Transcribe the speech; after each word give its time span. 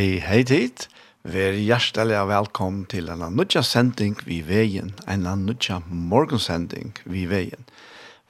Hei, 0.00 0.16
hei 0.24 0.40
tid. 0.48 0.86
Vær 1.28 1.52
hjertelig 1.52 2.14
og 2.16 2.30
velkommen 2.30 2.86
til 2.88 3.10
en 3.12 3.20
nødja 3.36 3.60
sending 3.60 4.14
vi 4.24 4.38
veien, 4.48 4.94
en 5.04 5.26
nødja 5.42 5.82
morgensending 5.92 6.94
vi 7.04 7.26
veien. 7.28 7.66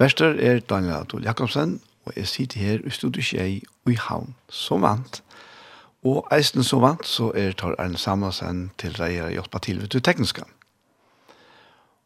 Vester 0.02 0.34
er 0.34 0.58
Daniel 0.66 0.96
Adol 0.96 1.22
Jakobsen, 1.22 1.76
og 2.06 2.16
jeg 2.16 2.26
sitter 2.26 2.58
her 2.58 2.82
i 2.82 2.90
studiet 2.90 3.28
Kjei 3.28 3.62
i 3.86 3.94
havn, 3.94 4.34
som 4.48 4.82
vant. 4.82 5.20
Og 6.02 6.26
eisen 6.34 6.66
som 6.66 6.82
vant, 6.82 7.06
så 7.06 7.28
er 7.38 7.54
tar 7.54 7.76
Arne 7.78 7.98
Samuelsen 7.98 8.72
til 8.74 8.96
deg 8.98 9.20
å 9.22 9.28
hjelpe 9.30 9.60
til 9.62 9.78
ved 9.78 9.92
det 9.94 10.02
tekniske. 10.08 10.42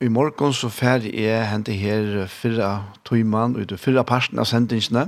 I 0.05 0.11
morgen 0.12 0.53
så 0.53 0.69
ferdig 0.69 1.15
er 1.25 1.49
hentet 1.49 1.81
her 1.81 2.27
fyrre 2.28 2.84
tøymann, 3.09 3.56
og 3.56 3.73
det 3.73 3.81
fyrre 3.81 4.05
parten 4.05 4.44
av 4.44 4.44
sendingsene, 4.44 5.06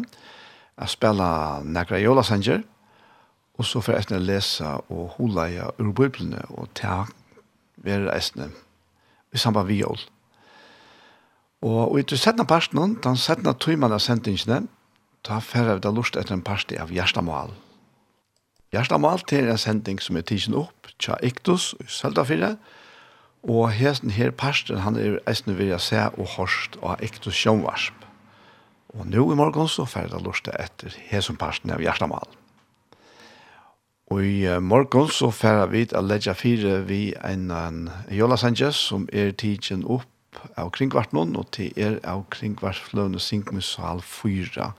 jeg 0.80 0.94
spiller 0.96 1.60
Negra 1.76 2.00
Jola 2.00 2.24
Sanger, 2.24 2.64
Og 3.56 3.64
så 3.64 3.80
får 3.80 4.10
jeg 4.12 4.20
lese 4.20 4.68
og 4.92 5.16
hula 5.16 5.48
ur 5.78 5.92
biblene 5.96 6.42
og 6.48 6.68
ta 6.74 7.06
være 7.76 8.12
eisne 8.14 8.50
i 9.32 9.38
samband 9.38 9.68
med 9.68 9.80
jól. 9.80 10.00
Og 11.62 11.98
i 11.98 12.02
du 12.02 12.16
setna 12.16 12.44
parten, 12.44 12.98
den 13.02 13.16
setna 13.16 13.52
tøyman 13.52 13.92
av 13.92 14.02
sendingene, 14.04 14.66
ta 15.24 15.40
færre 15.40 15.78
vi 15.78 15.84
da 15.86 15.90
lust 15.90 16.16
etter 16.16 16.36
en 16.36 16.44
parti 16.44 16.76
av 16.78 16.92
Gjerstamal. 16.92 17.54
Gjerstamal 18.74 19.24
til 19.26 19.48
en 19.48 19.58
sending 19.58 20.00
som 20.02 20.18
er 20.18 20.26
tidsen 20.28 20.54
opp, 20.58 20.90
tja 21.02 21.16
Iktus 21.24 21.72
i 21.80 21.88
Søltafire, 21.90 22.56
og 23.46 23.70
hesten 23.74 24.10
her 24.10 24.32
parten, 24.34 24.82
han 24.82 24.98
er 24.98 25.20
eisne 25.30 25.54
vil 25.56 25.70
jeg 25.70 25.84
se 25.84 26.02
og 26.18 26.32
hørst 26.36 26.78
av 26.82 27.02
Iktus 27.04 27.38
Sjønvarsp. 27.38 27.94
Og 28.96 29.06
nå 29.06 29.22
i 29.32 29.38
morgen 29.38 29.68
så 29.68 29.86
færre 29.88 30.12
da 30.14 30.20
lust 30.22 30.48
etter 30.52 30.94
hesten 31.10 31.38
parten 31.40 31.72
av 31.72 31.82
Gjerstamal. 31.82 32.26
Og 34.06 34.22
i 34.22 34.46
morgen 34.62 35.08
så 35.10 35.32
færer 35.34 35.66
vi 35.72 35.80
til 35.90 35.98
å 35.98 36.06
legge 36.06 36.34
fire 36.38 36.76
vi 36.86 37.10
en, 37.26 37.50
en 37.50 37.88
Jola 38.14 38.36
Sanchez 38.38 38.78
som 38.78 39.08
er 39.12 39.32
tidsen 39.34 39.82
opp 39.82 40.06
av 40.54 40.70
kringvart 40.76 41.14
og 41.16 41.48
til 41.56 41.72
er 41.74 41.98
av 42.06 42.22
kringkvartfløvende 42.30 43.18
synkmusal 43.18 44.02
4. 44.06 44.70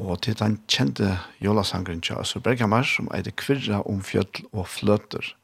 Og 0.00 0.20
til 0.20 0.36
den 0.36 0.58
kjente 0.68 1.16
Jola 1.40 1.64
Sangren 1.64 2.02
Kjøs 2.04 2.36
og 2.36 2.44
Bergamar 2.44 2.84
som 2.84 3.08
er 3.14 3.24
det 3.24 3.38
kvirra 3.40 3.80
om 3.88 4.02
fjøtl 4.04 4.44
og 4.52 4.68
fløter. 4.68 5.34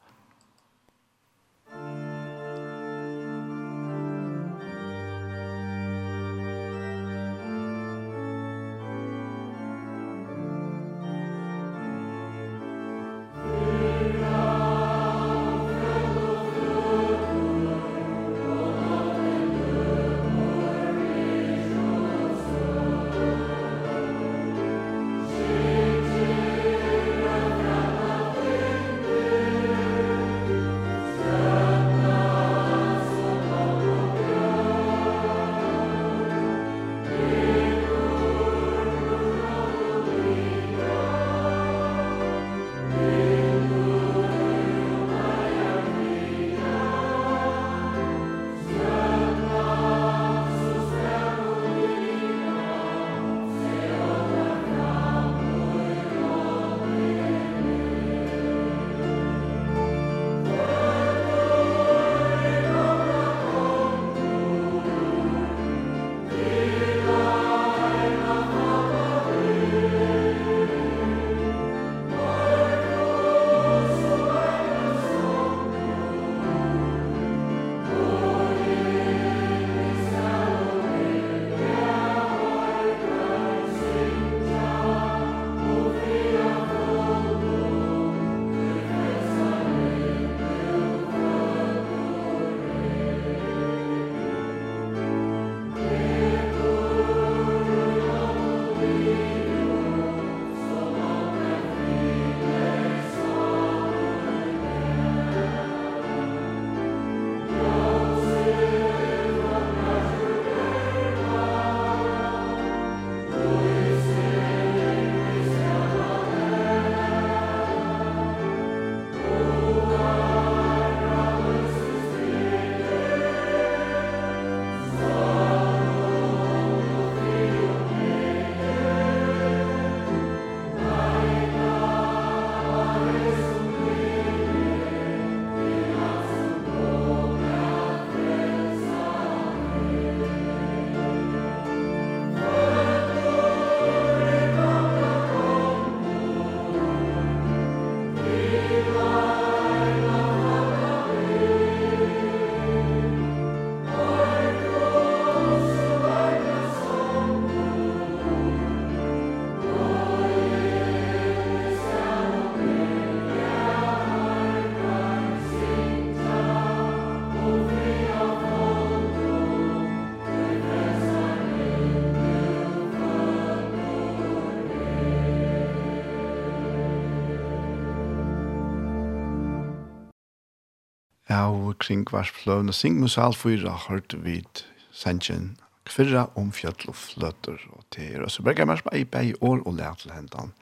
av 181.36 181.76
kring 181.82 182.04
varsfløvn 182.10 182.72
og 182.72 182.76
singmusal 182.76 183.36
fyra 183.36 183.76
hørt 183.86 184.16
vid 184.24 184.64
sanjen 184.96 185.54
kvirra 185.86 186.26
om 186.38 186.50
fjøtl 186.54 186.90
og 186.90 186.98
fløtter 186.98 187.60
og 187.72 187.84
teer. 187.94 188.24
Og 188.24 188.32
så 188.32 188.42
berger 188.42 188.64
jeg 188.64 188.70
meg 188.70 188.82
som 188.82 188.92
ei 188.92 189.04
bei 189.06 189.26
år 189.38 189.62
og 189.62 189.76
lær 189.78 189.98
til 190.00 190.14
hendan. 190.14 190.52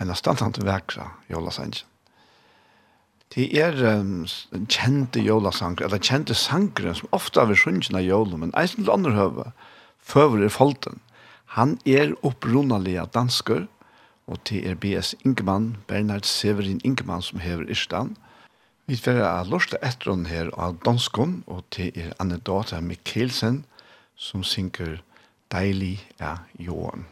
En 0.00 0.10
av 0.10 0.18
standant 0.18 0.60
vekra 0.60 1.10
jola 1.30 1.52
sanjen. 1.54 1.88
Det 3.34 3.48
er 3.58 3.74
um, 3.98 4.26
kjente 4.70 5.18
jolasanger, 5.18 5.88
eller 5.88 5.98
kjente 5.98 6.36
sanger 6.38 6.92
som 6.94 7.14
ofte 7.16 7.40
har 7.40 7.48
vi 7.50 7.56
sunnkjene 7.58 7.98
av 7.98 8.06
jolen, 8.06 8.42
men 8.44 8.52
eisen 8.60 8.84
til 8.84 8.92
andre 8.94 9.14
høve, 9.16 9.46
føver 9.98 10.44
er 10.44 10.52
folten. 10.54 11.00
Han 11.56 11.78
er 11.88 12.12
opprunnelige 12.22 13.08
dansker, 13.14 13.64
og 14.30 14.38
til 14.46 14.68
er 14.68 14.78
B.S. 14.78 15.16
Ingemann, 15.24 15.78
Bernhard 15.88 16.28
Severin 16.28 16.80
Ingemann, 16.84 17.24
som 17.26 17.42
hever 17.42 17.66
Irstan, 17.66 18.14
Vi 18.86 18.96
får 19.00 19.22
ha 19.24 19.44
lort 19.48 19.72
etter 19.80 20.10
henne 20.12 20.28
her 20.28 20.50
av 20.60 20.76
danskon, 20.84 21.38
og 21.48 21.64
til 21.72 21.94
er 21.96 22.12
Anne 22.20 22.36
Mikkelsen, 22.84 23.64
som 24.16 24.44
synker 24.44 25.00
Deilig 25.52 26.04
er 26.18 26.44
jorden. 26.58 27.06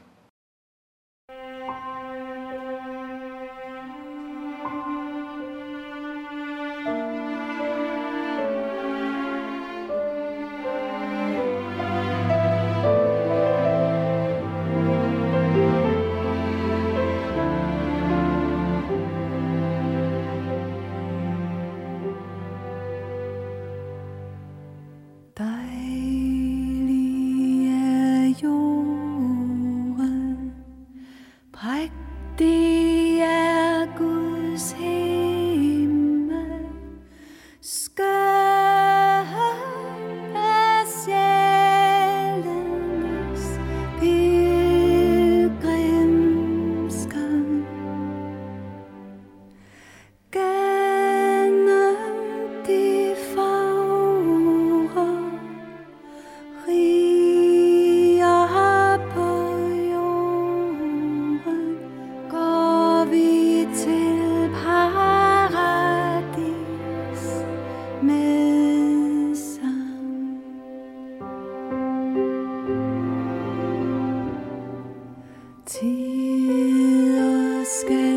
Til 75.73 77.17
å 77.17 77.65
skal 77.65 78.12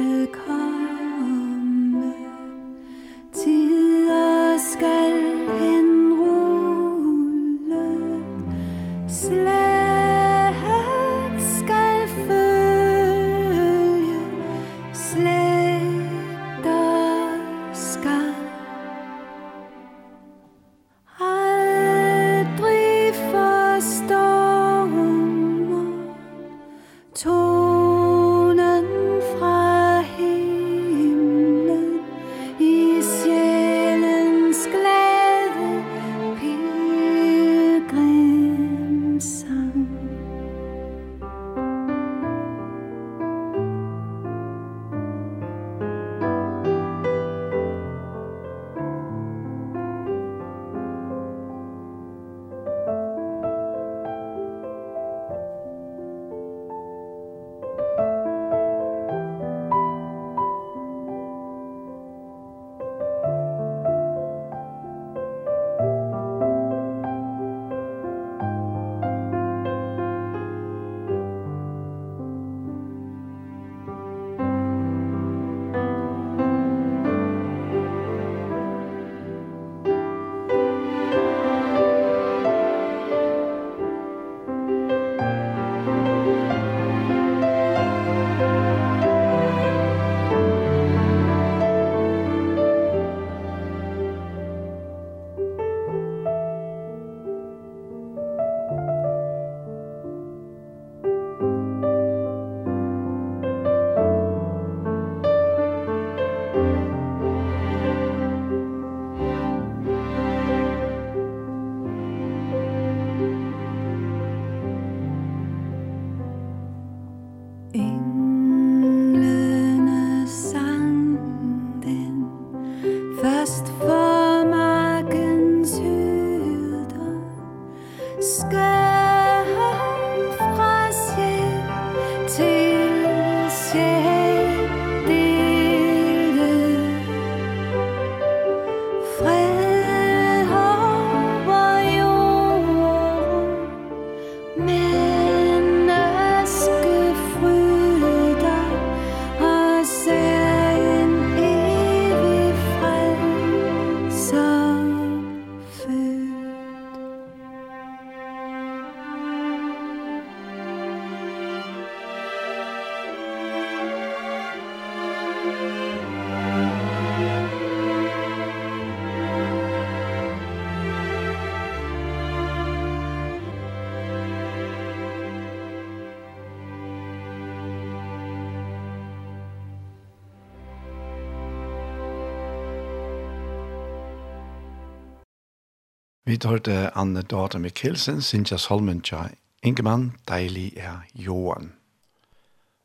Vi 186.36 186.50
hørte 186.50 186.89
Anne 187.00 187.22
Dorte 187.24 187.62
Mikkelsen, 187.63 188.18
Sintja 188.22 188.58
Solmentja, 188.60 189.30
Ingemann, 189.63 190.18
Deilig 190.27 190.74
er 190.75 191.06
Johan. 191.15 191.70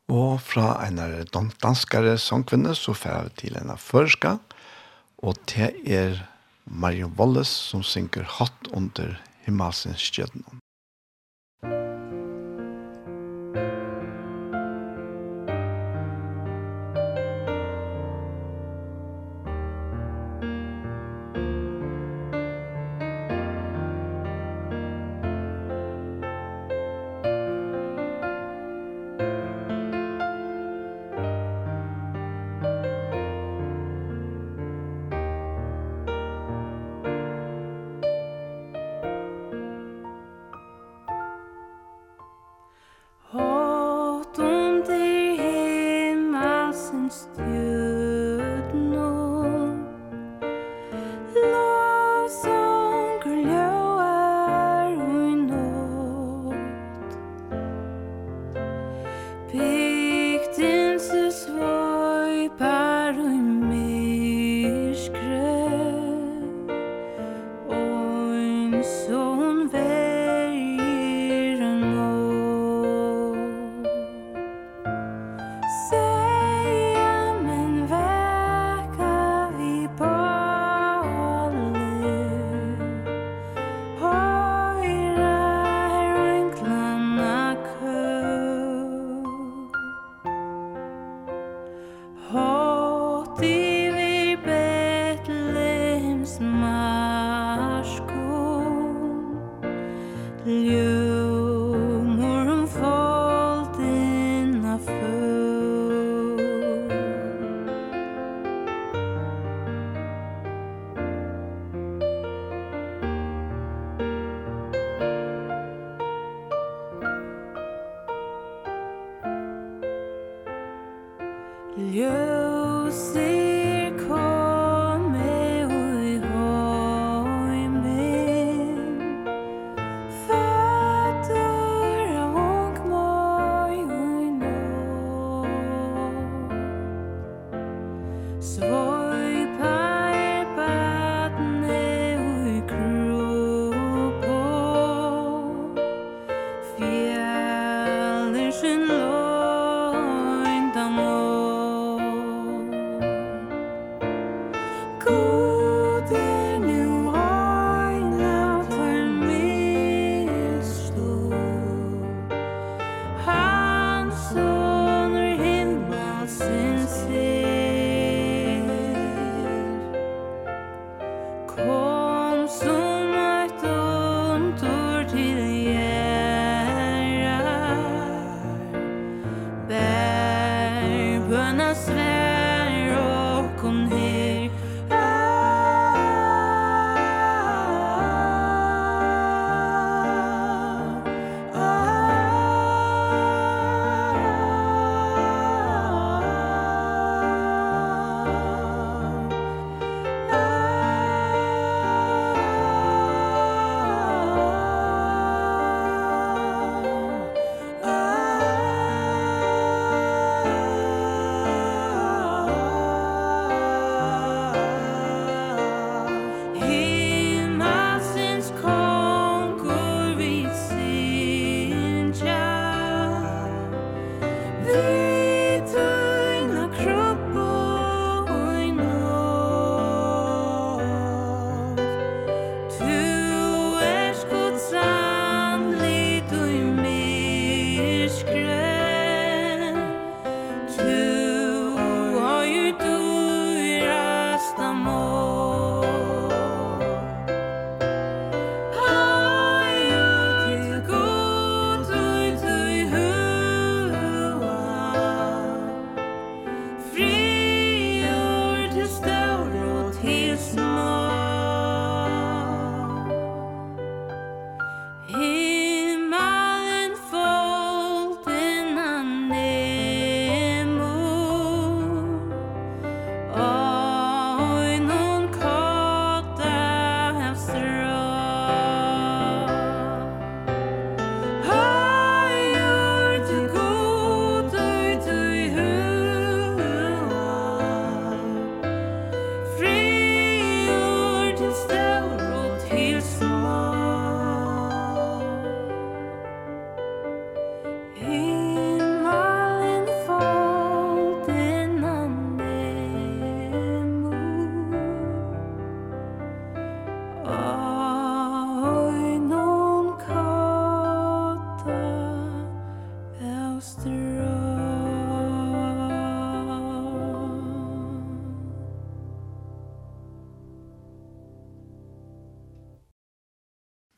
Og 0.06 0.36
fra 0.38 0.76
en 0.86 1.00
danskere 1.58 2.12
sangkvinne 2.22 2.76
så 2.78 2.94
fer 2.94 3.24
vi 3.26 3.32
til 3.40 3.58
en 3.58 3.72
førska, 3.74 4.36
og 5.18 5.40
det 5.50 5.72
er 5.82 6.22
Marion 6.64 7.16
Wallis 7.18 7.50
som 7.50 7.82
synker 7.82 8.22
hatt 8.38 8.70
under 8.70 9.18
Himmalsens 9.42 9.98
skjødene. 9.98 10.49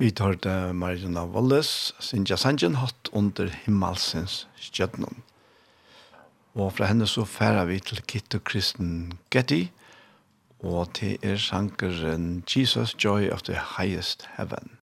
Vi 0.02 0.10
tar 0.10 0.34
det 0.34 0.72
Marina 0.74 1.22
Wallis, 1.30 1.92
Sinja 2.02 2.34
Sanjen 2.34 2.74
hatt 2.80 3.06
under 3.14 3.52
himmelsens 3.62 4.48
skjøtnen. 4.58 5.20
Og 6.58 6.72
fra 6.74 6.88
henne 6.90 7.06
så 7.06 7.22
færer 7.22 7.68
vi 7.70 7.76
til 7.78 8.02
Kitto 8.10 8.40
Kristen 8.42 9.12
Getty, 9.30 9.68
og 10.58 10.90
til 10.98 11.22
er 11.22 11.38
sankeren 11.38 12.42
Jesus 12.50 12.96
Joy 12.98 13.30
of 13.30 13.46
the 13.46 13.54
Highest 13.76 14.26
Heaven. 14.34 14.81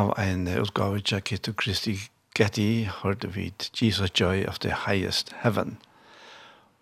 av 0.00 0.14
en 0.18 0.48
utgave 0.48 1.00
til 1.00 1.20
Kittu 1.20 1.52
Kristi 1.52 1.98
Getty 2.38 2.86
hørte 3.02 3.28
vi 3.34 3.52
Jesus 3.82 4.10
Joy 4.20 4.44
of 4.48 4.58
the 4.58 4.72
Highest 4.86 5.34
Heaven. 5.42 5.78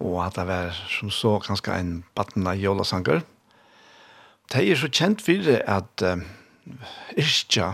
Og 0.01 0.27
at 0.27 0.37
det 0.37 0.47
var 0.47 0.71
som 0.89 1.11
så 1.11 1.39
ganske 1.39 1.73
en 1.73 2.05
batten 2.15 2.47
av 2.47 2.55
jolasanger. 2.55 3.21
Det 4.53 4.71
er 4.71 4.77
så 4.77 4.89
kjent 4.89 5.23
for 5.23 5.49
at 5.67 6.03
um, 6.13 6.23
Irsja 7.17 7.73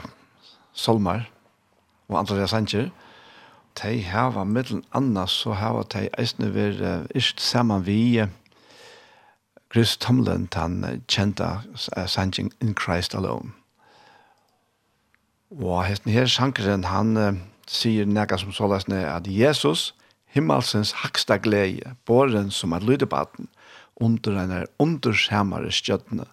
Solmar 0.72 1.28
og 2.08 2.18
andre 2.18 2.48
sanger, 2.48 2.88
de 3.82 4.02
hava 4.02 4.44
middelen 4.44 4.84
annet, 4.94 5.30
så 5.30 5.52
har 5.52 5.82
de 5.82 6.08
eisne 6.18 6.54
vært 6.54 6.80
uh, 6.80 7.04
Irst 7.14 7.40
sammen 7.40 7.84
vi 7.86 8.20
uh, 8.22 8.28
Chris 9.72 9.96
Tomlin, 9.96 10.48
den 10.54 11.02
kjente 11.08 11.44
uh, 11.44 12.06
sanger 12.06 12.48
In 12.60 12.74
Christ 12.78 13.14
Alone. 13.14 13.52
Og 15.54 15.84
hesten 15.86 16.10
her 16.10 16.26
sankeren, 16.26 16.86
han 16.90 17.16
uh, 17.16 17.36
sier 17.70 18.08
nega 18.10 18.38
som 18.40 18.52
så 18.54 18.66
løsne 18.70 19.04
at 19.06 19.28
Jesus, 19.30 19.92
himmelsens 20.34 20.94
haksta 21.04 21.38
glede, 21.38 21.94
båren 22.06 22.50
som 22.50 22.74
er 22.74 22.82
lydebaten, 22.82 23.46
under 24.02 24.40
en 24.40 24.50
er 24.50 24.70
underskjæmare 24.82 25.70
skjøttene. 25.70 26.26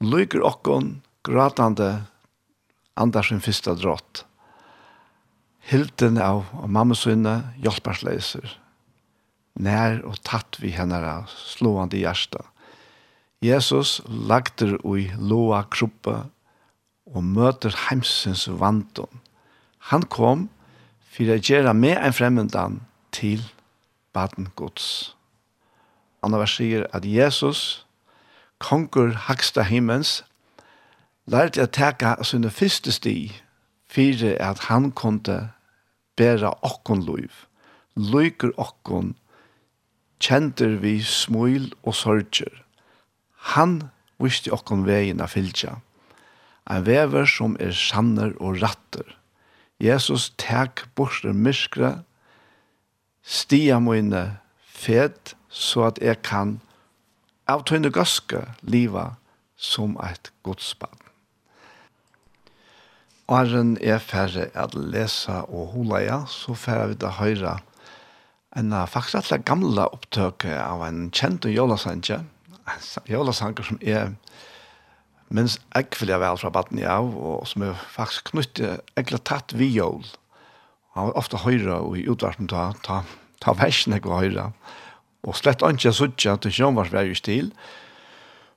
lyker 0.00 0.42
okkon, 0.44 1.02
gratande, 1.24 2.04
andars 2.96 3.28
sin 3.28 3.40
fyrsta 3.40 3.74
drott. 3.74 4.26
Hilden 5.64 6.18
av, 6.20 6.44
av 6.52 6.68
mammasunne. 6.68 7.54
Nær 9.54 10.02
og 10.04 10.18
tatt 10.26 10.58
vi 10.60 10.74
hennara 10.74 11.24
slående 11.30 11.96
hjärsta. 11.96 12.42
Jesus 13.40 14.00
lagter 14.08 14.76
ui 14.84 15.08
loa 15.16 15.64
kruppa, 15.70 16.26
og 17.06 17.24
møter 17.24 17.74
heimsens 17.88 18.46
vandon. 18.48 19.20
Han 19.90 20.06
kom 20.08 20.48
for 21.14 21.30
å 21.30 21.38
gjøre 21.38 21.74
med 21.76 21.98
en 22.00 22.16
fremmendan 22.16 22.80
til 23.12 23.42
baden 24.16 24.48
gods. 24.56 25.14
Anna 26.24 26.40
vers 26.40 26.56
sier 26.56 26.86
at 26.96 27.04
Jesus, 27.04 27.84
konger 28.62 29.12
haksta 29.28 29.66
himmens, 29.68 30.22
lærte 31.28 31.66
å 31.66 31.70
teka 31.70 32.16
sinne 32.24 32.52
første 32.52 32.94
sti 32.94 33.18
for 33.94 34.24
at 34.40 34.66
han 34.70 34.90
kunne 34.96 35.38
bæra 36.16 36.54
okkon 36.66 37.04
liv, 37.04 37.44
lyker 37.94 38.54
okkon, 38.56 39.14
kjenter 40.22 40.78
vi 40.82 40.98
smuil 41.04 41.72
og 41.82 41.94
sorger. 41.94 42.64
Han 43.54 43.82
visste 44.22 44.54
okkon 44.54 44.86
veien 44.88 45.20
av 45.20 45.34
fylgja 45.34 45.76
en 46.70 46.86
vever 46.86 47.28
som 47.28 47.56
er 47.60 47.74
sanner 47.76 48.34
og 48.40 48.62
ratter. 48.62 49.16
Jesus 49.82 50.30
tek 50.40 50.86
borster 50.96 51.34
myskre, 51.36 52.04
stia 53.24 53.80
mine 53.80 54.38
fed, 54.64 55.34
så 55.48 55.88
at 55.90 56.00
jeg 56.02 56.22
kan 56.26 56.58
av 57.50 57.64
tøyne 57.68 57.92
gøske 57.92 58.40
liva 58.62 59.14
som 59.56 59.98
et 60.04 60.32
godspann. 60.46 60.96
Åren 63.28 63.76
er 63.80 64.02
færre 64.04 64.50
at 64.52 64.74
lesa 64.76 65.42
og 65.48 65.72
hula 65.72 66.02
ja, 66.04 66.18
så 66.28 66.56
færre 66.56 66.90
vi 66.92 66.98
da 67.00 67.12
høyra 67.16 67.58
en 68.54 68.74
faktisk 68.86 69.32
alle 69.32 69.42
gamle 69.42 69.86
opptøk 69.96 70.44
av 70.46 70.84
en 70.86 71.08
kjent 71.10 71.46
jolasanje, 71.50 72.20
en 72.54 73.08
jolasanje 73.10 73.64
som 73.66 73.80
er 73.82 74.12
minns 75.34 75.58
ekvelig 75.76 76.20
vel 76.22 76.38
fra 76.40 76.52
baden 76.54 76.80
i 76.80 76.86
av, 76.88 77.10
og 77.14 77.46
som 77.50 77.66
er 77.66 77.86
faktisk 77.92 78.32
knyttet 78.32 78.84
ekvelig 79.00 79.24
tatt 79.28 79.54
vi 79.58 79.68
jól. 79.74 80.04
Han 80.94 81.10
var 81.10 81.18
ofte 81.18 81.42
høyre 81.42 81.80
og 81.82 81.98
i 81.98 82.06
utvarten 82.10 82.50
ta, 82.50 82.70
ta, 82.86 83.02
ta 83.42 83.56
versen 83.58 83.96
ekla 83.96 84.20
høyre, 84.22 84.50
og 85.24 85.38
slett 85.38 85.64
ikke 85.64 85.94
suttja 85.96 86.36
til 86.38 86.54
sjånvarsvær 86.54 87.10
i 87.10 87.18
stil, 87.18 87.50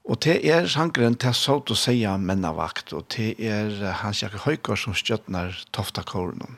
Og 0.08 0.22
det 0.24 0.38
er 0.48 0.70
sangren 0.72 1.18
til 1.20 1.34
sånn 1.36 1.68
å 1.68 1.76
si 1.76 1.98
mennavakt, 2.08 2.94
og 2.96 3.10
det 3.12 3.34
er 3.44 3.74
Hans 4.00 4.22
jakke 4.24 4.40
Høygaard 4.46 4.80
som 4.80 4.96
stjøtner 4.96 5.52
Toftakåren 5.76 6.46
om. 6.48 6.56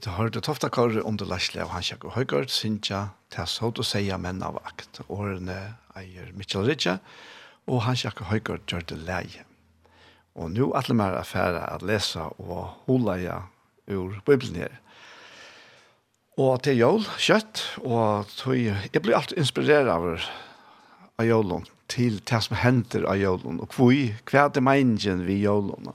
Vi 0.00 0.10
har 0.10 0.16
hørt 0.16 0.42
toftakar 0.42 0.94
under 1.04 1.26
Lasle 1.28 1.60
av 1.60 1.74
Hansjak 1.74 2.06
og 2.08 2.14
høygård, 2.14 2.48
Sintja, 2.48 3.10
til 3.28 3.48
så 3.50 3.68
å 3.68 3.84
Seia 3.84 4.16
menn 4.16 4.40
av 4.40 4.56
akt. 4.64 5.02
Årene 5.12 5.56
eier 5.98 6.30
Mitchell 6.32 6.64
Ritja, 6.64 6.94
og 7.68 7.82
Hansjak 7.84 8.22
og 8.24 8.30
høygård 8.30 8.64
gjør 8.64 8.86
det 8.88 8.98
leie. 9.04 9.44
Og 10.40 10.54
nå 10.54 10.70
er 10.72 10.88
det 10.88 10.96
mer 10.96 11.18
affære 11.20 11.66
å 11.74 11.84
lese 11.84 12.24
og 12.40 12.86
hula 12.86 13.18
jeg 13.20 13.92
ur 13.92 14.16
Bibelen 14.24 14.62
her. 14.62 14.80
Og 16.40 16.62
til 16.64 16.80
jól, 16.80 17.04
kjøtt, 17.20 17.66
og 17.84 18.30
tog, 18.38 18.56
jeg 18.56 19.04
blir 19.04 19.18
alltid 19.18 19.42
inspireret 19.44 19.92
av 19.92 20.08
av 21.20 21.28
jólun 21.28 21.66
til 21.90 22.20
det 22.24 22.38
som 22.44 22.56
hender 22.56 23.04
av 23.10 23.18
jólun, 23.20 23.60
og 23.60 23.74
hvor, 23.76 23.92
hva 24.30 24.46
er 24.46 24.54
det 24.54 24.62
meningen 24.64 25.24
vi 25.26 25.42
jólun? 25.42 25.90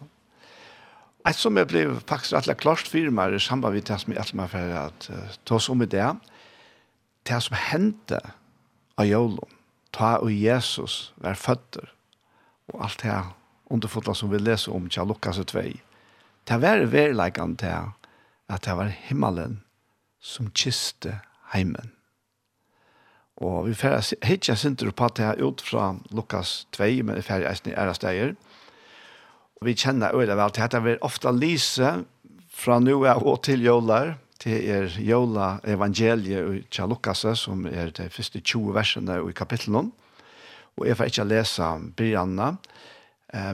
Et 1.26 1.36
som 1.36 1.58
jag 1.58 1.68
blev 1.68 2.00
faktiskt 2.06 2.34
alla 2.34 2.54
klart 2.54 2.88
firmar 2.88 3.34
i 3.34 3.40
samband 3.40 3.74
med 3.74 3.84
det 3.84 4.00
som 4.00 4.14
jeg 4.14 4.20
alltid 4.20 4.50
för 4.50 4.70
att 4.70 5.10
uh, 5.10 5.18
ta 5.44 5.56
oss 5.56 5.70
om 5.70 5.82
i 5.82 5.86
det. 5.86 6.16
Det 7.24 7.42
som 7.42 7.56
hendte 7.56 8.20
av 8.96 9.06
Jolon, 9.06 9.50
ta 9.92 10.18
og 10.22 10.32
Jesus 10.32 11.14
var 11.16 11.34
føtter, 11.34 11.90
og 12.68 12.84
alt 12.86 13.02
det 13.02 13.16
underfotla 13.74 14.14
som 14.14 14.30
vi 14.30 14.38
leser 14.38 14.76
om 14.76 14.90
til 14.90 15.08
Lukas 15.08 15.38
2. 15.38 15.62
Det 16.46 16.62
var 16.62 16.86
verkligen 16.86 17.58
til 17.58 17.92
at 18.50 18.66
det 18.66 18.78
var 18.78 18.94
himmelen 19.08 19.64
som 20.22 20.52
kiste 20.52 21.20
heimen. 21.54 21.92
Og 23.38 23.66
vi 23.68 23.74
får 23.74 24.14
hitja 24.26 24.56
sinter 24.56 24.92
på 24.92 25.10
det 25.18 25.42
ut 25.42 25.62
fra 25.62 25.96
Lukas 26.12 26.68
2, 26.72 26.84
men 27.04 27.16
vi 27.16 27.22
får 27.22 27.48
eisen 27.50 27.72
i 27.72 27.76
æra 27.76 27.94
steger. 27.94 28.36
Vi 29.63 29.74
kjenner 29.74 30.15
øyne 30.15 30.36
vel 30.36 30.52
til 30.52 30.68
at 30.68 30.84
vi 30.84 30.98
ofte 31.02 31.32
lyser 31.32 32.04
fra 32.52 32.80
nå 32.80 32.98
og 33.06 33.44
til 33.44 33.63
jøler, 33.63 34.15
til 34.39 34.70
er 34.70 34.89
jøla 35.00 35.60
evangeliet 35.63 36.68
i 36.68 36.82
Lukas, 36.88 37.26
som 37.39 37.65
er 37.65 37.91
de 37.96 38.10
første 38.10 38.39
20 38.39 38.74
versene 38.76 39.20
i 39.30 39.32
kapitlet. 39.32 39.91
Og 40.78 40.88
jeg 40.88 40.98
får 40.98 41.12
ikke 41.12 41.28
lese 41.30 41.70
brygjene, 41.96 42.58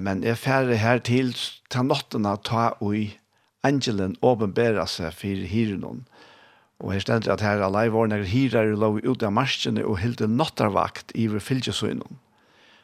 men 0.01 0.23
jeg 0.23 0.37
færre 0.37 0.75
her 0.77 0.99
til 0.99 1.33
til 1.71 1.85
nåttene 1.87 2.35
ta 2.43 2.71
og 2.81 2.95
angelen 3.63 4.17
åpenbærer 4.21 4.89
seg 4.89 5.13
for 5.13 5.45
hyren. 5.53 6.03
Og 6.81 6.93
her 6.93 6.99
stender 6.99 7.33
at 7.33 7.45
her 7.45 7.61
alaivorene 7.61 8.23
hyrer 8.25 8.73
lov 8.75 8.99
ut 9.05 9.23
av 9.23 9.31
marskene 9.31 9.85
og 9.85 9.99
hilder 10.01 10.27
nåttarvakt 10.27 11.13
i 11.13 11.29
fylkesøynene. 11.29 12.17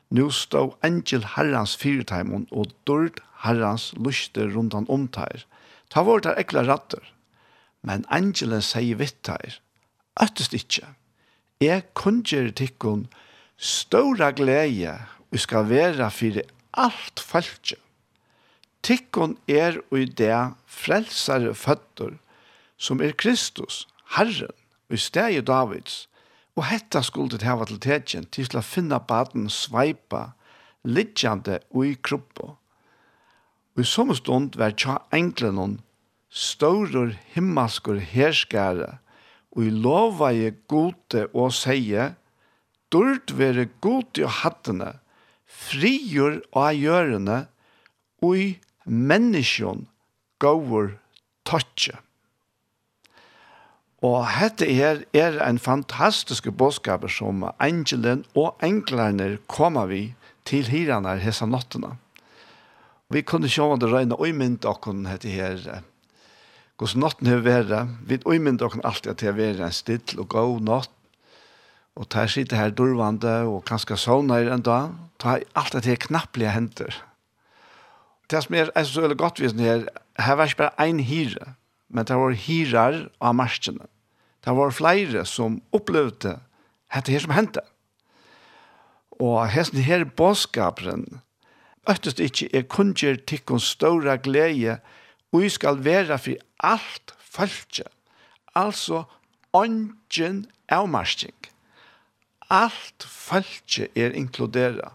Nu 0.09 0.29
stå 0.31 0.77
angel 0.85 1.25
herrans 1.35 1.75
fyrteimen 1.79 2.47
og 2.51 2.71
dørd 2.87 3.19
herrans 3.43 3.91
luster 3.97 4.47
rundan 4.53 4.87
omteir. 4.89 5.43
Ta 5.91 6.03
vårt 6.07 6.25
er 6.25 6.39
ekla 6.39 6.63
ratter. 6.67 7.03
Men 7.83 8.05
angelen 8.11 8.63
sier 8.63 8.97
vitteir, 8.99 9.59
øttest 10.19 10.55
ikkje. 10.57 10.87
Jeg 11.63 11.85
kunngjør 11.97 12.51
tikkun 12.55 13.07
ståra 13.57 14.31
glede 14.31 14.95
og 15.31 15.39
skal 15.41 15.67
være 15.69 16.09
fyrir 16.13 16.47
alt 16.77 17.19
falskje. 17.19 17.77
Tikkun 18.83 19.35
er 19.47 19.79
og 19.91 19.99
i 19.99 20.05
det 20.05 20.35
frelsare 20.67 21.53
føtter 21.57 22.15
som 22.77 23.01
er 23.01 23.15
Kristus, 23.17 23.87
Herren, 24.15 24.53
og 24.87 24.95
i 24.95 25.01
stedet 25.01 25.47
Davids, 25.47 26.05
Og 26.57 26.65
hetta 26.65 27.03
skulle 27.05 27.37
det 27.37 27.45
hava 27.45 27.67
til 27.69 27.79
tegjen 27.81 28.25
til 28.33 28.49
å 28.57 28.65
finna 28.65 28.97
baden 28.97 29.45
sveipa 29.53 30.31
liggjande 30.87 31.59
ui 31.69 31.93
kruppo. 32.01 32.55
Og 33.77 33.83
i 33.83 33.85
som 33.85 34.09
stund 34.17 34.57
var 34.57 34.73
tja 34.73 34.97
englenon 35.13 35.77
stårur 36.33 37.13
himmaskur 37.35 37.99
herskare 38.01 38.97
og 39.53 39.67
i 39.67 39.73
lova 39.73 40.31
i 40.33 40.49
gode 40.69 41.27
og 41.33 41.53
seie 41.53 42.15
durt 42.93 43.35
vere 43.37 43.67
gode 43.83 44.25
og 44.25 44.33
hattene 44.41 44.95
frigjur 45.45 46.41
og 46.57 46.81
gjørende 46.81 47.37
og 48.25 48.41
i 48.41 48.49
menneskjon 48.85 49.85
gaur 50.41 50.95
totje. 51.47 51.95
Og 54.05 54.27
dette 54.29 54.67
her 54.69 55.01
er 55.17 55.39
en 55.41 55.57
fantastisk 55.57 56.51
bådskap 56.53 57.07
som 57.09 57.47
angelen 57.59 58.25
og 58.37 58.59
englerne 58.61 59.37
kommer 59.49 59.89
vi 59.89 60.01
til 60.45 60.69
hirene 60.69 61.15
hese 61.17 61.47
nattene. 61.49 61.95
Vi 63.09 63.23
kunne 63.23 63.49
se 63.49 63.63
om 63.63 63.79
det 63.79 63.89
røyne 63.89 64.19
øymynd 64.19 64.65
okken 64.65 65.05
dette 65.07 65.31
her. 65.31 65.81
Hvordan 66.77 67.01
natten 67.01 67.27
har 67.27 67.41
vært, 67.41 67.89
vi 68.05 68.19
øymynd 68.21 68.61
okken 68.61 68.85
alltid 68.85 69.11
at 69.11 69.19
det 69.23 69.33
har 69.33 69.65
en 69.65 69.73
still 69.73 70.19
og 70.19 70.29
god 70.29 70.61
natt. 70.61 70.93
Og 71.97 72.05
ta 72.13 72.27
sitte 72.29 72.55
her 72.55 72.69
durvande 72.69 73.47
og 73.49 73.63
kanskje 73.65 73.97
sovner 73.97 74.51
en 74.53 74.61
dag. 74.61 74.91
Ta 75.17 75.39
alt 75.57 75.73
det 75.73 75.85
her 75.89 75.95
knapplige 75.97 76.53
henter. 76.53 76.93
Det 78.29 78.43
som 78.43 78.53
er 78.53 78.83
så 78.83 79.01
veldig 79.01 79.17
godt 79.17 79.39
visende 79.41 79.63
her, 79.63 79.87
her 80.19 80.35
var 80.35 80.45
ikke 80.45 80.67
bare 80.67 80.89
en 80.89 80.99
hyre, 80.99 81.55
men 81.89 82.05
det 82.05 82.17
var 82.19 82.35
hirar 82.35 83.07
av 83.21 83.35
marskene. 83.35 83.87
Det 84.43 84.53
var 84.55 84.75
flere 84.75 85.25
som 85.27 85.61
opplevde 85.75 86.37
dette 86.93 87.11
her 87.11 87.23
som 87.23 87.35
hendte. 87.35 87.63
Og 89.19 89.47
hesten 89.49 89.81
her 89.81 90.05
bådskaperen, 90.05 91.21
øktest 91.89 92.19
ikke 92.23 92.49
er 92.55 92.67
kunngjør 92.69 93.19
tikkun 93.27 93.59
ståre 93.63 94.17
glede, 94.21 94.77
og 95.31 95.43
vi 95.43 95.49
skal 95.49 95.83
være 95.83 96.19
for 96.19 96.43
alt 96.63 97.15
følge. 97.19 97.87
Altså, 98.55 99.03
ånden 99.53 100.45
avmarsking. 100.69 101.35
Alt 102.49 103.03
følge 103.03 103.87
er 103.95 104.15
inkluderet. 104.15 104.91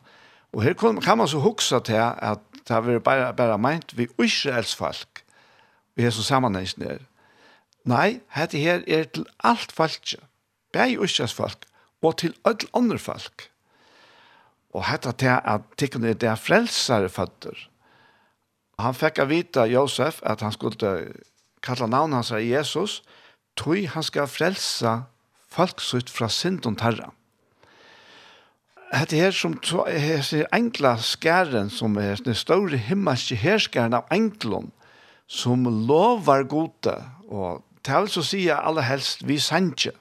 Og 0.53 0.63
her 0.63 0.73
kan 0.73 1.19
man 1.19 1.29
så 1.29 1.39
huksa 1.39 1.79
til 1.79 2.01
at 2.01 2.39
det 2.69 2.77
var 2.87 2.99
bare, 2.99 3.35
bare 3.35 3.59
meint 3.59 3.97
vi 3.99 4.07
Israels 4.23 4.75
folk 4.77 5.22
i 5.97 6.07
hese 6.07 6.25
sammenhengen 6.25 6.87
er. 6.89 7.03
Nei, 7.89 8.21
dette 8.35 8.61
her 8.63 8.85
er 8.87 9.09
til 9.11 9.27
alt 9.43 9.73
falskje, 9.75 10.21
bæg 10.73 11.01
uskjens 11.03 11.35
folk, 11.35 11.67
og 12.03 12.17
til 12.19 12.35
öll 12.49 12.67
andre 12.75 12.99
folk. 12.99 13.49
Og 14.73 14.85
dette 14.89 15.13
til 15.19 15.39
at 15.45 15.67
tikkene 15.79 16.15
er 16.15 16.19
det 16.19 16.39
frelsere 16.39 17.11
føtter. 17.13 17.69
Han 18.81 18.97
fikk 18.97 19.21
av 19.23 19.31
vite 19.31 19.67
Josef 19.71 20.23
at 20.27 20.41
han 20.43 20.55
skulle 20.55 21.13
kalla 21.63 21.87
navnet 21.87 22.23
hans 22.23 22.33
av 22.33 22.43
Jesus, 22.43 23.03
tog 23.57 23.85
han 23.93 24.07
skal 24.07 24.31
frelsa 24.31 25.03
folk 25.53 25.83
sutt 25.85 26.11
fra 26.11 26.31
synden 26.33 26.79
terra. 26.81 27.11
Hette 28.93 29.17
her 29.17 29.33
som 29.33 29.55
hese 29.89 30.43
enkla 30.53 30.97
skæren 31.01 31.71
som 31.73 31.97
er 32.01 32.21
den 32.21 32.37
store 32.37 32.77
himmelske 32.77 33.37
herskæren 33.41 33.97
av 33.97 34.09
englund, 34.13 34.73
som 35.33 35.65
lovar 35.89 36.45
gode, 36.45 36.95
og 37.33 37.63
til 37.87 38.09
så 38.13 38.23
sier 38.27 38.61
aller 38.61 38.85
helst 38.85 39.25
vi 39.27 39.39
sanje, 39.41 39.95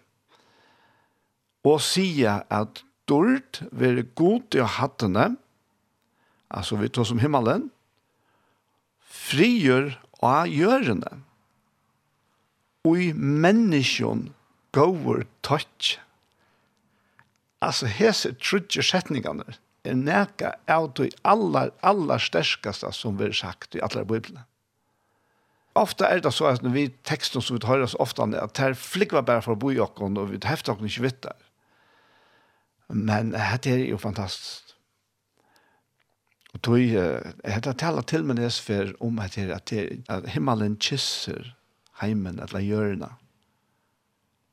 og 1.63 1.79
sier 1.85 2.43
at 2.51 2.83
dård 3.09 3.61
vil 3.71 4.03
gode 4.17 4.59
og 4.59 4.73
hattene, 4.75 5.29
altså 6.51 6.79
vi 6.81 6.91
tar 6.91 7.07
som 7.07 7.21
himmelen, 7.23 7.69
frigjør 9.31 9.93
og 10.19 10.51
gjørende, 10.51 11.15
og 12.83 12.99
i 12.99 13.11
menneskjon 13.13 14.31
går 14.75 15.25
touch. 15.45 15.97
Altså, 17.61 17.85
hese 17.85 18.33
trudje 18.41 18.81
setningene 18.81 19.45
er 19.85 19.97
neka 19.97 20.55
av 20.69 20.89
de 20.97 21.11
aller, 21.27 21.69
aller 21.85 22.21
sterskaste 22.21 22.89
som 22.95 23.19
vi 23.19 23.29
har 23.29 23.37
sagt 23.37 23.77
i 23.77 23.83
alle 23.85 24.03
biblene 24.07 24.47
ofta 25.75 26.09
er 26.09 26.19
det 26.19 26.33
så 26.33 26.49
at 26.51 26.63
når 26.63 26.73
vi 26.75 26.87
tekster 27.07 27.43
som 27.43 27.57
vi 27.57 27.67
hører 27.67 27.87
oss 27.87 27.95
ofte, 27.99 28.23
at 28.23 28.55
det 28.57 28.65
er 28.65 28.77
flikva 28.77 29.21
bare 29.21 29.43
for 29.45 29.55
å 29.55 29.61
bo 29.61 29.71
i 29.71 29.79
okken, 29.79 30.17
og 30.17 30.31
vi 30.31 30.41
hefter 30.43 30.73
okken 30.73 30.89
ikke 30.89 31.05
vitt 31.07 31.23
der. 31.23 31.47
Men 32.91 33.31
dette 33.31 33.71
er 33.71 33.85
jo 33.87 33.99
fantastisk. 34.01 34.75
Og 36.51 36.59
tog, 36.61 36.79
jeg 36.83 37.31
dette 37.47 37.73
tala 37.79 38.03
til 38.03 38.25
meg 38.27 38.41
nes 38.41 38.59
for 38.59 38.91
om 38.99 39.21
at, 39.23 39.37
at, 39.39 39.71
at 40.11 40.27
himmelen 40.33 40.75
kysser 40.83 41.53
heimen, 42.01 42.41
eller 42.43 42.59
hjørna, 42.59 43.13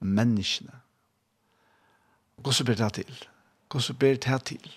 menneskene. 0.04 0.76
Hvordan 2.38 2.66
ber 2.66 2.78
det 2.78 2.92
til? 3.00 3.24
Hvordan 3.70 3.98
ber 3.98 4.20
det 4.22 4.42
til? 4.52 4.74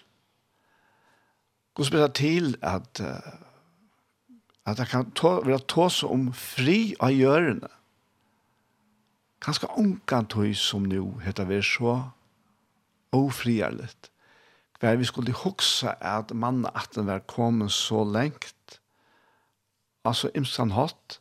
Hvordan 1.75 1.91
ber 1.91 2.08
det 2.08 2.15
til 2.15 2.56
at 2.62 3.01
uh, 3.06 3.50
at 4.65 4.80
jeg 4.80 4.88
kan 4.88 5.12
ta, 5.12 5.39
være 5.45 5.60
tås 5.67 6.04
om 6.04 6.30
fri 6.34 6.93
av 7.00 7.13
gjørende. 7.15 7.69
Kanskje 9.41 9.71
ungan 9.78 10.28
tog 10.30 10.52
som 10.56 10.86
nå 10.86 11.06
heter 11.26 11.47
vi 11.50 11.62
så 11.65 11.95
ofriarlig. 13.12 13.89
Hver 14.80 14.95
vi 14.97 15.06
skulle 15.06 15.34
huske 15.34 15.93
at 16.02 16.34
mannen 16.34 16.69
at 16.76 16.89
den 16.95 17.08
var 17.08 17.19
kommet 17.19 17.71
så 17.71 18.04
lengt, 18.04 18.82
altså 20.06 20.30
imstan 20.36 20.71
hatt, 20.71 21.19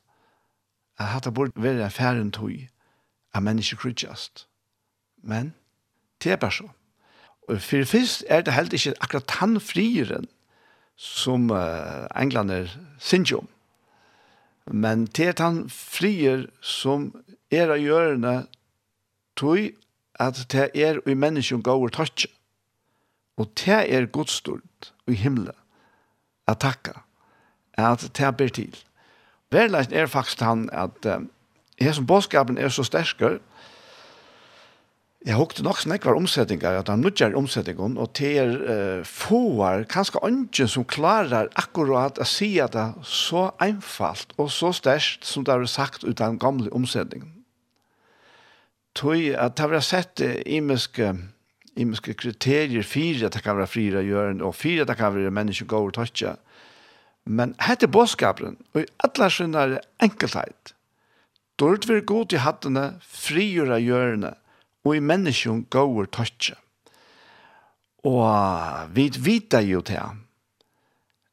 at 0.98 1.24
det 1.24 1.34
burde 1.34 1.62
være 1.62 1.84
en 1.84 1.90
færen 1.90 2.32
tog 2.32 2.52
av 3.34 3.42
mennesker 3.42 3.76
krydgjast. 3.76 4.46
Men 5.22 5.54
det 6.22 6.32
er 6.32 6.36
bare 6.36 6.52
så. 6.52 6.68
Og 7.48 7.60
for 7.60 7.84
først 7.84 8.24
er 8.28 8.40
det 8.40 8.54
heller 8.54 8.72
ikke 8.72 8.94
akkurat 9.00 9.30
han 9.40 9.60
frieren, 9.60 10.28
som 11.00 11.50
uh, 11.50 12.06
englander 12.16 12.68
synger 12.98 13.38
om. 13.38 13.48
Men 14.66 15.06
til 15.06 15.32
at 15.32 15.40
han 15.40 15.62
frier 15.72 16.44
som 16.60 17.08
er 17.50 17.72
av 17.72 17.80
gjørende 17.80 18.34
tog 19.40 19.72
at 20.20 20.42
det 20.52 20.68
er 20.76 21.00
i 21.08 21.16
menneskene 21.16 21.64
går 21.64 21.88
tøtje. 21.96 22.28
Og 23.40 23.48
det 23.56 23.80
er 23.88 24.10
godstort 24.12 24.92
i 25.08 25.16
himmelen 25.16 25.56
at 26.50 26.60
takka 26.60 27.00
at 27.80 28.04
det 28.18 28.36
ber 28.36 28.52
til. 28.52 28.76
Verleisen 29.50 29.94
er 29.96 30.06
faktisk 30.06 30.44
han 30.44 30.68
at 30.72 31.06
uh, 31.08 31.24
som 31.94 32.06
bådskapen 32.06 32.58
er 32.58 32.68
så 32.68 32.84
sterkere 32.84 33.40
Jeg 35.20 35.36
hukte 35.36 35.60
nok 35.60 35.82
snakvar 35.82 36.16
omsetningar, 36.16 36.78
at 36.80 36.88
han 36.88 37.02
nudjar 37.04 37.34
omsetningen, 37.36 37.98
og 38.00 38.14
det 38.16 38.30
er 38.40 38.54
uh, 38.56 39.02
fåar, 39.04 39.84
kanskje 39.84 40.22
ønsken 40.24 40.70
som 40.72 40.86
klarer 40.88 41.50
akkurat 41.60 42.16
å 42.16 42.24
si 42.24 42.54
at 42.64 42.72
det 42.72 42.86
er 42.86 43.04
så 43.04 43.50
einfalt 43.60 44.32
og 44.40 44.48
så 44.54 44.72
størst 44.72 45.28
som 45.28 45.44
det 45.44 45.52
er 45.52 45.68
sagt 45.68 46.08
ut 46.08 46.22
av 46.24 46.32
den 46.32 46.40
gamle 46.40 46.72
omsetningen. 46.72 47.34
Tøy 48.96 49.36
at 49.36 49.60
det 49.60 49.68
har 49.68 49.84
sett 49.84 50.24
imiske, 50.48 51.12
imiske 51.76 52.16
kriterier, 52.16 52.82
fire 52.82 53.28
at 53.28 53.36
det 53.36 53.44
kan 53.44 53.60
være 53.60 53.68
frira 53.70 54.00
gjøren, 54.00 54.40
og 54.40 54.56
fire 54.56 54.88
at 54.88 54.90
det 54.90 54.98
kan 55.04 55.14
være 55.14 55.36
mennesker 55.36 55.68
går 55.68 55.92
og 55.92 55.96
tøtje. 56.00 56.38
Men 57.28 57.52
hette 57.60 57.92
bådskapen, 57.92 58.56
og 58.72 58.82
i 58.82 58.90
alle 59.04 59.28
skjønner 59.28 59.80
enkelthet, 60.00 60.72
dårlig 61.60 61.92
vil 61.92 62.06
god 62.08 62.32
i 62.32 62.40
hattene, 62.40 62.92
frigjøre 63.04 63.84
gjørende, 63.84 64.38
og 64.84 64.96
i 64.96 65.02
menneskjon 65.04 65.64
går 65.70 66.08
tøtje. 66.14 66.56
Og 68.04 68.94
vi 68.96 69.10
vet 69.20 69.54
jo 69.66 69.82
til 69.84 70.00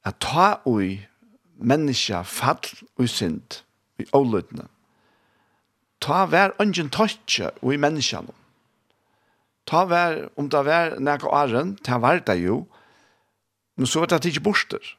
at 0.07 0.19
ta 0.23 0.47
ui 0.67 0.97
menneskja 1.57 2.23
fall 2.27 2.67
og 2.97 3.10
synd 3.10 3.62
i 3.99 4.05
ålutne. 4.13 4.67
Ta 6.03 6.25
vær 6.29 6.53
ungen 6.62 6.91
tøtje 6.93 7.51
og 7.62 7.73
i 7.73 7.79
menneskene. 7.81 8.36
Ta 9.67 9.83
vær, 9.83 10.29
om 10.39 10.47
det 10.49 10.63
vær 10.63 10.95
nekka 11.03 11.27
åren, 11.27 11.75
ta 11.83 11.97
vær 11.99 12.21
det 12.23 12.38
jo, 12.39 12.62
men 13.75 13.88
så 13.88 13.99
vet 13.99 14.13
jeg 14.13 14.21
at 14.21 14.23
det 14.23 14.31
ikke 14.31 14.45
borster. 14.45 14.93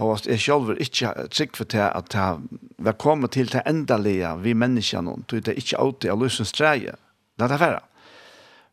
Og 0.00 0.14
at 0.14 0.26
jeg 0.26 0.40
selv 0.40 0.72
ikke 0.80 1.12
trygg 1.28 1.56
for 1.58 1.68
det 1.68 1.82
at 1.84 2.14
jeg 2.16 2.60
var 2.78 2.96
kommet 2.96 3.34
til 3.36 3.50
det 3.52 3.62
endelige 3.68 4.32
vi 4.40 4.54
mennesker 4.56 5.04
noen, 5.04 5.26
til 5.28 5.44
det 5.44 5.58
ikke 5.60 5.80
alltid 5.80 6.10
er 6.10 6.20
løsens 6.20 6.52
treje. 6.56 6.96
Det 7.36 7.44
er 7.44 7.52
det 7.52 7.60
færre. 7.60 7.82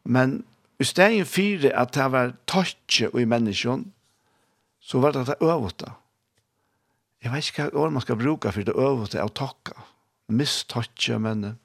Men 0.08 0.40
i 0.80 0.88
stedet 0.88 1.28
for 1.28 1.68
at 1.74 1.98
jeg 1.98 2.12
var 2.12 2.34
tøtje 2.48 3.12
i 3.20 3.26
menneskene, 3.26 3.92
så 4.80 5.00
var 5.04 5.12
det 5.12 5.26
det 5.28 5.36
øvete. 5.44 5.92
Jeg 7.24 7.34
vet 7.34 7.50
ikke 7.50 7.70
hva 7.74 7.90
man 7.92 8.02
skal 8.06 8.20
bruke 8.20 8.52
for 8.54 8.64
det 8.64 8.76
øvete 8.78 9.20
av 9.20 9.34
tøkka. 9.36 9.76
Mistøtje, 10.32 11.20
men 11.20 11.58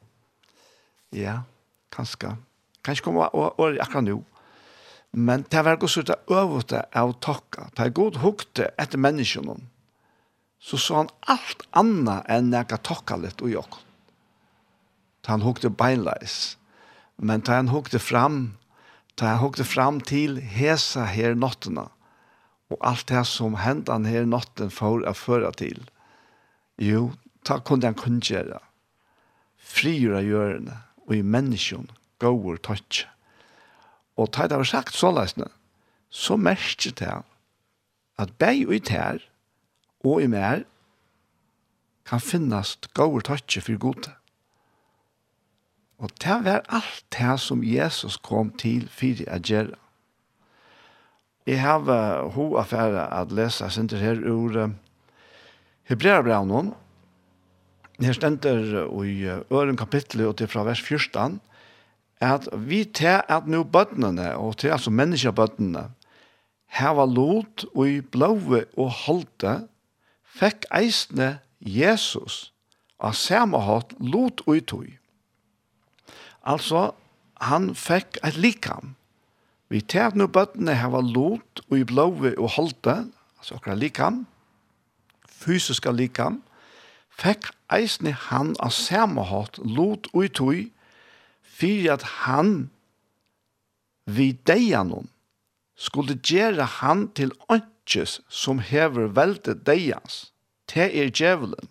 ja, 1.13 1.43
kanskje. 1.93 2.35
Kanskje 2.83 3.05
kommer 3.05 3.35
året 3.35 3.79
akkurat 3.83 4.09
nå. 4.09 4.23
Men 5.13 5.45
det 5.53 5.61
var 5.65 5.77
også 5.77 6.03
det 6.09 6.17
øvete 6.33 6.87
av 6.97 7.13
takka. 7.21 7.69
Det 7.77 7.85
er 7.85 7.97
god 7.97 8.19
hukte 8.23 8.71
etter 8.81 8.99
menneskene. 8.99 9.59
Så 10.63 10.79
så 10.79 11.03
han 11.03 11.11
alt 11.29 11.65
annet 11.77 12.29
enn 12.31 12.53
jeg 12.55 12.69
kan 12.71 12.81
takka 12.87 13.19
litt 13.21 13.43
og 13.45 13.53
jokk. 13.53 13.79
Da 15.23 15.35
han 15.35 15.45
hukte 15.45 15.71
beinleis. 15.71 16.57
Men 17.19 17.45
da 17.45 17.59
han 17.59 17.69
hukte 17.69 17.99
fram, 17.99 18.57
da 19.19 19.35
han 19.35 19.43
hukte 19.43 19.67
fram 19.69 20.01
til 20.01 20.41
hesa 20.41 21.05
her 21.05 21.37
nottena. 21.37 21.91
Og 22.73 22.79
alt 22.81 23.09
det 23.11 23.27
som 23.29 23.59
han 23.61 23.85
her 24.09 24.25
notten 24.25 24.71
for 24.73 25.05
å 25.05 25.13
føre 25.13 25.53
til. 25.53 25.83
Jo, 26.81 27.13
da 27.45 27.59
kunne 27.61 27.91
han 27.91 27.99
kunngjøre. 27.99 28.63
Frigjøre 29.59 30.25
gjørende 30.25 30.79
og 31.05 31.17
i 31.19 31.23
menneskene 31.23 31.93
går 32.23 32.63
tøtje. 32.65 33.11
Og 34.17 34.33
ta 34.33 34.47
det 34.49 34.59
var 34.61 34.69
sagt 34.69 34.97
så 34.97 35.11
løsne, 35.15 35.49
så 36.13 36.37
merker 36.37 36.93
det 36.99 37.15
at 38.21 38.35
beg 38.39 38.67
og 38.69 38.75
i 38.77 38.83
tær 38.85 39.23
og 40.05 40.23
i 40.23 40.29
mer 40.31 40.67
kan 42.09 42.21
finnes 42.21 42.77
gode 42.99 43.23
tøtje 43.29 43.63
for 43.65 43.79
gode. 43.81 44.13
Og 46.03 46.11
det 46.19 46.39
var 46.45 46.67
alt 46.69 47.05
det 47.15 47.39
som 47.41 47.63
Jesus 47.63 48.19
kom 48.19 48.51
til 48.59 48.89
for 48.91 49.23
å 49.23 49.39
gjøre. 49.39 49.79
Jeg 51.47 51.59
har 51.59 52.27
ho 52.35 52.45
affære 52.59 53.07
at 53.11 53.33
lese 53.35 53.67
sinter 53.71 54.03
her 54.03 54.19
ur 54.31 54.75
Hebreabraun. 55.91 56.73
Her 58.03 58.15
stender 58.15 58.87
i 59.07 59.27
øren 59.27 59.79
kapittelet 59.79 60.27
og 60.27 60.37
til 60.39 60.51
fra 60.51 60.63
vers 60.67 60.83
14 60.83 61.41
at 62.23 62.47
vi 62.55 62.85
til 62.85 63.21
at 63.29 63.49
nå 63.51 63.65
bøttene, 63.67 64.37
og 64.39 64.57
til 64.63 64.75
altså 64.75 64.91
menneskebøttene, 64.95 65.89
heva 66.79 67.05
lot 67.05 67.65
og 67.75 67.89
i 67.89 68.01
blåve 68.01 68.65
og 68.79 68.91
holde, 69.05 69.55
fekk 70.33 70.65
eisne 70.73 71.37
Jesus 71.61 72.53
av 73.03 73.17
samme 73.19 73.61
hatt 73.67 73.93
lot 73.99 74.45
og 74.47 74.57
i 74.57 74.65
tog. 74.65 74.89
Altså, 76.43 76.93
han 77.43 77.73
fekk 77.75 78.21
et 78.25 78.39
likam. 78.39 78.95
Vi 79.69 79.81
til 79.81 80.07
at 80.07 80.17
nå 80.19 80.29
bøttene 80.31 80.77
heva 80.79 81.03
lot 81.03 81.63
og 81.69 81.79
i 81.79 81.87
blåve 81.89 82.35
og 82.39 82.55
holde, 82.57 82.97
altså 83.41 83.59
akkurat 83.59 83.81
likam, 83.83 84.23
fysiska 85.27 85.91
likam, 85.91 86.41
fekk 87.19 87.51
eisne 87.73 88.15
han 88.29 88.55
av 88.63 88.73
samme 88.77 89.25
hatt 89.27 89.59
lot 89.65 90.09
og 90.13 90.25
i 90.25 90.31
tog, 90.31 90.63
fyrir 91.53 91.93
at 91.99 92.07
han 92.25 92.71
vi 94.05 94.33
deianon 94.49 95.09
skulle 95.77 96.19
gjere 96.25 96.67
han 96.81 97.09
til 97.17 97.33
åndsjes 97.53 98.21
som 98.29 98.63
hever 98.63 99.13
veldet 99.17 99.67
deians. 99.67 100.33
te 100.67 100.87
er 100.89 101.11
djevelen. 101.11 101.69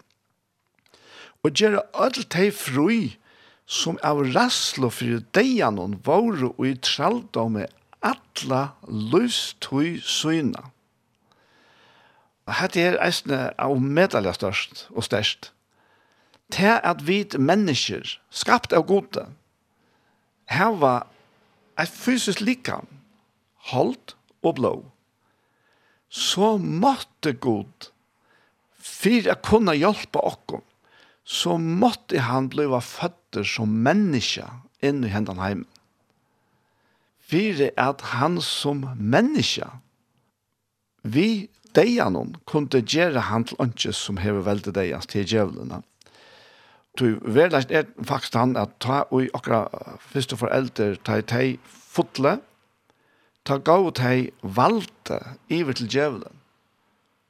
Og 1.41 1.55
gjere 1.57 1.81
all 1.97 2.23
teg 2.29 2.51
frui 2.53 3.15
som 3.65 3.97
av 4.05 4.19
raslo 4.35 4.91
fyrir 4.93 5.23
deianon 5.33 5.95
våre 6.05 6.51
og 6.51 6.67
i 6.67 6.75
traldome 6.85 7.65
atla 8.05 8.61
løystøy 8.85 9.97
søyna. 10.05 10.67
Hette 12.51 12.83
er 12.83 12.99
eisne 12.99 13.39
av 13.61 13.79
medalja 13.79 14.33
størst 14.35 14.87
og 14.91 15.07
størst. 15.07 15.51
til 16.51 16.79
at 16.83 17.07
vi 17.07 17.23
mennesker, 17.39 18.19
skapt 18.29 18.73
av 18.73 18.83
gode, 18.83 19.23
her 20.51 20.75
var 20.81 21.07
et 21.79 21.89
fysisk 21.89 22.41
likam, 22.43 22.87
holdt 23.71 24.15
og 24.43 24.55
blå, 24.59 24.73
så 26.11 26.57
måtte 26.59 27.33
Gud, 27.33 27.91
for 28.81 29.31
å 29.31 29.37
kunne 29.45 29.77
hjelpe 29.77 30.19
oss, 30.27 30.59
så 31.23 31.55
måtte 31.57 32.19
han 32.25 32.49
bli 32.51 32.65
født 32.83 33.39
som 33.47 33.71
menneske 33.85 34.47
inn 34.83 35.05
i 35.05 35.11
hendene 35.13 35.47
hjemme. 35.51 35.69
For 37.31 37.61
at 37.79 38.01
han 38.11 38.41
som 38.43 38.83
menneske, 38.97 39.69
vi 41.07 41.47
deianon, 41.77 42.35
kunne 42.49 42.81
gjøre 42.83 43.29
han 43.29 43.45
til 43.47 43.61
ønskes 43.63 44.01
som 44.09 44.19
hever 44.19 44.43
veldig 44.43 44.73
deians 44.75 45.07
til 45.07 45.23
djevlene. 45.23 45.79
Du 46.99 47.19
verleist 47.23 47.71
er 47.71 47.87
faktisk 48.03 48.35
han 48.35 48.57
at 48.59 48.75
ta 48.83 49.03
og 49.11 49.29
okra 49.33 49.63
første 50.11 50.37
foreldre 50.37 50.95
ta 51.07 51.21
i 51.21 51.23
tei 51.23 51.45
fotle, 51.71 52.39
ta 53.47 53.57
gav 53.57 53.87
tei 53.95 54.31
valde 54.43 55.19
iver 55.49 55.77
til 55.77 55.87
djevelen. 55.87 56.41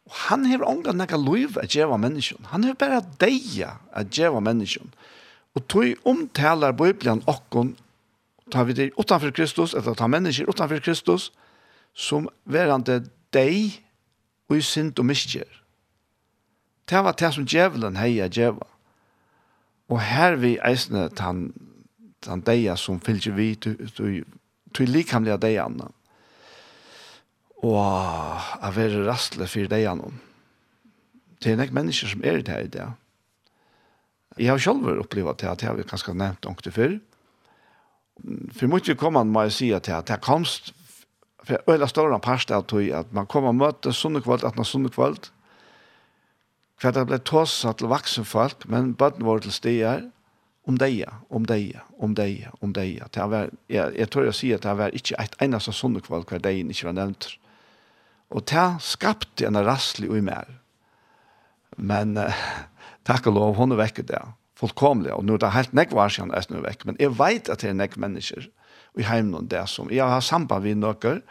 Og 0.09 0.17
han 0.27 0.47
hever 0.49 0.67
ångan 0.67 0.97
nekka 0.99 1.19
luiv 1.19 1.59
at 1.61 1.71
djeva 1.71 1.97
menneskjon. 2.01 2.49
Han 2.51 2.65
hever 2.65 2.79
bare 2.81 3.03
deia 3.21 3.77
at 3.95 4.09
djeva 4.11 4.41
menneskjon. 4.43 4.91
Og 5.55 5.67
tog 5.67 6.07
omtalar 6.07 6.75
biblian 6.75 7.23
okkon, 7.27 7.75
ta 8.51 8.65
vi 8.67 8.75
det 8.75 8.91
utanfor 8.99 9.31
Kristus, 9.31 9.75
eller 9.77 9.95
ta 9.95 10.07
mennesker 10.11 10.49
utanfor 10.49 10.81
Kristus, 10.83 11.29
som 11.93 12.27
verande 12.43 13.03
dei 13.31 13.83
og 14.49 14.57
i 14.57 14.65
synd 14.65 14.99
og 14.99 15.07
miskjer. 15.07 15.47
Det 16.89 16.99
var 17.03 17.15
det 17.15 17.31
som 17.35 17.47
djevelen 17.47 17.99
heia 17.99 18.27
djeva. 18.27 18.70
Og 19.91 19.99
her 19.99 20.37
vi 20.39 20.55
eisne 20.63 21.09
tan, 21.15 21.49
tan 22.23 22.43
deia 22.47 22.77
som 22.79 23.01
fylgje 23.03 23.33
vi 23.35 23.49
til 23.59 24.91
likamlega 24.91 25.37
deianna. 25.41 25.89
Og 27.61 27.77
a 27.77 28.71
vere 28.73 29.03
rastle 29.05 29.47
fyr 29.51 29.67
deia 29.69 29.91
anna. 29.93 30.09
Det 31.41 31.51
er 31.51 31.59
nek 31.59 31.73
mennesker 31.73 32.09
som 32.09 32.23
er 32.23 32.39
i 32.39 32.45
det 32.45 32.53
her 32.53 32.67
i 32.67 32.71
det. 32.71 32.87
Jeg 34.39 34.53
har 34.53 34.61
selv 34.61 34.87
opplevd 35.01 35.41
til 35.41 35.49
at 35.51 35.61
jeg 35.61 35.69
har 35.69 35.89
ganske 35.89 36.13
nevnt 36.13 36.47
ångte 36.47 36.71
før. 36.71 36.95
For 38.55 38.69
mye 38.69 38.85
vi 38.85 38.95
kommer 38.95 39.25
må 39.27 39.47
jeg 39.47 39.57
si 39.57 39.71
at 39.75 39.89
det 39.89 40.15
er 40.15 40.23
komst 40.23 40.71
for 41.43 41.57
øyla 41.67 41.87
større 41.89 42.19
parst 42.21 42.51
av 42.53 42.67
tog 42.69 42.85
at 42.93 43.13
man 43.13 43.25
kommer 43.25 43.49
og 43.49 43.57
møter 43.57 43.91
sunne 43.91 44.21
kvalt, 44.21 44.45
at 44.45 44.55
man 44.55 44.65
sunne 44.65 44.91
kvalt, 44.93 45.31
for 46.81 46.95
det 46.95 47.03
ble 47.09 47.19
tåsa 47.21 47.75
til 47.77 47.91
vaksen 47.91 48.25
folk, 48.25 48.65
men 48.65 48.95
bøtten 48.97 49.27
var 49.27 49.43
til 49.43 49.53
stier, 49.53 50.07
om 50.69 50.77
deg, 50.77 51.03
om 51.29 51.45
deg, 51.45 51.77
om 51.97 52.15
deg, 52.17 52.47
om 52.61 52.73
deg. 52.73 53.01
Var, 53.13 53.51
jeg, 53.69 53.93
jeg 53.97 54.09
tror 54.13 54.27
jeg 54.27 54.37
sier 54.37 54.59
at 54.59 54.65
det 54.65 54.73
var 54.77 54.97
ikke 54.97 55.17
et 55.21 55.37
eneste 55.41 55.73
sånne 55.73 56.03
kvalg 56.05 56.29
hver 56.29 56.41
deg 56.41 56.61
ikke 56.63 56.89
var 56.89 56.97
nevnt. 56.97 57.31
Og 58.31 58.45
det 58.49 58.67
skapte 58.85 59.47
en 59.47 59.59
rasslig 59.65 60.09
og 60.09 60.21
mer. 60.25 60.49
Men 61.77 62.15
uh, 62.17 62.45
takk 63.09 63.29
og 63.29 63.37
lov, 63.37 63.57
hun 63.59 63.75
er 63.75 63.81
vekk 63.81 64.03
det. 64.09 64.21
Fullkomlig. 64.61 65.13
Og 65.15 65.25
nå 65.25 65.37
er 65.37 65.45
det 65.45 65.53
helt 65.57 65.77
nekk 65.77 65.95
var 65.97 66.13
siden 66.13 66.33
jeg 66.33 66.49
er 66.49 66.67
vekk. 66.67 66.85
Men 66.89 66.99
jeg 67.01 67.17
vet 67.17 67.49
at 67.49 67.63
det 67.63 67.71
er 67.71 67.77
nekk 67.77 67.97
mennesker 68.01 68.49
i 68.99 69.07
heimen 69.07 69.49
det 69.49 69.63
som. 69.71 69.89
Jeg 69.91 70.05
har 70.05 70.23
samband 70.25 70.67
med 70.67 70.81
noen 70.81 71.21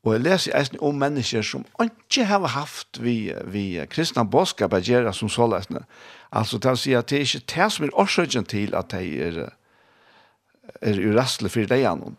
Og 0.00 0.14
jeg 0.14 0.22
leser 0.24 0.56
eisen 0.56 0.78
om 0.80 0.96
mennesker 0.96 1.44
som 1.44 1.66
ikke 1.82 2.24
har 2.24 2.46
haft 2.54 3.02
vi, 3.04 3.32
vi 3.52 3.64
kristne 3.92 4.24
bådskap 4.24 4.72
at 4.72 4.88
gjøre 4.88 5.12
som 5.12 5.28
så 5.28 5.48
lesende. 5.50 5.84
Altså, 6.32 6.58
til 6.58 6.72
å 6.72 6.80
si 6.80 6.94
at 6.96 7.10
det 7.10 7.18
er 7.18 7.26
ikke 7.26 7.48
det 7.52 7.66
som 7.74 7.84
er 7.84 7.98
årsøkjen 8.00 8.48
til 8.48 8.76
at 8.78 8.94
de 8.94 9.10
er, 9.26 9.40
er 10.80 11.02
urastelig 11.04 11.52
for 11.52 11.68
deg 11.68 11.84
annen. 11.90 12.16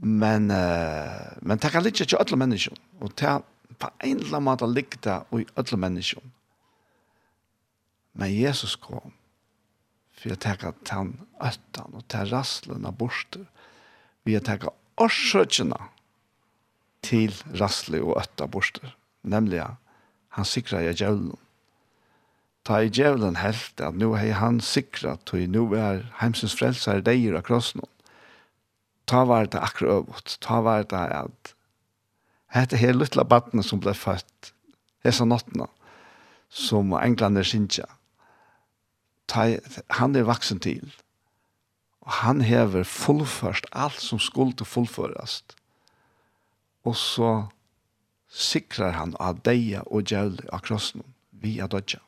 Men, 0.00 0.50
uh, 0.52 1.32
men 1.40 1.60
det 1.60 1.72
kan 1.72 1.84
ligge 1.84 2.04
til 2.04 2.20
alle 2.20 2.36
mennesker. 2.40 2.76
Og 3.00 3.16
det 3.20 3.38
på 3.80 3.88
en 4.04 4.18
eller 4.18 4.36
annen 4.36 4.48
måte 4.48 4.68
ligge 4.68 5.00
det 5.04 5.16
i 5.36 5.46
alle 5.56 5.80
mennesker. 5.80 6.20
Men 8.20 8.34
Jesus 8.34 8.76
kom 8.76 9.14
for 10.20 10.34
å 10.34 10.40
ta 10.40 10.56
tann 10.84 11.14
øtten 11.40 11.96
og 11.96 12.04
ta 12.12 12.26
rastlen 12.28 12.84
av 12.84 12.98
borster. 13.00 13.46
Vi 14.28 14.36
har 14.36 14.44
tatt 14.44 14.66
årsøkjene 15.00 15.78
til 17.06 17.34
rassle 17.60 18.02
og 18.04 18.18
øtta 18.20 18.46
borster, 18.50 18.92
nemlig 19.22 19.62
han 20.36 20.48
sikra 20.48 20.82
i 20.84 20.92
djevelen. 20.92 21.38
Ta 22.64 22.82
i 22.84 22.92
djevelen 22.92 23.38
helt 23.40 23.80
at 23.80 23.96
nå 23.96 24.12
har 24.20 24.36
han 24.38 24.60
sikra 24.60 25.16
til 25.28 25.48
nå 25.50 25.64
er 25.78 26.04
heimsens 26.20 26.54
frelser 26.58 27.00
deir 27.04 27.38
av 27.38 27.46
krossen. 27.48 27.82
Ta 29.08 29.24
var 29.26 29.48
det 29.50 29.58
akkurat 29.58 30.04
øvått, 30.04 30.36
ta 30.44 30.60
var 30.62 30.84
det 30.84 31.06
at 31.16 31.54
hette 32.54 32.78
her 32.78 32.94
lytla 32.94 33.24
battene 33.24 33.64
som 33.66 33.80
ble 33.82 33.94
født, 33.96 34.52
hessa 35.06 35.24
nottene, 35.24 35.66
som 36.50 36.92
englander 36.98 37.46
sinja. 37.46 37.88
Ta, 39.30 39.46
han 39.96 40.16
er 40.18 40.26
vaksen 40.28 40.60
til, 40.62 40.84
Og 42.00 42.12
han 42.24 42.40
hever 42.40 42.84
fullførst 42.84 43.66
alt 43.72 44.00
som 44.00 44.18
skulle 44.18 44.64
fullførast. 44.64 45.56
Og 46.84 46.96
så 46.96 47.32
sikrar 48.30 48.94
han 48.96 49.16
av 49.20 49.42
deia 49.44 49.82
og 49.86 50.08
djævlig 50.08 50.48
av 50.52 50.62
krossen 50.64 51.04
via 51.30 51.66
dødja. 51.66 52.00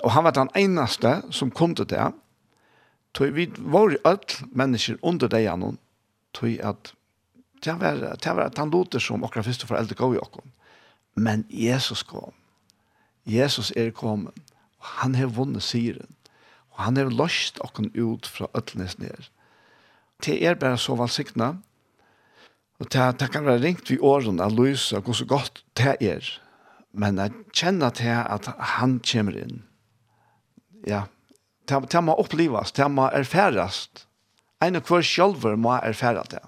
Og 0.00 0.14
han 0.14 0.24
var 0.24 0.36
den 0.36 0.50
einaste 0.56 1.20
som 1.30 1.50
kunde 1.50 1.84
det. 1.84 2.12
Tøy 3.12 3.30
vi 3.34 3.46
var 3.58 3.96
öll 4.06 4.46
mennesker 4.56 4.96
under 5.02 5.28
deia 5.28 5.56
noen. 5.58 5.78
Tøy 6.32 6.56
at 6.62 6.94
det 7.60 7.74
var, 7.80 7.98
det 8.16 8.36
var 8.36 8.46
at 8.46 8.58
han 8.58 8.70
låter 8.70 9.02
som 9.02 9.24
akkurat 9.24 9.44
første 9.44 9.66
for 9.68 9.76
eldre 9.76 9.98
gav 9.98 10.14
i 10.14 10.20
okkom. 10.22 10.52
Men 11.14 11.44
Jesus 11.50 12.02
kom. 12.02 12.32
Jesus 13.28 13.72
er 13.76 13.90
kommet. 13.90 14.32
Og 14.80 14.86
han 15.02 15.14
har 15.14 15.34
vunnet 15.34 15.62
syren. 15.62 16.14
Og 16.80 16.86
han 16.86 16.96
har 16.96 17.10
løst 17.12 17.58
okken 17.60 17.90
ut 17.92 18.24
fra 18.24 18.46
øtlenes 18.56 18.96
ned. 18.96 19.26
Det 20.24 20.38
er 20.40 20.56
bare 20.56 20.78
så 20.80 20.94
valsikna. 20.96 21.58
Og 22.80 22.88
det, 22.88 23.02
det 23.20 23.26
kan 23.34 23.44
være 23.44 23.60
ringt 23.60 23.90
vi 23.92 23.98
årene 24.00 24.46
av 24.46 24.56
lyset 24.56 25.04
og 25.04 25.18
så 25.18 25.26
godt 25.28 25.60
det 25.76 25.98
er. 26.00 26.30
Men 26.96 27.20
jeg 27.20 27.36
kjenner 27.52 27.92
til 27.92 28.16
at 28.16 28.48
han 28.78 28.96
kommer 29.04 29.36
inn. 29.36 29.60
Ja, 30.88 31.02
det, 31.68 31.82
det 31.92 32.00
må 32.00 32.16
opplivas, 32.16 32.72
det 32.72 32.88
må 32.88 33.10
erfæres. 33.12 33.84
En 34.64 34.80
og 34.80 34.88
hver 34.88 35.04
sjølver 35.04 35.60
må 35.60 35.76
erfære 35.76 36.24
det. 36.32 36.40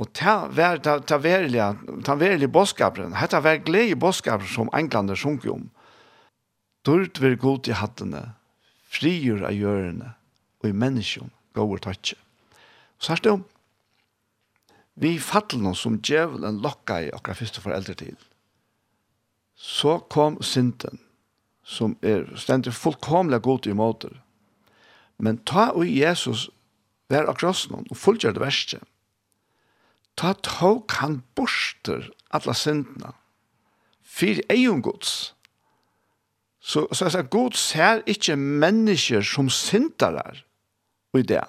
Og 0.00 0.08
det 0.16 0.38
var 0.56 0.80
ta 0.80 1.20
verilige, 1.20 1.68
ta 2.08 2.16
verilige 2.16 2.52
bådskapen, 2.52 3.12
det 3.12 3.44
var 3.44 3.60
glede 3.64 4.00
bådskapen 4.00 4.48
som 4.48 4.72
englander 4.72 5.14
sunker 5.16 5.52
om. 5.52 5.68
Dørt 6.88 7.20
vil 7.20 7.36
god 7.36 7.68
i 7.68 7.76
hattene, 7.76 8.24
frigjør 8.96 9.46
av 9.48 9.56
gjørene 9.56 10.14
og 10.62 10.70
i 10.70 10.76
menneskjon 10.76 11.32
går 11.56 11.84
tattje. 11.84 12.18
Og 12.96 13.04
så 13.06 13.16
er 13.16 13.22
det 13.24 13.36
vi 14.96 15.18
fattel 15.20 15.60
noen 15.60 15.76
som 15.76 15.98
djevelen 16.00 16.62
lokka 16.64 17.02
i 17.04 17.12
akkurat 17.12 17.42
første 17.42 17.60
foreldre 17.60 17.94
til. 18.00 18.14
Så 19.56 19.98
kom 20.12 20.38
synden, 20.40 21.02
som 21.60 21.98
er 22.00 22.24
stendig 22.40 22.72
fullkomlig 22.72 23.42
god 23.44 23.68
i 23.68 23.76
måter. 23.76 24.14
Men 25.20 25.42
ta 25.44 25.68
og 25.76 25.84
Jesus 25.88 26.48
vær 27.12 27.28
av 27.28 27.36
krossen 27.40 27.76
og 27.76 27.96
fullgjør 27.96 28.36
det 28.36 28.44
verste. 28.44 28.80
Ta 30.16 30.32
tåk 30.40 30.96
han 31.02 31.20
borster 31.36 32.08
alla 32.32 32.56
syndene. 32.56 33.12
Fyr 34.00 34.40
egen 34.48 34.80
gods 34.80 35.35
Så, 36.60 36.86
så 36.92 37.10
så 37.10 37.22
god 37.22 37.52
ser 37.52 38.02
ikke 38.06 38.36
mennesker 38.36 39.22
som 39.22 39.48
syndere 39.48 40.22
og 41.12 41.28
det. 41.28 41.44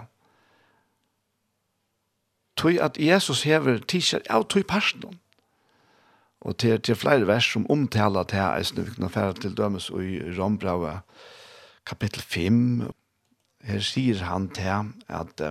Tøy 2.58 2.78
at 2.82 2.97
Jesus 2.97 3.43
hever 3.43 3.80
tisjer 3.88 4.26
av 4.30 4.47
tøy 4.49 4.64
personen. 4.68 5.20
Og 6.41 6.58
til, 6.58 6.78
til 6.82 6.95
flere 6.95 7.28
vers 7.28 7.45
som 7.49 7.66
omtaler 7.72 8.24
til 8.24 8.39
her, 8.39 8.55
jeg 8.55 8.66
snur 8.66 8.84
vi 8.84 8.93
kan 8.95 9.10
fære 9.10 9.34
til 9.34 9.58
dømes 9.58 9.89
i 9.89 10.20
Rombrau 10.38 10.86
kapittel 11.86 12.22
5. 12.22 12.91
Her 13.68 13.82
sier 13.84 14.24
han 14.28 14.49
til 14.53 14.93
at 15.08 15.41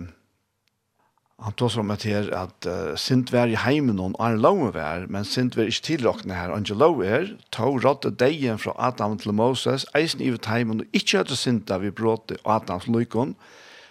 Han 1.45 1.53
tog 1.53 1.69
som 1.71 1.91
et 1.93 2.07
her 2.09 2.31
at 2.33 2.67
uh, 2.67 2.95
sint 2.97 3.29
vær 3.33 3.51
i 3.53 3.59
heimen 3.61 3.99
og 4.01 4.15
er 4.25 4.39
lov 4.41 4.71
vær, 4.73 5.05
men 5.13 5.27
sint 5.29 5.57
vær 5.57 5.69
ikke 5.69 5.85
tilrakne 5.91 6.35
her. 6.35 6.55
Ange 6.55 6.75
lov 6.75 7.03
er, 7.05 7.29
tog 7.53 7.83
rådde 7.85 8.15
degen 8.17 8.59
fra 8.59 8.73
Adam 8.89 9.19
til 9.21 9.37
Moses, 9.37 9.85
eisen 9.95 10.25
i 10.25 10.33
heimen 10.49 10.81
og 10.81 10.97
ikke 10.97 11.21
hadde 11.21 11.37
sint 11.37 11.71
av 11.71 11.85
vi 11.85 11.93
bråte 11.93 12.41
Adams 12.45 12.89
lykon, 12.89 13.37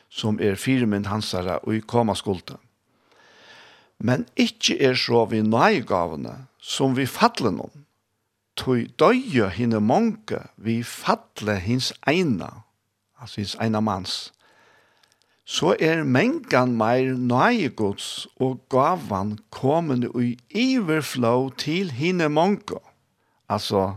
som 0.10 0.40
er 0.42 0.58
fire 0.58 0.90
min 0.90 1.06
hansara 1.06 1.60
og 1.64 1.76
i 1.76 1.84
koma 1.86 2.16
skulda. 2.18 2.58
Men 4.00 4.26
ikke 4.36 4.80
er 4.82 4.98
så 4.98 5.26
vi 5.30 5.42
nøygavene 5.46 6.48
som 6.60 6.96
vi 6.98 7.06
fattler 7.06 7.54
noen. 7.54 7.86
Tog 8.58 8.88
døye 9.00 9.50
hinne 9.52 9.82
mange 9.84 10.40
vi 10.56 10.80
fattler 10.84 11.60
hins 11.62 11.92
eina, 12.08 12.64
altså 13.20 13.44
hins 13.44 13.56
eina 13.62 13.82
manns 13.84 14.32
så 15.46 15.76
er 15.80 16.04
mengan 16.04 16.74
meir 16.78 17.14
nøyegods 17.14 18.28
og 18.42 18.64
gavan 18.70 19.38
kommende 19.54 20.10
i 20.18 20.38
iverflow 20.50 21.50
til 21.50 21.92
hine 21.92 22.30
mongo. 22.30 22.80
Altså, 23.50 23.94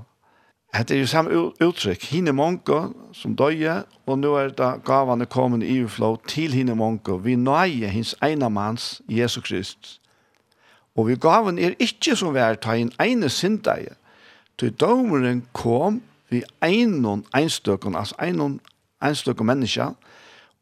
det 0.76 0.90
er 0.90 1.00
jo 1.00 1.06
samme 1.06 1.38
uttrykk, 1.64 2.04
hine 2.04 2.32
mongo 2.32 2.92
som 3.12 3.36
døye, 3.36 3.82
og 4.06 4.18
nå 4.18 4.34
er 4.36 4.52
det 4.52 4.84
gavan 4.84 5.24
kommende 5.26 5.66
i 5.66 5.78
iverflow 5.78 6.16
til 6.28 6.52
hine 6.52 6.74
mongo, 6.76 7.16
vi 7.16 7.36
nøye 7.36 7.88
hins 7.88 8.14
ena 8.22 8.48
mans, 8.48 9.00
Jesus 9.08 9.44
Kristus. 9.44 10.00
Og 10.96 11.08
vi 11.08 11.16
gavan 11.16 11.58
er 11.58 11.78
ikkje 11.80 12.16
som 12.16 12.34
vi 12.34 12.44
er 12.44 12.60
ta 12.60 12.76
inn 12.76 12.92
ene 13.00 13.30
sindeie, 13.32 13.96
til 14.58 14.74
domeren 14.74 15.46
kom 15.52 16.02
vi 16.28 16.42
einon 16.60 17.24
einstøkken, 17.34 17.96
altså 17.96 18.14
einon 18.20 18.60
einstøkken 19.00 19.46
mennesker, 19.46 19.94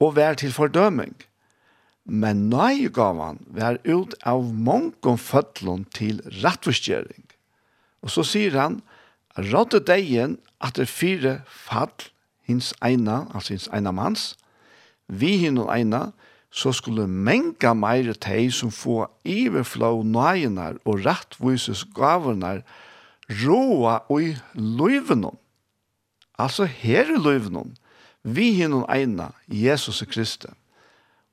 og 0.01 0.17
vær 0.17 0.37
til 0.39 0.53
fordøming. 0.53 1.15
Men 2.07 2.47
nøygavan 2.53 3.41
vær 3.51 3.81
ut 3.87 4.15
av 4.23 4.45
mongon 4.45 5.19
fødlon 5.19 5.87
til 5.95 6.21
rattvistgjering. 6.45 7.25
Og 8.03 8.13
så 8.15 8.23
sier 8.27 8.55
han, 8.55 8.81
rådde 9.37 9.83
degen 9.89 10.39
at 10.63 10.79
det 10.79 10.89
fire 10.89 11.41
fall 11.49 12.07
hins 12.47 12.73
eina, 12.85 13.27
altså 13.35 13.57
hins 13.57 13.69
eina 13.75 13.91
mans, 13.91 14.37
vi 15.09 15.37
hinn 15.43 15.59
og 15.59 15.73
eina, 15.75 16.11
så 16.51 16.73
skulle 16.73 17.09
menga 17.11 17.75
meire 17.77 18.15
teg 18.15 18.53
som 18.55 18.71
få 18.73 19.05
iverflå 19.27 19.91
nøyenar 20.07 20.79
og 20.87 21.03
rattvises 21.05 21.85
gavernar 21.97 22.63
råa 23.43 23.99
og 24.09 24.23
i 24.23 24.31
løyvenom. 24.55 25.37
Altså 26.39 26.65
her 26.65 27.11
i 27.13 27.19
løyvenom, 27.19 27.75
vi 28.27 28.51
hinnom 28.59 28.85
eina, 28.91 29.31
Jesus 29.47 30.03
Kristus. 30.11 30.51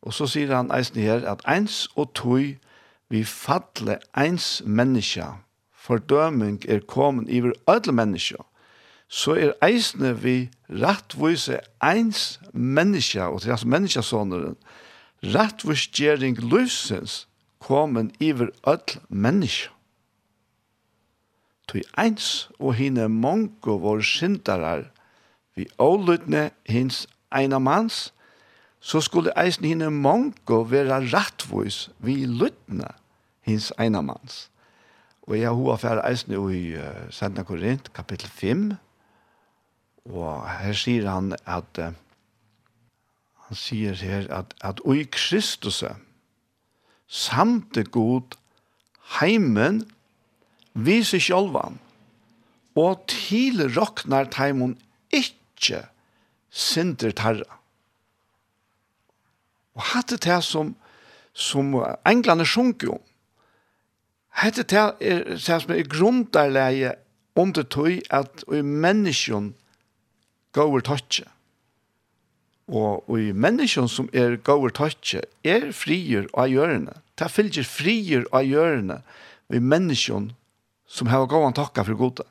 Og 0.04 0.14
så 0.14 0.28
sier 0.28 0.52
han 0.52 0.72
eisen 0.76 1.00
her 1.00 1.24
at 1.32 1.42
eins 1.48 1.88
og 1.96 2.12
tøy 2.18 2.58
vi 3.12 3.24
fatle 3.28 4.00
eins 4.18 4.62
menneska, 4.66 5.38
fordøming 5.72 6.60
er 6.68 6.84
kommet 6.88 7.30
iver 7.32 7.56
ødel 7.70 7.96
menneska, 7.96 8.44
så 9.08 9.36
er 9.38 9.54
eisne 9.64 10.14
vi 10.24 10.50
rattvise 10.70 11.60
eins 11.84 12.40
menneska, 12.54 13.30
og 13.30 13.42
til 13.42 13.54
hans 13.54 13.66
menneskasåneren, 13.66 14.58
rattvisgjering 15.36 16.40
løsens 16.42 17.28
kommet 17.64 18.12
iver 18.20 18.52
ødel 18.68 19.00
menneska. 19.10 19.70
Tøy 21.70 21.86
eins 21.98 22.50
og 22.60 22.76
hinne 22.76 23.08
mongo 23.10 23.78
vår 23.80 24.04
syndarar 24.04 24.90
vi 25.56 25.68
ålutne 25.82 26.50
hins 26.70 27.06
eina 27.34 27.60
mans, 27.60 28.14
så 28.84 29.02
skulle 29.02 29.34
eisen 29.40 29.66
hinne 29.66 29.90
mongo 29.94 30.64
vera 30.68 31.00
rattvois 31.00 31.88
vi 32.04 32.26
lutne 32.28 32.90
hins 33.48 33.72
eina 33.80 34.02
mans. 34.04 34.50
Og 35.24 35.38
jeg 35.40 35.48
har 35.48 35.74
affæra 35.74 36.10
eisen 36.10 36.34
i 36.36 36.76
uh, 36.76 37.44
Korint, 37.48 37.94
kapittel 37.94 38.30
5, 38.30 38.74
og 40.06 40.50
her 40.50 40.74
sier 40.74 41.08
han 41.10 41.32
at 41.48 41.80
uh, 41.80 41.94
han 43.48 43.60
sier 43.60 43.94
her 43.94 44.28
at, 44.34 44.54
at 44.64 44.82
ui 44.86 45.06
Kristus 45.12 45.84
samte 47.08 47.84
god 47.84 48.36
heimen 49.20 49.84
viser 50.74 51.22
sjolvan 51.22 51.80
og 52.76 53.04
til 53.12 53.68
roknar 53.76 54.32
teimun 54.34 54.76
ikk 55.14 55.38
ikkje 55.64 55.86
synder 56.52 57.16
tarra. 57.16 57.60
Og 59.74 59.88
hatt 59.94 60.12
det 60.12 60.44
som, 60.46 60.76
som 61.34 61.74
englene 62.06 62.46
sjunker 62.46 62.98
om, 62.98 63.02
Hatt 64.34 64.58
det 64.58 64.74
er 64.74 65.28
det 65.30 65.40
som 65.46 65.72
er 65.72 65.86
grundarleie 65.86 66.96
under 67.38 67.64
tog 67.70 68.00
at 68.10 68.42
i 68.50 68.64
menneskjon 68.66 69.52
går 70.58 70.82
tøtje. 70.88 71.28
Og, 72.66 73.06
og 73.06 73.20
i 73.22 73.30
menneskjon 73.30 73.92
som 73.92 74.10
er 74.10 74.40
går 74.42 74.74
tøtje 74.74 75.22
er 75.46 75.70
frier 75.70 76.26
av 76.34 76.50
hjørne. 76.50 76.98
Det 77.14 77.30
fylgjer 77.30 77.68
frier 77.70 78.26
av 78.34 78.48
hjørne 78.48 79.04
i 79.54 79.62
menneskjon 79.62 80.32
som 80.90 81.14
har 81.14 81.30
gåan 81.30 81.54
takka 81.54 81.86
for 81.86 82.00
godet. 82.00 82.26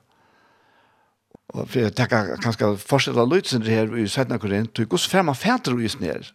Og 1.52 1.68
for 1.68 1.82
jeg 1.84 1.92
tenker 1.96 2.36
kanskje 2.40 2.70
forskjellige 2.80 3.28
løytsen 3.28 3.66
her 3.68 3.90
i 4.00 4.06
Sødna 4.08 4.38
Korint, 4.40 4.78
og 4.78 4.86
hvordan 4.86 5.10
får 5.10 5.22
man 5.28 5.36
fæter 5.36 5.76
i 5.76 5.82
hesten 5.82 6.06
her? 6.08 6.30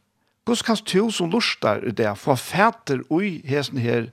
Hvordan 0.45 0.65
kan 0.65 0.77
du 0.93 1.11
som 1.11 1.29
lurstar 1.29 1.81
i 1.83 1.91
det 1.91 2.17
få 2.17 2.35
fæter 2.35 3.01
i 3.21 3.41
hesen 3.45 3.77
her 3.77 4.09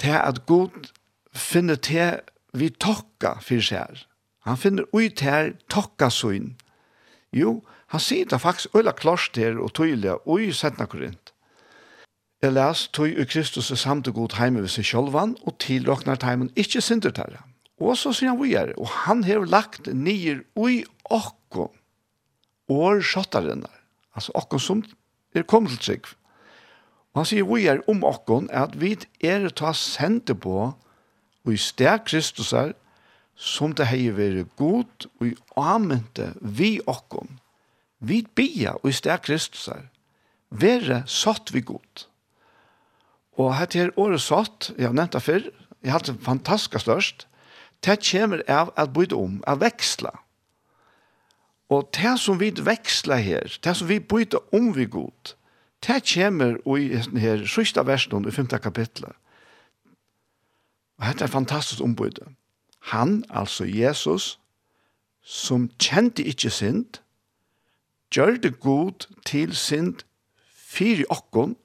til 0.00 0.16
at 0.16 0.46
Gud 0.46 0.88
finner 1.34 1.74
til 1.74 2.20
vi 2.52 2.68
tokka 2.68 3.36
for 3.40 3.60
seg? 3.60 4.06
Han 4.48 4.56
finner 4.56 4.88
ui 4.92 5.08
til 5.08 5.54
tokka 5.68 6.08
søgn. 6.08 6.56
Jo, 7.32 7.60
han 7.92 8.00
sier 8.00 8.24
det 8.24 8.40
faktisk 8.40 8.74
øyla 8.74 8.92
klart 8.92 9.36
her 9.36 9.60
og 9.60 9.74
tøyla 9.74 10.16
ui 10.26 10.52
Sødna 10.52 10.86
Korint. 10.86 11.34
Jeg 12.42 12.52
les 12.56 12.88
tøy 12.88 13.20
i 13.20 13.24
Kristus 13.28 13.70
er 13.70 13.76
samt 13.76 14.08
og 14.08 14.14
god 14.14 14.38
heime 14.40 14.62
ved 14.64 14.72
seg 14.72 14.86
sjølvan, 14.88 15.36
og 15.44 15.58
tilroknar 15.60 16.16
teimen 16.16 16.48
ikkje 16.56 16.80
synder 16.80 17.12
terra. 17.12 17.44
Og 17.80 17.96
så 17.96 18.12
sier 18.12 18.34
han 18.34 18.40
vi 18.42 18.54
er, 18.58 18.74
og 18.76 18.90
han 19.06 19.24
har 19.24 19.46
lagt 19.48 19.88
nyer 19.88 20.42
ui 20.58 20.82
okko 21.08 21.70
og 22.70 23.00
sjottarinnar, 23.02 23.72
altså 24.14 24.34
okko 24.36 24.60
som 24.62 24.82
er 25.34 25.46
kommet 25.48 25.78
til 25.78 25.94
seg. 25.94 26.10
Og 27.10 27.22
han 27.22 27.30
sier 27.30 27.48
vi 27.48 27.64
er 27.72 27.80
om 27.90 28.04
okko 28.06 28.44
at 28.54 28.76
vi 28.78 28.94
er 29.24 29.48
ta 29.56 29.72
sende 29.74 30.36
på 30.36 30.70
og 31.40 31.54
i 31.54 31.58
steg 31.58 32.04
Kristus 32.04 32.52
er 32.52 32.74
som 33.40 33.72
det 33.72 33.88
hei 33.88 34.10
vært 34.12 34.52
god 34.60 35.08
og 35.16 35.30
i 35.30 35.34
amente 35.56 36.34
vi 36.40 36.74
okko. 36.84 37.24
Vi 38.04 38.20
bia 38.36 38.76
og 38.76 38.90
i 38.92 38.96
steg 38.96 39.24
Kristus 39.24 39.66
er 39.72 39.88
være 40.50 41.02
satt 41.08 41.54
vi 41.54 41.62
god. 41.64 42.04
Og 43.40 43.54
her 43.56 43.70
til 43.72 43.92
året 43.96 44.20
satt, 44.20 44.72
jeg 44.76 44.90
har 44.90 44.96
nevnt 44.96 45.14
det 45.16 45.22
før, 45.24 45.48
jeg 45.80 45.92
har 45.92 46.00
hatt 46.00 46.10
det 46.10 46.20
fantastisk 46.24 46.82
størst, 46.82 47.26
det 47.84 47.98
kommer 48.10 48.42
av 48.48 48.72
at 48.76 48.92
bytte 48.92 49.16
om, 49.16 49.40
av 49.46 49.60
veksla. 49.60 50.12
Og 51.70 51.90
det 51.94 52.16
som 52.20 52.40
vi 52.40 52.50
veksla 52.50 53.16
her, 53.16 53.58
det 53.64 53.76
som 53.76 53.88
vi 53.88 54.00
bytte 54.00 54.40
om 54.52 54.74
vi 54.76 54.84
god, 54.84 55.34
det 55.86 56.02
kommer 56.14 56.58
i 56.76 57.00
her 57.20 57.46
sørste 57.46 57.86
versen 57.86 58.26
i 58.28 58.30
5. 58.30 58.48
kapitlet. 58.60 59.12
Og 60.98 61.06
dette 61.06 61.24
er 61.24 61.32
fantastisk 61.32 61.80
ombytte. 61.80 62.26
Han, 62.92 63.24
altså 63.30 63.64
Jesus, 63.64 64.38
som 65.22 65.70
kjente 65.78 66.24
ikke 66.24 66.50
synd, 66.50 67.00
gjør 68.12 68.36
det 68.36 68.60
god 68.60 69.06
til 69.26 69.56
synd 69.56 70.02
fyri 70.70 71.04
okkon, 71.10 71.56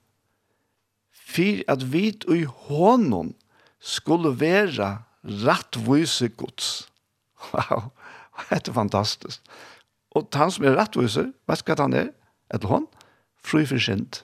fyri 1.11 1.63
at 1.67 1.91
vi 1.93 2.07
i 2.31 2.43
hånden 2.43 3.35
skulle 3.79 4.39
være 4.39 5.04
rattvise 5.25 6.29
gods. 6.29 6.89
Wow, 7.53 7.91
det 8.49 8.67
er 8.67 8.73
fantastisk. 8.73 9.41
Og 10.11 10.27
han 10.33 10.51
som 10.51 10.65
er 10.65 10.77
rattvise, 10.77 11.31
vet 11.47 11.65
hva 11.65 11.75
han 11.81 11.93
er? 11.93 12.09
Etter 12.53 12.69
hånd, 12.69 12.87
fri 13.43 13.65
for 13.65 13.81
sint. 13.81 14.23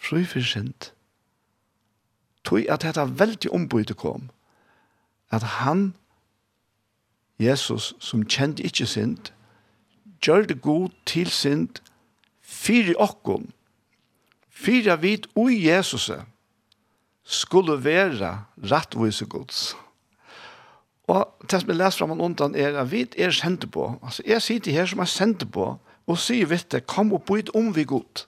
Fri 0.00 0.24
for 0.28 0.44
sint. 0.44 0.92
Tøy 2.44 2.66
at 2.68 2.84
dette 2.84 3.04
veldig 3.18 3.52
ombud 3.52 3.94
kom. 3.96 4.30
At 5.32 5.42
han, 5.60 5.94
Jesus, 7.40 7.94
som 8.00 8.26
kjente 8.28 8.62
ikke 8.62 8.86
synd, 8.86 9.32
gjør 10.20 10.46
det 10.46 10.60
god 10.62 10.92
til 11.06 11.30
synd, 11.30 11.80
fyre 12.40 12.94
okkon, 13.00 13.50
fyre 14.48 15.00
vit 15.00 15.26
ui 15.36 15.56
Jesuset, 15.66 16.24
skulle 17.24 17.78
være 17.84 18.44
rettvise 18.70 19.26
gods. 19.26 19.76
Og 21.08 21.34
det 21.50 21.60
som 21.60 21.72
jeg 21.72 21.76
leser 21.76 22.00
frem 22.00 22.14
og 22.14 22.22
undan 22.24 22.54
er 22.56 22.78
at 22.80 22.90
vi 22.90 23.04
er 23.18 23.32
sendt 23.32 23.66
på. 23.72 23.98
Altså, 24.02 24.22
jeg 24.26 24.42
sitter 24.42 24.72
her 24.72 24.86
som 24.86 25.02
er 25.04 25.10
sendt 25.10 25.44
på, 25.52 25.74
og 26.06 26.18
sier, 26.20 26.46
vet 26.48 26.68
du, 26.72 26.80
kom 26.80 27.12
og 27.12 27.24
byt 27.28 27.50
om 27.56 27.72
vi 27.76 27.84
god. 27.84 28.24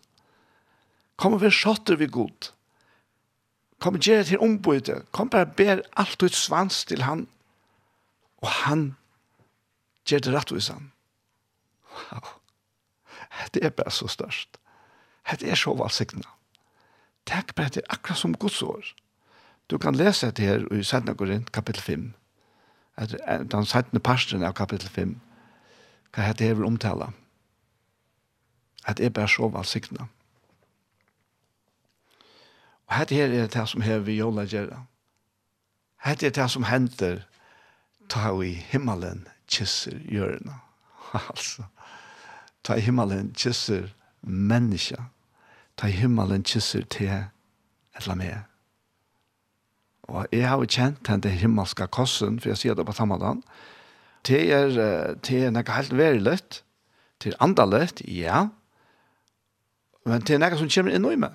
Kom 1.17 1.37
og 1.37 1.43
vi 1.43 1.51
skjøtter 1.53 1.97
vi 1.97 2.09
god. 2.13 2.53
Kom 3.81 3.97
og 3.97 4.01
gjør 4.01 4.23
til 4.23 4.41
ombyte. 4.41 5.03
Kom 5.13 5.31
bare 5.33 5.47
ber 5.47 5.83
alt 5.97 6.23
ut 6.23 6.37
svans 6.37 6.85
til 6.85 7.03
han. 7.05 7.27
Og 8.45 8.49
han 8.65 8.87
gjør 10.09 10.25
det 10.25 10.35
rettvis 10.35 10.69
han. 10.73 10.93
Wow. 11.93 12.33
Det 13.55 13.65
er 13.65 13.71
bare 13.71 13.91
så 13.91 14.09
størst. 14.09 14.57
Det 15.41 15.51
er 15.51 15.55
så 15.55 15.75
valgsignet. 15.75 16.29
Takk 17.27 17.55
på 17.55 17.62
det, 17.62 17.83
akkurat 17.91 18.18
som 18.18 18.35
Guds 18.35 18.62
år. 18.62 18.85
Du 19.70 19.79
kan 19.79 19.95
lese 19.95 20.31
det 20.31 20.45
her 20.45 20.72
i 20.72 20.83
Sætna 20.83 21.14
Korinth, 21.14 21.53
kapittel 21.53 21.83
5. 21.83 22.12
Den 23.51 23.66
Sætna 23.66 23.99
parsten 23.99 24.43
av 24.43 24.53
kapittel 24.53 24.89
5. 24.89 25.20
Hva 26.14 26.22
heter 26.22 26.39
det 26.39 26.47
her 26.47 26.55
vil 26.55 26.64
omtale? 26.64 27.11
At 28.87 29.01
jeg 29.01 29.12
bare 29.12 29.29
så 29.29 29.49
valgsiktene. 29.49 30.07
Og 32.87 32.95
hette 32.95 33.14
her 33.14 33.33
er 33.35 33.47
det 33.47 33.68
som 33.68 33.81
her 33.81 33.99
vi 33.99 34.16
jola 34.16 34.47
gjerra. 34.47 34.85
Hette 36.05 36.27
er 36.27 36.31
det 36.31 36.51
som 36.51 36.64
henter 36.64 37.24
ta 38.09 38.31
i 38.43 38.53
himmelen 38.70 39.27
kysser 39.51 39.99
gjørna. 40.07 40.61
altså, 41.31 41.66
ta 42.62 42.79
i 42.79 42.81
himmelen 42.87 43.35
kysser 43.35 43.91
menneska 44.22 45.03
ta 45.77 45.91
himmelen 45.93 46.45
kysser 46.47 46.87
til 46.91 47.27
eller 47.97 48.18
meg. 48.18 48.37
Og 50.07 50.27
jeg 50.33 50.47
har 50.49 50.61
jo 50.62 50.68
kjent 50.70 51.03
den 51.09 51.22
til 51.24 51.35
himmelske 51.41 51.89
kossen, 51.93 52.39
for 52.41 52.53
jeg 52.53 52.61
sier 52.61 52.77
det 52.79 52.87
på 52.87 52.95
tammadan. 52.95 53.43
Det 54.27 54.43
er, 54.53 54.70
det 55.22 55.43
er 55.47 55.53
noe 55.55 55.74
helt 55.74 55.97
veldig, 55.97 56.39
det 57.22 57.33
er 57.33 57.43
andalett, 57.43 58.03
ja, 58.07 58.47
men 60.07 60.22
det 60.22 60.37
er 60.37 60.43
noe 60.43 60.59
som 60.59 60.70
kommer 60.70 60.95
inn 60.95 61.07
i 61.11 61.18
meg. 61.18 61.35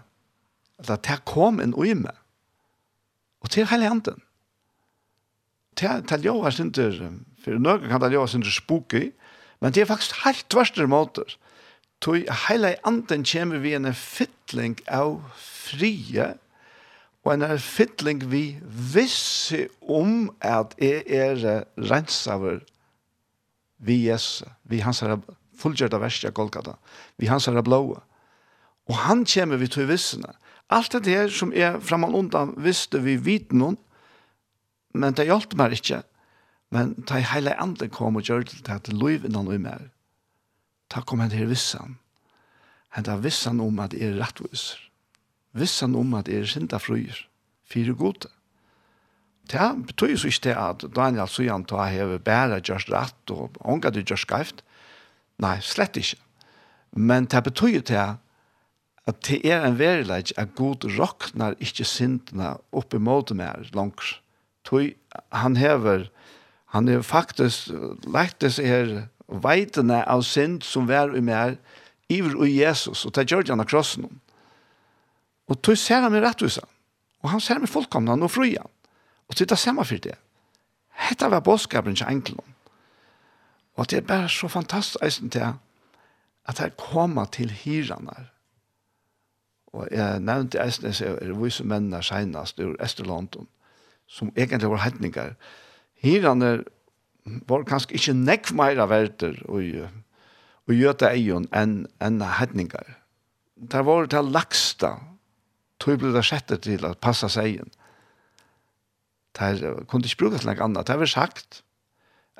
Eller 0.81 0.99
det 1.03 1.17
kom 1.27 1.59
inn 1.63 1.75
i 1.75 1.95
meg. 1.97 2.15
Og 3.43 3.51
til 3.51 3.67
hele 3.67 3.89
handen. 3.89 4.21
Til, 5.75 6.03
til 6.07 6.27
jo 6.27 6.37
er 6.45 6.55
synder, 6.55 6.95
for 7.43 7.59
noen 7.59 7.87
kan 7.89 8.03
det 8.03 8.13
jo 8.13 8.23
er 8.23 8.51
spooky, 8.51 9.09
men 9.61 9.73
det 9.73 9.83
er 9.83 9.91
faktisk 9.91 10.23
helt 10.25 10.47
tverster 10.51 10.87
måter 10.89 11.35
Tøy 12.01 12.23
heilai 12.47 12.75
anden 12.87 13.25
kjemur 13.27 13.61
vi 13.61 13.75
en 13.77 13.91
fytling 13.93 14.79
av 14.89 15.19
frie, 15.37 16.31
og 17.21 17.35
en 17.35 17.59
fytling 17.61 18.23
vi 18.31 18.57
vissi 18.65 19.67
om 19.85 20.31
at 20.41 20.73
jeg 20.81 21.03
er 21.05 21.65
rensaver 21.77 22.63
vi 23.85 23.99
Jesus, 24.07 24.49
vi 24.63 24.81
hans 24.81 25.03
herre 25.05 25.19
fullgjørte 25.61 25.99
verste 26.01 26.31
av 26.31 26.37
Golgata, 26.37 26.75
vi 27.21 27.29
hans 27.29 27.47
er 27.47 27.61
blåa. 27.61 28.01
Og 28.89 28.97
han 29.05 29.21
kjemur 29.29 29.61
vi 29.61 29.69
tøy 29.69 29.85
vissene. 29.89 30.33
Alt 30.73 30.95
det 31.05 31.13
her 31.13 31.29
som 31.29 31.53
er 31.53 31.77
framan 31.83 32.15
undan 32.17 32.55
visste 32.57 33.01
vi 33.03 33.17
vit 33.21 33.53
noen, 33.53 33.77
men 34.97 35.13
det 35.13 35.27
hjalp 35.29 35.53
meg 35.59 35.77
ikke. 35.77 36.01
Men 36.71 36.95
det 37.07 37.25
heilai 37.29 37.53
anden 37.59 37.91
kom 37.93 38.17
og 38.17 38.25
gjør 38.25 38.47
det 38.47 38.63
til 38.63 38.73
at 38.73 38.89
loiv 38.89 39.27
innan 39.27 39.49
vi 39.51 39.59
mer 39.61 39.91
ta 40.91 41.03
kom 41.07 41.23
hen 41.23 41.31
til 41.31 41.47
vissan. 41.49 41.97
Henta 42.91 43.15
vissan 43.23 43.61
om 43.63 43.79
at 43.79 43.95
er 43.95 44.17
rettviser. 44.19 44.79
Vissan 45.55 45.95
om 45.95 46.13
at 46.19 46.29
er 46.31 46.47
sinda 46.47 46.79
fruer. 46.79 47.25
Fyre 47.67 47.95
gode. 47.95 48.27
Det 49.51 49.69
betyr 49.87 50.15
jo 50.15 50.27
ikke 50.29 50.49
det 50.49 50.57
at 50.59 50.83
Daniel 50.95 51.27
Sujan 51.27 51.65
tar 51.67 51.89
heve 51.91 52.19
bæra 52.19 52.59
gjørs 52.59 52.87
rett 52.91 53.33
og 53.33 53.57
ånga 53.63 53.91
du 53.91 54.01
gjørs 54.03 54.25
skreift. 54.27 54.61
Nei, 55.41 55.57
slett 55.63 55.97
ikke. 55.97 56.19
Men 56.95 57.25
det 57.31 57.43
betyr 57.47 57.81
det 57.87 58.07
at 59.09 59.21
det 59.27 59.39
er 59.47 59.65
en 59.65 59.79
verileg 59.79 60.33
at 60.37 60.55
god 60.55 60.85
råknar 60.99 61.55
ikke 61.59 61.87
sindene 61.87 62.53
oppi 62.71 62.99
måte 63.01 63.35
mer 63.35 63.65
langs. 63.73 64.19
Tøy, 64.67 64.93
han 65.33 65.57
hever, 65.57 66.05
han 66.75 66.87
er 66.87 67.01
faktisk, 67.01 67.71
lektes 68.05 68.59
er 68.59 69.07
veitene 69.31 70.01
av 70.03 70.25
synd 70.27 70.65
som 70.67 70.89
var 70.89 71.15
i 71.15 71.21
mer, 71.23 71.55
iver 72.11 72.35
og 72.35 72.49
Jesus, 72.49 73.05
og 73.05 73.15
det 73.15 73.29
gjør 73.31 73.47
han 73.53 73.63
av 73.63 73.69
krossen. 73.71 74.07
Og 75.47 75.61
tog 75.63 75.77
ser 75.79 76.03
han 76.03 76.13
rett 76.13 76.25
retthusen, 76.25 76.67
og 77.23 77.29
han 77.31 77.43
ser 77.43 77.59
meg 77.59 77.71
fullkomna 77.71 78.17
og 78.19 78.31
frujan, 78.31 78.67
og 79.27 79.37
det 79.37 79.51
er 79.51 79.55
samme 79.55 79.85
for 79.87 80.03
det. 80.03 80.17
Hette 80.91 81.31
var 81.31 81.39
bådskapen 81.39 81.95
til 81.95 82.07
enkelen. 82.07 82.55
Og 83.75 83.89
det 83.89 83.97
er 83.97 84.07
bare 84.07 84.29
så 84.29 84.47
fantastisk 84.47 85.31
til 85.31 85.53
at 86.45 86.59
jeg 86.59 86.77
kommer 86.77 87.25
til 87.25 87.51
hyrene. 87.51 88.27
Og 89.73 89.87
jeg 89.91 90.19
nevnte 90.19 90.59
eisen, 90.59 90.85
jeg 90.85 91.17
er 91.21 91.33
vise 91.39 91.63
mennene 91.63 92.03
senest 92.03 92.59
ur 92.59 92.75
Esterlondon, 92.83 93.47
som 94.07 94.31
egentlig 94.35 94.69
var 94.69 94.83
hetninger. 94.83 95.33
Hyrene 96.03 96.63
var 97.49 97.65
kanskje 97.69 97.97
ikke 97.97 98.15
nekk 98.17 98.51
mer 98.57 98.79
av 98.81 98.91
verter 98.91 99.37
og, 99.45 99.89
og 100.67 100.73
gjøte 100.75 101.09
eion 101.11 101.47
enn 101.55 101.85
en 102.01 102.21
hedningar. 102.39 102.97
Det 103.55 103.83
var 103.85 104.09
det 104.09 104.23
laksta, 104.25 104.95
tog 105.81 106.01
ble 106.01 106.13
det 106.15 106.25
sjette 106.25 106.57
til 106.63 106.85
å 106.87 106.95
passe 106.97 107.29
seg 107.29 107.61
inn. 107.61 107.73
Det 109.37 109.75
kunne 109.87 110.09
ikke 110.09 110.23
bruka 110.23 110.41
til 110.41 110.49
noe 110.49 110.65
annet. 110.65 110.87
Det 110.89 110.97
var 110.99 111.11
sagt 111.11 111.61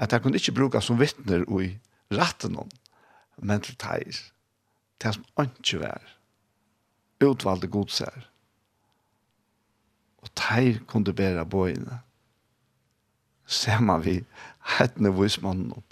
at 0.01 0.11
det 0.11 0.21
kunne 0.23 0.39
ikke 0.41 0.57
bruka 0.57 0.81
som 0.81 0.99
vittner 0.99 1.45
i 1.61 1.75
retten 2.11 2.57
om, 2.59 2.69
men 3.37 3.61
til 3.63 3.77
teir. 3.79 4.17
Det 5.01 5.13
som 5.15 5.45
ikke 5.45 5.83
var 5.85 6.17
utvalgte 7.21 7.69
godser. 7.71 8.27
Og 10.21 10.29
teir 10.37 10.81
kunne 10.89 11.13
bære 11.13 11.45
bøyene 11.49 12.01
ser 13.51 13.81
man 13.83 14.05
vi 14.05 14.21
hettene 14.77 15.11
vismannen. 15.15 15.83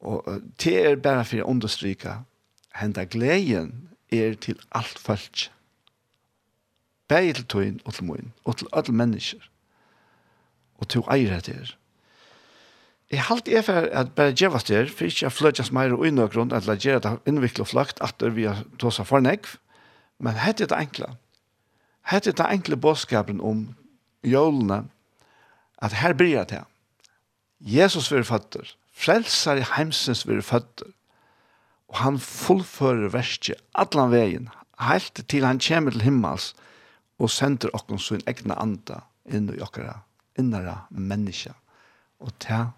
Og 0.00 0.42
det 0.62 0.74
er 0.86 1.00
bare 1.02 1.26
for 1.26 1.42
å 1.42 1.50
understryke 1.52 2.20
henda 2.78 3.04
gleden 3.10 3.88
er 4.14 4.36
til 4.40 4.58
alt 4.72 4.98
folk. 5.02 5.48
Begge 7.08 7.38
til 7.38 7.48
tøyen 7.48 7.80
og 7.84 7.94
til 7.96 8.08
møyen, 8.08 8.32
og 8.44 8.58
til 8.60 8.70
alle 8.72 8.94
mennesker. 8.94 9.50
Og 10.78 10.88
til 10.88 11.04
eier 11.10 11.40
det 11.40 11.54
her. 11.56 11.74
Jeg 13.10 13.22
har 13.22 13.34
alltid 13.34 13.62
for 13.64 13.72
at 13.72 14.12
bare 14.14 14.34
gjøre 14.36 14.60
det 14.68 14.76
her, 14.76 14.90
for 14.92 15.08
ikke 15.08 15.30
å 15.30 15.46
jeg 15.48 15.60
oss 15.64 15.72
mer 15.72 15.94
og 15.96 16.04
unna 16.04 16.26
grunn, 16.28 16.52
eller 16.52 16.76
gjøre 16.76 17.00
det 17.00 17.14
innviklet 17.30 17.64
og 17.64 17.70
fløkt, 17.72 18.02
at 18.04 18.20
vi 18.36 18.44
har 18.44 18.64
tåsa 18.78 19.04
for 19.08 19.24
nekv. 19.24 19.56
men 20.20 20.34
hette 20.34 20.66
det 20.66 20.74
enkle. 20.74 21.14
Hette 22.02 22.32
det 22.32 22.46
enkle 22.50 22.76
bådskapen 22.76 23.40
om 23.40 23.74
jølene, 24.24 24.88
at 25.82 25.96
her 26.00 26.14
blir 26.14 26.44
det. 26.48 26.64
Jesus 27.60 28.10
vil 28.12 28.24
føtter. 28.26 28.74
Frelser 28.92 29.60
i 29.60 29.66
heimsens 29.76 30.24
vil 30.26 30.42
føtter. 30.42 30.90
Og 31.88 32.00
han 32.02 32.18
fullfører 32.20 33.12
verset 33.14 33.62
allan 33.78 34.12
veien, 34.12 34.48
helt 34.82 35.22
til 35.30 35.46
han 35.46 35.60
kommer 35.62 35.94
til 35.94 36.04
himmels 36.04 36.52
og 37.18 37.30
sender 37.32 37.72
okken 37.74 37.98
sin 37.98 38.22
egna 38.30 38.58
anda 38.60 39.00
inn 39.26 39.48
i 39.50 39.62
okkara 39.64 40.02
innere 40.38 40.76
menneske. 40.90 41.54
Og 42.22 42.34
ta 42.42 42.68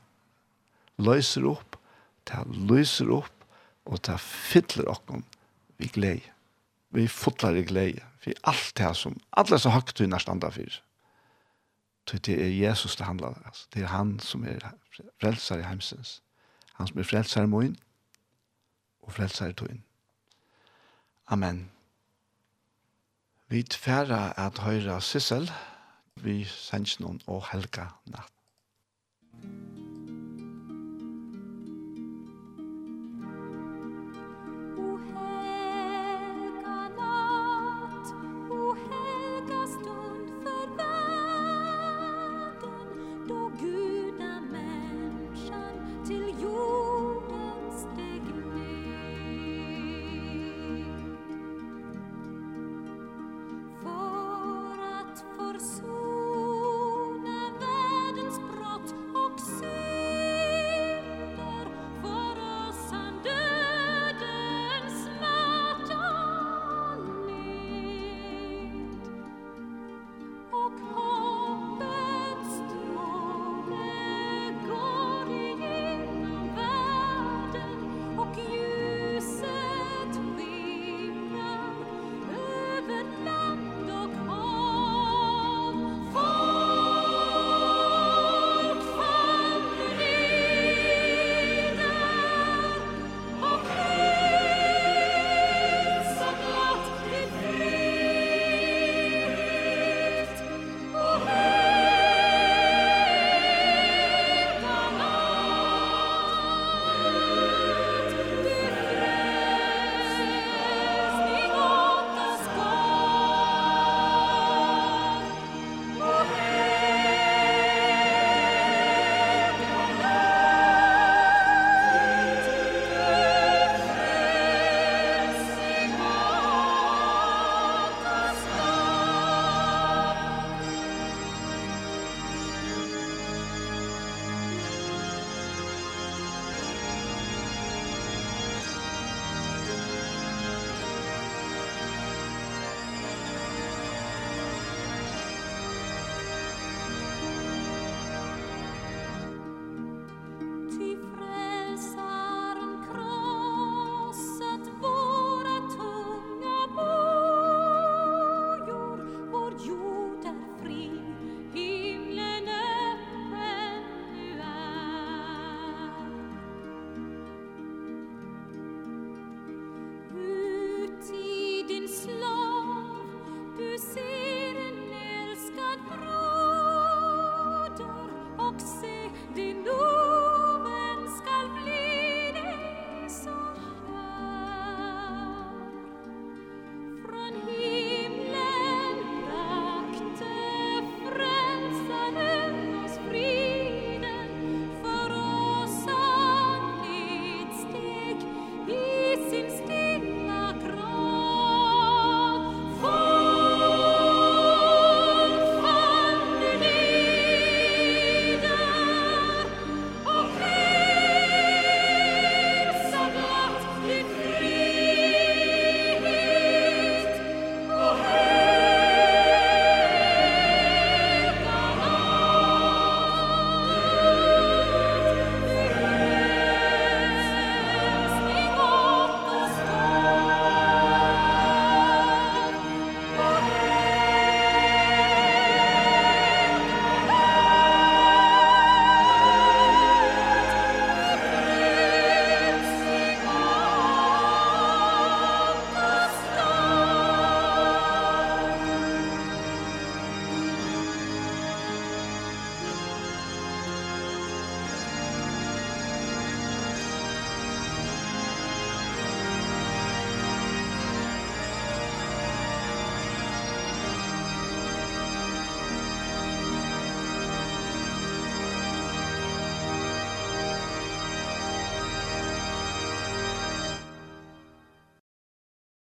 løser 1.00 1.48
opp, 1.48 1.76
ta 2.28 2.44
løser 2.46 3.10
opp, 3.12 3.34
og 3.90 4.02
ta 4.06 4.16
fyller 4.20 4.88
okken 4.92 5.24
vi 5.80 5.88
gleder. 5.92 6.28
Vi 6.90 7.06
fotlar 7.08 7.56
i 7.56 7.64
glede. 7.64 8.04
Vi 8.24 8.34
alt 8.44 8.72
det 8.76 8.90
som, 8.98 9.14
alle 9.30 9.58
så 9.58 9.72
høgt 9.72 10.00
vi 10.00 10.08
nærstanda 10.10 10.50
fyrir. 10.52 10.80
Det 12.08 12.28
er 12.28 12.68
Jesus 12.68 12.96
det 12.96 13.06
handlar 13.06 13.28
om. 13.28 13.52
Det 13.74 13.82
er 13.82 13.86
han 13.86 14.20
som 14.20 14.44
er 14.44 14.72
frelser 15.20 15.58
i 15.58 15.62
heimsens. 15.62 16.22
Han 16.74 16.86
som 16.86 16.98
er 16.98 17.02
frelser 17.02 17.42
i 17.42 17.46
moen, 17.46 17.76
og 19.02 19.12
frelser 19.12 19.46
i 19.46 19.52
toin. 19.52 19.84
Amen. 21.26 21.70
Vi 23.48 23.62
tfæra 23.62 24.32
at 24.46 24.58
høyra 24.58 25.00
Sissel 25.00 25.50
vi 26.14 26.44
sendsen 26.44 27.20
og 27.26 27.44
helga 27.52 27.86
natt. 28.06 28.34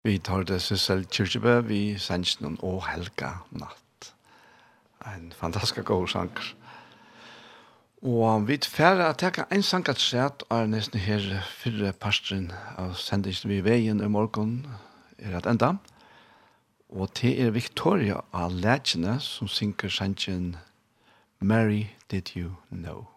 Vi 0.05 0.19
tar 0.21 0.43
det 0.45 0.59
seg 0.61 0.77
selv 0.77 1.05
kyrkjebø, 1.09 1.55
vi 1.65 1.79
sender 1.97 2.43
noen 2.43 2.59
å 2.61 2.75
helga 2.85 3.39
natt. 3.57 4.11
En 5.01 5.31
fantastisk 5.33 5.87
god 5.89 6.05
sanger. 6.11 6.51
Og 8.05 8.45
vi 8.45 8.59
tferder 8.61 9.07
at 9.07 9.23
jeg 9.25 9.33
kan 9.33 9.49
en 9.49 9.65
sang 9.65 9.87
at 9.89 10.03
sett, 10.03 10.45
og 10.45 10.59
er 10.59 10.69
nesten 10.69 11.01
her 11.01 11.25
fyrre 11.49 11.89
pastoren 11.97 12.51
av 12.77 12.93
sendingen 13.01 13.49
vi 13.49 13.63
veien 13.65 14.05
i 14.05 14.11
morgen 14.13 14.53
er 15.17 15.39
at 15.39 15.49
enda. 15.49 15.71
Og 16.93 17.09
til 17.17 17.41
er 17.41 17.57
Victoria 17.57 18.21
av 18.29 18.53
Lætjene 18.53 19.17
som 19.25 19.49
synker 19.49 19.89
sangen 19.89 20.53
Mary 21.41 21.95
Did 22.13 22.35
You 22.37 22.53
Know. 22.69 23.14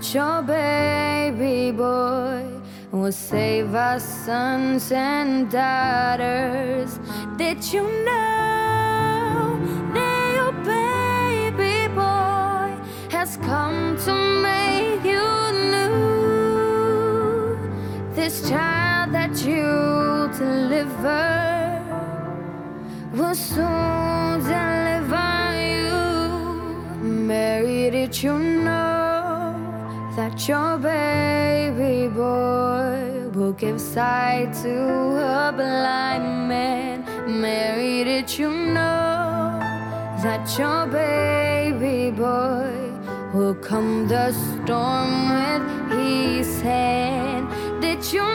that 0.00 0.14
your 0.14 0.40
baby 0.42 1.70
boy 1.72 2.42
will 2.90 3.12
save 3.12 3.74
our 3.74 4.00
sons 4.00 4.90
and 4.92 5.50
daughters. 5.50 6.98
Did 7.36 7.62
you 7.70 7.82
know 7.82 9.60
that 9.92 10.32
your 10.38 10.52
baby 10.64 11.88
boy 11.94 12.74
has 13.10 13.36
come 13.38 13.98
to 14.06 14.14
make 14.40 15.04
you 15.04 15.52
new? 15.74 16.08
This 18.14 18.48
child 18.48 19.12
that 19.12 19.44
you 19.44 20.30
deliver 20.38 21.82
will 23.12 23.34
soon 23.34 24.40
deliver 24.40 25.52
you. 25.74 26.00
Mary 27.02 27.90
did 27.90 28.22
you 28.22 28.38
know 28.38 28.49
your 30.50 30.78
baby 30.78 32.08
boy. 32.08 32.98
Will 33.34 33.52
give 33.52 33.80
sight 33.80 34.52
to 34.64 34.74
a 35.42 35.52
blind 35.60 36.48
man 36.48 36.96
Mary 37.40 38.02
did 38.02 38.28
you 38.36 38.50
know 38.50 39.60
that 40.24 40.42
your 40.58 40.80
baby 40.88 42.10
boy 42.10 42.74
will 43.32 43.54
come 43.68 44.08
the 44.08 44.32
storm 44.32 45.10
with 45.36 45.64
his 46.00 46.60
hand? 46.60 47.46
Did 47.80 48.02
you 48.12 48.29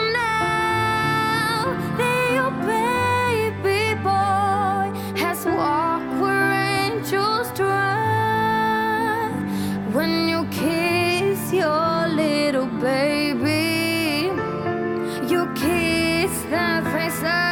Krishna, 16.26 16.82
Krishna 16.90 17.45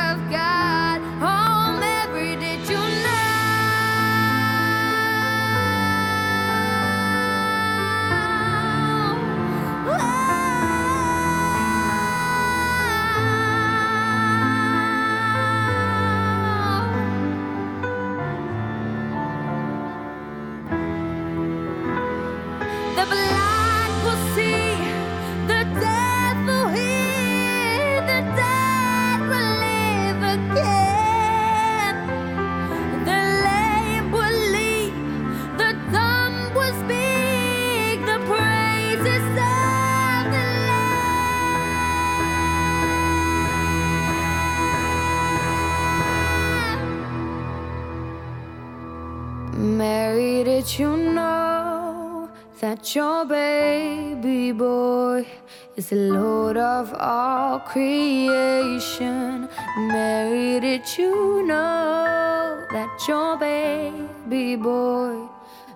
is 55.85 55.91
the 55.91 55.97
Lord 55.97 56.57
of 56.57 56.95
all 56.99 57.59
creation. 57.61 59.49
Mary 59.76 60.61
did 60.61 60.87
you 60.99 61.45
know 61.47 62.64
that 62.72 62.91
your 63.09 63.37
baby 63.37 64.57
boy. 64.57 65.28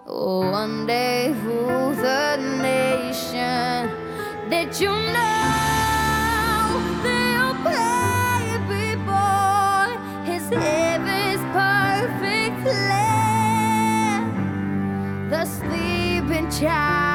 Oh 0.07 0.51
one 0.51 0.87
day 0.87 1.33
rule 1.45 1.95
the 1.95 2.37
nation. 2.63 3.91
Did 4.51 4.81
you 4.81 4.91
know 4.91 6.69
that 7.05 7.27
your 7.37 7.55
baby 7.69 8.87
boy 9.11 9.89
His 10.31 10.45
heaven's 10.49 11.43
perfect 11.59 12.61
land 12.91 14.27
The 15.31 15.45
sleeping 15.45 16.49
child 16.51 17.08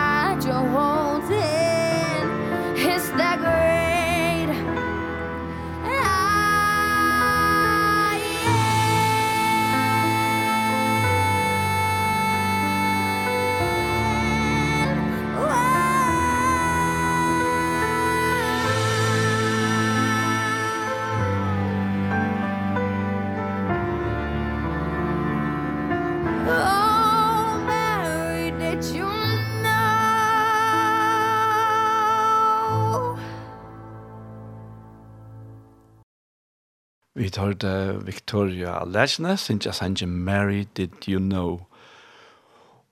vi 37.33 37.41
hørte 37.41 38.05
Victoria 38.05 38.83
Lesne, 38.85 39.37
Sinja 39.37 39.71
Sanje 39.71 40.05
Mary, 40.05 40.65
Did 40.77 41.07
You 41.07 41.19
Know? 41.19 41.65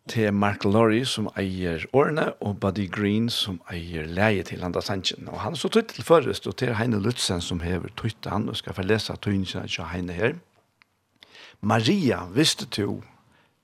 Til 0.10 0.34
Mark 0.34 0.64
Laurie 0.66 1.06
som 1.06 1.28
eier 1.38 1.84
årene, 1.94 2.32
og 2.42 2.60
Buddy 2.60 2.88
Green 2.92 3.30
som 3.30 3.60
eier 3.70 4.08
leie 4.10 4.44
til 4.44 4.60
Landa 4.60 4.82
Sanjen. 4.82 5.30
Og 5.30 5.40
han 5.40 5.54
er 5.54 5.62
så 5.62 5.70
tøyt 5.70 5.94
til 5.94 6.04
først, 6.04 6.48
og 6.48 6.56
til 6.58 6.74
Heine 6.76 7.00
Lutzen 7.00 7.42
som 7.42 7.62
hever 7.62 7.94
tøyt 7.98 8.26
han, 8.26 8.50
og 8.50 8.58
skal 8.58 8.74
få 8.74 8.82
lese 8.82 9.14
tøynsene 9.22 9.68
til 9.68 9.86
Heine 9.92 10.14
her. 10.14 10.34
Maria, 11.62 12.26
visste 12.34 12.66
du 12.66 13.04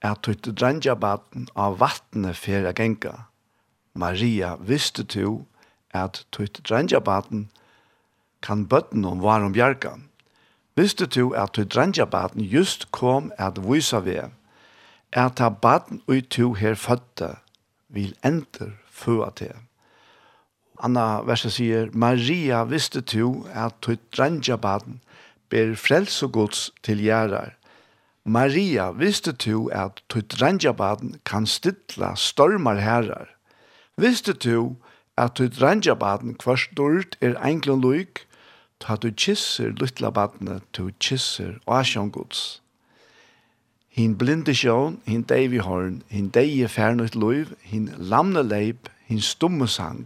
at 0.02 0.22
tøyt 0.22 0.52
drangjabaten 0.54 1.50
av 1.56 1.80
vattnet 1.82 2.38
fer 2.38 2.70
genka? 2.78 3.16
Maria, 3.96 4.56
visste 4.62 5.04
du 5.04 5.48
at 5.90 6.26
tøyt 6.32 6.62
drangjabaten 6.70 7.48
kan 8.46 8.68
bøtten 8.70 9.06
om 9.06 9.26
varum 9.26 9.58
bjergan? 9.58 10.07
Visste 10.78 11.08
du 11.10 11.34
at 11.34 11.56
du 11.58 11.64
drengja 11.66 12.06
baden 12.06 12.42
just 12.42 12.92
kom 12.92 13.32
at 13.38 13.58
vysa 13.66 13.98
ved, 14.06 14.30
at 15.12 15.38
ta 15.40 15.50
baden 15.50 16.04
ui 16.08 16.22
tu 16.22 16.54
her 16.54 16.76
fødde, 16.76 17.36
vil 17.90 18.14
enter 18.24 18.76
føa 18.86 19.32
til. 19.36 19.56
Anna 20.84 21.24
verset 21.26 21.56
sier, 21.56 21.90
Maria 21.94 22.62
visste 22.70 23.02
du 23.02 23.48
at 23.50 23.74
du 23.82 23.96
drengja 24.14 24.56
baden 24.62 25.00
ber 25.50 25.74
frelse 25.76 26.28
gods 26.28 26.70
til 26.84 27.02
gjerrar. 27.02 27.56
Maria 28.26 28.92
visste 28.92 29.32
du 29.32 29.72
at 29.74 30.04
du 30.14 30.22
drengja 30.22 30.76
baden 30.78 31.16
kan 31.26 31.48
stilla 31.50 32.14
stormar 32.16 32.84
herrar. 32.84 33.34
Visste 33.98 34.34
du 34.34 34.76
at 35.18 35.40
du 35.40 35.48
drengja 35.48 35.96
baden 35.98 36.36
kvart 36.38 36.70
dård 36.78 37.18
er 37.22 37.40
englund 37.42 37.82
lyk, 37.82 38.27
ta 38.80 38.96
du 38.96 39.12
kysser 39.12 39.74
luttla 39.80 40.12
badne, 40.12 40.62
tu 40.72 40.92
kisser 41.00 41.60
asjon 41.68 42.10
gods. 42.12 42.60
Hin 43.90 44.14
blinde 44.20 44.54
sjån, 44.54 45.00
hin 45.10 45.24
deivi 45.26 45.62
horn, 45.66 46.04
hin 46.14 46.30
deie 46.34 46.68
fernut 46.70 47.16
loiv, 47.16 47.56
hin 47.62 47.90
lamne 47.98 48.44
leip, 48.46 48.92
hin 49.10 49.22
stumme 49.22 49.68
sang, 49.68 50.06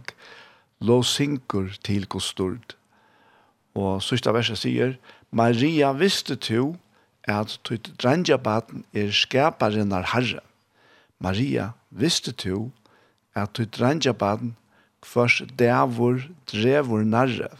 lo 0.80 1.02
synkur 1.04 1.74
til 1.84 2.06
gostord. 2.08 2.76
Og 3.76 4.00
sørsta 4.04 4.32
verset 4.32 4.62
sier, 4.62 4.96
Maria 5.30 5.92
visste 5.92 6.36
tu, 6.36 6.76
at 7.28 7.58
tutt 7.62 7.92
drandja 8.02 8.36
baden 8.40 8.82
er 8.96 9.12
skaparen 9.14 9.92
av 9.94 10.08
herre. 10.14 10.40
Maria 11.22 11.72
visste 11.90 12.32
tu, 12.32 12.72
at 13.36 13.54
tutt 13.56 13.76
drandja 13.76 14.12
baden 14.12 14.56
kvars 15.04 15.42
devor 15.58 16.24
drevor 16.50 17.04
narre 17.06 17.52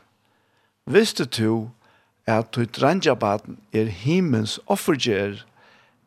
Visste 0.87 1.25
du 1.25 1.71
at 2.27 2.55
du 2.55 2.65
drangja 2.67 3.15
baden 3.15 3.59
er 3.73 3.91
himmens 3.91 4.59
offerger 4.67 5.43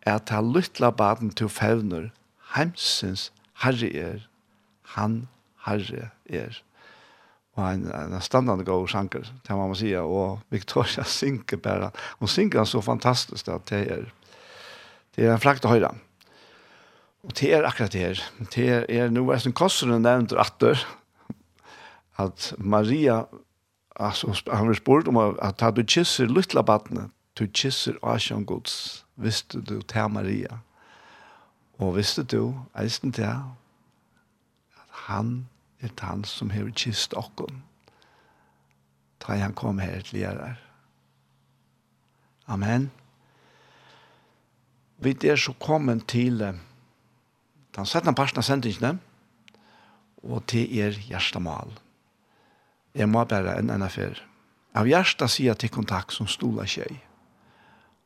at 0.05 0.27
ta 0.29 0.41
lytla 0.41 0.91
baden 0.91 1.31
til 1.31 1.49
fevner 1.49 2.09
heimsens 2.55 3.31
herre 3.63 3.89
er 3.89 4.27
han 4.95 5.27
herre 5.65 6.09
er. 6.29 6.59
Og 7.55 7.63
han 7.63 7.85
er 7.87 8.19
standande 8.19 8.65
god 8.67 8.87
sanker 8.91 9.23
det 9.47 9.55
må 9.55 9.67
man 9.67 9.79
sige 9.79 9.99
og 9.99 10.39
Victoria 10.51 11.03
synker 11.19 11.57
bare 11.57 11.91
hun 12.19 12.27
synker 12.27 12.63
så 12.63 12.81
fantastisk 12.81 13.47
at 13.47 13.69
det 13.69 13.91
er 13.91 14.11
det 15.15 15.25
er 15.25 15.33
en 15.33 15.39
frakt 15.39 15.65
å 15.65 15.71
høyre 15.71 15.93
og 17.23 17.31
det 17.39 17.53
er 17.55 17.65
akkurat 17.65 17.93
det 17.93 18.01
her 18.01 18.23
det 18.53 18.69
er, 18.69 18.85
er 18.89 19.09
noe 19.09 19.39
som 19.39 19.55
koster 19.55 19.87
nevnt 19.87 20.35
atter 20.35 20.83
at 22.19 22.53
Maria 22.59 23.23
Alltså, 23.95 24.33
han 24.51 24.67
har 24.67 24.73
spurt 24.73 25.07
om 25.07 25.17
att 25.17 25.61
att 25.61 25.75
du 25.75 25.85
kysser 25.87 26.27
lilla 26.27 26.63
barnet, 26.63 27.11
du 27.33 27.47
kysser 27.53 27.97
Asian 28.01 28.45
Guds, 28.45 29.05
visste 29.15 29.61
du 29.61 29.81
till 29.81 30.07
Maria. 30.09 30.59
Och 31.77 31.97
visste 31.97 32.23
du, 32.23 32.53
eisen 32.73 33.11
til 33.11 33.21
at 33.21 33.43
han 34.89 35.47
er 35.81 35.89
han 35.99 36.23
som 36.23 36.49
har 36.49 36.71
kysst 36.71 37.13
okken, 37.13 37.63
ta 39.19 39.33
han 39.33 39.53
kom 39.53 39.79
her 39.79 40.01
til 40.01 40.19
gjerrar. 40.19 40.59
Amen. 42.47 42.91
Vi 44.97 45.17
er 45.23 45.35
så 45.35 45.53
kommet 45.53 46.07
til 46.07 46.39
den 46.39 47.85
17. 47.85 48.15
parten 48.15 48.37
av 48.37 48.43
sendingene, 48.43 48.99
og 50.23 50.47
til 50.47 50.79
er 50.79 50.89
hjertemål. 50.91 51.71
Amen 51.71 51.84
Jeg 52.95 53.09
må 53.11 53.25
bare 53.27 53.57
en 53.59 53.71
enn 53.73 53.83
affær. 53.83 54.21
Av 54.75 54.87
hjertet 54.87 55.31
sier 55.31 55.55
til 55.59 55.71
kontakt 55.71 56.15
som 56.15 56.27
stola 56.31 56.63
tjej. 56.67 57.01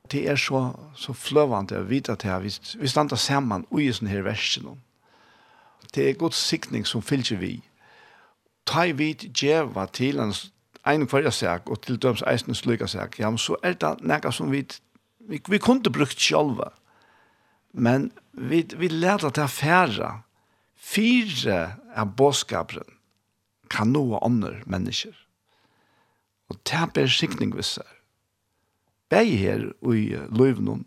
Det 0.09 0.23
er 0.29 0.37
så, 0.41 0.71
så 0.97 1.13
fløvende 1.13 1.77
å 1.77 1.85
vite 1.85 2.15
til 2.17 2.33
at 2.33 2.41
vi, 2.41 2.51
vi 2.81 2.89
stander 2.89 3.19
sammen 3.21 3.67
og 3.69 3.81
i 3.83 3.91
sånne 3.93 4.09
her 4.09 4.25
versen. 4.25 4.79
Det 5.93 6.07
er 6.07 6.17
god 6.17 6.33
sikning 6.37 6.87
som 6.89 7.05
fyller 7.05 7.37
vi. 7.41 7.53
Ta 8.65 8.87
i 8.89 8.95
vidt 8.97 9.27
djeva 9.37 9.85
til 9.93 10.21
en, 10.21 10.33
en 10.89 11.07
kvarja 11.09 11.33
seg 11.33 11.69
og 11.69 11.83
til 11.85 12.01
døms 12.01 12.25
eisen 12.29 12.57
sløyga 12.57 12.89
seg. 12.89 13.17
Ja, 13.21 13.29
men 13.29 13.41
så 13.41 13.57
er 13.61 13.77
det 13.77 13.95
noe 14.01 14.33
som 14.33 14.49
vi, 14.53 14.65
vi, 15.29 15.41
vi 15.41 15.61
kunne 15.61 15.93
brukt 15.93 16.17
sjølve. 16.17 16.71
Men 17.73 18.09
vi, 18.33 18.65
vi 18.73 18.89
lærte 18.89 19.29
til 19.29 19.45
å 19.45 19.53
fære 19.53 20.13
fire 20.73 21.59
av 21.93 22.15
bådskaperen 22.17 22.97
kan 23.70 23.93
noe 23.93 24.20
andre 24.26 24.59
mennesker. 24.65 25.15
Og 26.49 26.57
det 26.65 26.76
er 26.76 26.93
bare 26.93 27.09
sikning 27.13 27.53
hvis 27.55 27.78
det 27.78 27.86
er. 27.86 27.95
Begge 29.09 29.38
her 29.41 29.63
i 29.89 30.03
løvnum, 30.30 30.86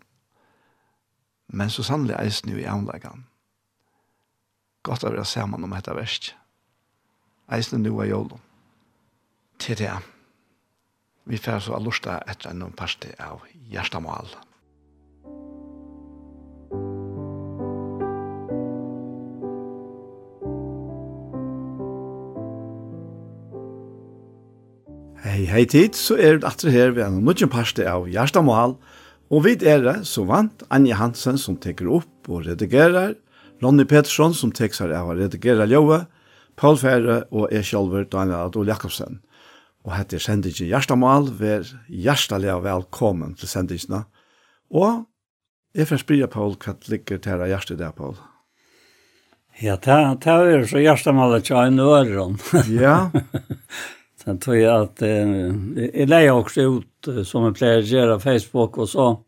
men 1.47 1.69
så 1.69 1.83
sannelig 1.83 2.15
eisen 2.19 2.53
jo 2.53 2.57
i 2.57 2.69
avleggen. 2.71 3.25
Godt 4.83 5.03
å 5.03 5.11
være 5.11 5.25
sammen 5.27 5.63
om 5.63 5.75
dette 5.75 5.95
verst. 5.95 6.31
Eisen 7.51 7.83
nu 7.83 7.91
er 7.99 8.13
jolo. 8.13 8.39
Til 9.59 9.75
det, 9.77 9.91
vi 11.27 11.37
får 11.37 11.65
så 11.67 11.75
allursta 11.75 12.21
etter 12.27 12.51
en 12.51 12.71
parste 12.75 13.11
av 13.19 13.43
hjertemål. 13.71 14.31
Hei, 25.33 25.47
hei 25.49 25.63
tid, 25.65 25.95
så 25.97 26.13
er 26.13 26.35
det 26.37 26.45
atre 26.45 26.69
her 26.69 26.91
ved 26.93 27.07
en 27.07 27.15
nødgjent 27.25 27.49
parste 27.49 27.87
av 27.89 28.03
Gjerstamål, 28.05 28.75
og 29.33 29.39
vi 29.41 29.55
er 29.65 29.79
det, 29.81 29.93
så 30.05 30.27
vant, 30.29 30.61
Anja 30.69 30.99
Hansen 30.99 31.39
som 31.41 31.55
teker 31.57 31.87
opp 31.89 32.29
og 32.29 32.43
redigerer, 32.45 33.15
Ronny 33.63 33.87
Pettersson 33.89 34.35
som 34.37 34.51
teker 34.53 34.77
seg 34.77 34.93
av 34.93 35.09
å 35.09 35.15
redigere 35.17 35.65
ljøet, 35.71 36.05
Paul 36.53 36.77
Fære 36.77 37.15
og 37.33 37.47
jeg 37.49 37.65
selv, 37.65 37.95
Daniel 38.13 38.51
Adol 38.51 38.69
Jakobsen. 38.69 39.23
Og 39.81 39.95
hette 39.95 40.21
sendingen 40.21 40.69
Gjerstamål, 40.69 41.31
vær 41.41 41.65
hjertelig 41.89 42.53
og 42.53 42.61
velkommen 42.67 43.33
til 43.33 43.49
sendingene. 43.49 44.03
Og 44.69 45.01
jeg 45.73 45.89
får 45.89 46.03
spørre 46.03 46.29
Paul, 46.37 46.53
hva 46.61 46.77
ligger 46.93 47.25
til 47.25 47.41
deg 47.41 47.55
hjertet 47.55 47.81
der, 47.81 47.97
Paul? 47.97 48.21
Ja, 49.65 49.81
det 49.81 50.29
er 50.29 50.59
jo 50.59 50.63
så 50.69 50.85
hjertemålet 50.85 51.49
til 51.49 51.57
en 51.57 51.81
øren. 51.89 52.37
Ja. 52.69 53.09
Sen 54.23 54.39
tror 54.39 54.55
jag 54.55 54.81
att 54.81 55.01
eh, 55.01 55.27
jag 55.93 56.09
lägger 56.09 56.31
också 56.31 56.61
ut 56.61 57.27
som 57.27 57.45
en 57.45 57.53
plejer 57.53 57.81
göra 57.81 58.19
Facebook 58.19 58.77
och 58.77 58.89
så. 58.89 59.19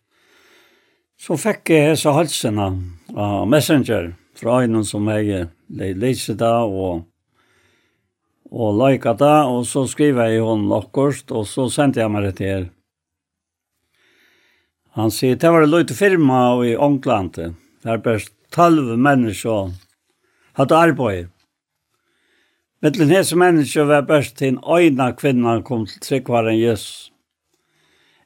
Så 1.20 1.38
fick 1.38 1.70
jag 1.70 2.00
så 2.00 2.12
halserna 2.12 2.82
av 3.16 3.48
Messenger 3.48 4.16
från 4.36 4.76
en 4.76 4.86
som 4.86 5.08
jag 5.08 5.48
läser 5.96 6.34
där 6.34 6.64
och 6.64 7.02
och 8.50 8.89
lika 8.89 9.14
det 9.14 9.41
och 9.43 9.68
så 9.68 9.88
skriver 9.88 10.28
jag 10.28 10.46
hon 10.46 10.68
något 10.68 11.32
och 11.32 11.48
så 11.48 11.70
sände 11.70 12.00
jag 12.00 12.12
mig 12.12 12.22
det 12.22 12.32
till 12.32 12.46
er. 12.46 12.70
Han 14.89 15.12
säger 15.12 15.36
det 15.36 15.50
var 15.50 15.62
en 15.62 15.72
lite 15.72 15.93
firma 15.93 16.66
i 16.66 16.76
England. 16.76 17.56
Det 17.82 17.89
är 17.89 17.98
bara 17.98 18.20
12 18.50 18.98
människor 18.98 19.72
hade 20.54 20.78
arbete 20.78 21.35
Mittlen 22.86 23.10
hese 23.10 23.34
menneske 23.34 23.82
var 23.90 24.04
best 24.06 24.36
til 24.38 24.52
en 24.52 24.58
øyne 24.62 25.08
kvinna 25.18 25.56
kom 25.66 25.88
til 25.90 26.02
tryggvaren 26.06 26.60
Jesus. 26.60 27.10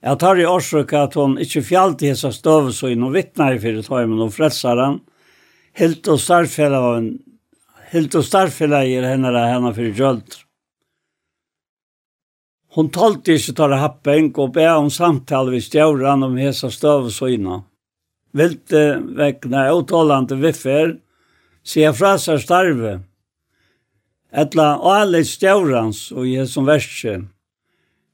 Jeg 0.04 0.20
tar 0.20 0.36
i 0.36 0.48
årsøk 0.48 0.92
at 1.00 1.16
hun 1.16 1.38
ikke 1.40 1.64
fjallte 1.64 2.10
hese 2.10 2.34
støvesøyn 2.36 3.06
og 3.08 3.14
vittnar 3.16 3.56
i 3.56 3.62
fyrir 3.64 3.88
tøymen 3.88 4.20
og 4.26 4.34
frelsaren, 4.36 5.00
helt 5.80 6.12
og 6.12 6.20
starfella 6.20 6.84
av 6.90 6.98
en 6.98 7.10
helt 7.94 8.20
og 8.20 8.28
starfella 8.28 8.84
i 8.84 9.00
henne 9.00 9.32
av 9.32 9.48
henne 9.48 9.74
fyrir 9.80 9.96
gjølt. 9.96 10.42
Hon 12.76 12.92
talte 12.92 13.40
ikke 13.40 13.56
tar 13.56 13.80
happen 13.80 14.34
og 14.36 14.56
be 14.60 14.68
om 14.76 14.92
samtale 14.92 15.56
vi 15.56 15.64
stjøren 15.64 16.28
om 16.28 16.36
hese 16.36 16.68
Vilt 16.68 17.64
Vilte 18.34 18.84
vekkna 19.24 19.70
åtalande 19.72 20.36
viffer, 20.36 20.98
sier 21.64 21.94
fra 21.94 22.18
seg 22.18 22.44
starve, 22.44 23.00
etla 24.32 24.78
alle 24.78 25.24
stjaurans 25.26 26.10
og 26.16 26.28
Jesu 26.30 26.62
verskje. 26.68 27.20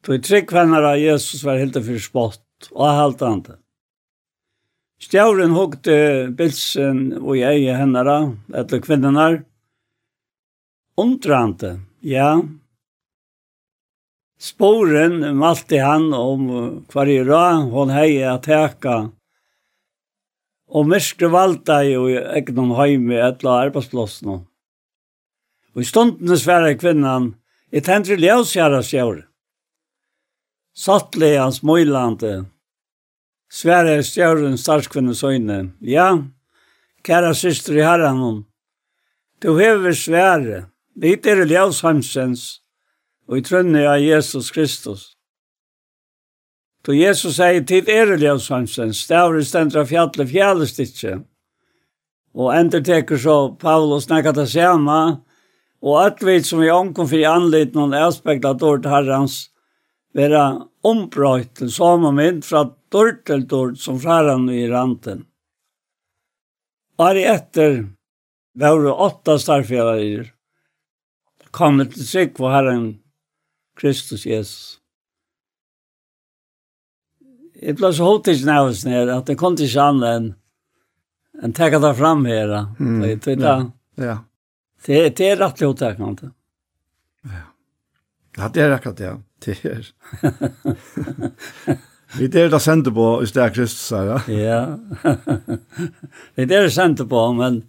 Tog 0.05 0.23
trygg 0.23 0.51
vennar 0.53 0.85
av 0.91 0.99
Jesus 1.01 1.43
var 1.43 1.59
helt 1.61 1.77
fyrir 1.77 2.03
spott 2.03 2.69
og 2.71 2.87
haltande. 2.87 3.57
Stjauren 5.01 5.55
hukte 5.55 5.95
bilsen 6.37 7.17
og 7.19 7.35
jeg 7.37 7.65
i 7.65 7.73
hennara, 7.75 8.31
etla 8.55 8.79
kvinnenar. 8.81 9.41
Undrande, 10.95 11.81
ja. 11.99 12.37
Sporen 14.39 15.19
malte 15.35 15.81
han 15.83 16.07
om 16.15 16.47
hver 16.91 17.11
i 17.11 17.19
rad 17.27 17.67
hon 17.73 17.91
hei 17.91 18.23
a 18.23 18.37
teka. 18.39 19.09
og 20.75 20.87
myrskre 20.89 21.29
valda 21.31 21.77
i 21.85 21.93
egnom 22.39 22.73
heimi 22.79 23.17
etla 23.21 23.59
arbeidsplåsna. 23.65 24.39
Og 25.75 25.83
i 25.83 25.85
stundene 25.85 26.37
sverre 26.39 26.75
kvinnan, 26.79 27.33
et 27.71 27.87
hendri 27.91 28.15
ljøsjæra 28.21 28.81
sjøur. 28.85 29.25
Sattlig 30.75 31.35
hans 31.39 31.61
møylande, 31.63 32.45
sverre 33.51 34.01
sjøren 34.03 34.57
starskvinnes 34.59 35.23
øyne. 35.23 35.73
Ja, 35.81 36.09
kæra 37.03 37.33
syster 37.33 37.75
i 37.77 37.83
herren 37.83 38.21
hon, 38.23 38.45
du 39.43 39.57
hever 39.59 39.93
sverre, 39.93 40.65
dit 40.95 41.25
er 41.25 41.45
hansens, 41.83 42.61
og 43.27 43.37
i 43.37 43.41
trønne 43.41 43.87
av 43.87 43.99
Jesus 43.99 44.51
Kristus. 44.51 45.15
Då 46.85 46.93
Jesus 46.93 47.35
sier 47.35 47.63
til 47.65 47.87
er 47.89 48.11
ljøsheimsen, 48.21 48.91
stavr 48.93 49.39
i 49.39 49.45
stendra 49.45 49.85
fjallet 49.89 50.29
fjallet 50.29 51.23
Og 52.33 52.51
endur 52.53 52.83
teker 52.83 53.17
så 53.17 53.55
Paulus 53.57 54.09
nekka 54.09 54.31
det 54.31 54.49
samme, 54.49 55.23
Og 55.83 55.99
at 56.05 56.23
vi 56.23 56.39
som 56.43 56.61
vi 56.63 56.71
omkom 56.71 57.09
for 57.09 57.19
i 57.19 57.27
anledning 57.27 57.75
noen 57.75 57.97
aspekt 58.05 58.45
av 58.47 58.59
dårlig 58.61 58.89
herrens 58.89 59.37
være 60.15 60.43
ombrøyt 60.85 61.51
til 61.59 61.71
samme 61.73 62.11
mynd 62.15 62.43
fra 62.47 62.63
dårlig 62.93 63.23
til 63.27 63.43
dårlig 63.51 63.81
som 63.81 63.99
fra 63.99 64.21
herren 64.21 64.47
i 64.49 64.63
ranten. 64.71 65.25
År 67.01 67.19
etter 67.19 67.81
var 68.55 68.79
det 68.79 68.95
åtta 69.07 69.35
starfjærer 69.41 70.31
kommet 71.55 71.93
til 71.95 72.07
sikk 72.07 72.39
for 72.39 72.55
herren 72.55 72.87
Kristus 73.79 74.25
Jesus. 74.27 74.79
Jeg 77.55 77.77
ble 77.79 77.91
så 77.95 78.07
hodt 78.07 78.29
ikke 78.31 78.47
nervøs 78.47 78.83
ned 78.87 79.11
at 79.11 79.27
det 79.27 79.37
kom 79.39 79.55
til 79.55 79.67
ikke 79.69 79.89
annet 79.89 80.15
enn 80.15 80.31
en 81.43 81.53
tekka 81.55 81.81
det 81.83 81.91
fram 81.97 82.23
her. 82.27 82.51
Mm, 82.79 83.01
det, 83.03 83.35
ja, 83.39 83.55
ja. 83.99 84.15
Det, 84.85 85.17
det 85.17 85.31
er 85.31 85.39
rett 85.41 85.61
og 85.65 85.77
slett, 85.77 85.97
kan 85.97 86.15
det. 86.19 86.29
Ja. 87.31 87.45
Ja, 88.37 88.49
det 88.53 88.61
er 88.61 88.71
akkurat 88.75 88.97
det. 88.97 89.21
Det 89.45 89.65
er. 89.65 89.85
Vi 92.15 92.25
er 92.29 92.49
det 92.51 92.59
sendte 92.63 92.91
på 92.95 93.05
i 93.23 93.25
sted 93.27 93.53
Kristus 93.55 93.91
her, 93.91 94.05
ja. 94.07 94.19
Ja. 94.31 94.77
Vi 96.35 96.41
er 96.45 96.49
det 96.51 96.71
sendte 96.71 97.05
på, 97.09 97.33
men 97.35 97.63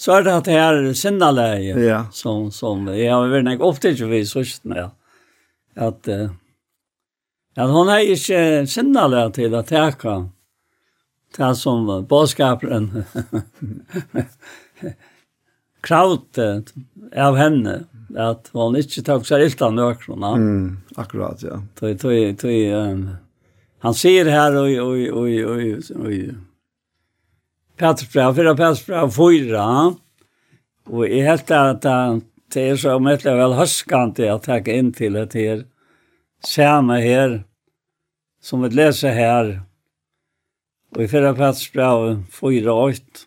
så 0.00 0.12
er 0.16 0.22
det 0.24 0.32
at 0.32 0.44
det 0.48 0.56
her 0.56 0.94
sinnaleie 0.96 1.74
ja. 1.84 2.04
som, 2.12 2.50
som 2.52 2.88
jeg 2.92 3.12
har 3.12 3.28
vært 3.32 3.44
nok 3.48 3.60
opptatt 3.68 4.00
vi 4.00 4.18
i 4.22 4.26
søsten, 4.28 4.72
ja. 4.76 4.88
At, 5.76 6.08
uh, 6.08 6.30
at 7.56 7.70
hun 7.72 7.88
er 7.92 8.00
ikke 8.14 8.66
sinnaleie 8.70 9.30
til 9.36 9.54
å 9.56 9.62
teka 9.66 10.28
det 11.36 11.56
som 11.60 12.06
bådskaperen 12.08 12.86
kravte 15.84 16.48
av 17.16 17.36
henne 17.38 17.76
at 18.16 18.50
hon 18.56 18.76
ikke 18.78 19.04
tok 19.04 19.26
seg 19.28 19.44
ilt 19.44 19.62
av 19.64 19.74
nøkrona. 19.76 20.32
Mm, 20.40 20.66
akkurat, 20.96 21.42
ja. 21.44 21.60
Tøy, 21.78 21.94
tøy, 22.00 22.32
tøy, 22.38 22.58
um, 22.72 23.06
han 23.84 23.96
sier 23.96 24.28
her 24.30 24.56
oi, 24.56 24.78
oi, 24.80 25.08
oi, 25.10 25.34
oi, 25.44 25.68
oi, 26.06 26.20
Petersbrev, 27.76 28.32
fyra 28.38 28.54
Petersbrev, 28.56 29.10
fyra, 29.12 29.66
og 30.88 31.02
jeg 31.04 31.26
helt 31.26 31.50
at 31.52 31.84
det 32.54 32.62
er 32.62 32.78
så 32.80 32.94
mye 33.02 33.34
vel 33.36 33.56
høskende 33.58 34.30
å 34.32 34.40
takke 34.40 34.72
inn 34.80 34.94
til 34.96 35.18
det 35.18 35.36
her, 35.36 35.64
samme 36.40 36.96
her, 37.04 37.42
som 38.40 38.64
vi 38.64 38.72
leser 38.72 39.12
her, 39.12 39.52
og 40.94 41.02
i 41.04 41.10
fyra 41.10 41.34
Petersbrev, 41.36 42.22
fyra, 42.32 42.78
åtte, 42.88 43.26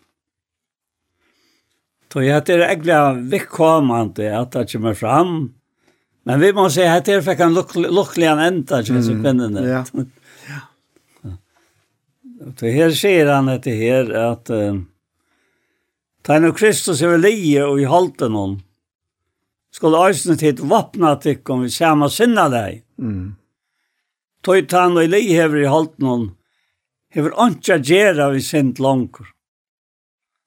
Så 2.12 2.22
jag 2.22 2.34
heter 2.34 2.58
egentligen 2.58 3.30
det 4.14 4.38
att 4.38 4.52
det 4.52 4.72
kommer 4.72 4.94
fram. 4.94 5.54
Men 6.24 6.40
vi 6.40 6.52
måste 6.52 6.74
säga 6.74 6.94
att 6.94 7.04
det 7.04 7.22
fick 7.22 7.40
en 7.40 7.54
lycklig 7.54 8.26
en 8.26 8.38
ända 8.38 8.84
som 8.84 8.96
är 8.96 9.02
så 9.02 9.20
spännande. 9.20 9.68
Ja. 9.68 9.84
ja. 11.22 11.36
Så 12.56 12.66
här 12.66 12.90
ser 12.90 13.26
han 13.26 13.46
det 13.46 13.70
här 13.70 14.10
att 14.10 14.50
uh, 14.50 14.80
ta 16.22 16.38
no 16.38 16.52
Kristus 16.52 17.02
över 17.02 17.18
lie 17.18 17.64
och 17.64 17.80
i 17.80 17.84
halten 17.84 18.32
hon. 18.32 18.62
Skulle 19.72 19.96
ösnen 19.96 20.38
till 20.38 20.56
vapna 20.56 21.16
tikk 21.16 21.50
om 21.50 21.62
vi 21.62 21.70
samma 21.70 22.08
sinna 22.08 22.48
dig. 22.48 22.84
Mm. 22.98 23.34
Tøy 24.42 24.66
ta 24.66 24.88
no 24.88 25.02
i 25.02 25.06
lie 25.06 25.46
i 25.46 25.66
halten 25.66 26.06
hon. 26.06 26.30
Hever 27.10 27.32
anka 27.36 27.78
gera 27.78 28.30
vi 28.30 28.42
sent 28.42 28.78
långt. 28.78 29.16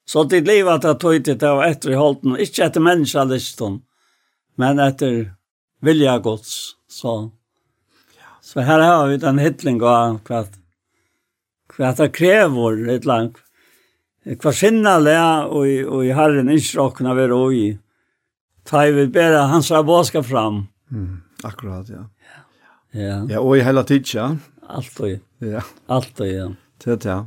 Så 0.06 0.24
det 0.28 0.44
liv 0.44 0.68
at 0.68 0.84
jeg 0.84 1.00
tog 1.00 1.24
til 1.24 1.38
det 1.40 1.52
var 1.56 1.70
etter 1.70 1.94
i 1.94 1.98
holden, 1.98 2.36
ikke 2.40 2.66
etter 2.66 2.84
menneskelisten, 2.84 3.80
men 4.60 4.82
etter 4.82 5.32
vilja 5.84 6.18
gods. 6.24 6.74
Så, 6.88 7.14
så 8.44 8.66
her 8.66 8.84
har 8.84 9.08
vi 9.08 9.16
den 9.22 9.40
hittling 9.40 9.80
av 9.82 10.20
hva, 10.28 10.44
hva 11.74 11.94
det 11.96 12.12
krever 12.16 12.84
litt 12.90 13.08
langt. 13.08 13.40
Hva 14.24 14.52
sinne 14.56 14.94
lea 15.02 15.44
og, 15.44 15.66
og 15.68 16.04
i 16.06 16.12
herren 16.16 16.52
innskrokkene 16.52 17.12
vi 17.18 17.26
ro 17.28 17.42
i. 17.52 17.66
Ta 18.64 18.86
i 18.88 18.94
vi 18.96 19.04
bedre 19.12 19.42
hans 19.50 19.68
rabåska 19.72 20.22
fram. 20.24 20.62
Mm, 20.92 21.20
akkurat, 21.44 21.88
ja. 21.92 22.06
Ja. 22.94 23.18
Ja, 23.28 23.40
og 23.40 23.58
i 23.58 23.64
hele 23.66 23.82
tid, 23.84 24.06
ja. 24.14 24.30
Alt 24.70 25.00
og 25.00 25.10
i. 25.10 25.18
Ja. 25.44 25.64
Alt 25.92 26.20
og 26.20 26.28
i, 26.28 26.36
ja. 26.36 26.48
Det, 26.84 27.00
ja. 27.04 27.18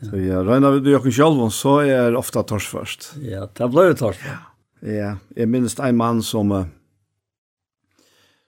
Så 0.00 0.16
ja, 0.16 0.40
regner 0.40 0.78
vi 0.78 0.84
det 0.84 0.94
jo 0.94 1.12
selv, 1.12 1.42
så 1.52 1.74
er 1.84 2.16
ofta 2.16 2.42
tors 2.48 2.66
først. 2.70 3.10
Ja, 3.20 3.44
det 3.46 3.68
ble 3.72 3.90
jo 3.90 3.96
tors. 4.00 4.20
Ja. 4.24 4.38
ja, 4.80 5.10
jeg 5.36 5.50
minnes 5.52 5.76
en 5.76 5.98
mann 5.98 6.22
som, 6.24 6.54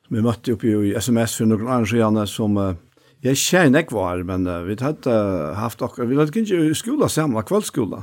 som 0.07 0.17
vi 0.17 0.25
møtte 0.25 0.55
oppe 0.57 0.73
i 0.89 0.95
sms 0.97 1.37
for 1.43 1.51
noen 1.51 1.69
andre 1.69 1.91
siden, 1.91 2.23
som 2.31 2.57
jeg 3.23 3.39
kjenner 3.39 3.85
ikke 3.85 3.99
var, 3.99 4.25
men 4.27 4.49
vi 4.67 4.79
hadde 4.81 5.19
haft 5.59 5.85
akkurat, 5.85 6.09
vi 6.09 6.17
hadde 6.19 6.41
ikke 6.41 6.79
skola 6.79 7.11
sammen, 7.13 7.45
kveldskola. 7.45 8.01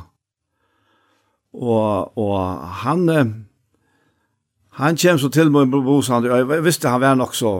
Og, 1.58 2.18
og 2.22 2.38
han, 2.86 3.10
han 4.78 5.02
kom 5.02 5.18
så 5.18 5.34
til 5.34 5.50
meg 5.50 5.74
på 5.74 5.82
bosan, 5.82 6.30
og 6.30 6.54
jeg 6.54 6.64
visste 6.70 6.94
han 6.94 7.02
var 7.02 7.18
nok 7.18 7.34
så 7.34 7.58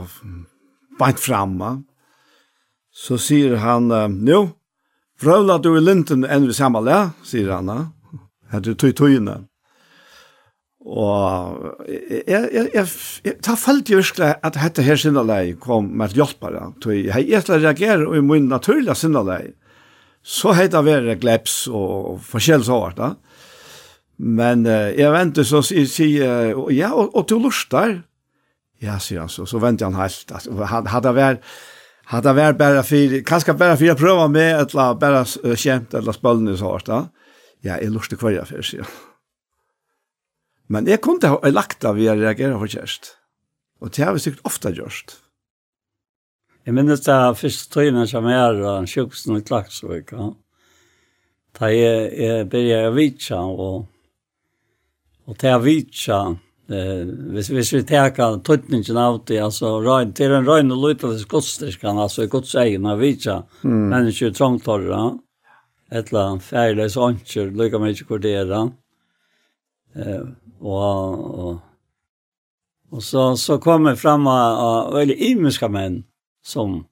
beint 1.02 1.20
framme. 1.20 1.80
Så 2.94 3.18
sier 3.22 3.58
han, 3.64 3.90
jo, 4.30 4.46
Frøvla 5.20 5.58
du 5.60 5.74
i 5.76 5.84
linten 5.84 6.24
enn 6.24 6.48
vi 6.48 6.56
samme 6.56 6.80
le, 6.86 7.00
sier 7.28 7.52
han. 7.52 7.70
Her 8.52 8.64
du 8.64 8.72
tog 8.80 8.96
tøyene. 8.96 9.42
Og 10.80 11.88
jeg, 11.92 12.24
jeg, 12.32 12.68
jeg, 12.74 12.86
jeg, 13.26 13.34
ta 13.44 13.58
følte 13.60 14.00
virkelig 14.00 14.30
at 14.32 14.56
dette 14.56 14.86
her 14.86 15.00
sinnelei 15.00 15.58
kom 15.60 15.90
med 16.00 16.16
hjelpere. 16.16 16.70
Jeg 16.88 17.12
har 17.14 17.34
etter 17.42 17.60
reagerer 17.60 18.06
i 18.16 18.22
min 18.24 18.48
naturlige 18.50 18.96
sinnelei. 18.96 19.52
Så 20.24 20.54
heter 20.56 20.80
det 20.80 20.88
være 20.88 21.18
gleps 21.20 21.66
og 21.68 22.22
forskjellig 22.24 22.70
sånt. 22.70 23.20
Men 24.20 24.66
jag 24.66 24.98
jeg 25.00 25.12
venter 25.12 25.48
så 25.48 25.62
sier, 25.64 26.56
ja, 26.76 26.94
og, 26.94 27.12
og 27.16 27.28
du 27.28 27.38
lust 27.40 27.72
der. 27.72 28.00
Ja, 28.80 28.98
sier 29.04 29.26
han 29.26 29.32
så. 29.32 29.46
Så 29.46 29.60
venter 29.60 29.92
han 29.92 30.00
helt. 30.00 30.32
Han 30.72 30.88
hade 30.88 31.16
vært 31.16 31.44
Har 32.10 32.24
det 32.26 32.34
vært 32.34 32.58
bare 32.58 32.82
for, 32.86 33.20
kanskje 33.28 33.54
bare 33.58 33.78
for 33.78 33.94
å 33.94 34.00
prøve 34.00 34.26
med 34.34 34.50
et 34.56 34.74
eller 34.74 34.98
bare 34.98 35.22
kjent 35.62 35.94
eller 35.94 36.16
spølende 36.16 36.56
så 36.58 36.72
hardt 36.74 36.90
da. 36.90 37.04
Ja, 37.62 37.76
jeg 37.78 37.92
lurte 37.94 38.18
hver 38.18 38.34
jeg 38.34 38.50
først, 38.50 38.78
ja. 38.80 38.88
Men 40.70 40.88
jeg 40.90 41.02
kunne 41.06 41.30
ha 41.30 41.52
lagt 41.52 41.86
av 41.86 41.98
ved 41.98 42.12
å 42.14 42.18
reagere 42.18 42.58
for 42.58 42.72
kjærest. 42.72 43.14
Og 43.82 43.94
det 43.94 44.06
har 44.06 44.16
vi 44.16 44.24
sikkert 44.24 44.48
ofte 44.50 44.74
gjort. 44.74 45.16
Jeg 46.66 46.76
minnes 46.78 47.02
det 47.06 47.18
første 47.40 47.74
tøyene 47.74 48.06
som 48.10 48.28
er 48.30 48.58
av 48.58 48.90
sjukhusene 48.90 49.42
i 49.42 49.46
Klagsvøk, 49.46 50.14
ja. 50.14 50.30
Da 51.60 51.70
jeg, 51.74 52.12
jeg 52.14 52.50
begynte 52.50 52.90
å 52.90 52.94
vite, 52.94 53.38
og, 53.38 53.88
og 55.26 55.40
til 55.42 55.56
å 55.56 55.64
vite, 55.64 56.20
Eh, 56.70 57.06
hvis, 57.34 57.48
hvis 57.50 57.72
vi 57.74 57.80
teka 57.82 58.28
tøtningen 58.46 58.98
av 59.02 59.24
det, 59.26 59.40
altså, 59.42 59.80
røyn, 59.82 60.12
til 60.14 60.36
en 60.38 60.46
røyn 60.46 60.70
og 60.76 60.84
lutelig 60.84 61.72
kan 61.82 61.98
altså, 61.98 62.28
i 62.28 62.30
gods 62.30 62.54
egen 62.62 62.86
av 62.86 63.02
vitsa, 63.02 63.40
mm. 63.64 63.88
mennesker 63.90 64.36
trångtorra, 64.38 65.00
etla 65.90 66.28
færleis 66.46 66.98
åndsjer, 67.02 67.50
lykka 67.58 67.82
meg 67.82 67.96
ikke 67.96 68.12
kordera, 68.12 68.62
eh, 69.98 70.30
og, 70.62 71.26
og, 71.40 71.58
og 72.94 73.02
så, 73.02 73.32
så 73.34 73.58
kommer 73.58 73.98
fram 73.98 74.30
av 74.30 74.94
veldig 74.94 75.18
imiska 75.32 75.72
menn, 75.74 76.04
som, 76.46 76.84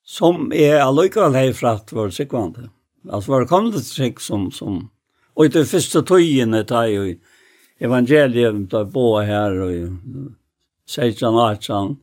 som 0.00 0.48
er 0.56 0.80
allikevel 0.80 1.36
hei 1.36 1.50
fratt 1.52 1.92
vår 1.92 2.08
sikvande. 2.22 2.70
Altså, 3.04 3.34
var 3.34 3.44
det 3.44 3.52
kommet 3.52 3.76
til 3.76 3.84
sikk 3.84 4.24
som, 4.24 4.48
som, 4.48 4.86
og 5.36 5.44
i 5.44 5.52
det 5.52 5.68
første 5.68 6.00
tøyene 6.08 6.64
tar 6.64 6.88
jo, 6.88 7.10
evangeliet 7.80 8.70
tar 8.70 8.88
bo 8.92 9.18
her 9.20 9.56
og 9.66 9.72
16-18. 10.88 11.96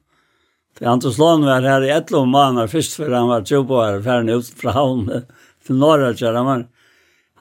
For 0.73 0.89
andre 0.89 1.11
slån 1.13 1.45
var 1.45 1.65
her 1.67 1.85
i 1.85 1.91
et 1.93 2.11
lov 2.13 2.27
måneder 2.27 2.69
først 2.71 2.97
før 2.97 3.13
han 3.13 3.29
var 3.29 3.45
tro 3.45 3.61
på 3.69 3.81
her, 3.81 4.01
ferdig 4.05 4.39
ut 4.41 4.53
fra 4.57 4.73
havnet 4.73 5.33
til 5.65 5.77
Norge. 5.81 6.33
Han 6.33 6.45
var, 6.49 6.67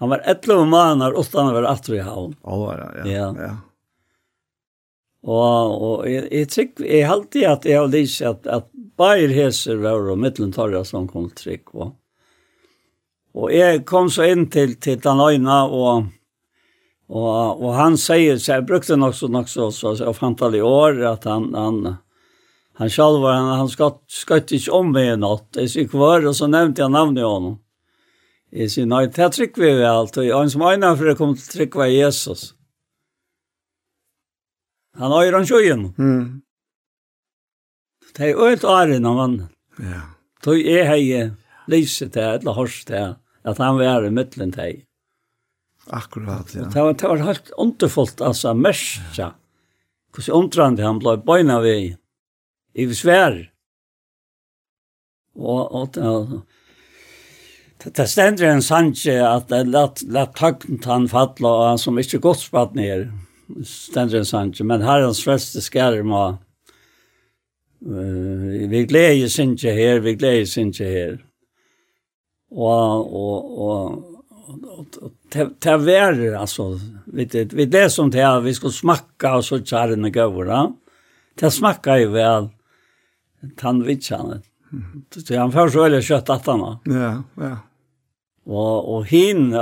han 0.01 0.13
var 0.13 0.25
et 0.29 0.49
lov 0.51 0.67
måneder 0.69 1.17
uten 1.17 1.49
å 1.49 1.55
være 1.57 1.73
atro 1.73 1.97
i 1.97 2.05
havn. 2.05 2.35
Oh, 2.43 2.67
ja, 2.77 2.91
ja. 3.01 3.07
ja. 3.09 3.29
ja. 3.49 3.53
Og, 5.23 5.83
og 5.87 6.07
jeg, 6.11 6.27
jeg, 6.35 6.49
trygg, 6.51 6.81
jeg 6.83 7.07
halte 7.07 7.43
at 7.47 7.67
jeg 7.69 7.79
har 7.79 7.91
lyst 7.91 8.25
at, 8.27 8.47
at 8.51 8.67
bare 8.99 9.31
heser 9.31 9.79
var 9.83 10.11
og 10.11 10.19
middelentarja 10.19 10.83
som 10.85 11.07
kom 11.11 11.29
til 11.31 11.45
trygg. 11.45 11.75
Og, 11.79 11.93
og 13.39 13.53
jeg 13.55 13.85
kom 13.89 14.11
så 14.13 14.27
inn 14.33 14.49
til, 14.53 14.75
til 14.83 14.99
den 15.03 15.23
øyne 15.23 15.61
og 15.71 16.11
Och 17.13 17.65
och 17.65 17.75
han 17.75 17.99
säger 17.99 18.39
så 18.39 18.53
jeg 18.53 18.67
brukte 18.67 18.97
nok 18.97 19.15
så 19.15 19.29
nok 19.29 19.49
så 19.49 19.71
så 19.71 19.97
så 19.97 20.55
i 20.55 20.61
år 20.61 21.05
att 21.05 21.25
han 21.25 21.55
han 21.55 21.97
han 22.75 22.91
själv 22.91 23.21
var 23.21 23.33
han 23.33 23.59
han 23.59 23.69
skatt 23.69 24.01
skatt 24.09 24.53
inte 24.53 24.71
om 24.71 24.93
med 24.93 25.19
något. 25.19 25.53
Det 25.53 25.69
sier 25.69 25.89
kvar 25.89 26.27
och 26.27 26.37
så 26.37 26.47
nämnde 26.47 26.83
jag 26.83 26.91
namnet 26.91 27.25
honom. 27.25 27.59
I 28.53 28.69
sier, 28.69 28.87
nei, 28.87 29.07
det 29.07 29.29
trykker 29.33 29.63
vi 29.63 29.75
väl 29.75 29.87
allt 29.87 30.17
och 30.17 30.25
han 30.25 30.51
som 30.51 30.63
øyne 30.63 30.97
för 30.97 31.05
det 31.05 31.15
kom 31.15 31.35
till 31.37 31.47
trick 31.47 31.75
var 31.75 31.87
Jesus. 31.87 32.55
Han 34.97 35.13
har 35.13 35.25
ju 35.25 35.47
sjøen. 35.47 35.95
Mm. 35.99 36.43
Det 38.17 38.31
är 38.31 38.37
ölt 38.37 38.65
åren 38.65 39.07
av 39.07 39.17
han. 39.17 39.47
Ja. 39.79 40.01
Så 40.45 40.55
är 40.55 40.85
har 40.85 41.31
lyset 41.67 42.13
til, 42.13 42.23
eller 42.23 42.53
hørst 42.53 42.87
til, 42.87 43.15
att 43.45 43.59
han 43.59 43.77
var 43.77 44.05
i 44.05 44.11
mitten 44.11 44.51
där. 44.51 44.92
Akkurat, 45.87 46.55
ja. 46.55 46.65
Det 46.65 46.83
var, 46.83 46.93
det 46.95 47.09
var 47.09 47.25
helt 47.27 47.51
underfullt, 47.57 48.21
altså, 48.21 48.55
mersa. 48.55 49.33
Hvordan 50.13 50.29
ja. 50.29 50.37
omtrande 50.39 50.87
han 50.87 51.01
ble 51.03 51.17
bøyna 51.27 51.59
vi 51.65 51.77
i 52.75 52.87
svær. 52.95 53.39
Og, 55.37 55.73
og 55.73 55.97
det, 55.97 57.91
det, 57.97 58.07
stender 58.09 58.53
en 58.53 58.63
sanje 58.63 59.17
at 59.27 59.49
det 59.51 59.65
lett, 59.73 60.05
lett 60.13 60.37
tøgnet 60.39 60.87
han 60.87 61.09
fattla, 61.11 61.51
og 61.51 61.69
han 61.73 61.83
som 61.83 61.99
ikke 61.99 62.23
godt 62.23 62.45
spatt 62.45 62.77
ned, 62.79 63.09
stender 63.67 64.21
en 64.21 64.29
sanje, 64.29 64.65
men 64.69 64.85
herrens 64.87 65.25
fleste 65.25 65.65
skærer 65.65 66.07
må 66.07 66.25
Uh, 67.83 68.69
vi 68.71 68.85
gleder 68.87 69.25
oss 69.27 69.41
ikke 69.43 69.73
her, 69.75 69.97
vi 70.05 70.13
gleder 70.15 70.45
oss 70.47 70.53
ikke 70.61 70.87
her. 70.87 71.17
Og, 72.53 73.15
og, 73.17 73.59
og 73.59 74.12
det 75.63 75.77
var 75.77 76.35
alltså 76.35 76.81
vet 77.05 77.33
det 77.33 77.53
vet 77.53 77.71
det 77.71 77.91
som 77.91 78.11
det 78.11 78.41
vi 78.41 78.55
ska 78.55 78.69
smacka 78.69 79.37
och 79.37 79.45
så 79.45 79.65
charna 79.65 80.11
gåva. 80.11 80.73
Det 81.35 81.51
smackar 81.51 81.97
ju 81.97 82.07
väl 82.07 82.49
tandvitsan. 83.57 84.43
Så 85.27 85.39
han 85.39 85.53
får 85.53 85.69
så 85.69 85.85
eller 85.85 86.03
kött 86.03 86.31
att 86.31 86.47
han. 86.47 86.79
Ja, 86.85 87.23
ja. 87.35 87.57
Och 88.45 88.97
och 88.97 89.07
hin 89.07 89.55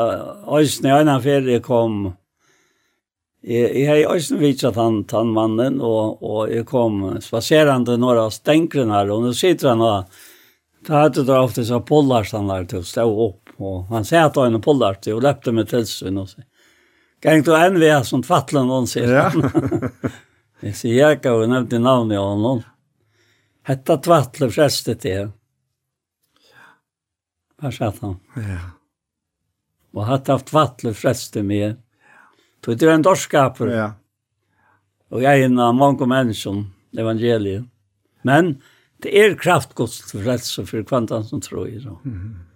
ösn 0.46 0.82
när 0.82 1.04
han 1.04 1.22
färdig 1.22 1.62
kom 1.62 2.12
Jeg 3.42 3.88
har 3.88 4.16
også 4.16 4.36
vidt 4.36 4.64
at 4.68 4.76
han 4.76 5.04
tann 5.08 5.30
mannen, 5.32 5.78
og, 5.80 6.18
og 6.20 6.50
jeg 6.52 6.66
kom 6.68 6.98
spaserende 7.24 7.94
några 7.96 8.26
av 8.28 8.34
stenkrene 8.36 8.92
her, 8.92 9.12
og 9.14 9.22
nå 9.24 9.32
sitter 9.32 9.70
han 9.72 9.80
og 9.80 10.18
Da 10.86 11.02
hadde 11.02 11.24
det 11.24 11.36
ofte 11.36 11.64
så 11.64 11.80
pollarstandard 11.84 12.70
til 12.70 12.80
å 12.80 12.86
stå 12.88 13.04
opp 13.04 13.39
Og 13.60 13.90
han 13.92 14.06
sier 14.08 14.28
at 14.28 14.38
han 14.40 14.60
pollar 14.64 14.98
til 15.04 15.18
og 15.18 15.24
løpte 15.26 15.52
med 15.52 15.68
tilsyn 15.70 16.18
og 16.20 16.30
sier. 16.32 16.46
Gæng 17.20 17.44
du 17.44 17.52
en 17.52 17.76
vi 17.76 17.90
er 17.92 18.04
som 18.08 18.22
tvattlen 18.24 18.68
noen 18.70 18.88
sier. 18.88 19.10
Ja. 19.12 19.28
jeg 20.64 20.76
sier 20.78 20.96
jeg 20.96 21.20
kan 21.20 21.36
jo 21.36 21.50
nevnte 21.50 21.80
navnet 21.82 22.20
av 22.20 22.38
noen. 22.40 22.64
Hetta 23.68 23.98
tvattle 24.00 24.48
freste 24.48 24.96
til. 24.96 25.28
Hva 27.60 27.72
sa 27.76 27.90
han. 28.00 28.16
Ja. 28.40 28.60
Og 29.92 30.06
hatt 30.08 30.30
haft 30.32 30.48
tvattle 30.48 30.94
freste 30.96 31.42
med. 31.44 31.76
Så 32.64 32.72
det 32.72 32.88
er 32.88 32.96
en 32.96 33.04
dorskaper. 33.04 33.72
Ja. 33.74 33.88
Og 35.12 35.24
jeg 35.24 35.42
er 35.42 35.50
en 35.50 35.60
av 35.60 35.74
mange 35.76 36.06
mennesker, 36.08 36.62
evangeliet. 36.96 37.66
Men 38.24 38.54
det 39.02 39.12
er 39.16 39.36
kraftgods 39.36 40.00
til 40.10 40.24
frelse 40.24 40.64
for 40.68 40.86
kvantan 40.86 41.26
som 41.26 41.40
tror 41.40 41.68
i 41.68 41.78
det. 41.78 41.96
Mm 42.04 42.14
-hmm. 42.14 42.49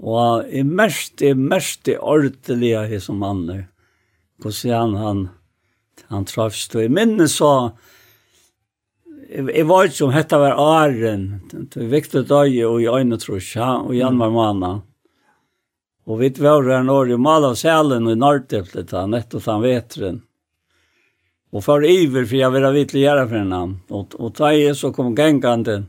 Og 0.00 0.48
i 0.48 0.62
mest, 0.64 1.20
i 1.22 1.34
mest 1.36 1.88
i 1.88 1.96
ordelige 1.96 2.86
i 2.88 3.00
som 3.00 3.20
mann, 3.20 3.44
er. 3.52 3.66
Hvordan 4.40 4.94
han, 4.96 5.24
han 6.08 6.24
trafst. 6.24 6.74
Og 6.76 6.86
i 6.86 6.92
minne 6.92 7.26
så, 7.28 7.50
jeg, 9.28 9.44
jeg 9.52 9.66
var 9.68 9.90
ikke 9.90 10.06
om 10.06 10.14
hette 10.14 10.40
var 10.40 10.56
Aren, 10.56 11.26
det 11.50 11.76
var 11.76 11.92
viktig 11.92 12.24
dag 12.30 12.56
og 12.70 12.80
i 12.80 12.88
øyne 12.88 13.20
trus, 13.20 13.52
ja, 13.58 13.74
og 13.82 13.92
i 13.92 14.00
januar 14.00 14.32
måned. 14.32 14.86
Og 16.08 16.18
vi 16.18 16.32
var 16.40 16.64
her 16.64 16.82
når 16.82 17.12
i 17.12 17.20
mal 17.20 17.44
av 17.46 17.54
selen 17.60 18.08
og 18.08 18.16
i 18.16 18.18
Nordteplet, 18.18 18.96
nettopp 19.12 19.46
han 19.46 19.62
vetren. 19.62 20.18
Og 21.50 21.64
for 21.66 21.84
iver, 21.84 22.24
for 22.24 22.38
jeg 22.38 22.54
vil 22.54 22.64
ha 22.66 22.72
vitt 22.74 22.92
til 22.94 23.02
gjøre 23.04 23.26
for 23.28 23.36
henne. 23.36 23.62
Og, 23.90 24.16
og 24.16 24.34
da 24.38 24.52
jeg 24.54 24.76
så 24.78 24.92
kom 24.94 25.12
gengande, 25.18 25.82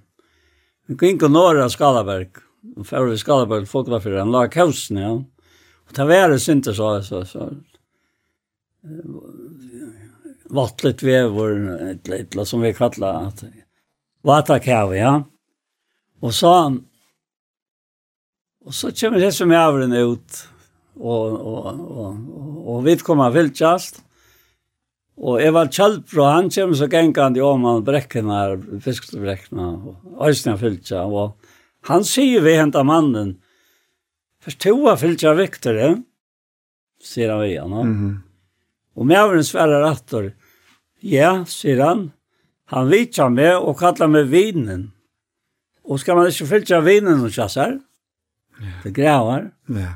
vi 0.89 0.97
gikk 0.99 1.29
og 1.29 1.35
nåra 1.37 1.69
Skalaberg 1.71 2.41
og 2.77 2.85
fer 2.85 3.05
vi 3.09 3.17
skala 3.17 3.47
på 3.49 3.65
folk 3.65 3.87
var 3.89 3.99
för 3.99 4.17
han 4.17 4.31
la 4.31 4.47
kausen 4.47 4.97
ja. 4.97 5.23
Och 5.89 5.97
var 5.97 6.29
det 6.29 6.39
synte 6.39 6.73
så 6.73 7.01
så 7.03 7.25
så 7.25 7.49
vattlet 10.49 11.03
vevor 11.03 11.81
ett 11.91 12.07
litet 12.07 12.47
som 12.47 12.61
vi 12.61 12.73
kallar 12.73 13.27
att 13.27 13.43
vattakav 14.21 14.95
ja. 14.95 15.23
Och 16.19 16.33
så 16.33 16.77
och 18.65 18.73
så 18.73 18.91
kommer 18.91 19.19
det 19.19 19.31
som 19.31 19.51
är 19.51 19.57
avren 19.57 19.93
ut 19.93 20.47
och 20.93 21.31
och 21.31 21.65
och 21.97 22.75
och 22.75 22.87
vi 22.87 22.97
kommer 22.97 23.29
väl 23.29 23.51
just 23.55 24.03
Og 25.21 25.41
jeg 25.41 25.53
var 25.53 25.69
kjalt 25.69 26.07
fra 26.09 26.31
han 26.33 26.49
kommer 26.49 26.77
så 26.77 26.87
gengande 26.89 27.43
om 27.45 27.65
han 27.67 27.83
brekken 27.85 28.29
her, 28.31 28.55
fiskstebrekken 28.81 29.59
og 29.59 30.23
øyne 30.25 30.57
fylkja, 30.57 31.03
og 31.05 31.35
Han 31.83 32.05
sier 32.05 32.41
vi 32.41 32.55
henta 32.55 32.83
mannen. 32.83 33.37
Förståa 34.43 34.97
fylgja 34.97 35.33
viktare, 35.33 36.01
sier 37.03 37.29
han 37.29 37.41
vi 37.41 37.57
han. 37.57 37.71
Mm 37.71 37.97
-hmm. 37.97 38.17
Og 38.95 39.05
mævren 39.05 39.43
sverrar 39.43 39.81
rattor, 39.81 40.31
Ja, 41.01 41.45
sier 41.45 41.81
han. 41.81 42.11
Han 42.65 42.89
vitjar 42.91 43.29
meg 43.29 43.55
og 43.57 43.79
kallar 43.79 44.07
meg 44.07 44.29
vinen. 44.29 44.91
Og 45.83 45.99
skal 45.99 46.15
man 46.15 46.29
ikke 46.29 46.45
fylltja 46.45 46.79
vinen 46.85 47.23
og 47.25 47.33
kjassar? 47.33 47.79
Ja. 48.61 48.73
Det 48.83 48.93
grævar. 48.93 49.49
Ja. 49.67 49.95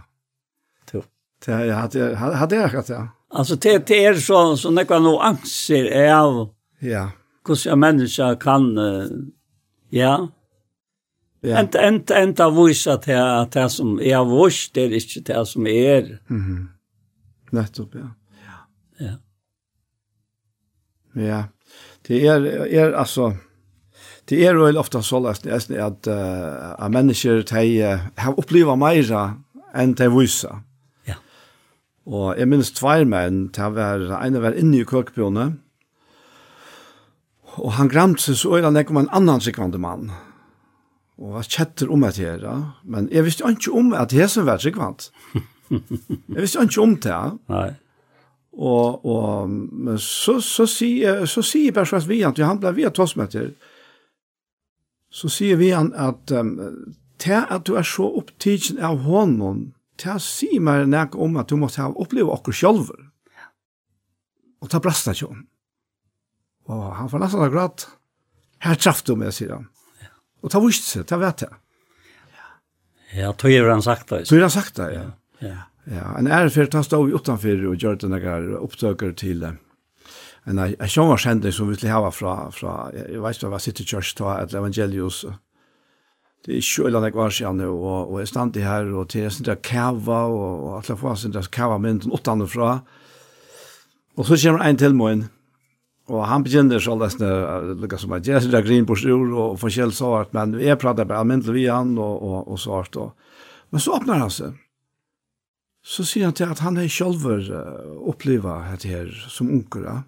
To. 0.91 1.03
Det 1.45 1.73
hade 1.73 2.15
hade 2.15 2.55
jag 2.55 2.75
att 2.75 2.89
ja. 2.89 3.07
Alltså 3.29 3.55
det 3.55 3.87
det 3.87 4.05
er 4.05 4.13
så 4.13 4.57
så 4.57 4.71
några 4.71 4.99
nog 4.99 5.21
angster 5.21 5.85
är 5.85 6.13
av. 6.15 6.49
Ja. 6.79 7.11
hvordan 7.45 7.69
jeg 7.69 7.77
människa 7.77 8.35
kan 8.35 8.77
ja, 9.89 10.27
Ja. 11.45 11.59
Ent, 11.59 11.75
ent, 11.75 12.11
enta 12.11 12.47
vise 12.49 12.95
til 13.03 13.19
at 13.21 13.53
det 13.53 13.67
som 13.71 13.99
er 14.01 14.23
vurs, 14.25 14.63
det 14.73 14.87
er 14.87 14.95
ikke 14.97 15.21
det 15.27 15.47
som 15.47 15.67
er. 15.67 16.17
Mhm. 16.27 16.39
-hmm. 16.39 16.67
Nettopp, 17.51 17.95
ja. 17.95 18.07
Ja. 18.99 19.15
Ja. 21.15 21.43
Det 22.07 22.27
är 22.27 22.41
är 22.73 22.93
alltså 22.93 23.33
det 24.25 24.45
är 24.45 24.55
väl 24.55 24.77
ofta 24.77 25.01
så 25.01 25.19
läst 25.19 25.45
nesten 25.45 25.81
at, 25.81 26.07
uh, 26.07 26.85
at 26.85 26.91
människor 26.91 27.43
de 27.43 27.99
har 28.17 28.39
opplevd 28.39 28.77
mer 28.77 29.33
än 29.73 29.93
de 29.93 30.19
vissa. 30.19 30.61
Ja. 31.05 31.13
Och 32.03 32.39
jag 32.39 32.47
minns 32.47 32.71
två 32.71 33.05
män 33.05 33.51
de 33.51 33.73
var, 33.73 34.25
ene 34.25 34.39
var 34.39 34.53
inne 34.59 34.77
i 34.77 34.85
køkbjørnet, 34.85 35.53
Och 37.57 37.71
han 37.71 37.87
grämt 37.87 38.21
sig 38.21 38.35
så 38.35 38.57
øyne 38.57 38.85
om 38.87 38.97
en 38.97 39.09
annan 39.09 39.41
sekvande 39.41 39.77
man. 39.77 40.11
Ja 40.11 40.34
og 41.15 41.37
var 41.37 41.47
kjetter 41.47 41.91
om 41.91 42.03
at 42.03 42.19
her, 42.19 42.43
men 42.83 43.07
jeg 43.11 43.23
visste 43.23 43.47
ikke 43.47 43.71
om 43.71 43.93
at 43.95 44.11
det 44.11 44.27
som 44.31 44.47
var 44.47 44.59
tryggvant. 44.59 45.11
Jeg 45.71 46.41
visste 46.43 46.61
ikke 46.61 46.81
om 46.83 46.95
det. 47.01 47.21
Nei. 47.49 47.69
Og, 48.55 49.05
og 49.05 49.49
men 49.49 49.97
så, 49.99 50.37
så, 50.43 50.67
sier, 50.69 51.25
så 51.27 51.43
sier 51.43 51.73
bare 51.73 51.83
Bersvars 51.83 52.07
vi 52.07 52.21
at 52.23 52.39
han 52.39 52.59
ble 52.61 52.71
vi 52.77 52.85
at 52.87 52.99
oss 52.99 53.15
med. 53.19 53.35
Så 55.11 55.31
sier 55.31 55.59
vi 55.59 55.71
han 55.75 55.91
at 55.95 56.31
um, 56.35 56.53
til 57.19 57.41
at 57.41 57.65
du 57.67 57.75
er 57.79 57.87
så 57.87 58.07
opptidsen 58.19 58.79
av 58.83 59.03
hånden, 59.07 59.73
til 59.99 60.17
å 60.17 60.23
si 60.23 60.57
meg 60.59 60.89
noe 60.91 61.19
om 61.23 61.37
at 61.39 61.51
du 61.51 61.55
måtte 61.59 61.83
ha 61.83 61.91
opplevd 61.91 62.31
oss 62.31 62.59
selv. 62.59 62.91
Og 64.63 64.71
ta 64.71 64.81
brast 64.83 65.07
ikke 65.11 65.29
om. 65.31 65.45
Og 66.71 66.83
han 66.97 67.11
får 67.11 67.21
nesten 67.21 67.45
akkurat, 67.45 67.87
her 68.65 68.79
traff 68.79 69.03
du 69.05 69.15
meg, 69.19 69.31
sier 69.35 69.55
han. 69.55 69.69
Og 70.45 70.53
ta 70.53 70.61
vist 70.61 70.87
seg, 70.87 71.07
ta 71.09 71.17
vet 71.21 71.45
jeg. 71.47 71.61
Ja, 73.15 73.31
tog 73.33 73.53
er 73.53 73.71
han 73.71 73.81
sagt 73.81 74.11
det. 74.11 74.25
Tog 74.29 74.37
er 74.37 74.47
han 74.47 74.53
sagt 74.53 74.77
det, 74.77 74.89
ja. 74.93 75.05
Ja. 75.41 75.59
ja. 75.89 76.07
En 76.19 76.29
ærefer, 76.29 76.69
han 76.73 76.85
stod 76.85 77.13
utanfor 77.15 77.69
og 77.71 77.79
gjør 77.81 77.97
det 78.01 78.11
noen 78.11 78.57
opptøker 78.61 79.15
til 79.17 79.45
en 79.49 79.61
en 80.45 80.59
sjongarskjending 80.61 81.53
som 81.53 81.69
vi 81.69 81.77
til 81.79 81.89
hava 81.89 82.11
fra, 82.13 82.35
fra 82.53 82.75
jeg 82.93 83.21
vet 83.21 83.37
ikke 83.37 83.49
hva 83.49 83.59
City 83.61 83.85
Church 83.87 84.13
ta, 84.17 84.37
et 84.43 84.53
evangelius. 84.53 85.23
Det 86.45 86.53
er 86.53 86.59
ikke 86.59 86.83
kjøla 86.85 87.01
nek 87.01 87.17
var 87.17 87.33
siden, 87.33 87.63
og, 87.65 88.11
og 88.11 88.19
jeg 88.21 88.29
stand 88.29 88.57
i 88.59 88.65
her, 88.65 88.91
og 88.93 89.09
til 89.09 89.25
jeg 89.25 89.33
sindra 89.33 89.55
kava, 89.57 90.19
og, 90.29 90.67
og 90.67 90.75
alle 90.77 90.97
få 90.99 91.15
sindra 91.17 91.41
kava 91.49 91.79
mynden 91.81 92.13
utanfra. 92.13 92.75
Og 94.15 94.27
så 94.29 94.37
kommer 94.43 94.61
en 94.67 94.77
til 94.77 94.93
morgen, 94.95 95.25
Og 96.11 96.21
han 96.29 96.43
begynner 96.45 96.81
så 96.83 96.93
lesne, 96.99 97.29
lukket 97.81 98.03
som 98.03 98.13
at 98.13 98.27
jeg 98.29 98.43
sier 98.43 98.65
grin 98.65 98.85
på 98.85 98.97
styr 98.99 99.31
og 99.33 99.55
forskjell 99.61 99.93
svart, 99.95 100.35
men 100.37 100.53
jeg 100.61 100.77
prater 100.81 101.07
bare 101.09 101.23
almindelig 101.25 101.55
vi 101.55 101.63
han 101.65 101.95
og, 101.97 102.19
og, 102.21 102.37
og 102.53 102.61
svart. 102.61 102.99
Og. 103.01 103.15
Men 103.73 103.81
så 103.81 103.95
åpner 103.97 104.21
han 104.21 104.33
seg. 104.33 104.59
Så 105.85 106.05
sier 106.05 106.29
han 106.29 106.37
til 106.37 106.49
at 106.49 106.61
han 106.65 106.77
er 106.81 106.89
selv 106.89 107.25
uh, 107.25 107.97
oppleva 108.09 108.59
dette 108.71 108.89
her 108.89 109.09
som 109.29 109.49
unker. 109.53 109.85
unger. 109.85 110.03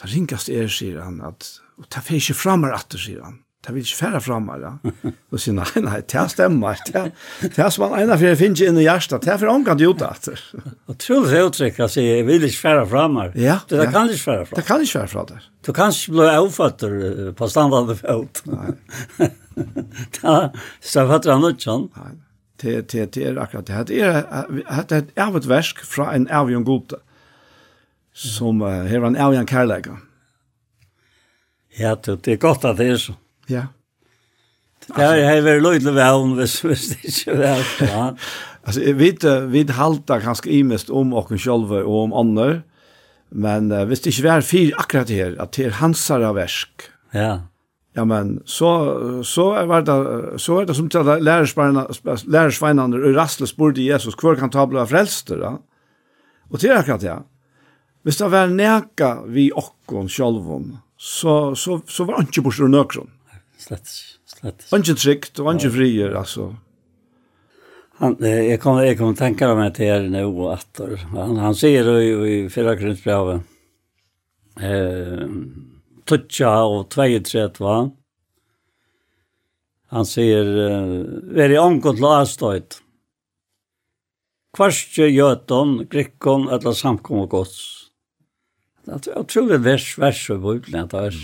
Det 0.00 0.08
ringast 0.12 0.48
er, 0.48 0.68
sier 0.72 1.02
han, 1.04 1.20
at, 1.24 1.48
og 1.76 1.88
ta 1.92 2.00
feir 2.04 2.20
ikke 2.20 2.38
fram 2.38 2.64
her 2.64 2.76
atter, 2.76 3.00
sier 3.00 3.24
han. 3.24 3.42
Det 3.62 3.70
vil 3.70 3.84
ikke 3.84 3.94
færre 4.00 4.18
fram 4.18 4.48
her, 4.50 4.62
ja. 4.64 5.02
Og 5.30 5.38
sier, 5.38 5.54
nei, 5.54 5.82
nei, 5.84 6.00
det 6.10 6.22
stemmer. 6.32 6.80
Det 6.88 7.52
er 7.62 7.68
som 7.70 7.84
han 7.86 8.00
ene 8.00 8.16
for 8.16 8.26
jeg 8.26 8.38
finner 8.40 8.58
ikke 8.58 8.72
inn 8.72 8.80
i 8.82 8.86
hjertet. 8.88 9.22
Det 9.22 9.30
er 9.30 9.38
for 9.38 9.52
omgang 9.52 9.78
til 9.78 9.92
å 9.92 9.92
gjøre 9.92 10.08
det. 10.24 10.66
Utrolig 10.90 11.30
det 11.30 11.42
uttrykk, 11.46 11.78
altså, 11.86 12.02
jeg 12.02 12.24
vil 12.26 12.48
ikke 12.48 12.58
færre 12.58 12.88
fram 12.90 13.20
her. 13.20 13.30
Ja, 13.38 13.60
det, 13.70 13.78
det 13.78 13.86
ja. 13.86 13.92
kan 13.94 14.10
ikke 14.10 14.24
færre 14.24 14.48
fram. 14.48 14.58
Det 14.58 14.66
kan 14.66 14.82
ikke 14.82 14.96
fære 14.96 15.12
fram 15.14 15.30
der. 15.30 15.46
Du 15.62 15.72
kan 15.78 15.94
ikke 15.94 16.16
bli 16.16 16.28
avfatter 16.32 16.98
på 17.38 17.50
standardet 17.54 17.98
felt. 18.02 18.42
Nei. 18.50 19.30
da, 20.18 20.36
så 20.82 21.06
fatter 21.14 21.36
han 21.36 21.48
ikke 21.52 21.66
sånn. 21.68 21.88
Nei, 22.02 22.12
det, 22.66 22.76
det, 22.90 23.08
det 23.14 23.30
er 23.30 23.42
akkurat 23.46 23.70
det. 23.70 23.86
Det 23.94 24.02
er, 24.10 24.22
det 24.90 25.02
er 25.04 25.26
av 25.28 25.38
et 25.38 25.50
versk 25.54 25.86
fra 25.86 26.10
en 26.16 26.26
avgjøn 26.26 26.66
gode, 26.66 26.98
som 28.10 28.58
uh, 28.66 28.82
her 28.90 29.06
var 29.06 29.14
en 29.14 29.22
avgjøn 29.30 29.50
kærleger. 29.54 30.02
Ja, 31.78 31.94
det, 31.94 32.24
det 32.26 32.40
er 32.40 32.48
godt 32.50 32.66
at 32.66 32.82
det 32.82 32.90
er 32.90 33.04
sånn. 33.06 33.21
Ja. 33.50 33.68
Det 34.82 35.04
er 35.04 35.20
jeg 35.20 35.44
väl 35.44 35.62
løydelig 35.62 35.94
vel, 35.94 36.34
hvis, 36.38 36.58
hvis 36.66 36.88
det 36.90 36.98
ikke 37.06 37.36
vel. 37.38 37.62
Ja. 37.86 38.08
altså, 38.66 38.82
jeg 38.82 38.98
vet, 38.98 39.26
vi 39.52 39.64
halter 39.70 40.24
ganske 40.24 40.50
imest 40.50 40.90
om 40.90 41.14
oss 41.14 41.32
selv 41.42 41.72
og 41.82 41.94
om 42.02 42.16
andre, 42.24 42.62
men 43.30 43.72
uh, 43.72 43.86
hvis 43.88 44.04
det 44.04 44.12
ikke 44.12 44.28
er 44.28 44.44
fyr 44.44 44.74
akkurat 44.78 45.10
her, 45.10 45.36
at 45.40 45.54
det 45.56 45.70
er 45.70 45.78
hansara 45.78 46.34
versk, 46.36 46.88
ja. 47.14 47.38
ja, 47.96 48.04
men 48.04 48.40
så, 48.44 49.22
så, 49.24 49.52
er 49.62 49.86
det, 49.86 49.96
så 50.40 50.60
er 50.60 50.68
det 50.68 50.76
som 50.76 50.90
til 50.92 51.08
lærersveinene 51.24 53.00
og 53.00 53.16
rastle 53.16 53.48
spurte 53.48 53.86
Jesus, 53.86 54.18
hvor 54.20 54.36
kan 54.36 54.52
ta 54.52 54.66
bli 54.68 54.84
frelster, 54.88 55.40
da? 55.40 55.56
Og 56.52 56.60
det 56.60 56.68
er 56.68 56.82
akkurat 56.82 57.00
det, 57.00 57.08
ja. 57.08 57.20
Hvis 58.02 58.18
det 58.18 58.28
var 58.32 58.50
neka 58.50 59.12
vi 59.30 59.46
okkon 59.54 60.10
sjolvon, 60.10 60.72
så, 60.98 61.54
så, 61.54 61.78
så 61.86 62.04
var 62.04 62.18
han 62.18 62.28
ikke 62.28 62.42
bortsett 62.44 62.70
nøkron 62.70 63.10
slett, 63.62 63.94
slett. 64.34 64.66
Ingen 64.74 64.98
trygt 64.98 65.40
og 65.42 65.52
ingen 65.54 65.72
frier, 65.74 66.14
altså. 66.18 66.50
Han, 68.02 68.16
jeg 68.24 68.58
kan, 68.62 68.80
jeg 68.82 68.98
kan 68.98 69.14
tenke 69.18 69.48
meg 69.54 69.74
til 69.76 69.92
her 69.92 70.06
nå 70.10 70.24
og 70.30 70.52
etter. 70.56 70.96
Han, 71.12 71.36
han 71.38 71.54
sier 71.54 71.86
i, 72.00 72.08
i 72.10 72.36
fyrre 72.50 72.74
grunnsbrevet, 72.80 73.44
eh, 74.58 75.26
tutsja 76.08 76.54
og 76.66 76.88
tveietret, 76.90 77.60
va? 77.62 77.76
Han 79.92 80.08
sier, 80.08 80.48
veri 81.36 81.58
omgått 81.60 82.00
la 82.00 82.22
avstøyt. 82.22 82.78
Kvarstje 84.56 85.06
gjøton, 85.12 85.82
grikkon, 85.92 86.48
etla 86.52 86.72
samkom 86.76 87.22
og 87.22 87.30
gods. 87.32 87.60
Det 88.88 89.12
er 89.12 89.20
utrolig 89.20 89.60
vers, 89.64 89.86
vers 90.00 90.20
og 90.32 90.42
bøyblene, 90.46 90.88
det 90.90 91.02
er. 91.06 91.18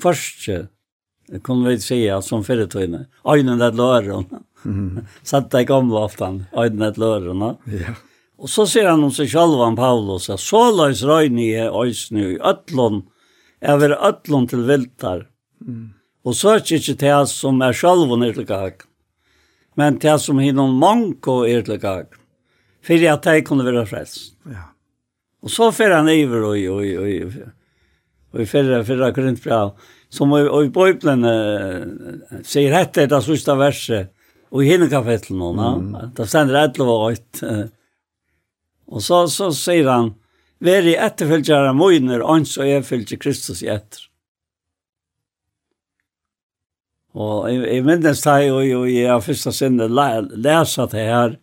Kvarstje, 0.00 0.58
Det 1.28 1.40
vi 1.68 1.78
si, 1.80 2.10
som 2.22 2.44
förutvinne. 2.44 3.06
Ögonen 3.24 3.60
et 3.60 3.74
løren. 3.74 4.26
Mm. 4.64 5.06
Satt 5.22 5.50
där 5.50 5.62
gamla 5.62 6.04
aftan. 6.04 6.44
Ögonen 6.52 6.88
et 6.88 6.98
løren. 6.98 7.40
Ja. 7.64 7.94
Och 8.38 8.50
så 8.50 8.66
ser 8.66 8.88
han 8.88 9.04
om 9.04 9.10
seg 9.10 9.30
selv, 9.30 9.58
han 9.64 9.76
Paulus. 9.76 10.30
Så 10.38 10.62
løs 10.76 11.02
røyne 11.02 11.42
i 11.42 11.54
öjsnu 11.56 12.36
i 12.36 12.38
Er 12.38 13.72
Över 13.72 14.08
øtlån 14.08 14.46
till 14.46 14.64
viltar. 14.64 15.28
Mm. 15.60 15.90
Och 16.24 16.36
sörts 16.36 16.72
inte 16.72 16.94
till 16.94 17.26
som 17.26 17.62
är 17.62 17.72
själv 17.72 18.12
och 18.12 18.18
nyrtligag. 18.18 18.72
Men 19.74 19.98
till 19.98 20.18
som 20.18 20.38
hinnom 20.38 20.76
manko 20.76 21.42
är 21.44 21.56
nyrtligag. 21.56 22.06
För 22.82 23.12
at 23.12 23.22
de 23.22 23.42
kunne 23.42 23.64
være 23.64 23.86
frelst. 23.86 24.36
Ja. 24.44 24.74
Och 25.42 25.50
så 25.50 25.72
fer 25.72 25.90
han 25.90 26.08
över 26.08 26.42
och 26.42 26.58
i 28.40 28.46
förra, 28.46 28.84
förra 28.84 29.12
korintbrev 29.12 29.70
som 30.08 30.32
i 30.36 30.68
Bibelen 30.68 31.24
uh, 31.24 32.42
sier 32.44 32.70
detta 32.70 33.02
är 33.02 33.06
det 33.06 33.22
sista 33.22 33.54
verset 33.54 34.12
og 34.50 34.62
i 34.64 34.68
hela 34.70 34.88
kapitlet 34.88 35.36
nu, 35.36 35.52
mm. 35.52 35.96
det 36.16 36.26
ständer 36.26 36.54
11 36.54 36.84
och 36.84 37.12
8. 37.12 37.68
Og 38.86 39.02
så, 39.02 39.26
så 39.28 39.50
sier 39.52 39.88
han, 39.90 40.12
«Vær 40.62 40.86
i 40.88 40.94
etterfølgjere 40.96 41.74
møyner, 41.76 42.22
ans 42.24 42.54
og 42.56 42.68
jeg 42.68 42.84
følger 42.86 43.18
Kristus 43.20 43.60
i 43.64 43.68
etter. 43.74 44.06
Og 47.16 47.48
jeg, 47.50 47.64
jeg 47.74 47.84
minnes 47.84 48.22
det, 48.22 48.52
og 48.52 48.62
og 48.78 48.86
jeg 48.92 49.10
har 49.10 49.24
første 49.24 49.52
sinne 49.52 49.88
lesa 49.90 50.86
det 50.92 51.04
her, 51.10 51.36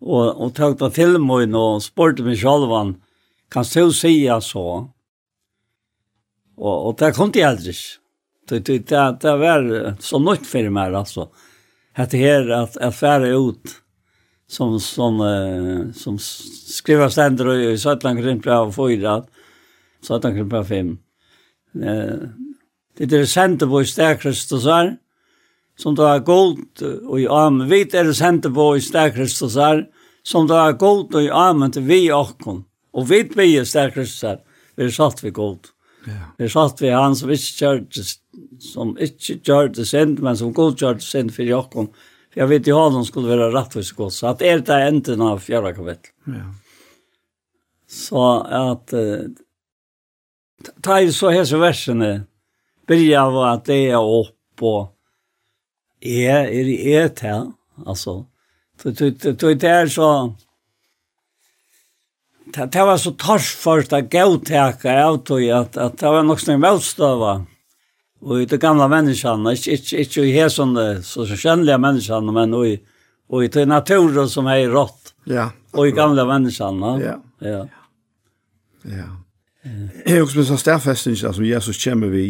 og, 0.00 0.40
og 0.40 0.54
tøkte 0.56 0.88
til 0.94 1.18
møyne 1.20 1.58
og 1.58 1.82
spurte 1.84 2.24
meg 2.24 2.38
selv, 2.40 2.94
kan 3.52 3.68
du 3.68 3.92
si 3.92 4.14
så? 4.40 4.66
Og, 6.58 6.86
og 6.86 6.98
det 6.98 7.14
kom 7.14 7.32
til 7.32 7.46
aldrig. 7.46 7.76
Det, 8.48 8.66
det, 8.66 8.88
det, 8.88 9.02
det 9.22 9.38
var 9.38 9.96
så 10.00 10.18
nytt 10.18 10.46
för 10.46 10.70
mig 10.70 10.94
alltså. 10.94 11.28
her 11.94 12.50
at 12.50 12.76
att 12.76 12.96
færre 12.96 13.28
ut 13.28 13.82
som 14.48 14.80
som 14.80 15.20
eh, 15.20 15.92
som 15.92 16.18
skriver 16.18 17.08
stender 17.08 17.54
i 17.54 17.78
Sötland 17.78 18.18
kring 18.18 18.40
på 18.40 18.72
fyra. 18.72 19.24
Sötland 20.02 20.36
kring 20.36 20.50
på 20.50 20.64
fem. 20.64 20.98
Eh, 21.74 22.28
det 22.96 23.12
är 23.12 23.24
sent 23.24 23.60
på 23.60 23.78
her, 23.78 24.96
som 25.76 25.94
då 25.94 26.02
är 26.02 26.18
gått 26.18 26.82
och 27.06 27.20
i 27.20 27.28
arm 27.28 27.68
vet 27.68 27.94
är 27.94 28.04
det 28.04 28.80
sted 28.80 29.14
Kristus 29.14 29.56
her, 29.56 29.86
som 30.22 30.46
då 30.46 30.54
är 30.54 30.72
gått 30.72 31.14
och 31.14 31.22
i 31.22 31.30
arm 31.30 31.70
til 31.70 31.82
vi 31.82 32.12
åkken. 32.12 32.64
Og 32.92 33.08
vi 33.08 33.22
Och 33.22 33.42
i 33.42 33.64
sted 33.64 33.96
är 33.96 34.26
her, 34.28 34.38
Vi 34.76 34.84
er 34.84 34.90
satt 34.90 35.24
vi 35.24 35.30
gått. 35.30 35.72
Ja. 36.06 36.32
Det 36.38 36.48
satt 36.50 36.80
vi 36.82 36.90
han 36.90 37.14
som 37.18 37.30
ikke 37.30 37.58
kjørte, 37.58 38.04
som 38.62 38.96
ikke 38.98 39.38
kjørte 39.46 39.86
sent, 39.86 40.22
men 40.24 40.38
som 40.38 40.54
god 40.56 40.78
kjørte 40.80 41.04
sent 41.06 41.34
for 41.36 41.46
Jakob. 41.46 41.92
For 42.32 42.42
jeg 42.42 42.50
vet 42.50 42.70
jo 42.70 42.80
han 42.80 43.04
skulle 43.06 43.30
være 43.30 43.52
rettvis 43.54 43.92
god, 43.96 44.12
så 44.14 44.32
at 44.32 44.42
er 44.42 44.64
det 44.64 44.80
enden 44.88 45.22
av 45.24 45.42
fjerde 45.44 45.74
kapittel. 45.76 46.12
Ja. 46.32 46.48
Så 47.92 48.24
at, 48.48 48.94
uh, 48.96 49.28
ta 50.82 51.00
i 51.02 51.12
så 51.12 51.32
hese 51.34 51.60
versene, 51.60 52.12
byrja 52.88 53.26
av 53.28 53.36
at 53.50 53.66
det 53.68 53.82
er 53.90 54.00
opp 54.00 54.64
og 54.64 54.88
er, 56.02 56.48
er 56.48 56.70
i 56.72 56.94
et 56.98 57.20
her, 57.22 57.50
altså. 57.86 58.22
Det 58.82 59.68
er 59.68 59.86
så, 59.92 60.08
det, 62.54 62.68
det 62.74 62.84
var 62.86 63.00
så 63.00 63.12
tors 63.12 63.52
torsført 63.54 63.94
at 63.96 64.10
gautekka 64.12 64.94
av 65.04 65.22
tog 65.26 65.42
at, 65.48 65.76
at 65.76 65.98
det 66.00 66.12
var 66.14 66.26
nok 66.26 66.42
sånn 66.42 66.62
velstøva. 66.62 67.34
Og 68.22 68.44
i 68.44 68.46
det 68.46 68.60
gamla 68.62 68.86
menneskene, 68.90 69.54
ikke, 69.56 69.78
ikke, 69.78 70.02
ikke 70.04 70.26
i 70.28 70.34
hesene, 70.36 70.86
så 71.02 71.26
kjennelige 71.26 71.80
menneskene, 71.82 72.34
men 72.34 72.54
i, 72.62 72.76
og 73.32 73.44
i 73.44 73.50
det 73.50 73.66
naturen 73.66 74.30
som 74.30 74.50
er 74.50 74.68
rått. 74.70 75.14
Ja. 75.26 75.48
Og 75.74 75.88
i 75.88 75.96
gamla 75.96 76.26
menneskene. 76.28 76.92
Ja. 77.02 77.16
Ja. 77.42 77.64
Ja. 78.86 79.10
Jeg 79.64 80.16
er 80.16 80.24
også 80.24 80.38
med 80.38 80.48
sånn 80.48 80.60
stedfestning, 80.60 81.18
som 81.18 81.44
Jesus 81.46 81.78
kommer 81.82 82.10
vi 82.10 82.26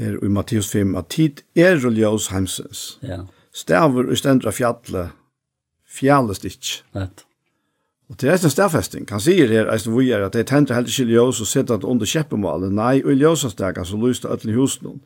er 0.00 0.16
i 0.24 0.28
Matteus 0.32 0.70
5, 0.72 0.94
at 0.98 1.10
tid 1.14 1.42
er 1.56 1.78
og 1.84 1.94
ljøs 1.94 2.30
heimsens. 2.32 2.84
Ja. 3.04 3.22
Stavar 3.54 4.08
og 4.10 4.18
stendra 4.18 4.52
fjallet, 4.54 5.14
fjallet 5.86 6.48
ikke. 6.48 6.80
Rett. 6.96 7.24
Og 8.12 8.18
til 8.20 8.28
resten 8.28 8.52
stedfesting, 8.52 9.06
han 9.08 9.22
sier 9.22 9.48
her, 9.48 9.70
eisen 9.72 9.94
vi 9.96 10.10
er, 10.12 10.26
at 10.26 10.34
det 10.36 10.46
tenter 10.50 10.76
helt 10.76 10.90
ikke 10.92 11.08
ljøs 11.08 11.40
og 11.40 11.48
sitter 11.48 11.78
at 11.78 11.86
under 11.88 12.08
kjeppemålet, 12.08 12.74
nei, 12.76 12.98
og 13.00 13.14
i 13.14 13.20
ljøsastega 13.22 13.84
så 13.88 13.96
lyste 13.96 14.28
øtlen 14.28 14.56
husen 14.58 14.90
hun. 14.90 15.00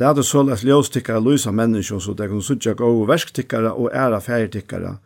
Læder 0.00 0.24
så 0.26 0.42
lett 0.42 0.64
ljøstikkere 0.64 1.20
lysa 1.22 1.52
mennesker, 1.52 2.00
så 2.00 2.16
de 2.18 2.26
kunne 2.28 2.42
suttje 2.42 2.74
gode 2.74 3.06
versktikkere 3.08 3.74
og 3.76 3.92
æra 3.94 4.18
færtikkere 4.24 4.96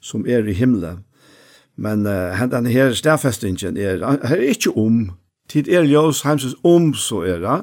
som 0.00 0.24
er 0.26 0.46
i 0.48 0.54
himmelen. 0.54 1.04
Men 1.76 2.06
uh, 2.06 2.50
den 2.50 2.66
her 2.66 2.94
stedfestingen 2.94 3.76
er, 3.76 3.98
her 4.26 4.36
er 4.36 4.50
ikke 4.54 4.72
om, 4.76 5.10
tid 5.50 5.68
er 5.68 5.86
ljøs 5.86 6.22
heimsens 6.22 6.56
om, 6.64 6.94
så 6.94 7.22
er 7.26 7.42
det, 7.42 7.58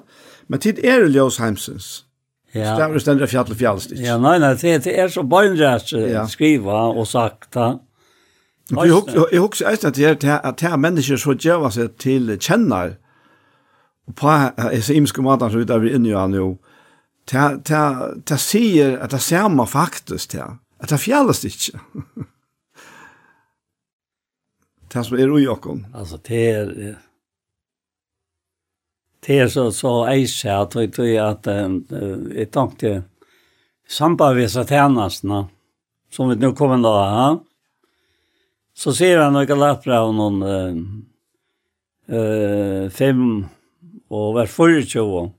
men 0.47 0.59
tid 0.59 0.83
er 0.83 1.07
ljøs 1.07 1.37
heimsens. 1.37 2.05
Ja. 2.55 2.75
Så 2.75 2.75
det 2.79 2.95
er 2.95 3.03
stendt 3.03 3.29
fjall 3.29 3.49
og 3.51 3.57
fjallstikk. 3.59 3.99
Ja, 3.99 4.15
nei, 4.21 4.37
nei, 4.39 4.53
det 4.55 4.77
det 4.85 4.93
er 4.99 5.09
så 5.11 5.25
bøynrett 5.27 5.91
skriva 6.31 6.85
og 6.93 7.07
sakta. 7.07 7.73
Jeg 8.71 9.41
husker 9.41 9.69
eisen 9.69 9.87
at 9.91 9.95
det 9.95 10.25
er 10.25 10.39
at 10.41 10.59
det 10.59 10.69
er 10.69 10.77
mennesker 10.77 11.19
som 11.21 11.37
gjør 11.37 11.69
seg 11.69 11.97
til 12.01 12.31
kjenner 12.37 12.95
på 14.17 14.31
disse 14.71 14.93
imiske 14.93 15.21
måter 15.21 15.49
som 15.49 15.61
vi 15.61 15.73
er 15.73 15.97
inne 15.97 16.09
i 16.09 16.17
han 16.17 16.33
jo. 16.33 16.55
Det 17.29 18.39
sier 18.41 18.97
at 19.01 19.11
det 19.11 19.21
ser 19.21 19.47
man 19.49 19.69
faktisk 19.69 20.35
til. 20.35 20.57
At 20.79 20.89
det 20.89 21.01
fjelles 21.01 21.43
ikke. 21.45 21.79
Det 24.93 25.05
som 25.05 25.17
er 25.17 25.31
ui 25.33 25.47
okken. 25.49 25.85
Altså, 25.93 26.17
det 26.17 26.45
er... 26.49 26.95
Det 29.25 29.39
er 29.41 29.47
så, 29.49 29.71
så 29.73 30.05
eise 30.11 30.53
at 30.53 30.75
vi 30.77 30.85
tror 30.93 31.15
at 31.23 31.47
jeg 31.49 32.51
tenkte 32.53 32.91
samband 33.89 34.37
med 34.37 34.51
satanastene 34.53 35.39
som 36.13 36.29
vi 36.29 36.37
nå 36.37 36.51
kommer 36.53 36.77
da, 36.83 36.91
ja? 37.09 37.29
Så 38.75 38.93
ser 38.93 39.17
han 39.17 39.33
några 39.33 39.55
lappar 39.55 39.91
av 40.01 40.13
noen 40.15 40.41
uh, 42.11 42.89
fem 42.91 43.45
og 44.11 44.33
hver 44.35 44.51
forutjøv. 44.51 45.29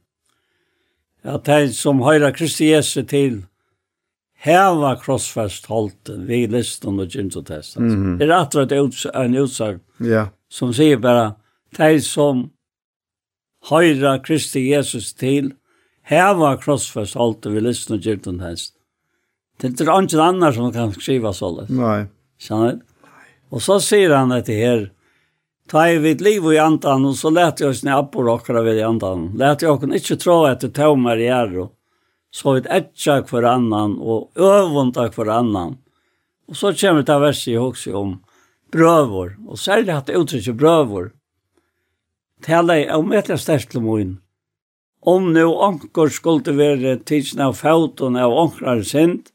At 1.26 1.44
de 1.44 1.72
som 1.74 2.00
høyra 2.06 2.32
Kristi 2.32 2.70
Jesu 2.70 3.02
til 3.04 3.42
heva 4.46 4.94
krossfest 5.00 5.66
holdt 5.70 6.12
vi 6.28 6.44
listan 6.50 7.00
og 7.00 7.08
gynsotest. 7.08 7.76
Mm 7.78 7.96
-hmm. 7.96 8.18
Det 8.18 8.28
er 8.28 8.40
atrat 8.40 8.72
en 8.72 9.36
utsag 9.36 9.80
ja. 10.00 10.28
som 10.48 10.72
sier 10.72 10.96
bare 10.96 11.34
de 11.76 12.00
som 12.00 12.50
høyra 13.70 14.18
Kristi 14.18 14.70
Jesus 14.72 15.12
til 15.12 15.52
heva 16.02 16.56
krossfest 16.56 17.14
holdt 17.14 17.46
vi 17.46 17.60
listan 17.60 17.96
og 17.96 18.02
test. 18.40 18.74
Det 19.60 19.80
er 19.80 19.84
ikke 19.84 19.92
annet 20.22 20.54
som 20.54 20.72
kan 20.72 20.92
skriva 20.92 21.32
sånn. 21.32 21.66
Nei. 21.68 22.06
Skjønner 22.38 22.72
du? 22.72 22.80
Og 23.50 23.62
så 23.62 23.78
sier 23.80 24.14
han 24.16 24.34
dette 24.34 24.54
her, 24.56 24.88
ta 25.70 25.86
i 25.90 25.98
vidt 26.02 26.20
liv 26.20 26.44
i 26.52 26.58
andan, 26.58 27.06
og 27.06 27.14
så 27.16 27.30
lät 27.30 27.60
jag 27.60 27.70
oss 27.70 27.84
när 27.84 27.98
appor 27.98 28.28
åkra 28.28 28.62
vid 28.62 28.82
andan. 28.84 29.32
Lät 29.36 29.62
jag 29.62 29.84
oss 29.84 29.94
inte 29.94 30.16
tro 30.16 30.44
att 30.44 30.60
det 30.60 30.70
tog 30.70 30.98
i 30.98 31.26
är, 31.26 31.68
så 32.30 32.52
vidt 32.52 32.66
etja 32.66 33.24
för 33.24 33.42
annan, 33.42 33.98
och 33.98 34.30
øvunda 34.34 35.12
för 35.12 35.26
annan. 35.26 35.78
Och 36.48 36.56
så 36.56 36.72
kommer 36.74 37.02
det 37.02 37.18
verset 37.18 37.52
jeg 37.52 37.62
også 37.62 37.96
om 37.96 38.18
brövor, 38.72 39.36
och 39.48 39.58
særlig 39.58 39.92
att 39.92 40.06
det 40.06 40.12
uttrykker 40.12 40.52
brövor. 40.52 41.12
Tala 42.42 42.78
i, 42.78 42.90
om 42.90 43.12
ett 43.12 43.28
jag 43.28 43.40
stärst 43.40 43.70
till 43.70 43.80
min, 43.80 44.18
om 45.00 45.32
nu 45.32 45.46
anker 45.46 46.08
skulle 46.08 46.52
vara 46.52 46.96
tidsen 46.96 47.40
av 47.40 47.52
fauten 47.52 48.16
av 48.16 48.38
ankrar 48.38 48.82
sint, 48.82 49.32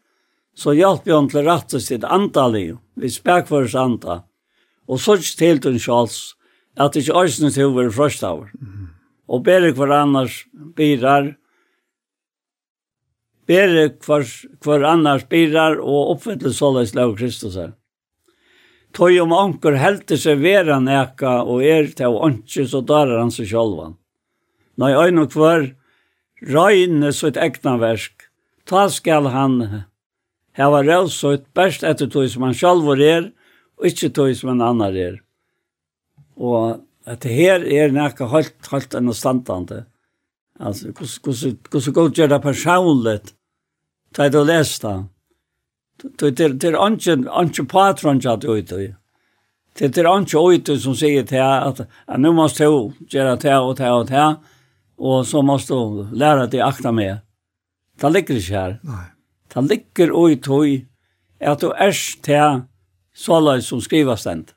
så 0.55 0.73
hjalp 0.75 1.07
vi 1.07 1.15
hon 1.15 1.29
til 1.31 1.47
rette 1.47 1.79
sitt 1.79 2.03
antalli, 2.03 2.71
vi 2.99 3.09
spek 3.09 3.47
for 3.49 3.67
oss 3.67 3.75
anta, 3.77 4.21
og 4.87 4.99
så 4.99 5.17
til 5.21 5.59
den 5.63 5.79
sjals, 5.79 6.35
at 6.75 6.95
ikke 6.95 7.15
æsnes 7.23 7.59
hover 7.59 7.89
i 7.89 7.93
frøstavar. 7.93 8.51
Og 9.31 9.43
bedre 9.43 9.71
hver 9.75 9.93
annars 9.95 10.41
birar, 10.75 11.33
bedre 13.47 13.91
hver, 14.05 14.25
hver 14.63 14.87
annars 14.87 15.27
birar, 15.31 15.79
og 15.79 16.15
oppfylle 16.15 16.51
såleis 16.55 16.95
lov 16.95 17.15
Kristus 17.19 17.55
her. 17.59 17.75
Tøy 18.91 19.21
om 19.23 19.31
anker 19.31 19.77
helte 19.79 20.17
seg 20.19 20.41
vera 20.43 20.81
neka, 20.83 21.41
og 21.47 21.63
er 21.63 21.87
til 21.95 22.17
anker, 22.19 22.67
så 22.67 22.81
darar 22.83 23.21
han 23.21 23.31
seg 23.31 23.47
sjálvan. 23.47 23.95
jeg 24.79 24.97
øyne 24.97 25.27
hver, 25.31 25.75
røyne 26.41 27.13
sitt 27.13 27.37
egna 27.37 27.77
versk, 27.77 28.27
ta 28.65 28.89
skal 28.89 29.29
han 29.31 29.85
hava 30.57 30.81
revsut 30.83 31.45
best 31.55 31.83
etter 31.87 32.09
tog 32.11 32.27
som 32.29 32.47
han 32.47 32.57
sjálfur 32.57 33.01
er, 33.01 33.29
og 33.79 33.89
ikke 33.89 34.11
tog 34.15 34.33
som 34.37 34.53
en 34.53 34.65
annar 34.65 34.95
er. 34.97 35.19
Og 36.37 36.81
at 37.07 37.23
det 37.23 37.33
her 37.33 37.63
er 37.65 37.93
nekka 37.93 38.27
holdt, 38.29 38.57
holdt 38.71 38.95
enn 38.97 39.13
standande. 39.13 39.85
Altså, 40.61 40.91
hvordan 40.93 41.93
god 41.93 42.11
gjør 42.17 42.29
det 42.29 42.41
personligt, 42.41 43.33
det 44.15 44.35
å 44.35 44.45
lese 44.45 44.81
det. 44.85 44.97
Det 46.19 46.39
er 46.41 46.55
ikke 47.45 47.65
patron 47.69 48.21
at 48.25 48.41
du 48.41 48.51
ut 48.51 48.73
i. 48.73 48.91
Det 49.77 49.97
er 49.97 50.09
ikke 50.09 50.39
ut 50.39 50.71
som 50.81 50.95
sier 50.97 51.23
til 51.25 51.41
at, 51.41 51.85
at 52.07 52.19
nå 52.19 52.33
må 52.33 52.47
du 52.47 52.91
gjøre 53.09 53.37
det 53.41 53.57
og 53.57 53.77
det 53.77 53.89
og 53.89 54.07
det, 54.09 54.27
og 54.97 55.25
så 55.25 55.41
må 55.41 55.57
du 55.57 56.07
lære 56.11 56.49
deg 56.51 56.61
akta 56.61 56.91
med. 56.91 57.21
Det 58.01 58.11
ligger 58.11 58.35
ikke 58.35 58.57
her. 58.57 58.79
Nei. 58.83 59.07
Det 59.51 59.63
ligger 59.67 60.13
og 60.15 60.67
i 60.67 60.85
at 61.41 61.61
du 61.61 61.71
erst 61.73 62.23
til 62.23 62.63
såleis 63.13 63.67
som 63.67 63.81
skriver 63.81 64.15
stendt. 64.15 64.53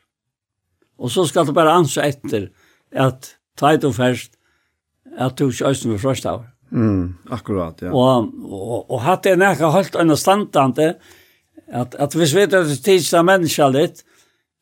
Og 0.98 1.10
så 1.10 1.24
skal 1.26 1.46
du 1.46 1.52
bare 1.52 1.74
ansa 1.74 2.04
etter 2.06 2.50
at 2.92 3.34
ta 3.58 3.72
et 3.74 3.84
og 3.84 3.94
først 3.96 4.36
at 5.18 5.38
du 5.38 5.48
ikke 5.48 5.70
øyne 5.70 5.98
for 5.98 6.08
først 6.08 6.26
av. 6.26 6.44
Mm, 6.70 7.14
akkurat, 7.30 7.82
ja. 7.82 7.92
Og, 7.92 8.30
og, 8.44 8.90
og 8.90 9.00
hatt 9.04 9.24
det 9.24 9.36
nekka 9.38 9.70
holdt 9.70 9.94
under 10.00 10.18
standtante 10.18 10.94
at, 11.68 11.94
at 11.94 12.14
hvis 12.14 12.34
vi 12.34 12.42
vet 12.42 12.54
at 12.54 12.66
det 12.68 12.80
tidsla 12.82 13.22
menneska 13.22 13.68
litt, 13.70 14.02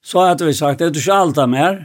så 0.04 0.26
hadde 0.26 0.46
vi 0.46 0.54
sagt, 0.56 0.82
er 0.82 0.90
du 0.92 1.00
ikke 1.00 1.14
alt 1.14 1.38
av 1.38 1.48
mer? 1.50 1.78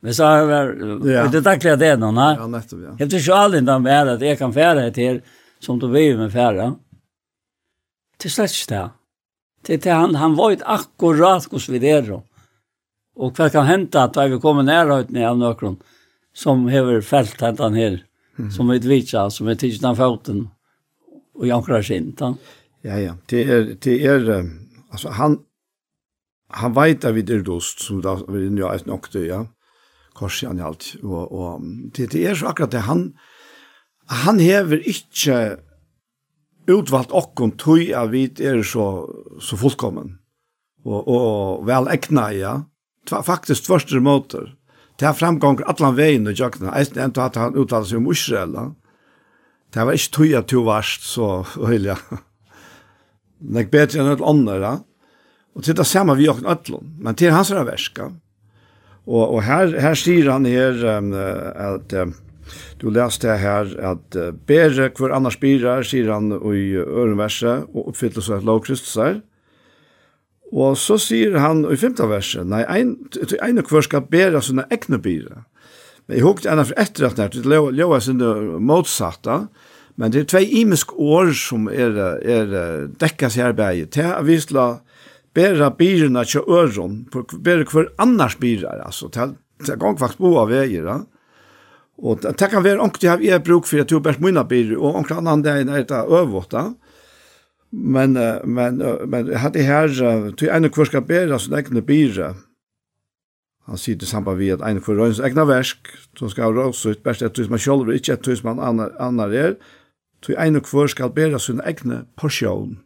Men 0.00 0.16
så 0.16 0.30
har 0.30 0.46
vi, 0.48 1.12
ja. 1.12 1.26
det 1.28 1.42
er 1.42 1.44
daglig 1.44 1.76
det 1.80 1.92
nå, 2.00 2.08
nei? 2.16 2.30
Ja, 2.38 2.46
nettopp, 2.48 2.80
ja. 2.86 2.94
Er 2.96 3.10
du 3.10 3.18
ikke 3.18 3.36
alt 3.36 3.74
av 3.74 3.82
mer 3.84 4.14
at 4.14 4.24
jeg 4.24 4.40
kan 4.40 4.54
fære 4.54 4.86
til, 4.96 5.20
som 5.60 5.78
du 5.78 5.88
vil 5.92 6.18
med 6.18 6.32
færa. 6.32 6.72
er 8.20 8.32
slett 8.32 8.56
ikke 8.56 8.72
det. 8.74 8.88
Til, 9.64 9.80
til 9.80 9.92
han, 9.92 10.14
han 10.16 10.36
var 10.36 10.56
akkurat 10.64 11.46
hos 11.52 11.68
vi 11.68 11.80
der. 11.82 12.12
Og 13.20 13.36
hva 13.36 13.50
kan 13.52 13.68
hente 13.68 14.00
at 14.00 14.16
vi 14.30 14.40
kommer 14.40 14.64
nærhøytene 14.64 15.26
av 15.28 15.38
noen 15.40 15.76
som 16.32 16.68
hever 16.70 17.02
felt 17.04 17.40
hentan 17.42 17.76
her, 17.76 17.98
mm. 18.38 18.50
som 18.54 18.70
vi 18.70 18.78
vitsa, 18.86 19.28
som 19.30 19.48
er 19.50 19.58
tidsen 19.60 19.90
av 19.90 20.00
foten 20.00 20.46
og 21.36 21.46
jankrar 21.48 21.84
sint. 21.84 22.22
Ja, 22.86 22.96
ja. 23.00 23.16
Det 23.28 23.44
er, 23.44 23.72
det 23.76 23.96
er, 24.06 24.28
altså 24.92 25.12
han, 25.16 25.40
han 26.54 26.76
vet 26.76 27.04
at 27.04 27.16
vi 27.16 27.24
er 27.26 27.44
dost, 27.44 27.82
som 27.84 28.00
da 28.04 28.16
vi 28.28 28.48
nu 28.48 28.64
er 28.68 28.86
nok 28.86 29.10
det, 29.12 29.26
ja. 29.28 29.44
Korsian 30.16 30.58
i 30.58 30.64
alt. 30.64 30.94
Og, 31.02 31.32
og 31.32 31.66
det, 31.96 32.10
det 32.12 32.24
er 32.26 32.34
så 32.36 32.50
akkurat 32.50 32.72
det 32.72 32.86
han, 32.88 33.10
han 34.10 34.40
hever 34.42 34.82
ikke 34.90 35.36
utvalgt 36.70 37.12
okkon 37.14 37.54
tøy 37.58 37.90
at 37.96 38.10
vi 38.12 38.26
er 38.42 38.62
så, 38.66 38.86
så 39.42 39.58
fullkommen 39.58 40.16
og, 40.84 41.08
og 41.08 41.66
vel 41.68 41.90
ekna, 41.92 42.30
ja. 42.32 42.54
Tva, 43.08 43.22
faktisk 43.24 43.66
tvørste 43.66 44.00
måter. 44.04 44.50
Det 45.00 45.08
har 45.08 45.16
framgång 45.16 45.62
allan 45.68 45.96
veien 45.96 46.28
og 46.28 46.36
jøkna, 46.36 46.72
eisen 46.76 47.00
enda 47.00 47.26
at 47.28 47.38
han 47.40 47.56
uttaler 47.56 47.88
seg 47.88 48.00
om 48.00 48.10
Israel. 48.12 48.56
Det 49.72 49.86
var 49.86 49.96
ikke 49.96 50.14
tøy 50.16 50.34
at 50.36 50.50
du 50.52 50.62
varst 50.66 51.06
så 51.08 51.40
høylig. 51.56 51.94
ja. 51.94 52.20
Nek 53.40 53.70
bedre 53.72 54.02
enn 54.02 54.12
et 54.12 54.24
andre, 54.24 54.56
ja. 54.60 54.72
Og 55.56 55.64
til 55.66 55.76
det 55.76 55.86
samme 55.88 56.14
vi 56.16 56.28
jøkna 56.28 56.54
ætlån, 56.54 56.96
men 57.00 57.16
til 57.18 57.32
hans 57.34 57.50
er 57.50 57.64
verska. 57.66 58.10
Og, 59.08 59.22
og 59.24 59.40
her, 59.42 59.72
her 59.80 59.96
sier 59.98 60.28
han 60.30 60.46
her 60.46 60.76
um, 60.98 61.08
at 61.16 61.94
um, 61.98 62.12
Du 62.80 62.88
leste 62.90 63.36
her 63.40 63.70
at 63.92 64.16
uh, 64.18 64.30
bere 64.46 64.90
hver 64.96 65.14
annars 65.16 65.38
birar, 65.40 65.84
sier 65.86 66.12
han 66.12 66.32
i 66.32 66.64
ørenverset, 66.80 67.68
og 67.74 67.92
oppfyllelse 67.92 68.40
av 68.40 68.70
her. 69.04 69.20
Og 70.50 70.74
så 70.78 70.98
sier 70.98 71.38
han 71.38 71.62
i 71.70 71.78
femte 71.78 72.08
verset, 72.10 72.46
nei, 72.46 72.64
ein, 72.66 72.96
ein 73.38 73.62
og 73.62 73.70
hver 73.70 73.86
skal 73.86 74.08
bere 74.10 74.42
sånne 74.42 74.66
egne 74.74 74.98
birar. 74.98 75.44
Men 76.06 76.18
jeg 76.18 76.26
hukte 76.26 76.50
enn 76.50 76.64
for 76.64 76.80
etter 76.82 77.06
at 77.06 77.36
det 77.36 77.46
låg 77.46 78.00
sinne 78.02 78.58
motsatta, 78.58 79.44
men 80.00 80.10
det 80.10 80.24
er 80.24 80.30
tvei 80.32 80.46
imisk 80.62 80.94
år 80.98 81.30
som 81.36 81.68
er, 81.70 81.94
er 82.24 82.54
dekkas 82.98 83.36
i 83.36 83.44
arbeidet. 83.44 83.92
Det 83.94 84.06
er 84.08 84.24
visla 84.26 84.80
bæra 85.34 85.70
byrna 85.70 86.24
til 86.24 86.40
øron, 86.48 87.04
bæra 87.44 87.64
hver 87.70 87.92
annars 87.98 88.36
byrar, 88.36 88.82
altså, 88.86 89.08
til, 89.08 89.36
til 89.66 89.78
gang 89.78 89.98
faktisk 89.98 90.18
bo 90.18 90.36
av 90.40 90.50
veier, 90.50 90.86
ja. 90.86 90.98
Og 92.00 92.22
det 92.24 92.48
kan 92.48 92.64
være 92.64 92.80
onkt 92.80 93.04
jeg 93.04 93.32
har 93.32 93.42
bruk 93.44 93.66
for 93.68 93.82
at 93.82 93.90
du 93.90 93.98
har 93.98 94.04
bært 94.04 94.22
mine 94.24 94.44
biler, 94.48 94.78
og 94.80 95.02
onkt 95.02 95.12
annan 95.12 95.42
det 95.44 95.52
er 95.52 95.84
det 95.84 95.88
da. 96.50 96.62
Men, 97.70 98.16
men, 98.44 98.82
men 99.06 99.28
jeg 99.28 99.38
hadde 99.38 99.62
her, 99.62 99.88
til 100.34 100.48
ene 100.50 100.70
hver 100.72 100.88
skal 100.88 101.04
bære 101.06 101.38
sin 101.38 101.54
egne 101.54 101.82
biler. 101.82 102.38
Han 103.70 103.78
sier 103.78 103.98
det 104.00 104.08
samme 104.10 104.32
vi 104.34 104.48
at 104.50 104.62
en 104.66 104.80
hver 104.82 104.96
røyne 104.98 105.14
sin 105.14 105.28
egne 105.28 105.44
versk, 105.46 105.92
som 106.18 106.30
skal 106.32 106.48
ha 106.48 106.54
rås 106.56 106.82
ut, 106.88 107.02
bært 107.04 107.22
et 107.22 107.38
hus 107.38 107.50
man 107.52 107.62
selv, 107.62 107.92
ikke 107.94 108.16
et 108.16 108.30
hus 108.32 108.42
man 108.42 108.58
annar 108.58 109.34
er. 109.36 109.54
Til 110.24 110.36
ene 110.40 110.62
hver 110.64 110.90
skal 110.90 111.12
bære 111.14 111.38
sin 111.40 111.62
egne 111.62 112.02
porsjon, 112.18 112.80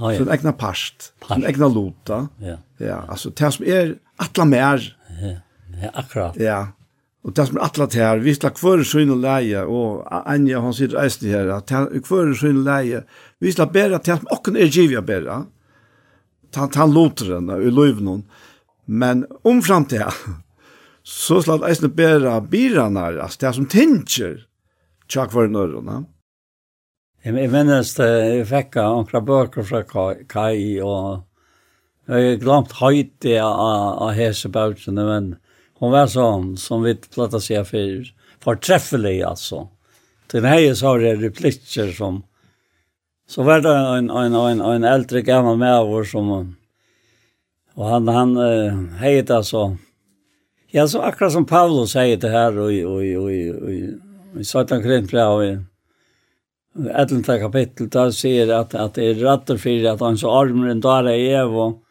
oh, 0.00 0.10
ja. 0.10 0.16
sin 0.18 0.32
egne 0.32 0.52
parst, 0.58 1.12
sin 1.28 1.46
egne 1.46 1.68
lota. 1.72 2.26
Ja. 2.42 2.56
ja, 2.82 2.98
altså 3.06 3.30
det 3.30 3.52
som 3.54 3.68
er 3.68 3.94
atla 4.18 4.48
mer. 4.48 4.82
Ja, 5.20 5.36
ja 5.84 5.92
akkurat. 5.94 6.40
Ja, 6.40 6.58
Og 7.26 7.34
det 7.34 7.48
som 7.48 7.58
er 7.58 7.66
atlet 7.66 7.96
her, 7.98 8.20
vi 8.22 8.36
slår 8.36 8.54
hver 8.60 8.84
og 9.10 9.18
leie, 9.18 9.62
og 9.66 10.06
Anja, 10.30 10.60
han 10.62 10.74
sier 10.76 10.94
eisen 11.02 11.26
her, 11.32 11.50
at 11.56 11.72
hver 12.06 12.30
og 12.30 12.60
leie, 12.62 13.02
vi 13.42 13.52
skal 13.52 13.72
bare 13.74 13.98
til 13.98 14.14
at 14.14 14.28
åkken 14.30 14.56
er 14.56 14.70
givja 14.70 15.02
bare, 15.02 15.44
han, 16.56 16.70
han 16.72 16.92
låter 16.94 17.34
henne 17.34 17.58
i 17.60 17.70
løyvnen, 17.74 18.22
men 18.86 19.24
om 19.44 19.58
frem 19.62 19.88
til 19.90 20.04
her, 20.04 20.20
så 21.02 21.40
slår 21.42 21.66
eisen 21.66 21.90
bare 21.98 22.38
birene, 22.46 23.08
altså 23.18 23.42
det 23.42 23.54
som 23.56 23.66
tinger, 23.74 24.44
tja 25.10 25.26
hver 25.26 25.50
nøyrene. 25.50 26.04
Jeg 27.26 27.50
minnes 27.50 27.90
det, 27.98 28.06
jeg 28.06 28.46
fikk 28.46 28.78
noen 28.78 29.26
bøker 29.26 29.66
fra 29.66 29.82
Kai, 30.30 30.78
og 30.78 31.26
jeg 32.06 32.36
har 32.36 32.38
glemt 32.38 32.76
høyt 32.78 33.16
det 33.26 33.40
av 33.42 34.12
hese 34.14 34.46
bøkene, 34.54 35.02
men 35.10 35.32
Hon 35.78 35.90
var 35.90 36.06
sån 36.06 36.56
som 36.56 36.82
vi 36.82 36.94
plattar 36.94 37.38
sig 37.38 37.64
för 37.64 38.04
förträffelig 38.40 39.22
alltså. 39.22 39.68
Den 40.30 40.44
här 40.44 40.74
så 40.74 40.96
det 40.96 41.16
repliker 41.16 41.92
som 41.92 42.22
så 43.28 43.42
var 43.42 43.60
det 43.60 43.76
en 43.76 44.10
en 44.10 44.34
en 44.34 44.60
en 44.60 44.84
äldre 44.84 45.22
gammal 45.22 45.86
vår 45.86 46.04
som 46.04 46.56
och 47.74 47.86
han 47.86 48.08
han 48.08 48.36
hejt 48.88 49.30
alltså 49.30 49.76
Ja, 50.70 50.88
så 50.88 51.00
akkurat 51.00 51.32
som 51.32 51.44
Paulus 51.44 51.90
säger 51.90 52.16
det 52.16 52.28
här 52.28 52.58
och 52.58 52.70
och 52.92 53.02
och 53.22 54.40
i 54.40 54.44
Satan 54.44 55.06
bra 55.06 55.28
och 55.28 55.44
Ätlenta 56.94 57.38
kapitel 57.38 57.88
där 57.88 58.10
säger 58.10 58.48
att 58.48 58.74
att 58.74 58.94
det 58.94 59.04
är 59.04 59.14
rätt 59.14 59.60
för 59.60 59.84
att 59.84 60.00
han 60.00 60.18
så 60.18 60.30
armen 60.30 60.80
där 60.80 61.08
är 61.08 61.46
och 61.46 61.82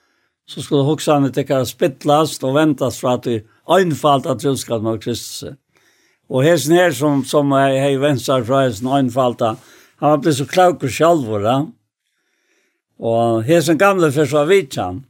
så 0.47 0.61
skulle 0.61 0.81
huxa 0.81 1.13
han 1.13 1.25
att 1.25 1.33
det 1.33 1.43
kan 1.43 1.65
spittlas 1.65 2.43
och 2.43 2.55
väntas 2.55 2.99
för 2.99 3.07
att 3.09 3.23
det 3.23 3.43
anfallt 3.67 4.27
at 4.29 4.43
troskapen 4.43 4.89
med 4.89 5.01
Kristus. 5.03 5.55
Og 6.29 6.43
hesen 6.45 6.75
her 6.77 6.93
som, 6.95 7.23
som 7.25 7.51
jeg 7.53 7.81
har 7.81 8.01
venstre 8.01 8.41
fra 8.45 8.65
hesen 8.65 8.89
anfallt 8.89 9.43
han 9.45 10.11
har 10.11 10.21
ble 10.21 10.33
så 10.35 10.45
klauk 10.49 10.83
og 10.83 10.91
sjalvor, 10.91 11.45
ja. 11.45 11.59
Og 12.99 13.43
hesen 13.47 13.79
gamle 13.79 14.11
for 14.15 14.27
så 14.27 14.43
vidt 14.47 14.75
han. 14.79 15.03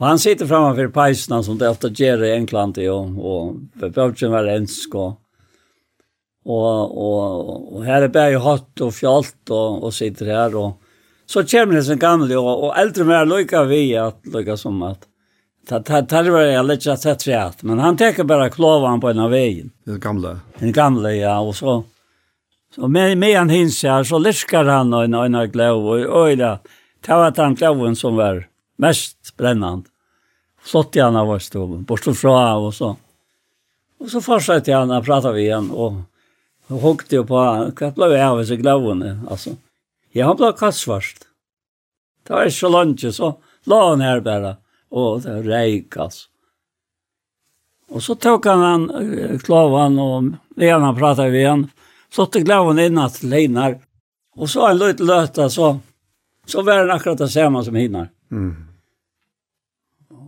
Og 0.00 0.06
han 0.08 0.18
sitter 0.18 0.48
framme 0.50 0.88
peisene 0.94 1.40
som 1.46 1.58
det 1.58 1.70
ofte 1.70 1.90
gjør 1.94 2.24
i 2.26 2.32
England, 2.34 2.78
og, 2.90 3.18
og 3.18 3.90
bøvdjen 3.94 4.32
var 4.34 4.50
ensk, 4.50 4.94
og, 4.98 5.16
og, 6.44 6.96
og, 6.98 7.76
og 7.76 7.84
her 7.86 8.06
er 8.06 8.14
bare 8.14 8.42
hatt 8.42 8.82
og 8.82 8.94
fjalt 8.94 9.54
og, 9.54 9.84
og 9.86 9.94
sitter 9.94 10.32
her, 10.34 10.56
og 10.58 10.80
så 11.30 11.44
kommer 11.46 11.78
hesen 11.78 12.02
gamle, 12.02 12.34
og, 12.38 12.68
og 12.68 12.78
eldre 12.78 13.06
mer 13.08 13.28
lykker 13.30 13.70
vi, 13.70 13.84
at 13.98 14.18
lykker 14.34 14.58
som 14.60 14.82
at, 14.86 15.06
Ta 15.66 15.80
ta 15.80 16.02
tarvar 16.02 16.40
jag 16.40 16.66
lite 16.66 16.92
att 16.92 17.00
sätta 17.00 17.18
sig 17.18 17.34
att 17.34 17.62
men 17.62 17.78
han 17.78 17.96
tar 17.96 18.24
bara 18.24 18.50
klovan 18.50 19.00
på 19.00 19.10
ena 19.10 19.28
vägen. 19.28 19.70
Den 19.84 20.00
gamla. 20.00 20.40
Den 20.58 20.72
gamla 20.72 21.12
ja 21.12 21.40
och 21.40 21.56
så 21.56 21.84
så 22.74 22.88
med 22.88 23.18
med 23.18 23.38
han 23.38 23.50
hins 23.50 23.82
här 23.82 24.04
så 24.04 24.18
lyskar 24.18 24.64
han 24.64 24.94
och 24.94 25.04
en 25.04 25.14
en 25.14 25.50
glöv 25.50 25.86
och 25.86 26.26
öjda. 26.26 26.58
Ta 27.00 27.16
var 27.16 27.32
han 27.36 27.54
glöven 27.54 27.96
som 27.96 28.16
var 28.16 28.46
mest 28.76 29.36
brännande. 29.36 29.88
Slott 30.64 30.96
han 30.96 31.16
av 31.16 31.38
stolen 31.38 31.82
bort 31.82 32.00
från 32.00 32.64
och 32.64 32.74
så. 32.74 32.96
Och 33.98 34.10
så 34.10 34.20
fortsatte 34.20 34.72
han 34.72 34.90
att 34.90 35.04
prata 35.04 35.32
vi 35.32 35.40
igen 35.42 35.70
och 35.70 35.92
Och 36.72 36.80
hukte 36.80 37.20
på 37.28 37.36
hva 37.36 37.90
ble 37.96 38.10
jeg 38.14 38.24
av 38.24 38.42
seg 38.48 38.62
glavene, 38.62 39.18
altså. 39.28 39.54
Ja, 40.16 40.30
han 40.30 40.38
ble 40.38 40.52
kastvart. 40.56 41.26
Det 42.24 42.32
var 42.32 42.48
ikke 42.48 42.56
så 42.56 42.70
langt, 42.72 43.04
så 43.12 43.34
la 43.68 43.80
han 43.90 44.04
her 44.04 44.22
bare 44.24 44.56
og 44.94 45.24
det 45.24 45.40
reikas. 45.46 46.28
Og 47.90 48.02
så 48.02 48.14
tok 48.14 48.46
han 48.46 48.62
han, 48.64 48.84
klavan, 49.44 49.98
og 49.98 50.30
Lena 50.56 50.86
han 50.86 50.98
pratet 50.98 51.32
vi 51.34 51.42
igjen, 51.42 51.66
så 52.10 52.26
tok 52.26 52.46
klavan 52.46 52.80
innan 52.82 53.12
til 53.12 53.32
Leinar, 53.32 53.76
og 54.38 54.50
så 54.50 54.68
han 54.68 54.78
løyt 54.78 55.02
løta, 55.02 55.48
så, 55.50 55.74
så 56.46 56.62
var 56.62 56.84
han 56.84 56.94
akkurat 56.94 57.24
det 57.24 57.30
samme 57.34 57.62
som 57.66 57.76
hinnar. 57.78 58.08
Mm. 58.30 58.54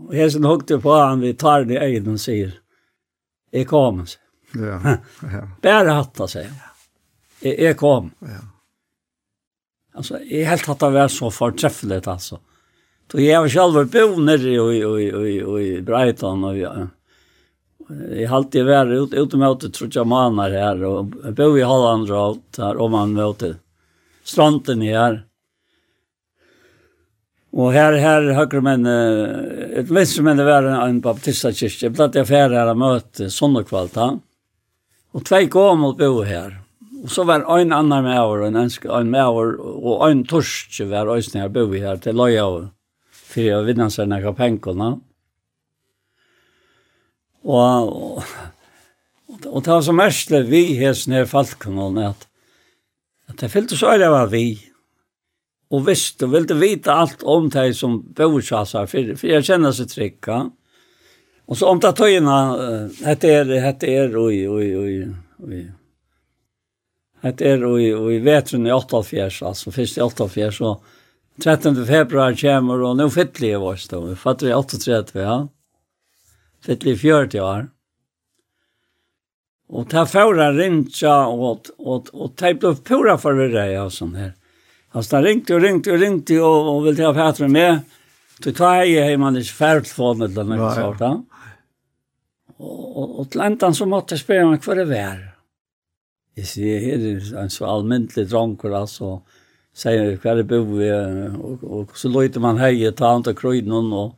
Og 0.07 0.15
jeg 0.15 0.35
som 0.35 0.47
hukte 0.47 0.79
på 0.83 0.95
han, 0.95 1.23
vi 1.23 1.33
tar 1.35 1.67
det 1.67 1.79
i 1.79 1.97
øynene 1.97 2.19
og 2.19 2.23
sier, 2.23 2.53
jeg 3.55 3.67
kom, 3.71 4.05
sier. 4.07 4.23
Ja, 4.57 4.99
ja. 5.33 5.47
Bare 5.63 5.97
hatta, 5.97 6.29
sier 6.31 6.51
han. 6.51 6.77
Jeg, 7.43 7.57
jeg 7.61 7.79
kom. 7.79 8.13
Ja. 8.25 8.43
Altså, 9.97 10.21
jeg 10.29 10.47
helt 10.49 10.69
hatt 10.69 10.83
det 10.85 10.93
var 10.93 11.11
så 11.13 11.31
fortreffelig, 11.33 12.03
altså. 12.11 12.39
Mm. 12.39 12.56
Så 13.13 13.23
jeg 13.23 13.39
var 13.39 13.49
selv 13.49 13.91
bo 13.93 14.07
nere 14.19 14.51
i, 14.51 14.57
i, 14.59 14.81
i, 14.83 15.11
i, 15.31 15.37
i 15.63 15.83
Breitan, 15.87 16.43
og 16.45 16.59
jeg, 16.59 16.89
jeg 18.19 18.31
halte 18.33 18.59
jeg 18.59 18.67
var 18.67 18.91
ut, 18.91 19.15
ute 19.15 19.39
tror 19.39 19.71
trutja 19.71 20.05
maner 20.05 20.51
her, 20.51 20.83
og 20.89 21.15
jeg 21.23 21.37
bo 21.39 21.53
i 21.55 21.63
Holland 21.63 22.11
og 22.11 22.19
alt 22.25 22.61
her, 22.65 22.83
og 22.83 22.91
man 22.91 23.15
møte 23.15 23.55
stronten 24.27 24.83
her. 24.83 25.23
Og 27.57 27.73
her, 27.73 27.95
her 28.03 28.27
høyre 28.37 28.61
menn, 28.61 28.85
et 28.85 29.89
venstre 29.89 30.35
det 30.37 30.45
var 30.45 30.67
en 30.83 31.01
baptista 31.01 31.55
kyrkje, 31.55 31.87
jeg 31.87 31.95
ble 31.95 32.11
til 32.11 32.27
affære 32.27 32.59
her 32.59 32.75
og 32.75 32.81
møte 32.83 33.31
kvalta. 33.71 34.17
og 35.15 35.25
tvei 35.25 35.47
kom 35.49 35.85
og 35.85 35.97
bo 35.97 36.23
her. 36.23 36.59
Og 37.05 37.11
så 37.11 37.25
var 37.25 37.47
en 37.47 37.73
annan 37.73 38.05
med 38.05 38.19
over, 38.19 38.47
en, 38.47 38.57
en 38.57 39.11
med 39.11 39.25
over, 39.25 39.57
og 39.63 40.11
en 40.11 40.25
torsk 40.25 40.81
var 40.91 41.07
øyne 41.07 41.41
her 41.41 41.49
bo 41.49 41.71
her 41.73 41.97
til 41.97 42.15
løy 42.15 42.37
over 42.37 42.76
fyrir 43.37 43.59
å 43.59 43.65
vinner 43.67 43.93
seg 43.93 44.09
nekka 44.11 44.33
pengene. 44.37 44.97
Og, 47.47 47.91
og, 47.93 48.23
og 49.47 49.61
det 49.63 49.71
var 49.71 49.85
så 49.87 49.95
mestlig 49.95 50.43
vi 50.51 50.63
hest 50.81 51.11
ned 51.13 51.29
falkenene 51.31 52.09
at, 52.11 52.27
at 53.31 53.39
det 53.43 53.53
fyllte 53.53 53.79
så 53.79 53.95
øyne 53.95 54.11
var 54.11 54.33
vi. 54.33 54.49
Og 55.75 55.83
visst, 55.87 56.23
og 56.23 56.33
ville 56.33 56.57
vite 56.61 56.95
alt 56.95 57.25
om 57.27 57.49
det 57.51 57.73
som 57.75 57.99
bosasar, 58.15 58.87
for, 58.91 59.17
for 59.19 59.31
jeg 59.31 59.47
kjenner 59.49 59.75
seg 59.75 59.91
trygg, 59.91 60.21
ja. 60.31 60.45
Og 61.47 61.59
så 61.59 61.69
om 61.71 61.79
det 61.79 61.93
tøyene, 61.95 62.37
hette 63.07 63.31
er, 63.31 63.51
hette 63.63 63.91
er, 63.91 64.15
oi, 64.19 64.41
oi, 64.51 64.69
oi, 64.75 64.95
oi. 65.47 65.61
Hette 67.23 67.47
er, 67.47 67.63
oi, 67.67 67.85
oi, 67.95 68.17
vetren 68.23 68.67
i 68.67 68.73
88, 68.75 69.43
altså, 69.47 69.71
først 69.75 69.99
i 69.99 70.03
88, 70.03 70.49
så, 70.59 70.73
13. 71.43 71.87
februar 71.87 72.35
kommer, 72.41 72.83
og 72.89 72.97
nå 72.97 73.09
fytler 73.13 73.51
jeg 73.51 73.61
vårt, 73.61 73.85
da. 73.91 74.01
Vi 74.01 74.17
fatter 74.17 74.49
i 74.49 74.55
38, 74.57 75.19
ja. 75.21 75.37
Fytler 76.65 76.95
i 76.95 77.01
40 77.03 77.45
år. 77.45 77.67
Og 79.77 79.89
ta 79.91 80.07
fåra 80.09 80.49
ringtja, 80.55 81.27
og, 81.29 81.69
og, 81.83 82.09
og 82.15 82.33
ta 82.39 82.55
ble 82.57 82.73
pura 82.87 83.19
for 83.21 83.37
det 83.37 83.51
der, 83.53 83.75
ja, 83.75 83.85
sånn 83.93 84.17
her. 84.17 84.33
Altså, 84.97 85.19
han 85.19 85.27
ringte 85.27 85.57
og 85.59 85.65
ringte 85.67 85.93
og 85.93 86.01
ringte, 86.01 86.41
og, 86.41 86.73
og 86.73 86.83
ville 86.87 87.03
ta 87.03 87.13
fætre 87.17 87.51
med. 87.53 87.97
Så 88.39 88.53
tar 88.57 88.83
jeg 88.85 88.97
hjemme, 88.97 89.29
han 89.29 89.37
er 89.37 89.45
ikke 89.45 89.61
fært 89.61 89.91
for 89.93 90.17
det, 90.17 90.33
eller 90.33 90.57
noe 90.57 90.75
sånt, 90.77 91.05
ja. 91.05 91.15
Og, 92.57 93.09
og 93.21 93.25
til 93.29 93.43
enden 93.45 93.75
så 93.77 93.85
måtte 93.85 94.17
jeg 94.17 94.25
spørre 94.25 94.47
meg 94.49 94.63
hva 94.65 94.77
det 94.79 94.87
var. 94.89 95.19
Jeg 96.37 96.49
sier, 96.49 96.79
her 96.81 97.03
er 97.11 97.43
en 97.43 97.53
så 97.53 97.67
almindelig 97.69 98.31
dronker, 98.31 98.73
altså. 98.73 99.19
Ja 99.19 99.43
säger 99.77 100.17
kvar 100.17 100.37
det 100.37 100.45
bor 100.45 100.65
vi 100.65 100.93
och, 101.43 101.81
och 101.81 101.99
så 101.99 102.09
låter 102.09 102.41
man 102.41 102.59
heja 102.59 102.93
ta 102.93 103.17
inte 103.17 103.35
kröjd 103.35 103.67
någon 103.67 103.93
och 103.93 104.15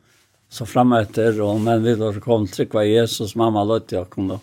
så 0.49 0.65
framöver 0.65 1.41
och 1.41 1.61
men 1.61 1.83
vi 1.83 1.95
då 1.95 2.13
kom 2.13 2.47
tryckva 2.47 2.83
Jesus 2.83 3.35
mamma 3.35 3.63
låt 3.63 3.91
jag 3.91 4.09
kom 4.09 4.27
då. 4.27 4.39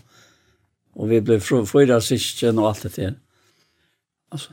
Och 0.94 1.12
vi 1.12 1.20
blev 1.20 1.40
fyra 1.66 2.00
syskon 2.00 2.58
och 2.58 2.68
allt 2.68 2.82
det 2.82 2.96
där. 2.96 3.14
Alltså 4.28 4.52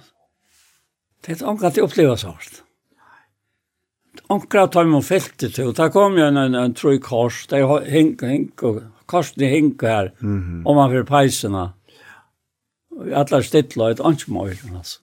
det 1.22 1.42
är 1.42 1.48
ankat 1.48 1.72
att 1.72 1.78
uppleva 1.78 2.18
så 2.18 2.28
hårt. 2.28 2.64
Ankat 4.28 4.72
tar 4.72 4.86
man 4.86 5.04
fältet 5.04 5.60
och 5.60 5.74
där 5.74 5.90
kom 5.90 6.18
jag 6.18 6.28
en, 6.28 6.38
en, 6.38 6.56
en 6.56 6.94
i 6.94 7.00
kors. 7.00 7.48
det 7.48 7.90
häng, 7.90 8.18
häng 8.22 8.52
och 8.62 8.82
korsen 9.06 9.44
häng 9.44 9.78
här. 9.82 10.14
Mm 10.22 10.42
-hmm. 10.42 10.66
Om 10.66 10.76
man 10.76 10.90
för 10.90 11.04
pejserna. 11.04 11.74
Alla 13.14 13.44
stittlar 13.44 13.92
ett 13.92 14.00
ansmål 14.00 14.50
alltså. 14.76 15.00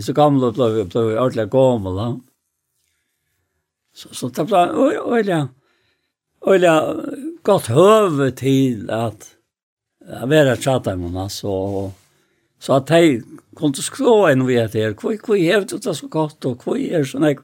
Det 0.00 0.04
så 0.04 0.12
gamla 0.12 0.50
blev 0.52 0.88
blev 0.88 1.18
ordentligt 1.18 1.50
gamla. 1.50 2.20
Så 3.94 4.08
så 4.14 4.28
det 4.28 4.44
blev 4.44 4.58
öliga 5.16 5.48
öliga 6.46 6.96
gott 7.42 7.66
höve 7.66 8.30
till 8.30 8.90
att 8.90 9.36
att 10.08 10.28
vara 10.28 10.56
chatta 10.56 10.96
med 10.96 11.16
oss 11.16 11.34
så 11.34 11.92
så 12.58 12.72
att 12.72 12.88
hej 12.88 13.22
kunde 13.56 13.82
skrå 13.82 14.26
en 14.26 14.46
vi 14.46 14.60
att 14.60 14.74
här 14.74 14.92
kvui 14.92 15.18
kvui 15.18 15.52
hävd 15.52 15.72
det 15.82 15.94
så 15.94 16.06
gott 16.08 16.44
och 16.44 16.60
kvui 16.62 16.90
är 16.90 17.04
så 17.04 17.18
nej 17.18 17.38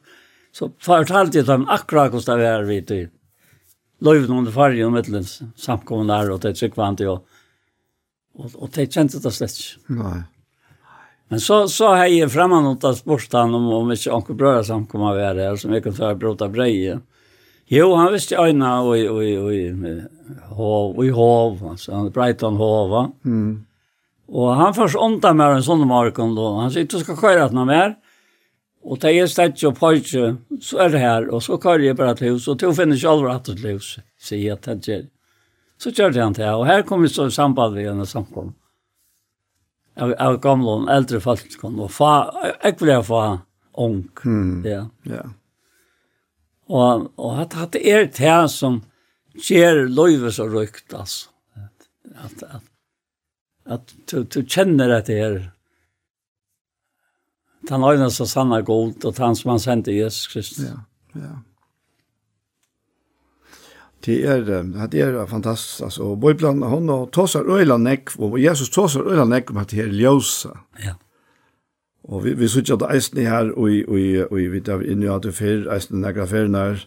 så 0.53 0.71
fortalte 0.79 1.39
jag 1.39 1.47
dem 1.47 1.69
akkurat 1.69 2.15
hur 2.15 2.21
det 2.21 2.37
var 2.37 2.63
vid 2.63 2.87
det. 2.87 3.11
Löven 4.01 4.31
under 4.31 4.53
färgen 4.53 4.93
med 4.93 5.27
samkomna 5.57 6.19
där 6.19 6.31
och 6.31 6.41
det 6.41 6.55
så 6.55 6.71
kvant 6.71 7.01
jag 7.01 7.21
och 8.35 8.51
och 8.55 8.71
det 8.75 8.93
kändes 8.93 9.23
det 9.23 9.31
slett. 9.31 9.57
Nej. 9.87 10.23
Men 11.29 11.41
så 11.41 11.69
så 11.69 11.87
har 11.87 12.07
jag 12.07 12.33
framåt 12.33 12.85
att 12.85 12.99
sporta 12.99 13.43
om 13.43 13.55
om 13.55 13.93
inte 13.93 14.11
onkel 14.11 14.35
bröder 14.35 14.63
som 14.63 14.87
kommer 14.87 15.05
vara 15.05 15.35
där 15.35 15.57
som 15.57 15.73
vi 15.73 15.83
kan 15.83 15.95
ta 15.95 16.15
brota 16.15 16.49
breje. 16.49 17.01
Jo, 17.67 17.95
han 17.95 18.13
visste 18.13 18.37
öjna 18.39 18.81
och 18.81 18.97
och 18.97 19.23
och 20.59 20.97
och 20.97 21.05
i 21.07 21.11
hov 21.11 21.69
alltså 21.71 22.11
Brighton 22.11 22.57
hov 22.57 22.91
va. 22.91 23.13
Mm. 23.25 23.65
Och 24.29 24.55
han 24.55 24.75
förs 24.75 24.97
onta 24.97 25.35
med 25.35 25.51
en 25.51 25.63
sån 25.63 25.89
markon 25.89 26.35
då. 26.35 26.55
Han 26.55 26.71
säger 26.71 26.87
du 26.87 26.99
ska 26.99 27.17
köra 27.17 27.45
att 27.45 27.53
någon 27.53 27.67
mer. 27.67 27.95
Och 28.83 28.99
det 28.99 29.19
är 29.19 29.27
ställt 29.27 29.63
och 29.63 29.79
pojke 29.79 30.37
så 30.63 30.79
är 30.79 30.89
det 30.89 30.99
här 30.99 31.29
och 31.29 31.43
så 31.43 31.61
kör 31.63 31.79
jag 31.79 31.97
bara 31.97 32.15
till 32.15 32.27
hus 32.27 32.49
och 32.49 32.59
tog 32.59 32.77
finner 32.77 33.07
aldrig 33.07 33.33
att 33.33 33.45
det 33.45 33.69
hus. 33.69 33.99
Så 34.21 34.37
jag 34.37 34.61
tänkte 34.61 35.07
så 35.79 35.93
körde 35.93 36.23
han 36.23 36.35
till 36.35 36.45
och 36.45 36.67
här 36.67 36.83
kommer 36.83 37.09
så 37.09 37.31
samband 37.31 37.75
vi 37.75 37.95
när 37.95 38.05
samkom 38.05 38.55
av, 39.97 40.15
av 40.19 40.41
gamla 40.41 40.71
och 40.71 40.91
äldre 40.91 41.21
kom, 41.61 41.81
og 41.81 41.91
fa 41.91 42.11
ekvliga 42.65 43.03
fa 43.03 43.39
ung. 43.79 44.09
Mm. 44.25 44.65
Ja. 44.65 44.89
Ja. 45.03 45.31
Och 46.67 47.19
och 47.19 47.39
at, 47.41 47.57
at 47.57 47.73
det 47.73 47.91
är 47.91 48.07
det 48.07 48.49
som 48.49 48.83
ger 49.35 49.89
løyve 49.89 50.33
så 50.33 50.49
rykt 50.49 50.95
At, 50.95 51.29
Att 52.17 52.43
att 52.43 52.63
att 53.65 53.95
du, 54.11 54.25
du 54.25 54.47
känner 54.49 54.91
att 54.91 55.07
det 55.07 55.19
är 55.19 55.51
den 57.61 57.85
ögonen 57.85 58.11
som 58.11 58.27
sannar 58.27 58.63
god 58.63 59.05
och 59.05 59.19
han 59.19 59.37
som 59.37 59.51
han 59.51 59.61
sendte 59.61 59.93
Jesus 59.93 60.27
Kristus. 60.27 60.69
Ja, 60.69 60.81
ja. 61.13 61.43
Det 64.07 64.21
er, 64.25 64.45
det 64.93 65.01
er 65.01 65.27
fantastisk. 65.27 65.83
Altså, 65.83 66.15
Bibelen, 66.15 66.63
hun 66.63 66.91
tåser 67.13 67.43
øyla 67.51 67.77
nekk, 67.77 68.13
og 68.19 68.39
Jesus 68.43 68.71
tåser 68.71 69.03
øyla 69.03 69.25
nekk 69.25 69.51
om 69.51 69.57
at 69.57 69.71
det 69.71 69.83
er 69.83 69.91
ljósa. 69.91 70.55
Ja. 70.85 70.95
Og 72.07 72.23
vi, 72.25 72.37
vi 72.39 72.47
sier 72.49 72.77
at 72.77 72.85
det 72.85 72.91
eisen 72.95 73.19
her, 73.27 73.51
og, 73.57 73.71
og, 73.89 74.29
og, 74.31 74.37
vi 74.39 74.51
vet 74.53 74.69
at 74.71 74.81
vi 74.81 74.93
inni 74.95 75.09
hadde 75.11 75.33
fyr, 75.35 75.67
eisen 75.75 76.05
nekra 76.05 76.27
fyr, 76.31 76.47
her, 76.55 76.85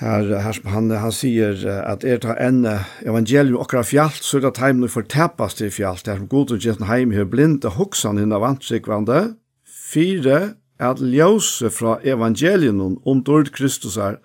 her, 0.00 0.32
her 0.42 0.56
som 0.56 0.66
han, 0.72 0.90
han 0.90 1.14
sier 1.14 1.62
at 1.78 2.04
er 2.04 2.18
ta 2.24 2.34
enne 2.42 2.80
evangelium 3.06 3.60
okra 3.62 3.84
fjallt, 3.86 4.24
så 4.26 4.40
er 4.40 4.50
det 4.50 4.72
nu 4.80 4.88
for 4.90 5.06
tapast 5.06 5.62
i 5.62 5.70
fjallt, 5.70 6.08
er 6.08 6.18
som 6.18 6.28
god 6.28 6.56
og 6.56 6.58
gjesten 6.58 6.90
heim 6.90 7.14
her 7.14 7.24
blinde 7.24 7.70
hoksan 7.78 8.18
hinna 8.18 8.42
vantsikvande, 8.42 9.36
fire, 9.64 10.56
at 10.82 10.98
ljøse 11.00 11.70
fra 11.70 11.94
evangelium 12.04 12.98
om 13.06 13.22
dård 13.24 13.54
Kristus 13.54 13.96
er, 13.96 14.18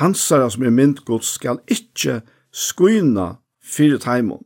hansara 0.00 0.50
som 0.50 0.64
er 0.66 0.74
myndgods 0.74 1.36
skal 1.38 1.60
ikkje 1.70 2.20
skuina 2.52 3.36
fyrir 3.62 3.98
taimon. 4.02 4.44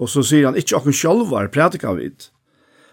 Og 0.00 0.08
så 0.08 0.22
sier 0.24 0.48
han, 0.48 0.56
ikkje 0.56 0.78
okken 0.78 0.96
sjálvar 0.96 1.50
prædika 1.52 1.92
vid, 1.96 2.30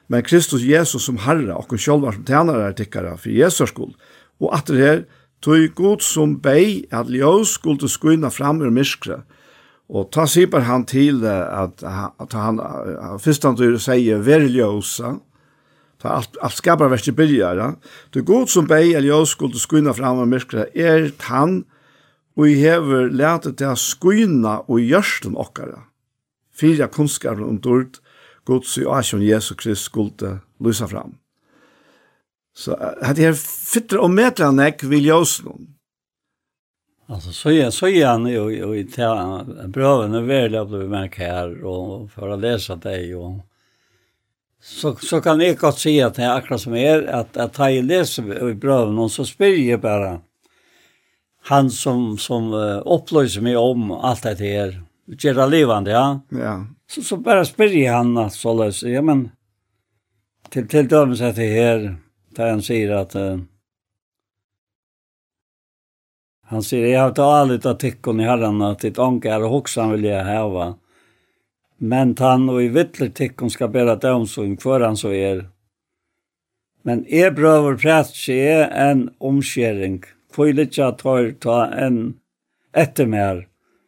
men 0.07 0.23
Kristus 0.23 0.63
Jesus 0.63 1.05
som 1.07 1.19
herre, 1.23 1.55
okken 1.55 1.79
sjálvar 1.79 2.15
som 2.15 2.25
tænare 2.27 2.69
er 2.69 2.75
tikkara 2.75 3.15
fyrir 3.19 3.45
Jesus 3.45 3.69
skuld. 3.69 3.95
Og 4.39 4.53
at 4.55 4.67
det 4.67 4.77
her, 4.77 5.01
tog 5.41 5.69
god 5.75 6.01
som 6.01 6.39
bei 6.41 6.83
at 6.91 7.09
ljøs 7.09 7.47
skulle 7.59 7.89
skuina 7.89 8.29
fram 8.33 8.61
ur 8.61 8.71
myskre. 8.73 9.21
Og 9.89 10.09
ta 10.11 10.25
sier 10.25 10.59
han 10.59 10.85
til 10.85 11.23
at, 11.25 11.83
at 11.83 11.83
han, 11.83 12.11
at 12.19 12.33
han, 12.33 12.59
at 12.59 12.59
han, 12.59 12.59
at 12.59 13.37
han, 13.37 13.59
at 13.59 13.85
han, 13.85 14.17
at 14.17 14.25
han, 14.25 14.41
at 14.65 15.05
han, 15.05 15.21
Ta 16.01 16.17
alt, 16.19 16.37
alt 16.41 16.53
skaparverket 16.53 17.15
byrjar. 17.17 17.57
Ja? 17.57 17.71
Det 18.13 18.25
god 18.25 18.49
som 18.49 18.67
bei 18.69 18.93
Elias 18.95 19.33
skulle 19.33 19.59
skuina 19.59 19.93
fram 19.97 20.21
av 20.21 20.29
myrkra 20.29 20.67
er 20.75 21.11
han 21.29 21.63
og 22.37 22.49
i 22.49 22.57
hever 22.61 23.09
lete 23.09 23.53
til 23.57 23.73
å 23.73 23.79
skynda 23.81 24.59
og 24.67 24.83
gjørsten 24.83 25.37
okkara. 25.39 25.87
Fyra 26.53 26.87
kunskar 26.89 27.41
om 27.41 27.57
dård 27.61 27.97
god 28.45 28.65
som 28.65 28.91
Asjon 28.93 29.25
Jesu 29.25 29.55
Krist 29.55 29.89
skulle 29.89 30.39
lysa 30.63 30.87
fram. 30.87 31.17
Så 32.57 32.95
hade 33.01 33.21
jag 33.21 33.39
fytter 33.39 33.97
och 33.97 34.11
metra 34.11 34.51
nek 34.51 34.83
vill 34.83 35.05
jag 35.05 35.27
snon. 35.27 35.73
Alltså 37.09 37.31
så 37.31 37.51
är 37.51 37.69
så 37.69 37.87
är 37.87 38.05
han 38.05 38.27
ju 38.27 38.79
i 38.79 38.83
ta 38.83 39.45
bröven 39.67 40.13
är 40.13 40.21
väl 40.21 40.55
att 40.55 40.69
bli 40.69 40.87
märk 40.87 41.17
här 41.17 41.63
och 41.63 42.11
för 42.11 42.29
att 42.29 42.39
läsa 42.39 42.75
dig 42.75 43.15
och 43.15 43.46
så, 44.67 44.95
så 44.95 45.21
kan 45.21 45.41
jeg 45.41 45.57
godt 45.57 45.75
att 45.75 46.15
det 46.15 46.23
är 46.23 46.29
akkurat 46.29 46.61
som 46.61 46.75
är 46.75 47.03
att 47.07 47.37
att 47.37 47.59
at 47.59 47.71
jeg 47.71 47.83
leser 47.83 48.49
i 48.49 48.53
brøven, 48.53 48.99
og 48.99 49.11
så 49.11 49.23
spyr 49.25 49.55
jeg 49.55 49.81
bara 49.81 50.19
han 51.47 51.69
som, 51.71 52.17
som 52.17 52.53
uh, 52.53 52.81
upplöser 52.85 53.41
mig 53.41 53.57
om 53.57 53.91
allt 53.91 54.23
det 54.23 54.35
här 54.35 54.83
gera 55.17 55.45
levande 55.45 55.91
ja. 55.91 56.19
ja. 56.29 56.65
Så, 56.89 57.01
så 57.01 57.17
bara 57.17 57.45
spyr 57.45 57.91
han 57.91 58.17
att 58.17 58.33
så 58.33 58.53
lös 58.53 58.83
ja, 58.83 59.01
men 59.01 59.31
till 60.49 60.67
til 60.67 60.93
att 60.93 61.35
det 61.35 61.47
här 61.47 61.95
där 62.29 62.49
han 62.49 62.61
säger 62.61 62.91
att 62.91 63.15
uh, 63.15 63.39
han 66.49 66.63
säger, 66.63 66.87
jag 66.87 67.01
har 67.01 67.09
tatt 67.09 67.19
alle 67.19 68.13
ni 68.13 68.23
herrarna 68.23 68.23
i 68.23 68.27
herren, 68.27 68.61
at 68.61 68.79
ditt 68.79 68.99
anker 68.99 69.43
og 69.43 69.49
hoksan 69.49 69.91
vill 69.91 70.03
jag 70.03 70.23
häva. 70.23 70.65
Ja 70.65 70.77
Men 71.77 72.15
han 72.17 72.49
og 72.49 72.63
i 72.63 72.71
vittler 72.73 73.11
tikkun 73.13 73.51
skal 73.53 73.69
bæra 73.69 73.95
dømsung 74.01 74.57
for 74.61 74.81
han 74.81 74.97
så 74.97 75.13
er. 75.13 75.45
Men 76.81 77.03
jeg 77.11 77.35
brøver 77.37 77.77
præst 77.77 78.17
seg 78.17 78.71
en 78.73 79.07
omskjering. 79.19 80.01
Kvøylitja 80.33 80.91
tar 80.97 81.33
ta 81.43 81.57
en 81.85 82.17
etter 82.73 83.09
mer. 83.09 83.45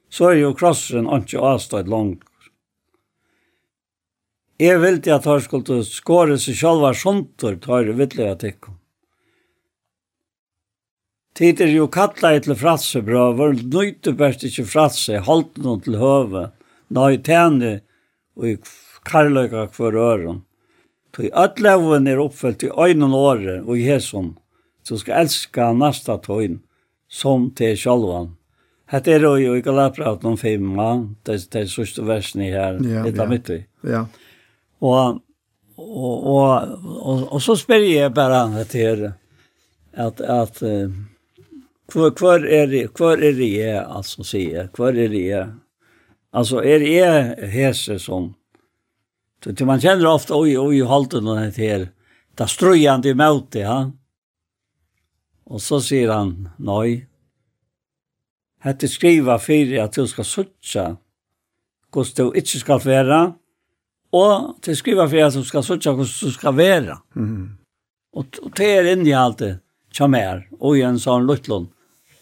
Så 0.09 0.31
er 0.31 0.41
jo 0.41 0.53
krossen 0.57 1.09
ikke 1.09 1.41
avstått 1.41 1.89
langt. 1.89 2.25
Jeg 4.59 4.81
vildi 4.81 5.13
at 5.15 5.25
han 5.29 5.39
skulle 5.41 5.85
skåre 5.87 6.35
seg 6.37 6.57
sjálva 6.59 6.91
sontur 6.93 7.55
tar 7.63 7.87
i 7.87 7.95
vittler 7.95 8.35
tikkun. 8.35 8.75
Tid 11.39 11.61
er 11.63 11.71
jo 11.71 11.85
kallet 11.87 12.43
til 12.43 12.57
fratse, 12.59 12.99
brøver, 13.05 13.53
nøyte 13.63 14.11
best 14.19 14.43
ikke 14.43 14.65
fratse, 14.67 15.21
halten 15.23 15.79
til 15.85 15.95
høve 16.01 16.49
nøy 16.89 17.19
tæne 17.23 17.79
og 18.35 18.69
karløyga 19.05 19.67
hver 19.75 19.97
øren. 19.97 20.41
Tøy 21.13 21.29
ødleven 21.33 22.07
er 22.07 22.21
oppfyllt 22.21 22.63
i 22.63 22.69
øynene 22.69 23.15
året 23.15 23.63
og 23.65 23.77
i 23.77 23.85
hesson, 23.87 24.35
så 24.83 24.97
skal 24.97 25.23
elska 25.25 25.71
nasta 25.73 26.17
tøyn 26.21 26.59
som 27.09 27.49
til 27.57 27.77
sjálvan. 27.77 28.35
Hette 28.89 29.13
er 29.13 29.25
jo 29.37 29.53
i 29.53 29.61
Galapraten 29.61 30.31
om 30.31 30.37
femma, 30.37 30.89
det 31.25 31.55
er 31.55 31.67
sørste 31.69 32.05
versen 32.05 32.41
i 32.41 32.51
her, 32.53 32.79
ja, 32.81 33.03
etter 33.05 33.23
ja. 33.23 33.29
mitt 33.29 33.49
i. 33.53 33.59
Ja. 33.85 34.05
Og, 34.81 35.19
og, 35.77 36.27
og, 36.33 36.79
og, 36.85 37.27
og 37.33 37.41
så 37.41 37.55
spør 37.57 37.85
jeg 37.85 38.13
bare 38.13 38.47
etter 38.61 38.79
her, 38.79 39.11
at, 39.93 40.21
at 40.21 40.61
uh, 40.65 40.89
hvor, 41.93 42.13
hvor, 42.17 42.45
er 42.45 42.65
det, 42.69 42.87
hver 42.97 43.21
er 43.21 43.37
det 43.37 43.49
jeg, 43.57 43.83
altså 43.85 44.25
sier, 44.25 44.69
hvor 44.77 44.93
er 44.93 45.09
det 45.09 45.25
jeg, 45.27 45.49
Alltså 46.31 46.63
är 46.63 46.79
det 46.79 47.47
hese 47.47 47.99
som 47.99 48.33
så 49.43 49.65
man 49.65 49.81
känner 49.81 50.05
ofta 50.05 50.39
oj 50.39 50.59
oj 50.59 50.83
halten 50.83 51.25
den 51.25 51.37
här 51.37 51.51
här 51.51 51.89
där 52.35 52.45
ströjan 52.45 53.01
till 53.01 53.15
mot 53.15 53.51
det 53.51 53.59
ja. 53.59 53.91
Och 55.43 55.61
så 55.61 55.81
säger 55.81 56.09
han 56.09 56.49
nej. 56.57 57.07
Hette 58.59 58.87
skriva 58.87 59.39
för 59.39 59.77
att 59.79 59.93
du 59.93 60.07
ska 60.07 60.23
söka 60.23 60.97
kost 61.89 62.15
du 62.15 62.31
inte 62.35 62.47
ska 62.47 62.77
vara 62.77 63.33
och 64.09 64.61
till 64.61 64.77
skriva 64.77 65.09
för 65.09 65.17
att 65.17 65.33
du 65.33 65.43
ska 65.43 65.63
söka 65.63 65.95
kost 65.95 66.21
du 66.21 66.31
ska 66.31 66.51
vara. 66.51 67.01
Mm. 67.15 67.57
Och 68.11 68.39
och 68.41 68.51
det 68.55 68.77
är 68.77 68.93
in 68.93 69.07
i 69.07 69.13
allt 69.13 69.37
det. 69.37 69.59
mer. 70.07 70.49
och 70.59 70.77
en 70.77 70.99
sån 70.99 71.27
luttlån. 71.27 71.67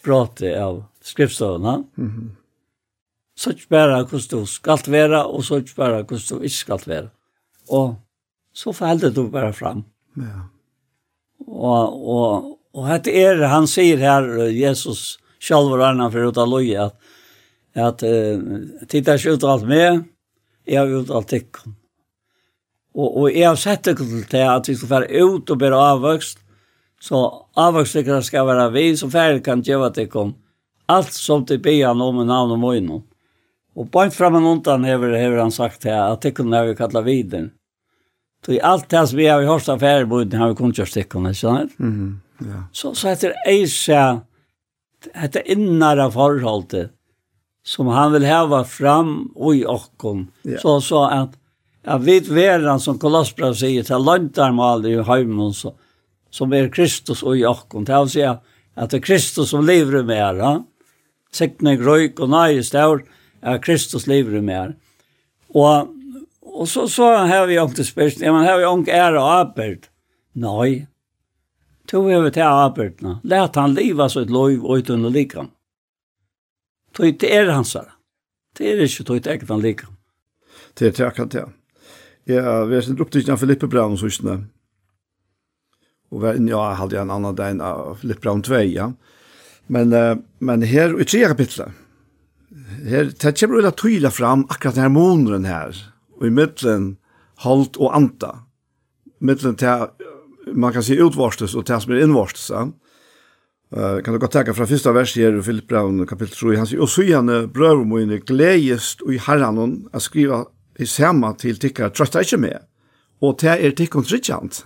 prate 0.04 0.64
av 0.64 0.84
skriftstövna. 1.00 1.84
Mm 1.98 2.36
så 3.38 3.54
ikke 3.54 3.70
bare 3.70 4.02
hvordan 4.02 4.26
du 4.30 4.46
skal 4.50 4.82
være, 4.90 5.22
og 5.26 5.44
så 5.46 5.60
ikke 5.62 5.76
bare 5.78 6.02
hvordan 6.02 6.26
du 6.28 6.42
ikke 6.42 6.56
skal 6.56 6.82
være. 6.86 7.08
Og 7.70 7.94
så 8.54 8.72
fælde 8.72 9.14
du 9.14 9.28
bare 9.30 9.52
fram. 9.52 9.84
Ja. 10.16 10.48
Og, 11.46 12.08
og, 12.08 12.58
og 12.74 12.88
dette 12.90 13.14
er, 13.14 13.46
han 13.46 13.66
sier 13.70 14.00
her, 14.02 14.26
Jesus 14.50 15.18
selv 15.38 15.76
og 15.76 15.84
annan 15.86 16.10
for 16.10 16.28
ut 16.28 16.38
av 16.38 16.50
loje, 16.50 16.88
at, 16.88 16.96
at 17.78 18.02
uh, 18.02 18.86
titta 18.90 19.14
ikke 19.14 19.36
ut 19.36 19.46
alt 19.46 19.68
med, 19.68 20.02
jeg 20.66 20.80
har 20.82 20.90
ut 20.98 21.12
alt 21.14 21.36
ikke. 21.38 21.70
Og, 22.98 23.06
og 23.06 23.30
jeg 23.30 23.46
har 23.46 23.60
sett 23.60 23.86
det 23.86 23.96
til 24.32 24.42
at 24.42 24.68
vi 24.68 24.74
skal 24.74 24.90
være 24.90 25.22
ut 25.22 25.50
og 25.54 25.60
bære 25.60 25.78
avvøkst, 25.92 26.42
så 27.00 27.22
avvøkst 27.54 28.26
skal 28.26 28.48
være 28.48 28.72
vi, 28.74 28.88
så 28.98 29.06
færre 29.10 29.38
kan 29.40 29.62
gjøre 29.62 29.92
det 29.94 30.08
kom. 30.10 30.34
Alt 30.90 31.14
som 31.14 31.44
til 31.46 31.62
byan 31.62 32.00
om 32.02 32.18
en 32.18 32.26
navn 32.26 32.56
og 32.56 32.58
møgnom. 32.58 33.04
Och 33.78 33.86
bara 33.86 34.10
fram 34.10 34.34
en 34.34 34.44
undan 34.44 34.84
har 34.84 35.38
han 35.38 35.52
sagt 35.52 35.84
här 35.84 36.12
att 36.12 36.20
det 36.20 36.30
kunde 36.30 36.66
vi 36.66 36.76
kalla 36.76 37.00
viden. 37.00 37.50
Så 38.46 38.52
i 38.52 38.60
allt 38.60 38.88
det 38.88 39.06
som 39.06 39.16
vi 39.16 39.26
har 39.26 39.42
i 39.42 39.46
hörsta 39.46 39.72
affärbuden 39.72 40.40
har 40.40 40.48
vi 40.48 40.54
kunnat 40.54 40.78
göra 40.78 40.86
stickorna, 40.86 41.34
känner 41.34 41.68
Mm, 41.78 42.20
ja. 42.38 42.62
Så, 42.72 42.94
så 42.94 43.08
heter 43.08 43.34
Eisa, 43.46 44.20
heter 45.14 45.50
innare 45.50 46.10
forholdet, 46.10 46.90
som 47.64 47.86
han 47.86 48.12
vill 48.12 48.24
häva 48.24 48.64
fram 48.64 49.32
og 49.36 49.56
i 49.56 49.64
okkon. 49.66 50.28
Ja. 50.42 50.58
Så 50.58 50.80
så 50.80 51.04
att 51.04 51.38
Ja, 51.82 51.98
vi 51.98 52.20
veran 52.20 52.80
som 52.80 52.98
Kolossbrev 52.98 53.54
sier, 53.54 53.82
til 53.82 54.02
lantarmal 54.04 54.86
i 54.86 55.02
heimen, 55.02 55.54
så, 55.54 55.72
som 56.30 56.52
er 56.52 56.68
Kristus 56.68 57.22
og 57.22 57.38
Jakob. 57.38 57.86
Det 57.86 57.94
vil 58.00 58.10
si 58.10 58.22
at 58.22 58.42
det 58.90 58.98
er 58.98 59.06
Kristus 59.06 59.48
som 59.48 59.66
lever 59.66 60.02
med 60.02 60.16
her. 60.16 60.62
Siktning, 61.32 61.80
røyk 61.86 62.20
og 62.20 62.28
nøye 62.28 62.62
stør, 62.62 63.04
at 63.42 63.62
Kristus 63.64 64.06
lever 64.06 64.38
i 64.38 64.42
mer. 64.44 64.74
Og, 65.54 65.88
og 66.42 66.68
så, 66.68 66.86
så 66.90 67.10
har 67.28 67.46
vi 67.46 67.58
ångt 67.58 67.80
spørsmål, 67.86 68.24
ja, 68.24 68.32
men 68.32 68.46
har 68.46 68.58
vi 68.58 68.68
ångt 68.68 68.88
ære 68.88 69.20
og 69.20 69.30
arbeid? 69.32 69.88
Nei. 70.38 70.86
To 71.88 72.04
har 72.08 72.24
vi 72.26 72.32
til 72.36 72.44
arbeidene. 72.44 73.18
Læt 73.24 73.56
han 73.56 73.74
liva 73.74 74.08
så 74.08 74.26
et 74.26 74.32
lov 74.32 74.58
og 74.60 74.82
ut 74.82 74.90
under 74.90 75.10
likam. 75.10 75.52
Tog 76.94 77.14
det 77.20 77.30
er 77.32 77.52
hans 77.52 77.72
her. 77.78 77.94
Det 78.58 78.72
er 78.72 78.82
ikke 78.84 79.04
tog 79.04 79.22
det 79.24 79.38
ikke 79.38 79.52
han 79.52 79.64
likam. 79.64 79.94
Det 80.78 80.88
er 80.88 80.92
det 80.96 81.06
akkurat 81.06 81.32
det. 81.32 81.44
Ja, 82.28 82.64
vi 82.64 82.74
har 82.74 82.82
sin 82.84 83.00
opptrykken 83.00 83.32
av 83.32 83.40
Filippe 83.40 83.68
Braun 83.70 83.96
og 83.96 84.02
husene. 84.04 84.42
Og 86.12 86.22
vi 86.22 86.52
har 86.52 86.74
hadde 86.76 87.00
en 87.00 87.10
annen 87.10 87.36
dag 87.36 87.60
av 87.60 88.00
Filippe 88.02 88.20
Braun 88.20 88.42
2, 88.42 88.60
ja. 88.68 88.90
Men, 89.68 89.92
men 90.38 90.62
her, 90.62 90.94
i 91.00 91.04
tre 91.04 91.24
kapitlet, 91.28 91.72
her, 92.88 93.10
det 93.12 93.34
kommer 93.36 93.60
veldig 93.60 93.74
tydelig 93.76 94.12
fram 94.16 94.46
akkurat 94.48 94.78
denne 94.78 94.94
måneden 94.94 95.46
her, 95.48 95.76
og 96.16 96.26
i 96.26 96.32
midten 96.32 96.90
holdt 97.44 97.76
og 97.76 97.94
anta. 97.96 98.32
Midten 99.20 99.56
til, 99.58 99.88
man 100.54 100.72
kan 100.72 100.84
si 100.84 100.98
utvarstes 101.00 101.56
og 101.58 101.66
til 101.68 101.82
som 101.82 101.94
er 101.94 102.04
innvarstes. 102.06 102.50
Uh, 103.68 103.98
kan 104.00 104.14
du 104.14 104.20
godt 104.22 104.32
tenke 104.32 104.54
fra 104.56 104.66
første 104.68 104.94
vers 104.96 105.12
her 105.18 105.36
i 105.36 105.42
Philip 105.44 105.68
Brown, 105.68 106.06
kapittel 106.08 106.54
3, 106.54 106.56
han 106.56 106.70
sier, 106.70 106.80
«Og 106.80 106.88
søgjene 106.88 107.42
brøvermøyene 107.52 108.22
gledest 108.24 109.04
og 109.04 109.12
i 109.12 109.20
herren 109.26 109.82
å 109.92 110.00
skriva 110.00 110.46
i 110.80 110.86
samme 110.88 111.34
til 111.36 111.58
tikkere, 111.60 111.92
trøtta 111.92 112.22
ikke 112.24 112.40
med, 112.40 112.64
og 113.20 113.36
til 113.42 113.52
er 113.58 113.76
tikkene 113.76 114.08
trykkjant, 114.08 114.62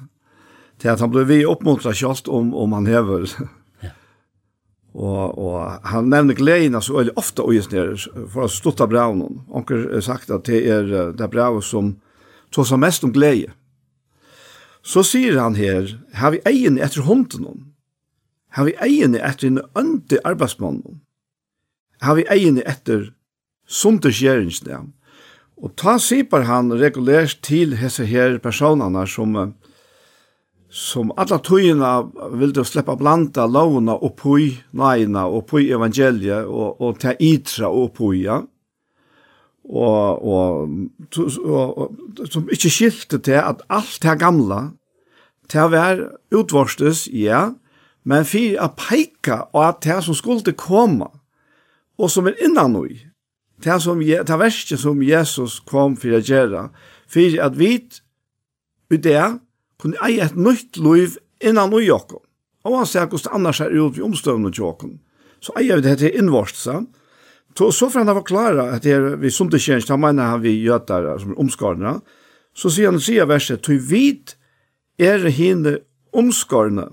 til 0.79 0.93
at 0.93 1.03
han 1.03 1.11
ble 1.11 1.25
vi 1.27 1.41
oppmuntret 1.49 1.99
kjøst 1.99 2.31
om, 2.31 2.53
om 2.55 2.77
han 2.77 2.87
hever 2.87 3.27
Og, 4.93 5.39
og 5.39 5.87
han 5.89 6.11
nevner 6.13 6.37
gledene 6.37 6.83
så 6.85 6.99
veldig 6.99 7.15
ofte 7.17 7.45
og 7.45 7.57
gjør 7.57 7.95
for 8.29 8.45
å 8.45 8.53
slutte 8.53 8.87
braunen. 8.91 9.41
Onker 9.49 9.87
har 9.89 10.05
sagt 10.05 10.33
at 10.35 10.45
det 10.49 10.61
er 10.69 11.13
det 11.17 11.31
brauet 11.33 11.65
som 11.65 11.95
tog 12.53 12.69
seg 12.69 12.83
mest 12.83 13.05
om 13.07 13.15
glede. 13.15 13.55
Så 14.83 15.05
sier 15.07 15.39
han 15.39 15.55
her, 15.55 15.95
har 16.19 16.35
vi 16.35 16.43
egen 16.49 16.79
etter 16.83 17.07
hånden, 17.07 17.69
har 18.53 18.67
vi 18.67 18.75
egen 18.83 19.15
etter 19.15 19.49
en 19.49 19.61
ønte 19.79 20.19
arbeidsmannen, 20.27 21.01
har 22.03 22.19
vi 22.19 22.27
egen 22.35 22.59
etter 22.67 23.13
sunderskjeringsnevn. 23.71 24.91
Og 25.63 25.77
ta 25.79 25.95
sipar 26.03 26.49
han 26.49 26.75
regulert 26.75 27.39
til 27.47 27.77
hese 27.79 28.05
her 28.11 28.41
personene 28.43 29.07
som 29.07 29.37
som 30.73 31.13
alla 31.17 31.37
vil 32.33 32.53
du 32.53 32.65
sleppa 32.65 32.97
blanda 32.97 33.45
lovna 33.47 33.93
og 33.93 34.15
pui 34.17 34.55
naina 34.73 35.27
og 35.29 35.45
pui 35.51 35.69
evangeliet 35.69 36.49
og, 36.49 36.81
og 36.81 36.99
ta 36.99 37.13
itra 37.21 37.69
og 37.69 37.93
pui, 37.93 38.25
ja. 38.25 38.41
Og, 39.63 40.25
og, 40.27 40.71
og, 41.45 41.77
og 41.79 42.25
som 42.33 42.49
ikkje 42.51 42.71
skilte 42.73 43.21
til 43.23 43.37
at 43.39 43.61
alt 43.71 44.01
det 44.03 44.17
gamla, 44.19 44.63
å 45.53 45.69
være 45.69 46.09
utvarstes, 46.33 47.05
ja, 47.13 47.51
men 48.09 48.25
for 48.25 48.57
å 48.65 48.71
peke 48.73 49.43
og 49.53 49.61
at 49.67 49.85
det 49.85 50.01
som 50.07 50.17
skulle 50.17 50.57
komme, 50.57 51.11
og 52.01 52.11
som 52.11 52.27
er 52.27 52.41
innan 52.43 52.73
noe, 52.73 52.97
det, 53.63 53.77
som, 53.85 54.01
det 54.01 54.39
verste 54.41 54.81
som 54.81 55.05
Jesus 55.05 55.61
kom 55.69 55.95
for 56.01 56.17
å 56.17 56.25
gjøre, 56.25 56.71
for 57.07 57.43
at 57.45 57.61
vi 57.61 57.77
i 58.93 58.99
det, 59.01 59.29
kunne 59.83 59.99
eie 60.07 60.23
et 60.25 60.37
nytt 60.39 60.79
liv 60.79 61.19
innan 61.43 61.75
og 61.75 61.83
jokken. 61.83 62.23
Og 62.63 62.79
han 62.79 62.87
sier 62.87 63.09
hvordan 63.11 63.41
annars 63.41 63.61
er 63.61 63.75
ut 63.75 63.99
i 63.99 64.05
omstøvende 64.07 64.53
jokken. 64.55 65.01
Så 65.43 65.55
eier 65.59 65.81
vi 65.81 65.89
det 65.89 65.99
til 65.99 66.19
innvarstelse. 66.19 66.85
Så, 67.59 67.71
så 67.75 67.89
for 67.91 68.01
han 68.01 68.09
har 68.09 68.21
forklare 68.21 68.69
at 68.77 68.85
det 68.87 68.95
er 68.95 69.17
vi 69.21 69.31
sundekjenst, 69.31 69.91
han 69.91 70.01
mener 70.01 70.31
han 70.31 70.45
vi 70.45 70.55
gjøter 70.63 71.11
som 71.21 71.35
er 71.35 72.01
så 72.55 72.71
sier 72.71 72.93
han 72.93 73.01
sier 73.01 73.27
verset, 73.29 73.63
«Ty 73.65 73.79
vid 73.81 74.35
er 75.01 75.25
henne 75.33 75.79
omskarna. 76.13 76.89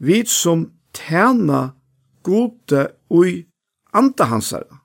Vit 0.00 0.28
som 0.32 0.70
tjena 0.96 1.76
gode 2.24 2.86
ui 3.12 3.46
anta 3.92 4.24
hansare. 4.24 4.80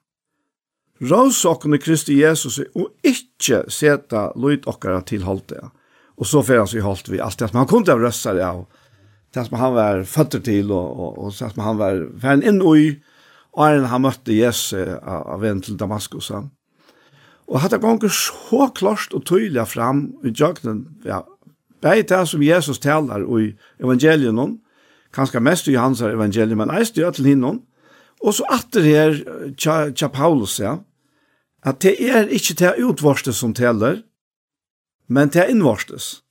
Rås 1.02 1.46
Kristi 1.82 2.22
Jesus 2.22 2.60
og 2.76 2.92
ikkje 3.04 3.64
seta 3.70 4.32
løyt 4.36 4.68
okkara 4.68 5.02
til 5.02 5.24
halte. 5.24 5.72
Och 6.22 6.28
så 6.28 6.44
för 6.44 6.60
oss 6.60 6.74
i 6.74 6.80
hållt 6.80 7.10
vi 7.10 7.20
alt 7.20 7.40
det 7.40 7.54
man 7.54 7.68
kunde 7.68 7.96
rösta 7.96 8.34
det 8.34 8.48
av. 8.48 8.66
Det 9.34 9.46
som 9.46 9.58
han 9.58 9.74
var 9.74 10.04
född 10.04 10.44
till 10.44 10.72
och 10.72 11.00
och 11.00 11.26
og 11.26 11.34
så 11.34 11.46
att 11.46 11.58
han 11.58 11.78
var 11.78 12.10
vän 12.22 12.44
in 12.44 12.62
og 12.62 12.78
och 13.52 13.66
han 13.66 14.02
mötte 14.02 14.34
Jesus 14.34 14.74
av 15.04 15.42
vän 15.42 15.62
til 15.62 15.78
Damaskus. 15.78 16.32
Och 17.48 17.60
hade 17.60 17.78
gånger 17.78 18.10
så 18.10 18.68
klart 18.68 19.14
och 19.14 19.26
tydelig 19.26 19.68
fram 19.68 20.14
i 20.24 20.34
jagten 20.42 20.88
ja 21.06 21.26
Bei 21.82 22.02
det 22.02 22.28
som 22.28 22.44
Jesus 22.44 22.80
talar 22.80 23.40
i 23.40 23.58
evangelien, 23.80 24.60
kanskje 25.14 25.40
mest 25.40 25.68
i 25.68 25.76
hans 25.76 26.02
evangelium, 26.02 26.58
men 26.58 26.70
eist 26.70 26.98
jo 26.98 27.12
til 27.12 27.26
hinnom. 27.26 27.62
Og 28.22 28.34
så 28.34 28.44
atter 28.50 28.82
her, 28.82 29.24
tja, 29.58 29.90
tja 29.90 30.08
Paulus, 30.08 30.60
ja, 30.60 30.76
at 31.64 31.82
det 31.82 32.10
er 32.10 32.28
ikke 32.28 32.54
det 32.54 32.84
utvorste 32.86 33.34
som 33.34 33.54
taler, 33.54 34.04
men 35.12 35.32
det 35.34 35.44
er 35.44 35.52
innvarstes. 35.52 36.22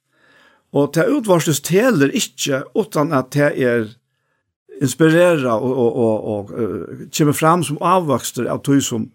Og 0.73 0.93
det 0.95 1.09
utvarstes 1.11 1.61
teler 1.67 2.13
ikke 2.17 2.63
utan 2.79 3.13
at 3.17 3.33
det 3.35 3.51
er 3.59 3.89
inspirera 4.81 5.59
og, 5.59 5.73
og, 5.73 5.97
og, 6.01 6.29
og 6.31 7.09
kommer 7.13 7.37
fram 7.37 7.65
som 7.67 7.81
avvokster 7.85 8.49
av 8.49 8.63
tog 8.65 8.81
som 8.85 9.11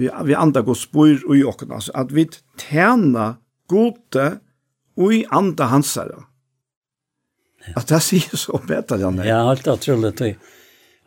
vi, 0.00 0.08
vi 0.26 0.36
andre 0.36 0.64
går 0.66 0.76
spår 0.76 1.24
i 1.36 1.44
åkken. 1.46 1.72
Altså, 1.72 1.94
at 1.94 2.12
vi 2.12 2.26
tjener 2.60 3.38
gode 3.70 4.26
og 4.98 5.14
i 5.14 5.22
andre 5.32 5.70
hansere. 5.70 6.24
At 7.78 7.88
det 7.92 8.02
sier 8.02 8.36
så 8.36 8.58
bedre, 8.66 8.98
Janne. 9.00 9.24
Ja, 9.28 9.44
alt 9.46 9.68
er 9.70 9.78
trullet 9.80 10.18
tøy. 10.18 10.32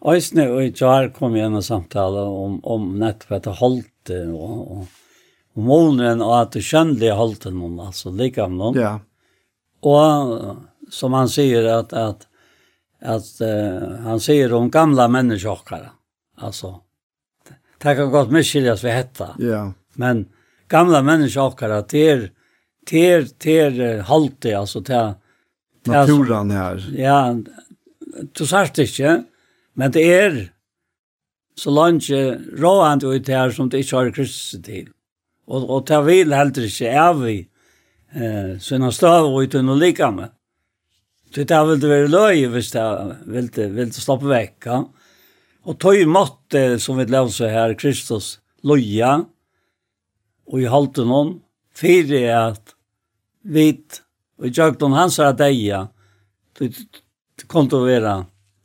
Øysene 0.06 0.48
og 0.54 0.62
i 0.64 0.72
kom 1.16 1.36
igjen 1.36 1.58
og 1.58 1.66
samtale 1.66 2.22
om, 2.30 2.60
om 2.64 2.94
nettopp 3.02 3.40
etter 3.40 3.58
holdt 3.60 4.14
og, 4.30 4.54
og 4.78 5.05
og 5.56 5.64
månen 5.64 6.24
og 6.24 6.34
at 6.42 6.56
det 6.56 6.64
kjønnelige 6.68 7.16
halten 7.16 7.58
noen, 7.60 7.80
altså 7.88 8.12
likam 8.12 8.58
noen. 8.60 8.80
Ja. 8.80 8.94
Og 9.86 10.92
som 10.92 11.16
han 11.16 11.30
sier 11.32 11.68
at, 11.72 11.94
at, 11.96 12.26
at 13.02 13.30
uh, 13.42 13.86
han 14.06 14.22
sier 14.24 14.54
om 14.56 14.70
gamla 14.74 15.08
mennesker, 15.12 15.90
altså, 16.44 16.74
det 17.46 17.96
kan 18.00 18.12
godt 18.12 18.34
miskyldes 18.34 18.84
vi 18.86 18.96
hette, 18.96 19.34
Ja. 19.40 19.68
Men 19.96 20.26
gamla 20.68 21.00
mennesker, 21.06 21.72
det 21.88 22.02
er, 22.10 22.26
det 22.90 23.06
er, 23.06 23.28
det 23.40 23.60
er 23.62 24.58
altså, 24.60 24.80
det 24.80 24.96
er, 24.96 25.14
Naturen 25.86 26.50
her. 26.50 26.82
Ja, 26.98 27.36
du 28.34 28.46
sagt 28.46 28.80
ikke, 28.82 29.24
men 29.78 29.94
det 29.94 30.04
er, 30.10 30.38
så 31.56 31.72
langt 31.72 32.10
råant 32.60 33.06
ut 33.06 33.30
her 33.32 33.54
som 33.56 33.70
det 33.70 33.86
ikke 33.86 33.96
har 33.96 34.10
kristet 34.12 34.66
til. 34.66 34.90
Og, 35.46 35.68
og 35.70 35.84
ta 35.86 36.02
vil 36.06 36.34
heldur 36.34 36.66
ikke 36.66 36.90
er 36.90 37.14
vi 37.20 37.36
eh, 37.40 38.56
sånne 38.62 38.92
stav 38.96 39.28
og 39.30 39.46
uten 39.46 39.70
å 39.70 39.78
like 39.78 40.10
med. 40.14 40.34
Det 41.36 41.52
er 41.52 41.66
vel 41.68 41.82
det 41.82 41.92
være 41.92 42.12
løy 42.12 42.46
hvis 42.54 42.72
det 42.74 42.84
vil 43.28 43.50
vil 43.76 43.92
det 43.92 43.98
vekk. 44.32 44.70
Ja? 44.70 44.80
Og 45.66 45.80
tog 45.82 46.02
måtte, 46.08 46.80
som 46.80 46.98
vi 46.98 47.08
leser 47.10 47.52
her, 47.52 47.76
Kristus 47.78 48.38
løya 48.66 49.18
og 50.46 50.62
i 50.62 50.70
halte 50.70 51.06
noen, 51.06 51.40
fire 51.76 52.22
at 52.38 52.76
vit 53.44 54.02
og 54.40 54.48
i 54.50 54.54
noen 54.56 54.98
hans 54.98 55.20
er 55.20 55.36
deia, 55.38 55.88
det 56.60 57.48
kom 57.52 57.70
til 57.70 57.82
å 57.82 57.88
være 57.88 58.16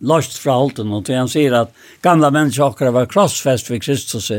løst 0.07 0.39
fra 0.41 0.57
halte 0.59 0.85
noen, 0.87 1.05
til 1.05 1.19
han 1.19 1.31
sier 1.31 1.55
at 1.57 1.73
gamla 2.05 2.31
mennesker 2.35 2.67
akkurat 2.67 2.95
var 2.95 3.11
krossfest 3.11 3.71
ved 3.71 3.83
Kristus, 3.85 4.31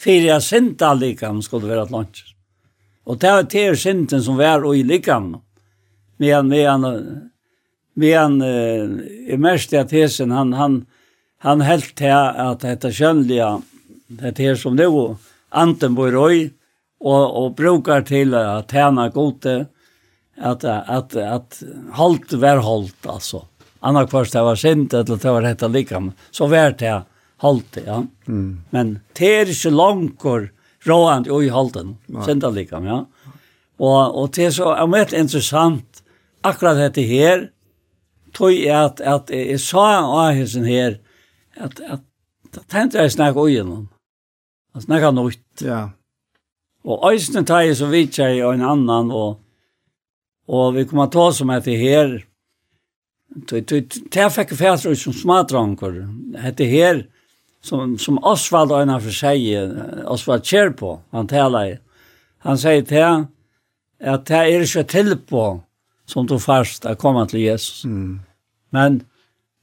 fyrir 0.00 0.36
at 0.38 0.46
synda 0.46 0.94
likam 0.96 1.42
skulle 1.44 1.68
være 1.68 1.86
et 1.88 1.94
lunch. 1.94 2.24
Og 3.06 3.18
det 3.20 3.32
var 3.34 3.48
til 3.50 3.76
synden 3.76 4.22
som 4.22 4.38
var 4.38 4.64
i 4.74 4.82
likam. 4.82 5.34
Men 6.18 6.48
men 6.48 7.30
men 7.94 8.42
i 8.42 9.36
mest 9.36 9.74
av 9.74 9.88
tesen, 9.88 10.30
han 10.30 10.52
han 10.52 10.86
han 11.40 11.60
helt 11.64 11.94
til 11.96 12.12
at 12.12 12.60
dette 12.60 12.92
skjønnelige, 12.92 13.48
det 14.20 14.38
her 14.38 14.56
som 14.60 14.76
det 14.76 14.90
var, 14.92 15.14
anten 15.50 15.94
bor 15.96 16.16
i, 16.28 16.50
og, 17.00 17.36
og 17.40 17.54
brukar 17.56 18.04
til 18.04 18.34
at 18.36 18.68
tjene 18.68 19.06
gode, 19.14 19.54
at, 20.36 20.64
at, 20.64 21.16
at 21.16 21.62
halt 21.96 22.32
var 22.32 22.60
halt, 22.64 23.06
altså. 23.08 23.46
Annars 23.80 24.10
først 24.12 24.36
det 24.36 24.42
var 24.44 24.60
sint, 24.60 24.94
eller 24.94 25.16
det 25.16 25.32
var 25.32 25.46
dette 25.48 25.68
likam, 25.72 26.12
så 26.30 26.48
var 26.52 26.76
det 26.76 26.98
halte, 27.40 27.84
ja. 27.86 28.02
Mm. 28.28 28.60
Men 28.70 28.98
det 29.18 29.30
er 29.40 29.52
ikke 29.52 29.72
langer 29.74 30.50
råand 30.88 31.28
i 31.28 31.48
halten, 31.52 31.96
sent 32.24 32.44
likam, 32.54 32.88
ja. 32.88 33.04
Og, 33.80 34.16
og 34.16 34.34
det 34.36 34.50
er 34.50 34.54
så 34.54 34.74
er 34.74 34.90
mest 34.92 35.16
interessant 35.16 36.02
akkurat 36.44 36.78
dette 36.80 37.04
her, 37.08 37.48
tog 38.36 38.52
jeg 38.52 38.76
at, 38.76 39.00
at 39.00 39.32
jeg 39.32 39.60
sa 39.60 39.86
av 40.04 40.34
hessen 40.36 40.68
her, 40.68 40.98
at, 41.56 41.80
at 41.80 42.04
da 42.54 42.62
tenkte 42.68 43.00
jeg 43.00 43.14
snakk 43.14 43.38
og 43.38 43.50
gjennom. 43.50 43.88
Jeg 44.74 44.84
snakka. 44.86 45.12
Ja. 45.64 45.82
Og 46.84 47.04
øyne 47.10 47.44
tar 47.46 47.64
jeg 47.66 47.76
så 47.78 47.88
vidt 47.90 48.18
jeg 48.18 48.40
og 48.44 48.54
en 48.54 48.66
annan, 48.66 49.10
og, 49.12 49.40
og 50.48 50.74
vi 50.76 50.86
kommer 50.88 51.10
ta 51.12 51.30
som 51.32 51.52
etter 51.54 51.78
her, 51.78 52.20
Det 53.30 54.26
fikk 54.34 54.56
jeg 54.58 54.90
ut 54.90 54.98
som 54.98 55.12
smadranker. 55.14 56.00
Hette 56.42 56.66
her, 56.66 57.04
som, 57.62 57.98
som 57.98 58.18
Osvald 58.24 58.72
og 58.72 58.82
en 58.82 59.00
för 59.00 59.10
sig, 59.10 59.56
Osvald 60.06 60.44
kjer 60.44 60.70
på, 60.70 61.00
han 61.10 61.28
talar. 61.28 61.78
Han 62.38 62.58
säger 62.58 62.82
till 62.82 63.26
att 64.08 64.26
det 64.26 64.34
är 64.34 64.60
inte 64.60 64.84
till 64.84 65.16
på 65.16 65.62
som 66.06 66.26
du 66.26 66.38
fast 66.38 66.86
att 66.86 66.98
komma 66.98 67.26
till 67.26 67.40
Jesus. 67.40 67.84
Mm. 67.84 68.20
Men 68.70 69.04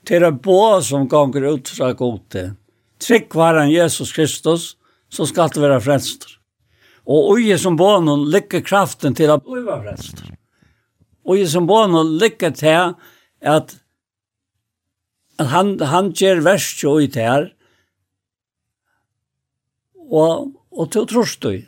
till 0.06 0.22
det 0.22 0.32
på 0.32 0.82
som 0.82 1.08
gånger 1.08 1.54
ut 1.54 1.70
fra 1.70 1.94
gode, 1.94 2.54
trykk 3.00 3.36
var 3.36 3.56
han 3.56 3.72
Jesus 3.72 4.14
Kristus, 4.14 4.78
så 5.10 5.26
ska 5.26 5.48
det 5.48 5.60
vara 5.60 5.82
frälster. 5.82 6.32
Och 7.04 7.38
uje 7.38 7.58
som 7.58 7.76
barnen 7.76 8.30
lycka 8.30 8.62
kraften 8.62 9.16
till 9.16 9.30
att 9.30 9.44
bli 9.44 9.66
og 11.24 11.36
Uje 11.36 11.48
som 11.48 11.68
barnen 11.68 12.18
lycka 12.18 12.52
till 12.52 12.76
att, 12.76 12.96
at 13.42 13.76
han, 15.38 15.80
han 15.80 16.12
ger 16.12 16.36
värst 16.36 16.84
och 16.84 17.02
i 17.02 17.08
det 17.08 17.22
här, 17.22 17.54
og, 20.12 20.52
og 20.72 20.92
til 20.92 21.08
trost 21.08 21.44
du. 21.44 21.62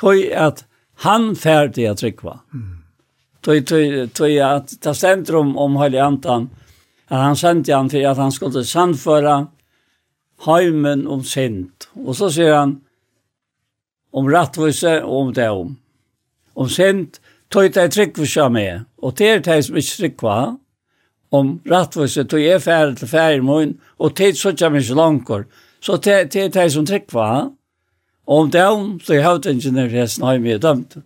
Tøy 0.00 0.30
at 0.30 0.64
han 1.04 1.34
færdig 1.36 1.88
at 1.90 2.02
trykva. 2.02 2.38
Mm. 2.52 2.70
Tøy, 3.44 3.60
tøy, 3.60 4.06
tøy 4.14 4.38
at 4.40 4.76
ta 4.80 4.94
sentrum 4.96 5.56
om 5.60 5.76
Høyli 5.76 6.00
Antan, 6.00 6.48
at 7.10 7.20
han 7.20 7.36
sendte 7.36 7.74
han 7.74 7.90
for 7.92 8.10
at 8.10 8.16
han 8.22 8.32
skulle 8.32 8.64
sandføre 8.64 9.34
heimen 10.46 11.06
om 11.06 11.22
sint. 11.24 11.88
Og 12.00 12.16
så 12.16 12.30
sier 12.32 12.56
han 12.56 12.78
om 14.14 14.30
rattvise 14.30 15.00
og 15.02 15.20
om 15.20 15.32
det 15.36 15.48
om. 15.50 15.74
Om 16.54 16.70
sint, 16.70 17.20
tøy 17.50 17.68
det 17.74 17.90
trykva 17.92 18.48
med, 18.48 18.86
og 19.02 19.16
det 19.18 19.28
er 19.28 19.42
det 19.44 19.58
som 19.66 19.76
ikke 19.76 19.98
trykva, 20.00 20.38
om 21.34 21.56
rattvise, 21.66 22.24
tøy 22.30 22.46
er 22.46 22.62
færdig 22.62 23.00
til 23.00 23.10
færdig 23.10 23.42
mun, 23.44 23.74
og 23.98 24.14
tid 24.16 24.38
så 24.38 24.54
kommer 24.54 24.80
ikke 24.80 24.98
langkår, 24.98 25.46
Så 25.84 25.98
det 26.00 26.36
er 26.36 26.48
det 26.48 26.70
som 26.72 26.86
trykker 26.86 27.50
Og 28.26 28.38
om 28.40 28.50
det 28.50 28.62
om, 28.64 29.00
så 29.00 29.20
har 29.20 29.38
det 29.38 29.52
ikke 29.52 29.68
hovedingeniør 29.68 29.90
resten 30.00 30.24
har 30.24 30.38
mye 30.40 30.58
dømt. 30.58 30.96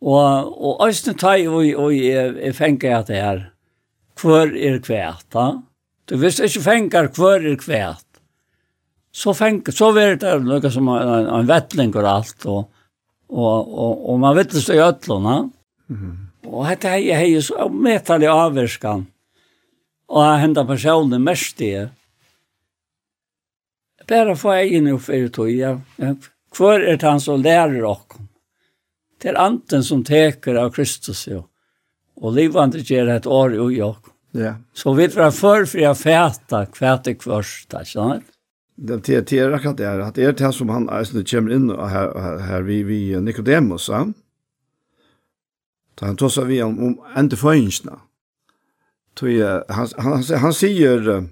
Og, 0.00 0.54
og 0.64 0.86
Øystein 0.86 1.18
Tøy 1.20 1.46
og, 1.46 1.66
og 1.76 1.90
jeg, 1.92 2.36
jeg 2.40 2.54
fenger 2.56 2.98
at 2.98 3.10
det 3.10 3.18
er 3.18 3.42
hvor 4.20 4.48
er 4.48 4.78
kvært, 4.80 5.26
da. 5.32 5.60
Du 6.08 6.16
visst 6.20 6.40
ikke 6.40 6.60
fenger 6.64 7.10
hvor 7.16 7.36
er 7.36 7.56
kvært. 7.60 8.06
Så 9.12 9.34
fenger, 9.36 9.72
så 9.76 9.90
er 9.98 10.16
det 10.16 10.32
noe 10.44 10.72
som 10.72 10.88
en, 10.88 11.12
en, 11.18 11.30
en 11.40 11.48
vettling 11.48 11.92
og 11.96 12.08
alt, 12.08 12.46
og, 12.46 12.64
og, 13.28 13.70
og, 13.84 14.10
og 14.10 14.20
man 14.24 14.36
vet 14.36 14.52
det 14.54 14.64
så 14.64 14.76
i 14.76 14.82
øtlene. 14.88 15.50
Mm 15.88 15.96
-hmm. 15.96 16.16
Og 16.48 16.68
dette 16.68 16.88
er 16.88 16.96
jeg, 16.96 17.32
jeg 17.32 17.42
så 17.42 17.68
medtale 17.68 18.30
avvirskan. 18.30 19.06
Og 20.08 20.24
jeg 20.24 20.40
hentet 20.40 20.66
personen 20.66 21.22
mest 21.22 21.60
i 21.60 21.70
det 21.70 21.90
bare 24.10 24.36
få 24.36 24.52
egen 24.52 24.88
in 24.88 24.98
for 24.98 25.12
det 25.12 25.32
tog 25.34 25.50
ja. 25.50 25.78
Hvor 26.56 26.80
er 26.82 26.96
det 26.98 27.06
han 27.06 27.20
som 27.20 27.42
lærer 27.42 27.78
dere? 27.78 28.26
Det 29.22 29.30
er 29.30 29.38
anten 29.38 29.84
som 29.84 30.04
teker 30.04 30.58
av 30.58 30.72
Kristus 30.74 31.28
ja. 31.28 31.44
Och 32.16 32.32
livande 32.32 32.78
ger 32.78 33.08
ett 33.08 33.26
år 33.26 33.58
och 33.58 33.72
jag. 33.72 33.96
Ja. 34.32 34.54
Så 34.72 34.92
vi 34.92 35.06
drar 35.06 35.30
för 35.30 35.64
för 35.64 35.78
jag 35.78 35.98
fäta 35.98 36.66
kvørst, 36.66 37.22
första, 37.24 37.84
så 37.84 38.20
Det 38.74 39.04
det 39.04 39.28
det 39.28 39.38
är 39.38 39.50
att 39.50 39.76
det 39.76 39.86
är 39.86 39.98
att 39.98 40.14
det 40.14 40.24
är 40.24 40.32
det 40.32 40.52
som 40.52 40.68
han 40.68 40.88
alltså 40.88 41.24
kommer 41.24 41.52
in 41.52 41.70
här 41.70 42.38
här 42.38 42.62
vi 42.62 42.82
vi 42.82 43.20
Nikodemus, 43.20 43.88
ja. 43.88 44.06
Så 45.98 46.06
han 46.06 46.16
tosar 46.16 46.44
vi 46.44 46.62
om 46.62 46.78
om 46.78 47.00
inte 47.18 47.36
föringarna. 47.36 48.00
Tror 49.14 49.72
han 49.72 49.88
han 49.98 50.22
han 50.40 50.54
säger 50.54 51.28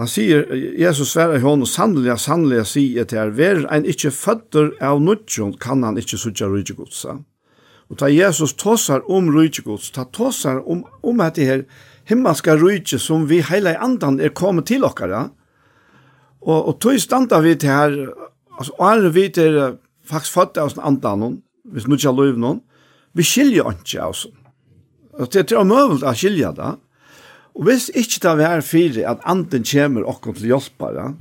Han 0.00 0.08
sier, 0.08 0.46
Jesus 0.78 1.12
sverar 1.12 1.36
i 1.36 1.42
honom, 1.42 1.68
sannliga, 1.68 2.16
sannliga 2.16 2.64
sier 2.64 3.04
til 3.08 3.20
her, 3.20 3.34
ver 3.36 3.66
ein 3.72 3.84
ikkje 3.84 4.12
føtter 4.16 4.70
av 4.80 5.02
nudjon, 5.04 5.52
kan 5.60 5.84
han 5.84 6.00
ikkje 6.00 6.20
sutja 6.22 6.48
rydgjegodsa. 6.48 7.18
Og 7.92 7.98
ta 8.00 8.08
Jesus 8.08 8.54
tåsar 8.56 9.04
om 9.12 9.28
rydgjegods, 9.34 9.90
ta 9.92 10.06
tåsar 10.08 10.62
om, 10.64 10.86
om 11.04 11.20
at 11.20 11.36
det 11.36 11.48
her 11.48 11.64
himmelska 12.08 12.56
rydgje 12.56 12.96
som 13.02 13.26
vi 13.28 13.42
heila 13.44 13.74
i 13.74 13.80
andan 13.84 14.16
er 14.20 14.32
kommet 14.32 14.70
til 14.70 14.86
okkara. 14.88 15.26
Og, 16.40 16.56
og 16.56 16.78
tog 16.80 16.96
standa 17.00 17.42
vi 17.44 17.52
til 17.60 17.70
her, 17.70 17.96
altså, 18.56 18.72
og 18.78 18.86
er 18.88 19.10
vi 19.12 19.26
til 19.28 19.58
faktisk 20.08 20.38
føtter 20.38 20.64
av 20.64 20.80
andan, 20.88 21.42
hvis 21.68 21.84
nudja 21.86 22.14
noen, 22.16 22.62
vi 23.12 23.28
skiljer 23.28 23.68
ikke 23.76 24.00
av 24.00 24.16
oss. 24.16 24.24
Det 25.28 25.42
er 25.42 25.50
til 25.50 25.60
å 25.60 25.68
møvult 25.68 26.08
skilja 26.16 26.54
det, 26.56 26.72
Og 27.52 27.66
hvis 27.68 27.90
ikke 27.92 28.20
det 28.24 28.32
var 28.40 28.62
fire 28.64 29.04
at 29.10 29.24
anden 29.28 29.64
kommer 29.64 30.08
okkom 30.08 30.34
til 30.34 30.46
hjelpare, 30.52 31.14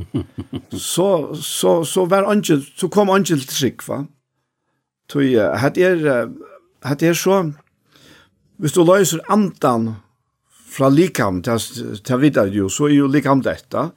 så, 0.72 1.36
så, 1.36 1.84
så, 1.84 2.06
var 2.06 2.30
angel, 2.30 2.64
så 2.78 2.88
kom 2.88 3.10
angel 3.10 3.44
til 3.44 3.48
trygg, 3.48 3.84
va? 3.88 4.06
Tøy, 5.12 5.36
hatt 5.60 5.78
er, 5.78 6.30
hatt 6.88 7.04
er 7.04 7.14
så, 7.14 7.44
hvis 8.58 8.72
du 8.72 8.84
løser 8.88 9.20
andan 9.30 9.96
fra 10.72 10.88
likam 10.90 11.42
til, 11.44 12.00
til 12.00 12.22
videre 12.22 12.52
jo, 12.54 12.70
så 12.72 12.88
er 12.88 12.96
jo 13.02 13.10
likam 13.12 13.44
dette. 13.44 13.90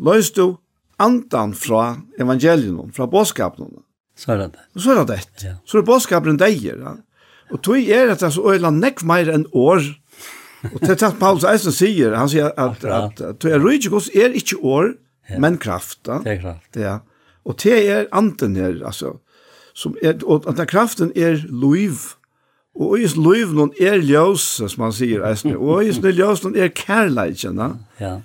Løs 0.00 0.30
du 0.32 0.56
andan 1.02 1.52
fra 1.52 1.98
evangelium, 2.20 2.92
fra 2.96 3.06
bådskapen. 3.06 3.82
Så 4.16 4.32
er 4.32 4.40
det 4.40 4.54
det. 4.54 4.64
Så 4.80 4.94
er 4.94 5.02
det 5.02 5.08
det. 5.12 5.44
Ja. 5.44 5.54
Så 5.68 5.78
er 5.78 5.84
bådskapen 5.84 6.40
deier. 6.40 6.80
Ja. 6.80 6.94
Og 7.52 7.60
tog 7.62 7.76
er 7.78 8.10
at 8.10 8.22
det 8.22 8.30
er 8.30 8.34
så 8.34 8.54
øyla 8.54 8.72
nekk 8.74 9.04
meir 9.06 9.28
enn 9.30 9.44
år, 9.52 9.84
Og 10.64 10.80
det 10.80 10.96
er 11.02 11.16
Paulus 11.20 11.44
Eisen 11.44 11.74
sier, 11.74 12.14
han 12.16 12.30
sier 12.32 12.50
at, 12.56 12.84
at, 12.84 13.20
at, 13.20 13.44
at 13.44 13.62
Ruigikus 13.62 14.08
er 14.14 14.34
ikke 14.36 14.58
år, 14.62 14.92
ja. 15.30 15.38
men 15.42 15.58
kraft. 15.58 16.00
Da. 16.06 16.20
Det 16.24 16.36
er 16.36 16.40
kraft. 16.42 16.76
Ja. 16.80 16.98
Og 17.46 17.58
det 17.62 17.76
er 17.90 18.06
anden 18.12 18.56
her, 18.56 18.80
altså. 18.86 19.16
Som 19.76 19.96
er, 20.02 20.16
og 20.24 20.46
at 20.48 20.56
den 20.56 20.66
kraften 20.66 21.12
er 21.16 21.42
loiv. 21.48 22.16
Og 22.76 22.98
i 23.00 23.08
loiv 23.16 23.52
noen 23.56 23.72
er 23.80 24.00
ljøs, 24.00 24.44
som 24.68 24.86
han 24.86 24.94
sier 24.96 25.24
Eisen. 25.28 25.56
Og 25.56 25.84
i 25.84 25.92
ljøs 25.92 26.42
noen 26.44 26.56
er 26.56 26.72
kærleikene. 26.72 27.68
Ja. 28.00 28.18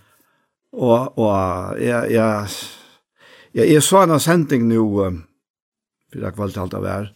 Og, 0.71 1.17
og 1.19 1.79
jeg, 1.79 2.11
jeg, 2.11 2.47
jeg, 3.53 3.73
jeg 3.73 3.83
så 3.83 4.05
en 4.05 4.19
sending 4.23 4.69
nå, 4.69 4.85
for 6.11 6.23
jeg 6.23 6.35
kvalitet 6.35 6.63
alt 6.63 6.77
av 6.79 6.87
her, 6.87 7.09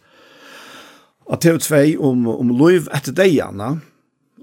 av 1.32 1.40
TV2 1.42 1.96
om, 2.04 2.28
om 2.28 2.52
loiv 2.60 2.90
etter 2.94 3.16
deg, 3.16 3.40
Ja 3.40 3.52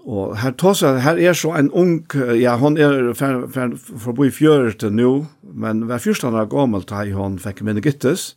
Og 0.02 0.34
her 0.42 0.50
tåsa, 0.58 0.96
her 0.98 1.18
er 1.22 1.34
så 1.38 1.52
en 1.54 1.70
ung, 1.70 2.00
ja, 2.34 2.56
hon 2.58 2.74
er 2.74 3.12
forbi 3.14 4.32
fjøret 4.34 4.82
nå, 4.90 5.12
men 5.42 5.84
hver 5.86 6.02
fyrstan 6.02 6.34
er 6.34 6.50
gammel 6.50 6.82
da 6.88 7.04
hon 7.14 7.38
fikk 7.38 7.62
minne 7.62 7.84
gittes, 7.84 8.32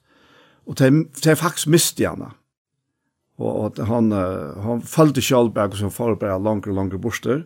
og 0.70 0.78
det 0.78 1.26
er 1.26 1.40
faktisk 1.40 1.72
misti 1.74 2.06
henne. 2.06 2.36
Og, 3.42 3.50
og 3.66 3.86
hon, 3.90 4.14
hon 4.62 4.82
følte 4.86 5.24
kjallberg 5.26 5.74
som 5.80 5.92
bare 6.20 6.38
langere 6.38 6.72
og 6.72 6.78
langere 6.78 7.02
borster, 7.02 7.46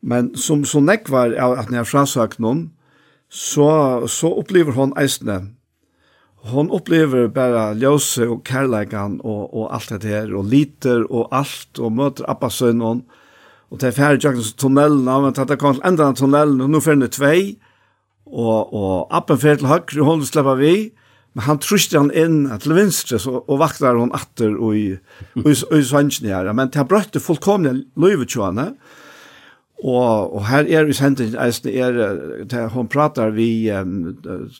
men 0.00 0.30
som 0.38 0.62
så 0.64 0.80
nekvar 0.80 1.34
at 1.34 1.68
når 1.68 1.82
jeg 1.82 1.90
frasagt 1.90 2.38
noen, 2.40 2.70
så, 3.30 4.06
så 4.10 4.30
opplever 4.30 4.74
hon 4.78 4.94
eisene. 4.98 5.52
Hon 6.50 6.70
opplever 6.72 7.28
bare 7.28 7.74
ljøse 7.76 8.24
og 8.30 8.40
kærleikan 8.48 9.18
og, 9.20 9.50
og 9.52 9.74
alt 9.74 9.92
det 10.00 10.08
her, 10.08 10.32
og 10.34 10.48
liter 10.48 11.04
og 11.10 11.28
alt, 11.34 11.78
og 11.78 11.92
møter 11.98 12.30
Abbasen 12.30 12.80
og 12.80 12.88
hon, 12.88 13.02
og 13.70 13.78
det 13.78 13.90
er 13.90 13.94
ferdig 13.94 14.24
jakten 14.26 14.56
tunnelen, 14.58 15.04
men 15.06 15.34
det 15.34 15.58
kom 15.60 15.76
til 15.76 15.84
enda 15.86 16.08
av 16.10 16.16
tunnelen, 16.18 16.62
og 16.64 16.72
nå 16.72 16.80
fer 16.82 16.98
det 16.98 17.12
tvei, 17.14 17.58
og, 18.26 18.72
og 18.74 19.12
appen 19.14 19.38
fer 19.38 19.60
til 19.60 19.70
høyre, 19.70 20.00
og 20.00 20.08
hun 20.08 20.24
slipper 20.26 20.58
vi, 20.58 20.74
men 21.38 21.46
han 21.46 21.60
truste 21.62 21.98
han 21.98 22.10
inn 22.10 22.48
til 22.62 22.74
venstre, 22.74 23.20
så, 23.22 23.36
og 23.46 23.60
vakter 23.62 23.98
hun 23.98 24.10
atter 24.16 24.56
og 24.56 24.74
i, 24.74 24.88
og 25.38 25.46
i, 25.46 25.54
og 25.54 25.76
i 25.78 25.86
svansjen 25.86 26.26
her, 26.30 26.50
men 26.50 26.72
det 26.72 26.82
har 26.82 26.90
brøtte 26.90 27.22
fullkomne 27.22 27.76
løyvetjående, 27.94 28.72
Og, 29.80 30.34
og 30.36 30.42
her 30.44 30.66
er 30.68 30.84
vi 30.84 30.92
sendt 30.92 31.22
inn 31.24 31.38
eisen 31.40 31.70
er, 31.72 31.94
det, 32.44 32.66
hun 32.74 32.88
prater 32.92 33.30
vi 33.32 33.70
um, 33.72 34.10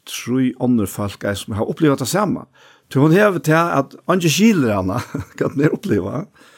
tru 0.09 0.47
andre 0.65 0.87
folk 0.89 1.27
som 1.37 1.59
har 1.59 1.69
opplevd 1.69 2.01
det 2.01 2.09
samme. 2.09 2.47
Så 2.89 3.03
hun 3.03 3.13
hever 3.13 3.37
til 3.45 3.53
at 3.53 3.93
andre 4.09 4.31
kiler 4.33 4.73
henne 4.79 4.97
kan 5.39 5.59
det 5.61 5.69
oppleve. 5.77 6.23
Mm 6.25 6.50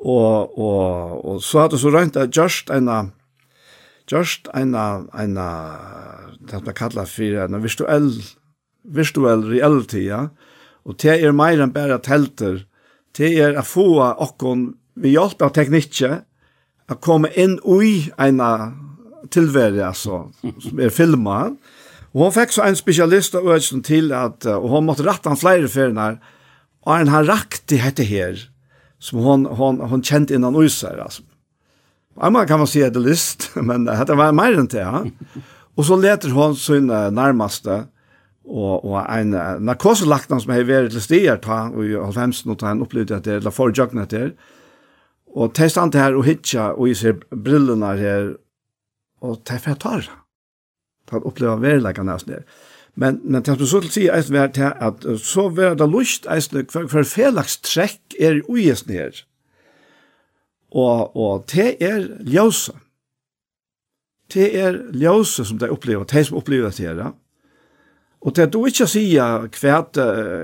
Og, 0.00 0.58
og, 0.58 1.24
og 1.28 1.40
så 1.44 1.66
hadde 1.66 1.78
så 1.80 1.92
rent 1.92 2.16
at 2.16 2.36
just 2.36 2.70
en 2.72 2.88
just 4.10 4.48
en 4.56 4.74
en 4.74 5.34
det 6.50 6.62
man 6.64 6.74
kallar 6.74 7.06
for 7.06 7.44
en 7.44 7.62
virtuell 7.62 8.10
virtuell 8.84 9.44
reality, 9.44 10.08
ja. 10.08 10.28
Og 10.84 10.96
det 11.02 11.20
er 11.20 11.36
mer 11.36 11.60
enn 11.60 11.72
bare 11.72 12.00
telter. 12.00 12.64
Det 13.16 13.34
er 13.38 13.58
å 13.58 13.62
få 13.66 14.00
okkon 14.00 14.70
vi 15.00 15.12
hjelp 15.14 15.42
av 15.42 15.52
teknikke 15.54 16.22
å 16.90 16.96
komme 16.98 17.30
inn 17.38 17.58
i 17.60 18.10
en 18.18 18.40
tilvære, 19.30 19.84
altså, 19.86 20.30
som 20.40 20.80
er 20.80 20.90
filmet. 20.90 21.58
Og 22.10 22.24
hun 22.24 22.34
fikk 22.34 22.54
så 22.56 22.64
en 22.66 22.78
spesialist 22.78 23.36
av 23.38 23.46
øyelsen 23.46 23.84
til 23.86 24.10
at, 24.16 24.46
og 24.48 24.68
hun 24.72 24.88
måtte 24.88 25.06
rette 25.06 25.30
han 25.30 25.38
flere 25.38 25.70
ferner, 25.70 26.18
og 26.82 26.96
han 26.96 27.12
har 27.12 27.28
rakt 27.28 27.70
i 27.70 27.78
dette 27.78 28.06
her, 28.08 28.40
som 29.00 29.18
hon, 29.24 29.46
hon, 29.46 29.80
hon 29.80 30.02
känt 30.02 30.30
innan 30.30 30.56
Øysar. 30.56 30.98
Altså. 30.98 31.22
Man 32.14 32.46
kan 32.46 32.58
man 32.58 32.66
säga 32.66 32.90
det 32.90 33.00
list, 33.00 33.50
men 33.54 33.84
det 33.84 34.14
var 34.14 34.32
mer 34.32 34.58
än 34.58 34.66
det. 34.66 34.78
Ja. 34.78 35.06
Och 35.74 35.86
så 35.86 35.96
leter 35.96 36.30
hon 36.30 36.56
sin 36.56 36.86
närmaste 36.86 37.84
og, 38.44 38.84
og 38.84 39.04
en 39.14 39.34
narkoselagtan 39.64 40.40
som 40.42 40.52
har 40.52 40.66
vært 40.66 40.90
til 40.94 41.02
stier, 41.04 41.38
ta, 41.42 41.68
og 41.70 41.86
i 41.86 41.94
halvhemsen, 41.94 42.50
og 42.50 42.58
ta 42.60 42.72
en 42.72 42.82
opplevde 42.82 43.20
etter, 43.20 43.42
for 43.46 43.70
forjøkken 43.70 44.02
der. 44.10 44.32
Og 45.30 45.52
det 45.54 45.70
stand 45.70 45.94
her 45.94 46.16
og 46.18 46.26
hitja, 46.26 46.72
og 46.74 46.90
i 46.90 46.96
ser 46.98 47.20
brillene 47.30 47.92
her, 48.00 48.32
og 49.22 49.38
det 49.46 49.54
er 49.54 49.62
for 49.62 49.70
jeg 49.70 49.82
tar. 49.84 50.10
Han 51.12 51.26
opplever 51.26 51.62
verleggen 51.62 52.10
nesten 52.10 52.38
her. 52.38 52.44
Men 53.00 53.20
men 53.24 53.42
det 53.42 53.68
så 53.68 53.80
til 53.80 53.90
sig 53.90 54.08
är 54.08 54.32
vart 54.32 54.56
här 54.56 54.72
att 54.82 55.20
så 55.20 55.48
var 55.48 55.74
det 55.74 55.86
lust 55.86 56.26
är 56.26 56.40
för 56.70 56.86
för 56.86 57.02
felaksträck 57.02 58.00
är 58.18 58.42
ojes 58.48 58.86
ner. 58.86 59.24
Och 60.70 61.16
och 61.16 61.44
det 61.52 61.82
är 61.82 62.18
ljusa. 62.20 62.72
Det 64.34 64.60
är 64.60 64.90
ljusa 64.92 65.44
som 65.44 65.58
det 65.58 65.68
upplever, 65.68 66.04
det 66.04 66.24
som 66.24 66.36
upplever 66.36 66.70
det 66.76 67.02
här. 67.02 67.12
Och 68.20 68.32
det 68.32 68.52
du 68.52 68.58
inte 68.58 68.86
säga 68.86 69.48
kvärt 69.52 69.96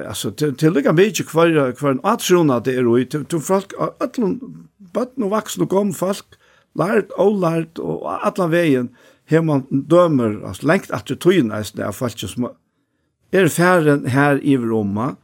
alltså 0.08 0.30
till 0.32 0.72
lika 0.72 0.92
mycket 0.92 1.26
kvar 1.26 1.72
kvar 1.72 1.90
en 1.90 2.00
attrona 2.02 2.60
det 2.60 2.74
är 2.74 2.98
ut 2.98 3.28
till 3.28 3.40
folk 3.40 3.72
allon 3.98 4.68
bad 4.76 5.08
nu 5.14 5.28
vuxna 5.28 5.66
kom 5.66 5.92
folk 5.92 6.26
lärt 6.74 7.10
och 7.10 7.40
lärt 7.40 7.78
och 7.78 8.26
alla 8.26 8.46
vägen 8.46 8.88
her 9.26 9.42
man 9.42 9.64
dømer, 9.70 10.40
altså 10.46 10.66
lengt 10.66 10.90
at 10.94 11.08
du 11.08 11.16
tøyen 11.18 11.52
eisne 11.54 11.86
av 11.86 11.96
folk 11.98 12.18
som 12.18 12.50
er 13.34 13.48
færen 13.50 14.06
her 14.10 14.38
i 14.42 14.56
Roma, 14.56 15.14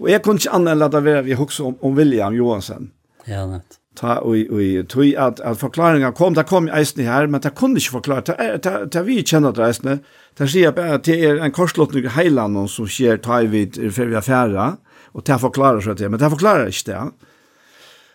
og 0.00 0.10
jeg 0.10 0.22
kunne 0.22 0.42
ikke 0.42 0.54
annet 0.54 0.74
enn 0.74 0.84
at 0.86 1.24
vi 1.26 1.38
hokse 1.38 1.64
om, 1.64 1.76
om 1.82 1.96
William 1.96 2.34
Johansen. 2.34 2.92
Ja, 3.26 3.46
nett. 3.46 3.78
Ta, 3.94 4.16
og, 4.26 4.50
og 4.50 4.88
tui 4.90 5.12
at, 5.14 5.38
at 5.46 5.60
forklaringen 5.60 6.16
kom, 6.18 6.34
det 6.34 6.48
kom 6.50 6.66
eisne 6.66 7.06
her, 7.06 7.28
men 7.30 7.42
det 7.42 7.52
kunne 7.54 7.78
ikke 7.78 8.00
forklare, 8.00 8.24
det, 8.26 8.48
ta, 8.66 8.72
ta 8.90 9.04
vi 9.06 9.20
kjenner 9.22 9.54
det 9.54 9.68
eisne, 9.68 10.00
det 10.34 10.48
sier 10.50 10.74
bare 10.74 10.98
at 10.98 11.06
det 11.06 11.20
er 11.22 11.38
en 11.38 11.54
korslåttning 11.54 12.08
i 12.08 12.14
heiland 12.16 12.58
som 12.72 12.90
skjer 12.90 13.22
ta 13.22 13.38
i 13.44 13.50
vid 13.52 13.78
før 13.94 14.10
vi 14.10 14.18
er 14.18 14.26
fære, 14.26 14.66
og 15.14 15.26
det 15.28 15.38
forklarer 15.38 15.86
seg 15.86 16.00
det, 16.00 16.10
men 16.10 16.18
det 16.18 16.32
forklarer 16.34 16.74
ikke 16.74 16.88
det. 16.90 17.30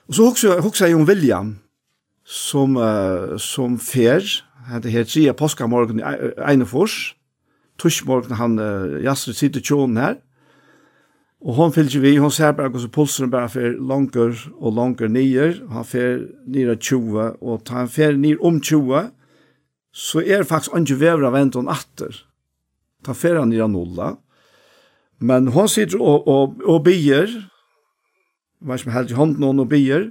Og 0.09 0.19
så 0.19 0.57
hokse 0.59 0.89
jeg 0.89 0.99
om 0.99 1.07
William, 1.07 1.55
som, 2.27 2.75
uh, 2.75 3.37
som 3.39 3.79
fer, 3.79 4.25
hade 4.69 4.89
här 4.89 5.03
trea 5.03 5.33
påskamorgon 5.33 5.99
i 5.99 6.03
Einefors. 6.37 7.15
Tushmorgon 7.81 8.31
han 8.37 8.59
uh, 8.59 9.01
jasser 9.03 9.33
sitter 9.33 9.61
tjonen 9.61 9.97
her. 9.97 10.17
Og 11.39 11.55
hon 11.55 11.71
fylgjer 11.71 12.03
vi, 12.03 12.17
hon 12.19 12.31
ser 12.35 12.51
bare 12.51 12.67
hvordan 12.67 12.91
pulsen 12.91 13.31
bare 13.31 13.47
fer 13.49 13.77
langer 13.79 14.35
og 14.59 14.73
langer 14.75 15.07
nyer, 15.07 15.61
han 15.71 15.85
fer 15.87 16.25
nere 16.43 16.75
20, 16.75 17.37
og 17.39 17.61
ta 17.63 17.77
han 17.79 17.91
fer 17.91 18.17
nere 18.19 18.41
om 18.43 18.57
20, 18.59 19.13
så 19.95 20.19
er 20.19 20.43
faktisk 20.43 20.75
ikke 20.75 20.99
vevra 20.99 21.31
vent 21.31 21.55
hon 21.55 21.71
atter. 21.71 22.11
Ta 23.07 23.15
fer 23.15 23.39
han 23.39 23.53
nere 23.53 23.69
nolla. 23.71 24.17
Men 25.23 25.47
hon 25.55 25.71
sitter 25.71 26.03
og, 26.03 26.27
og, 26.27 26.59
og 26.67 26.83
bier, 26.83 27.31
hva 28.59 28.75
som 28.75 28.91
helst 28.91 29.15
i 29.15 29.19
hånden 29.19 29.47
hon 29.47 29.63
og 29.63 29.71
bier, 29.71 30.09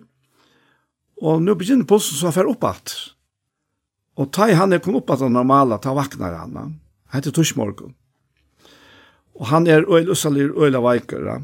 og 1.21 1.45
nå 1.45 1.59
begynner 1.61 1.89
pulsen 1.89 2.17
så 2.17 2.31
han 2.31 2.39
fer 2.39 2.49
opp 2.49 2.65
atter. 2.65 3.18
Og 4.19 4.33
ta 4.35 4.49
i 4.51 4.57
han 4.59 4.75
er 4.75 4.83
kom 4.83 4.99
opp 4.99 5.13
at 5.15 5.23
han 5.23 5.37
normala, 5.37 5.79
ta 5.79 5.95
vaknar 5.95 6.35
han. 6.35 6.57
Han 6.59 7.15
heter 7.15 7.35
Torsmorgon. 7.35 7.95
Og 9.39 9.47
han 9.53 9.69
er 9.71 9.87
øyla 9.87 10.11
ussalir, 10.17 10.51
øyla 10.59 10.83
veikere. 10.83 11.39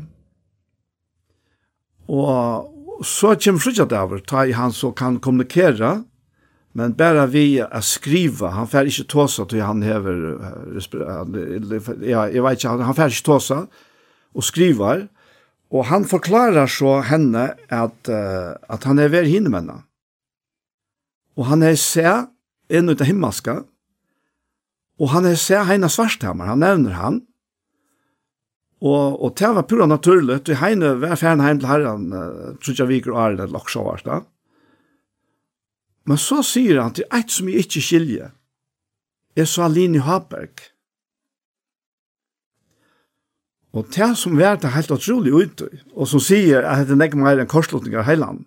Og 2.11 3.05
så 3.07 3.37
kommer 3.39 3.63
frutja 3.63 3.87
davar, 3.87 4.21
ta 4.27 4.45
i 4.45 4.53
han 4.53 4.75
så 4.75 4.91
kan 4.93 5.21
kommunikera, 5.23 6.03
men 6.75 6.97
bara 6.99 7.27
vi 7.31 7.61
a 7.63 7.81
skriva, 7.83 8.51
han 8.57 8.67
fær 8.67 8.89
ikkje 8.91 9.07
tåsa 9.07 9.47
til 9.47 9.63
han 9.63 9.83
hever, 9.87 10.23
ja, 12.03 12.27
jeg 12.27 12.43
vet 12.43 12.59
ikkje, 12.59 12.73
han 12.83 12.97
fær 12.99 13.13
ikkje 13.15 13.27
tåsa, 13.29 13.61
og 14.35 14.47
skrivar, 14.47 15.07
og 15.71 15.87
han 15.87 16.07
forklarar 16.07 16.71
så 16.71 16.99
henne 17.07 17.53
at, 17.71 18.11
at 18.11 18.87
han 18.87 18.99
er 18.99 19.11
ver 19.15 19.27
hinnemenna. 19.31 19.85
Og 21.39 21.47
han 21.51 21.63
er 21.67 21.79
seg, 21.79 22.34
inn 22.73 22.89
ut 22.89 23.01
av 23.01 23.09
himmelska, 23.09 23.61
og 25.03 25.11
han 25.11 25.27
er 25.27 25.39
se 25.41 25.59
Heina 25.67 25.91
Svarstammer, 25.91 26.53
han 26.53 26.63
nevner 26.63 26.99
han, 26.99 27.23
og, 28.85 29.17
og 29.25 29.33
det 29.39 29.51
var 29.57 29.67
pura 29.69 29.87
naturlig, 29.89 30.43
og 30.43 30.61
Heine 30.61 30.93
var 31.01 31.17
færen 31.17 31.41
heim 31.41 31.61
til 31.61 31.71
herren, 31.71 32.07
uh, 32.13 32.53
tror 32.61 32.77
jeg 32.79 32.91
vi 32.91 33.01
ikke 33.01 33.17
er 33.17 33.39
det 33.39 33.49
laksjåvart 33.53 34.05
da. 34.05 34.21
Men 36.05 36.21
så 36.21 36.43
sier 36.45 36.83
han 36.83 36.93
til 36.93 37.09
eit 37.15 37.33
som 37.33 37.49
jeg 37.49 37.65
ikke 37.65 37.85
skiljer, 37.85 38.35
er 39.35 39.49
så 39.49 39.65
Aline 39.67 40.05
Haberg. 40.05 40.67
Og 43.75 43.89
det 43.97 44.11
som 44.21 44.37
var 44.39 44.61
det 44.63 44.75
helt 44.77 44.93
utrolig 44.95 45.33
ute, 45.33 45.71
og 45.97 46.07
som 46.07 46.23
sier 46.23 46.63
at 46.69 46.85
det 46.87 46.99
er 46.99 47.09
ikke 47.09 47.23
mer 47.25 47.41
enn 47.41 47.51
korslutninger 47.51 48.05
av 48.05 48.07
heiland, 48.07 48.45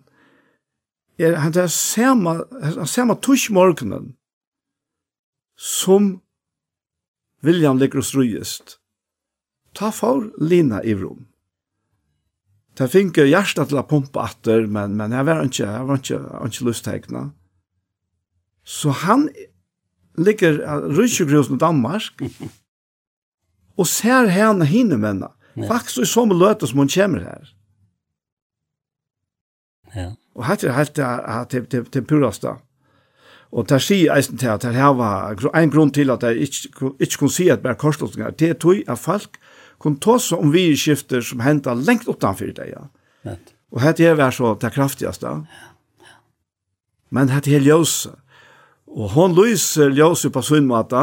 er 1.18 1.38
han 1.42 1.52
det 1.52 1.68
samme, 1.74 2.38
han 2.62 2.86
samme 2.86 3.18
tush 3.22 3.52
morgenen 3.52 4.14
som 5.58 6.20
William 7.42 7.78
ligger 7.78 8.02
og 8.02 8.06
strøyest. 8.06 8.78
Ta 9.74 9.90
for 9.94 10.30
Lina 10.42 10.80
i 10.82 10.94
rom. 10.94 11.26
Ta 12.78 12.86
finke 12.90 13.26
hjertet 13.26 13.70
til 13.70 13.80
å 13.80 13.86
pumpe 13.86 14.22
atter, 14.22 14.66
men, 14.70 14.94
men 14.98 15.14
jeg 15.14 15.26
var 15.26 15.42
ikke, 15.44 15.66
jeg 15.66 15.86
var 15.88 16.00
ikke, 16.02 16.14
jeg 16.14 16.26
var 16.30 16.52
ikke 16.52 16.68
lysttegna. 16.68 17.22
Så 18.62 18.94
han 19.02 19.28
ligger 20.18 20.60
rundt 20.94 21.50
i 21.50 21.58
Danmark, 21.58 22.22
og 23.78 23.86
ser 23.86 24.30
henne 24.30 24.66
hinne 24.66 24.98
mennene. 24.98 25.34
Faktisk 25.66 26.04
i 26.04 26.06
samme 26.06 26.36
løte 26.38 26.68
som 26.70 26.78
hun 26.78 26.90
kommer 26.92 27.24
her. 27.24 27.48
Ja. 29.94 30.10
Og 30.38 30.46
hatt 30.46 30.64
er 30.64 30.76
helt 30.78 31.92
til 31.92 32.04
purasta. 32.06 32.56
Og 33.50 33.68
der 33.68 33.80
sier 33.80 34.12
eisen 34.14 34.38
til 34.38 34.52
at 34.52 34.62
det 34.62 34.76
her 34.76 34.92
var 34.94 35.32
en 35.56 35.70
grunn 35.72 35.90
til 35.90 36.12
at 36.12 36.22
jeg 36.22 36.46
ikke, 36.46 36.90
ikke 37.00 37.18
kunne 37.18 37.32
si 37.32 37.48
at 37.48 37.62
bare 37.64 37.80
korslottninger, 37.80 38.36
det 38.36 38.50
er 38.50 38.58
tog 38.60 38.82
at 38.86 39.00
folk 39.00 39.38
kunne 39.80 40.00
ta 40.04 40.18
seg 40.20 40.42
om 40.42 40.52
virkeskifter 40.52 41.24
som 41.24 41.40
hentet 41.40 41.86
lengt 41.86 42.08
utenfor 42.08 42.52
det, 42.54 42.68
ja. 42.74 43.34
Og 43.72 43.82
hette 43.82 44.04
er 44.04 44.16
var 44.16 44.32
så 44.32 44.54
det 44.60 44.72
kraftigste. 44.74 45.32
Men 47.10 47.32
hette 47.32 47.54
er 47.56 47.64
ljøse. 47.64 48.12
Og 48.88 49.12
hon 49.16 49.34
lyser 49.36 49.92
ljøse 49.92 50.30
på 50.32 50.42
sin 50.42 50.68
måte, 50.68 51.02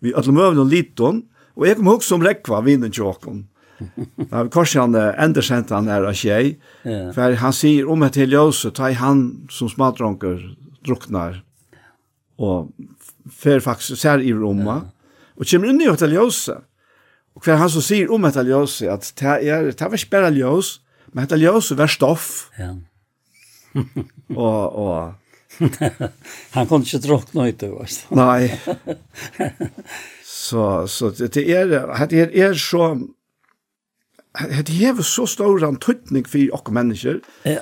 vi 0.00 0.14
ødler 0.16 0.32
møvende 0.32 0.68
liten, 0.68 1.22
og 1.56 1.66
jeg 1.66 1.76
kom 1.78 1.90
hos 1.92 2.08
som 2.08 2.24
rekva 2.24 2.62
vinnen 2.64 2.92
til 2.92 3.06
åkken. 3.10 3.44
Korsen 4.50 4.94
Andersen 4.94 5.64
han 5.70 5.88
er 5.88 6.02
av 6.02 6.12
tjej. 6.12 6.58
Ja. 6.82 7.12
För 7.12 7.32
han 7.32 7.52
säger 7.52 7.88
om 7.88 8.02
et 8.02 8.12
till 8.12 8.32
ljus 8.32 8.56
så 8.56 8.70
tar 8.70 8.92
han 8.92 9.46
som 9.50 9.68
smadronker 9.68 10.56
druknar. 10.84 11.44
Och 12.36 12.68
för 13.30 13.60
faktiskt 13.60 14.00
ser 14.00 14.20
i 14.20 14.32
Roma. 14.32 14.62
Yeah. 14.62 14.82
Och 15.34 15.46
kommer 15.46 15.68
inn 15.68 15.80
i 15.80 15.86
ett 15.86 16.00
ljus. 16.00 16.48
Och 17.34 17.44
hver 17.44 17.56
han 17.56 17.70
så 17.70 17.82
säger 17.82 18.12
om 18.12 18.24
ett 18.24 18.46
ljus 18.46 18.82
att 18.82 19.16
det 19.16 19.44
er, 19.44 19.62
det 19.62 19.80
var 19.80 20.10
bare 20.10 20.30
ljøs, 20.30 20.80
Men 21.12 21.24
ett 21.24 21.38
ljus 21.38 21.70
var 21.70 21.86
stoff. 21.86 22.50
Ja. 22.58 22.76
og, 24.36 24.76
og, 24.76 25.14
han 26.50 26.66
kunde 26.66 26.84
inte 26.84 26.98
drukna 26.98 27.48
ut 27.48 27.58
det. 27.58 27.70
Nej. 28.08 28.60
så, 30.24 30.88
så 30.88 31.10
det 31.10 31.36
är, 31.36 31.66
det 31.66 32.20
är, 32.20 32.26
det 32.26 32.40
är 32.40 32.54
så 32.54 33.08
Det 34.32 34.72
hever 34.72 35.04
så 35.04 35.26
stor 35.28 35.60
en 35.66 35.76
tøytning 35.76 36.24
for 36.28 36.54
oss 36.56 36.72
mennesker. 36.72 37.18
Ja. 37.44 37.58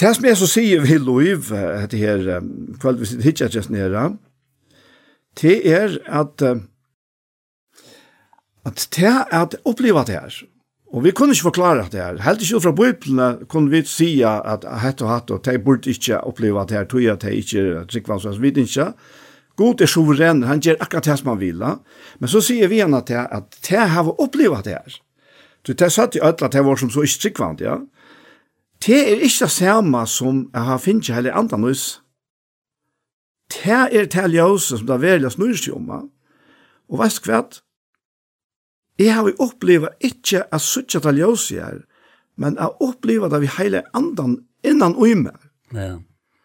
Det 0.00 0.10
som 0.16 0.26
jeg 0.28 0.36
så 0.36 0.48
sier 0.50 0.84
vi 0.84 0.98
lov, 1.00 1.48
det 1.88 2.00
her, 2.00 2.42
kveld 2.80 3.00
vi 3.00 3.08
sitter 3.08 3.24
hittet 3.24 3.56
just 3.56 3.72
nere, 3.72 4.10
det 5.40 5.56
er 5.64 5.96
at 6.06 6.44
at 8.62 8.88
det 8.94 9.08
er 9.08 9.24
at 9.34 9.56
oppleva 9.64 10.04
det 10.06 10.14
her. 10.14 10.34
Og 10.92 11.04
vi 11.04 11.10
kunne 11.10 11.32
ikke 11.32 11.48
forklare 11.48 11.88
det 11.90 12.00
her. 12.00 12.20
Helt 12.22 12.42
ikke 12.44 12.60
fra 12.60 12.74
bøyplene 12.76 13.46
kunne 13.48 13.72
vi 13.72 13.80
si 13.88 14.10
at 14.22 14.66
hett 14.82 15.02
og 15.02 15.08
hatt, 15.08 15.30
og 15.32 15.40
de 15.44 15.58
burde 15.58 15.90
ikke 15.90 16.20
oppleva 16.20 16.66
det 16.68 16.76
her, 16.76 16.84
tog 16.84 17.02
jeg 17.02 17.12
at 17.16 17.24
de 17.24 17.36
ikke 17.40 17.84
trikkvann, 17.88 18.20
så 18.20 18.36
vi 18.38 18.52
ikke. 18.52 18.92
God 19.56 19.80
er 19.80 19.86
suveren, 19.86 20.42
han 20.42 20.60
gjør 20.60 20.76
akkurat 20.80 21.04
det 21.04 21.18
som 21.18 21.32
han 21.32 21.40
vil. 21.40 21.64
Men 22.20 22.28
så 22.28 22.40
sier 22.44 22.68
vi 22.68 22.80
henne 22.80 23.00
at 23.00 23.08
det 23.08 23.16
her, 23.16 23.26
at 23.32 23.56
det 23.68 23.88
har 23.94 24.12
oppleva 24.20 24.60
det 24.64 24.76
her. 24.76 25.00
Så 25.66 25.72
det 25.78 25.92
satt 25.92 26.16
i 26.16 26.22
ødla 26.22 26.48
at 26.48 26.52
det 26.52 26.64
var 26.64 26.76
som 26.76 26.90
så 26.90 27.04
ikke 27.06 27.20
tryggvand, 27.22 27.60
ja. 27.60 27.76
Det 28.86 28.98
er 28.98 29.20
ikke 29.22 29.44
det 29.44 29.50
samme 29.50 30.06
som 30.06 30.48
jeg 30.54 30.62
har 30.62 30.78
finnet 30.78 31.14
heller 31.14 31.38
andre 31.38 31.58
nøys. 31.58 32.02
Det 33.52 33.70
er 33.70 34.06
det 34.10 34.32
ljøse 34.32 34.78
som 34.78 34.86
det 34.86 34.94
er 34.94 35.04
veldig 35.04 35.30
snurskjomma. 35.30 36.00
Og 36.90 36.98
vet 36.98 37.20
du 37.24 37.30
hva? 37.30 37.42
Jeg 38.98 39.14
har 39.14 39.28
jo 39.28 39.34
opplevd 39.46 40.04
ikke 40.04 40.42
at 40.52 40.60
suttje 40.60 41.00
det 41.00 41.14
ljøse 41.18 41.60
her, 41.60 41.82
men 42.36 42.56
jeg 42.58 42.76
opplevd 42.80 43.30
det 43.30 43.40
vi 43.44 43.52
hele 43.58 43.84
andre 43.94 44.36
innan 44.64 44.96
og 44.96 45.16
med. 45.16 45.38
Ja. 45.72 45.98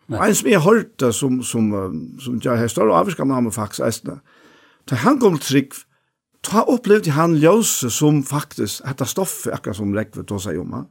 Og 0.08 0.28
En 0.28 0.36
som 0.36 0.48
jeg 0.48 0.62
hørte, 0.62 1.12
som, 1.14 1.44
som, 1.44 1.72
som 2.20 2.40
jeg 2.44 2.58
har 2.58 2.68
større 2.68 2.96
avvirkan 2.96 3.32
av 3.32 3.44
meg 3.44 3.54
faktisk, 3.54 3.84
eisne, 3.84 4.22
da 4.88 4.96
han 4.96 5.20
kom 5.20 5.36
til 5.36 5.48
trygg, 5.48 5.74
ta 6.46 6.64
opplevde 6.68 7.16
han 7.16 7.36
ljøse 7.42 7.90
som 7.94 8.22
faktisk, 8.26 8.84
dette 8.86 9.08
stoffet, 9.10 9.54
akkurat 9.54 9.80
som 9.80 9.96
Rekve 9.96 10.26
til 10.28 10.42
seg 10.44 10.62
om, 10.62 10.86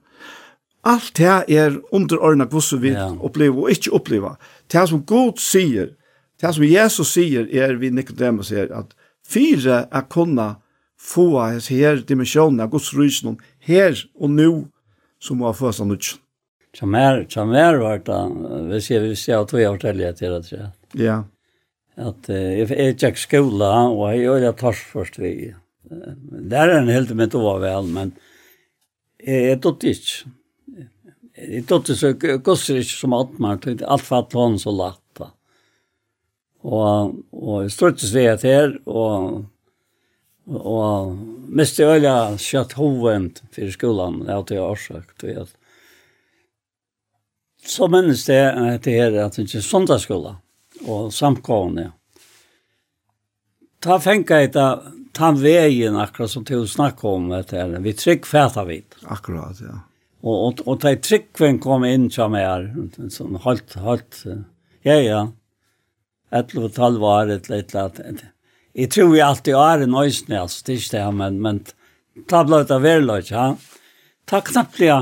alt 0.86 1.16
det 1.18 1.56
er 1.56 1.78
underordnet 1.94 2.52
hvordan 2.52 2.82
vi 2.82 2.92
ja. 2.94 3.08
opplever 3.20 3.66
og 3.66 3.70
ikke 3.70 3.94
opplever. 3.96 4.36
Det 4.70 4.84
som 4.88 5.02
Gud 5.06 5.40
sier, 5.42 5.94
det 6.40 6.52
som 6.54 6.66
Jesus 6.66 7.14
sier, 7.16 7.48
er 7.50 7.74
vi 7.80 7.90
Nicodemus 7.90 8.52
sier, 8.52 8.70
at 8.70 8.94
fire 9.26 9.86
er 9.90 10.06
kunne 10.12 10.54
få 10.96 11.28
her 11.68 12.02
dimensjonen 12.06 12.62
av 12.62 12.70
Guds 12.72 12.92
rysen 12.96 13.38
her 13.66 13.96
og 14.14 14.30
nå, 14.30 14.52
som 15.18 15.42
var 15.42 15.56
først 15.58 15.82
av 15.82 15.90
nødvendig. 15.90 16.22
Som 16.76 16.92
er, 16.92 17.22
som 17.32 17.54
er 17.56 17.78
vært 17.80 18.04
da, 18.04 18.18
vi 18.68 18.82
ser, 18.84 19.06
vi 19.08 19.16
ser 19.16 19.40
at 19.40 19.52
vi 19.54 19.62
har 19.64 19.72
fortellet 19.78 20.18
til 20.18 20.34
det, 20.34 20.42
tror 20.44 20.58
jeg. 20.58 20.72
Ja 21.00 21.22
at 21.96 22.28
jeg 22.28 22.68
uh, 22.68 22.96
gikk 23.00 23.20
skola, 23.20 23.70
og 23.88 24.10
jeg 24.12 24.26
gjør 24.26 24.42
det 24.44 24.56
tors 24.60 24.82
først 24.92 25.18
vi. 25.20 25.32
Det 25.86 26.58
er 26.58 26.74
en 26.76 26.90
helt 26.92 27.14
med 27.16 27.32
det 27.32 27.40
var 27.40 27.62
vel, 27.62 27.88
men 27.94 28.12
jeg 29.22 29.52
er 29.52 29.60
dødte 29.62 29.94
ikke. 29.94 30.32
Jeg 31.36 31.62
er 31.62 31.66
tott 31.68 31.90
ikke, 31.92 31.98
så 32.00 32.38
gosser 32.44 32.80
ikke 32.80 32.96
som 32.96 33.14
alt 33.16 33.34
atmer, 33.36 33.84
alt 33.84 34.04
for 34.04 34.22
at 34.22 34.36
han 34.36 34.58
så 34.60 34.72
latt 34.72 35.02
Da. 35.16 35.30
Og, 36.66 37.12
og 37.32 37.62
jeg 37.62 37.72
støttes 37.72 38.10
ikke 38.10 38.12
sved 38.12 38.48
her, 38.48 38.74
og 38.86 39.44
og 40.46 41.16
mest 41.50 41.80
jeg 41.80 41.98
øyla 41.98 42.36
kjøtt 42.38 42.76
hovent 42.78 43.40
for 43.50 43.70
skolen, 43.74 44.20
det 44.22 44.30
er 44.30 44.36
alltid 44.36 44.56
jeg 44.56 44.62
har 44.62 44.74
årsøkt, 44.76 45.24
og 45.24 45.30
jeg 45.30 45.46
så 47.66 47.88
minnes 47.90 48.22
det 48.28 48.42
at 48.46 48.84
det 48.84 48.94
er 48.94 49.16
at 49.24 49.34
det 49.34 49.48
ikke 49.48 49.58
er 49.58 49.66
søndagsskola 49.66 50.36
og 50.84 51.12
samkående. 51.12 51.90
Ta 53.80 53.98
fengar 54.00 54.44
etta 54.44 54.66
tan 55.16 55.38
veien 55.40 55.96
akkurat 55.96 56.30
som 56.30 56.44
til 56.44 56.64
å 56.64 56.68
snakke 56.70 57.08
om 57.08 57.30
det 57.32 57.54
her. 57.54 57.78
Vi 57.80 57.94
trygg 57.96 58.26
fæta 58.28 58.66
vidt. 58.68 58.98
Akkurat, 59.08 59.60
ja. 59.64 59.80
Og, 60.26 60.36
og, 60.36 60.62
og 60.66 60.80
ta 60.82 60.92
tryggven 60.96 61.60
kom 61.62 61.84
inn 61.84 62.10
som 62.10 62.34
är 62.34 62.72
en 62.98 63.10
sån 63.10 63.36
halt 63.44 63.74
halt 63.74 64.24
ja 64.82 64.94
ja. 64.94 65.32
et 66.30 66.54
eller 66.54 66.66
ett 66.66 66.76
halvt 66.76 67.00
var 67.00 67.28
ett 67.28 67.48
lite 67.48 67.82
att 67.82 68.00
Jag 68.72 68.90
tror 68.90 69.12
vi 69.12 69.20
alltid 69.20 69.54
er 69.54 69.82
en 69.82 69.94
øyne, 69.94 70.40
altså, 70.40 70.62
det 70.66 70.72
er 70.72 70.76
ikke 70.76 70.96
det, 70.96 71.12
men, 71.16 71.42
men 71.42 71.60
ta 72.28 72.42
blöjt 72.44 72.68
det 72.68 72.76
veldig, 72.82 73.22
ja. 73.30 73.56
Ta 74.28 74.40
knappliga 74.44 74.98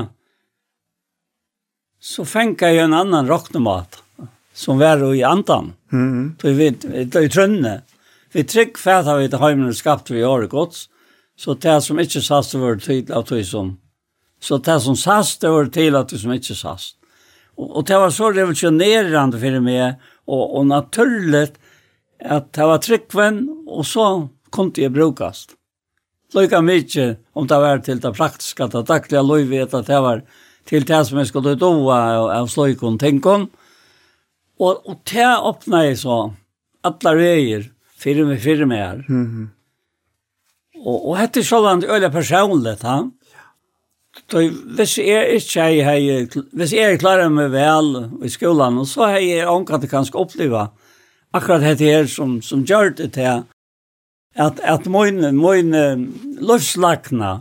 så 1.99 2.23
fengt 2.23 2.61
jeg 2.61 2.77
en 2.79 2.93
annan 2.93 3.27
rocknomat 3.27 4.04
som 4.55 4.79
var 4.79 5.13
i 5.13 5.23
antan. 5.23 5.73
Mm. 5.91 6.35
Så 6.41 6.47
vi 6.47 6.69
det 6.69 7.15
är 7.15 7.29
trönne. 7.29 7.81
Vi 8.31 8.43
tryck 8.43 8.77
färd 8.77 9.05
har 9.05 9.17
vi 9.17 9.27
det 9.27 9.37
har 9.37 9.49
ju 9.49 9.73
vi 10.09 10.21
har 10.21 10.41
gott. 10.47 10.75
Så 11.37 11.53
det 11.53 11.81
som 11.81 11.99
inte 11.99 12.21
sast 12.21 12.53
var 12.53 12.75
tid 12.75 13.11
att 13.11 13.27
det 13.27 13.43
som 13.43 13.77
så 14.41 14.57
det 14.57 14.79
som 14.79 14.95
sast 14.95 15.41
det 15.41 15.49
var 15.49 15.65
till 15.65 15.95
att 15.95 16.09
det 16.09 16.17
som 16.17 16.33
inte 16.33 16.55
sast. 16.55 16.95
Och, 17.55 17.75
och 17.75 17.83
det 17.83 17.97
var 17.97 18.09
så 18.09 18.31
revolutionerande 18.31 19.39
för 19.39 19.59
mig 19.59 19.93
och 20.25 20.57
och 20.57 20.65
naturligt 20.65 21.53
att 22.25 22.53
det 22.53 22.65
var 22.65 22.77
tryckven 22.77 23.65
och 23.67 23.85
så 23.85 24.29
kunde 24.51 24.81
det 24.81 24.89
brukast. 24.89 25.49
Lika 26.33 26.61
mycket 26.61 27.19
om 27.33 27.47
det 27.47 27.59
var 27.59 27.77
till 27.77 27.99
det 27.99 28.13
praktiska, 28.13 28.67
det 28.67 28.83
dagliga 28.83 29.21
livet, 29.21 29.73
att 29.73 29.87
det 29.87 29.99
var 29.99 30.23
till 30.65 30.85
det 30.85 31.05
som 31.05 31.17
jag 31.17 31.27
skulle 31.27 31.55
doa 31.55 32.19
av 32.39 32.47
slöjkon, 32.47 32.97
tänkon. 32.97 33.35
Mm 33.35 33.49
Og, 34.59 34.81
og 34.87 35.01
det 35.11 35.27
åpna 35.49 35.83
jeg 35.83 35.99
så, 35.99 36.19
alle 36.85 37.15
veier, 37.17 37.67
fire 37.99 38.25
med 38.25 38.39
fire 38.39 38.65
med 38.65 38.77
her. 38.77 39.03
Mm 39.07 39.25
-hmm. 39.25 39.47
Og, 40.85 41.09
og 41.09 41.17
hette 41.17 41.43
sånn 41.43 41.83
øyla 41.83 42.09
personligt, 42.09 42.81
ha? 42.81 43.09
Så 44.31 44.41
hvis 44.75 44.97
jeg 44.97 45.35
ikke 45.35 45.61
er, 45.61 46.27
hvis 46.53 46.73
jeg 46.73 46.93
er 46.93 46.97
klarer 46.97 47.29
meg 47.29 47.51
vel 47.51 48.09
i 48.23 48.29
skolan, 48.29 48.85
så 48.85 49.05
har 49.05 49.17
jeg 49.17 49.47
omkant 49.47 49.81
det 49.81 49.89
kanskje 49.89 50.15
oppleva 50.15 50.69
akkurat 51.33 51.61
dette 51.61 51.83
her 51.83 52.07
som, 52.07 52.41
som 52.41 52.63
gjør 52.63 52.95
det 52.95 53.13
til 53.13 53.43
at, 54.35 54.59
at 54.63 54.87
min, 54.87 55.19
min 55.35 55.75
løvslakna 56.39 57.31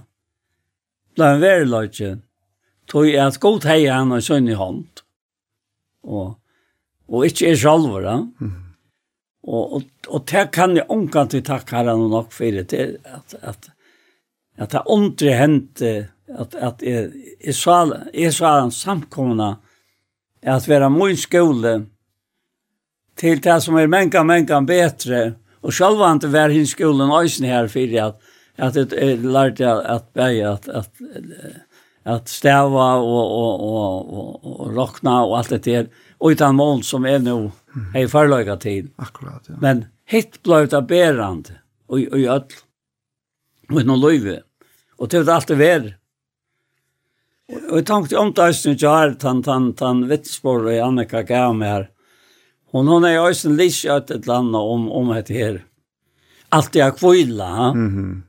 ble 1.14 1.30
en 1.30 1.42
verløyke, 1.42 2.16
tog 2.90 3.06
jeg 3.06 3.22
at 3.22 3.40
god 3.42 3.66
hei 3.70 3.84
han 3.86 4.12
og 4.14 4.22
sønn 4.22 4.50
i 4.50 4.58
hånd. 4.58 5.02
Og 6.02 6.34
og 7.08 7.26
ikke 7.28 7.50
er 7.50 7.58
sjálfur. 7.60 8.06
Mm. 8.40 8.52
Og, 9.44 9.76
og, 9.76 9.82
og 10.08 10.24
det 10.30 10.46
kan 10.56 10.76
jeg 10.78 10.88
omkant 10.92 11.34
til 11.34 11.44
takk 11.44 11.70
her 11.76 11.90
og 11.92 12.08
nok 12.10 12.32
for 12.32 12.60
det, 12.72 12.84
at, 13.04 13.34
at, 13.42 13.70
at 14.56 14.72
det 14.72 14.84
åndre 14.88 15.34
hendte, 15.36 15.94
at, 16.28 16.54
at 16.54 16.82
jeg, 16.82 17.10
jeg, 17.44 17.56
sa, 17.58 17.82
jeg 18.14 18.32
sa 18.32 18.54
han 18.62 18.72
samkomna, 18.72 19.56
at 20.44 20.68
være 20.68 20.90
min 20.92 21.16
skole, 21.16 21.74
til 23.20 23.40
det 23.44 23.60
som 23.62 23.76
er 23.78 23.90
menka, 23.90 24.24
menka 24.26 24.58
betre, 24.66 25.34
og 25.64 25.72
sjálf 25.72 26.00
han 26.02 26.20
til 26.20 26.32
hin 26.34 26.56
hins 26.58 26.72
skolen 26.74 27.12
øysen 27.12 27.46
her 27.48 27.68
for 27.68 28.00
at, 28.00 28.16
at 28.56 28.76
jeg 28.76 29.18
lærte 29.18 29.68
at, 29.68 30.08
at, 30.16 30.18
at, 30.18 30.68
at, 30.68 30.68
at 30.68 31.62
at 32.04 32.28
stava 32.28 32.88
og, 33.00 33.28
og, 33.32 33.60
og, 33.64 34.08
og, 34.12 34.34
og 34.44 34.76
rokna 34.76 35.22
og 35.24 35.38
alt 35.38 35.54
det 35.54 35.64
der 35.64 35.86
utan 36.32 36.56
mål 36.56 36.82
som 36.84 37.04
er 37.06 37.18
nu 37.20 37.50
hei 37.94 38.06
farløyga 38.08 38.56
til. 38.62 38.88
Akkurat, 38.96 39.44
ja. 39.48 39.58
Men 39.60 39.86
hitt 40.10 40.40
blei 40.44 40.64
det 40.70 40.82
berand 40.88 41.50
og 41.90 42.00
i 42.00 42.08
öll 42.08 42.46
og 43.70 43.80
i 43.80 43.84
noen 43.84 44.00
løyve. 44.00 44.40
Og 45.00 45.10
til 45.10 45.24
det 45.26 45.34
alltid 45.34 45.60
ver. 45.60 45.86
Og 47.70 47.78
jeg 47.80 47.86
tenkte 47.88 48.20
om 48.20 48.32
det 48.32 48.50
æsten 48.54 48.76
ikke 48.76 48.92
har 48.92 49.16
tan, 49.20 49.42
tan, 49.44 49.72
tan 49.76 50.04
vitsbor 50.08 50.64
og 50.64 50.80
Annika 50.80 51.24
gav 51.26 51.56
meg 51.56 51.72
her. 51.72 51.88
Hon 52.74 52.88
hon 52.88 53.06
er 53.06 53.20
æsten 53.22 53.58
litt 53.58 53.84
at 53.90 54.10
et 54.10 54.26
land 54.26 54.54
om, 54.56 54.88
om 54.90 55.12
det 55.14 55.34
her. 55.34 55.64
Alt 56.54 56.76
jeg 56.76 56.96
kvila, 56.96 57.44
ha? 57.44 57.72
Mm 57.72 57.90
-hmm. 57.90 58.22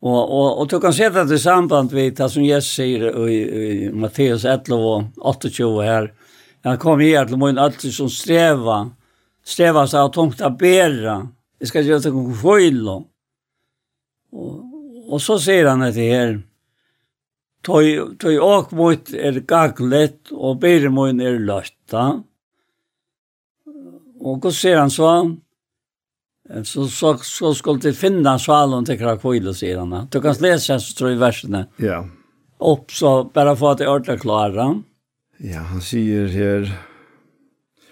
Og, 0.00 0.30
og, 0.30 0.58
og 0.58 0.70
du 0.70 0.80
kan 0.80 0.92
se 0.92 1.08
det 1.10 1.30
i 1.30 1.38
samband 1.38 1.92
med 1.92 2.16
det 2.16 2.30
som 2.30 2.44
Jesus 2.44 2.74
sier 2.74 3.28
i, 3.28 3.38
i 3.86 3.90
Matteus 3.90 4.44
11 4.44 4.74
og 4.74 5.04
28 5.16 5.82
her, 5.82 6.02
mm 6.02 6.27
Jeg 6.68 6.80
kom 6.82 7.00
her 7.00 7.28
til 7.28 7.40
min 7.40 7.58
alltid 7.60 7.94
som 7.94 8.10
streva. 8.12 8.82
Streva 9.46 9.86
seg 9.88 10.04
av 10.04 10.12
tungt 10.12 10.42
å 10.44 10.50
bæra. 10.52 11.22
Jeg 11.62 11.70
skal 11.70 11.88
gjøre 11.88 12.12
noen 12.12 12.36
feil. 12.36 12.82
Og, 14.36 14.50
og 15.08 15.22
så 15.24 15.38
sier 15.40 15.70
han 15.70 15.84
dette 15.86 16.04
her. 16.04 16.36
Tøy, 17.64 18.16
tøy 18.20 18.36
åk 18.42 18.72
mot 18.76 19.12
er 19.16 19.40
gaglet, 19.48 20.30
og 20.32 20.60
bære 20.62 20.92
mot 20.94 21.24
er 21.24 21.40
løtta. 21.42 22.04
Og 24.18 24.42
hva 24.42 24.52
sier 24.54 24.78
han 24.82 24.92
så? 24.92 25.12
Så, 26.64 26.86
så, 26.92 27.14
så 27.24 27.52
skulle 27.56 27.82
de 27.84 27.92
finne 27.96 28.32
svalen 28.40 28.86
til 28.88 29.00
krakvile, 29.00 29.52
sier 29.56 29.80
han. 29.82 30.06
Du 30.12 30.20
kan 30.24 30.36
lese 30.44 30.78
så 30.80 30.94
tror 30.96 31.12
jeg 31.12 31.20
versene. 31.22 31.66
Ja. 31.80 32.00
Yeah. 32.00 32.14
Opp 32.68 32.90
så, 32.90 33.22
bare 33.30 33.52
få 33.54 33.72
at 33.72 33.80
det 33.80 33.86
er 33.86 33.92
ordentlig 33.94 34.20
klare. 34.24 34.68
Ja 34.68 34.87
Ja, 35.38 35.62
han 35.70 35.82
sier 35.84 36.26
her, 36.34 36.66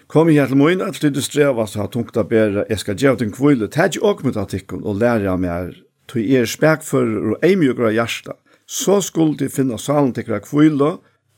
Kom 0.07 0.29
her 0.31 0.47
til 0.47 0.55
min, 0.55 0.81
at 0.81 1.01
du 1.01 1.19
strevas 1.21 1.75
og 1.75 1.81
har 1.81 1.89
tungt 1.91 2.15
å 2.15 2.23
bære, 2.23 2.63
jeg 2.69 2.79
skal 2.79 2.95
gjøre 2.95 3.19
din 3.25 3.33
kvile, 3.35 3.67
ta 3.67 3.89
ikke 3.89 4.05
åk 4.07 4.23
mot 4.23 4.39
artikken 4.39 4.85
og 4.87 5.01
lære 5.01 5.33
meg 5.35 5.51
her, 5.51 5.73
tog 6.07 6.23
er 6.23 6.47
spekfører 6.47 7.33
og 7.33 7.43
eimjøkere 7.43 7.91
hjerte, 7.91 8.37
så 8.63 9.01
skulle 9.03 9.35
de 9.35 9.49
finne 9.51 9.75
salen 9.79 10.13
til 10.15 10.29
hver 10.29 10.45
kvile, 10.47 10.93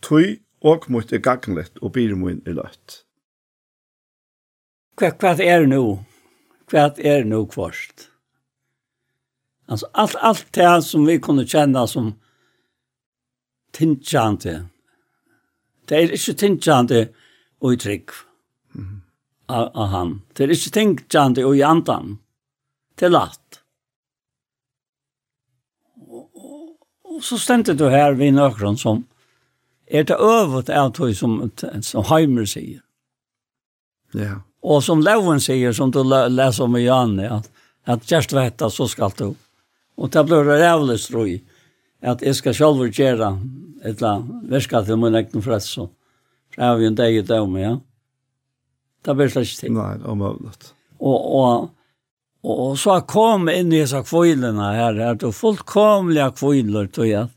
tog 0.05 0.37
åk 0.61 0.85
mot 0.93 1.13
er 1.13 1.23
gagnlett 1.25 1.81
og 1.81 1.95
bære 1.97 2.17
min 2.21 2.43
i 2.45 2.53
løtt. 2.53 3.01
Hva, 5.01 5.15
hva 5.17 5.33
er 5.33 5.65
det 5.65 5.73
nå? 5.73 5.83
Hva 6.69 6.91
er 6.93 7.23
det 7.23 7.29
nå 7.31 7.45
først? 7.49 8.09
Altså, 9.69 9.89
alt, 9.93 10.17
alt 10.21 10.49
det 10.53 10.73
som 10.85 11.09
vi 11.09 11.17
kunne 11.17 11.45
kjenne 11.49 11.87
som 11.89 12.13
tinsjante, 13.73 14.59
Det 15.89 15.97
er 15.97 16.15
ikke 16.15 16.37
tenkjande 16.37 17.05
og 17.59 17.73
i 17.73 17.79
trygg 17.81 18.13
av, 19.49 19.69
av 19.73 19.87
han. 19.93 20.17
Det 20.33 20.45
er 20.45 20.53
ikke 20.53 20.73
tenkjande 20.75 21.45
og 21.47 21.57
i 21.57 21.63
andan. 21.65 22.17
Det 22.99 23.07
er 23.09 23.15
latt. 23.15 23.61
Og, 26.05 26.27
og, 26.35 26.75
og 27.09 27.23
så 27.25 27.39
stendte 27.41 27.73
du 27.77 27.87
her 27.89 28.13
ved 28.19 28.37
nøkron 28.37 28.77
som 28.79 29.05
er 29.89 30.05
det 30.05 30.19
øvet 30.21 30.69
av 30.69 30.91
tog 30.93 31.15
som, 31.17 31.41
som 31.81 32.05
Heimer 32.11 32.45
sier. 32.45 32.83
Ja. 34.13 34.41
Og 34.61 34.83
som 34.83 35.01
Leven 35.01 35.39
sier, 35.41 35.73
som 35.73 35.91
du 35.91 36.03
leser 36.03 36.65
om 36.65 36.75
i 36.77 36.83
Janne, 36.83 37.29
at, 37.39 37.47
at 37.89 38.11
just 38.11 38.33
vetta 38.35 38.69
så 38.69 38.87
skal 38.91 39.13
du. 39.17 39.31
Og 39.97 40.11
det 40.13 40.23
blir 40.27 40.45
rævlig 40.45 40.99
strøy 41.01 41.39
at 42.01 42.21
jeg 42.23 42.35
skal 42.37 42.55
selv 42.55 42.85
gjøre 42.87 43.33
et 43.83 43.97
eller 43.97 44.09
annet 44.09 44.51
verska 44.51 44.83
til 44.87 44.99
min 44.99 45.15
egen 45.19 45.43
frelse. 45.43 45.85
Så 45.85 45.89
jeg 46.57 46.65
har 46.65 46.79
jo 46.79 46.87
en 46.87 46.95
dag 46.95 47.15
i 47.15 47.25
dag 47.25 47.49
med, 47.49 47.61
ja. 47.63 47.75
Det 49.05 49.15
blir 49.15 49.31
slett 49.31 49.59
ting. 49.61 49.75
Nei, 49.77 49.95
omøvlet. 50.03 50.73
Og, 50.99 51.19
og, 51.39 51.69
og, 52.43 52.55
og 52.55 52.73
så 52.79 52.99
kom 53.07 53.47
inn 53.51 53.71
i 53.71 53.81
disse 53.81 54.01
kvilene 54.03 54.73
her, 54.75 54.99
er 54.99 55.19
det 55.19 55.31
fullkomlige 55.35 56.31
kviler, 56.39 56.89
tror 56.91 57.07
jeg. 57.07 57.29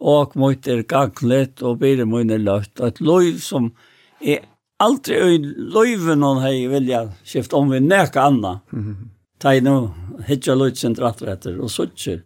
Og 0.00 0.36
mot 0.40 0.68
er 0.70 0.84
gaglet, 0.88 1.62
og 1.66 1.80
blir 1.82 2.06
mine 2.08 2.38
løft. 2.40 2.78
Et 2.80 3.02
lov 3.02 3.26
som 3.42 3.72
er 4.20 4.46
aldri 4.80 5.18
i 5.34 5.40
løyven 5.42 6.22
noen 6.22 6.40
hei 6.44 6.68
vilja 6.70 7.04
skifte 7.26 7.58
om 7.58 7.72
vi 7.72 7.82
nekka 7.84 8.22
anna. 8.30 8.60
Mm 8.72 8.84
-hmm. 8.84 9.08
Ta 9.40 9.54
i 9.54 9.60
nå, 9.60 9.90
hitja 10.26 10.54
løytsen 10.54 10.94
dratt 10.94 11.22
etter, 11.22 11.60
og 11.60 11.70
suttjer. 11.70 12.22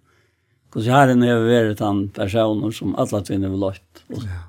Kus 0.75 0.89
herren 0.91 1.23
har 1.23 1.45
vært 1.47 1.83
han 1.85 2.09
personer 2.15 2.75
som 2.75 2.97
alle 2.99 3.23
tvinner 3.23 3.53
vil 3.53 3.63
løtt. 3.63 4.05
Ja. 4.11 4.43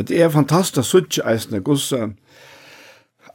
Det 0.00 0.16
er 0.16 0.30
fantastisk 0.32 0.86
sutt 0.88 1.18
eisne, 1.28 1.58
kus 1.60 1.90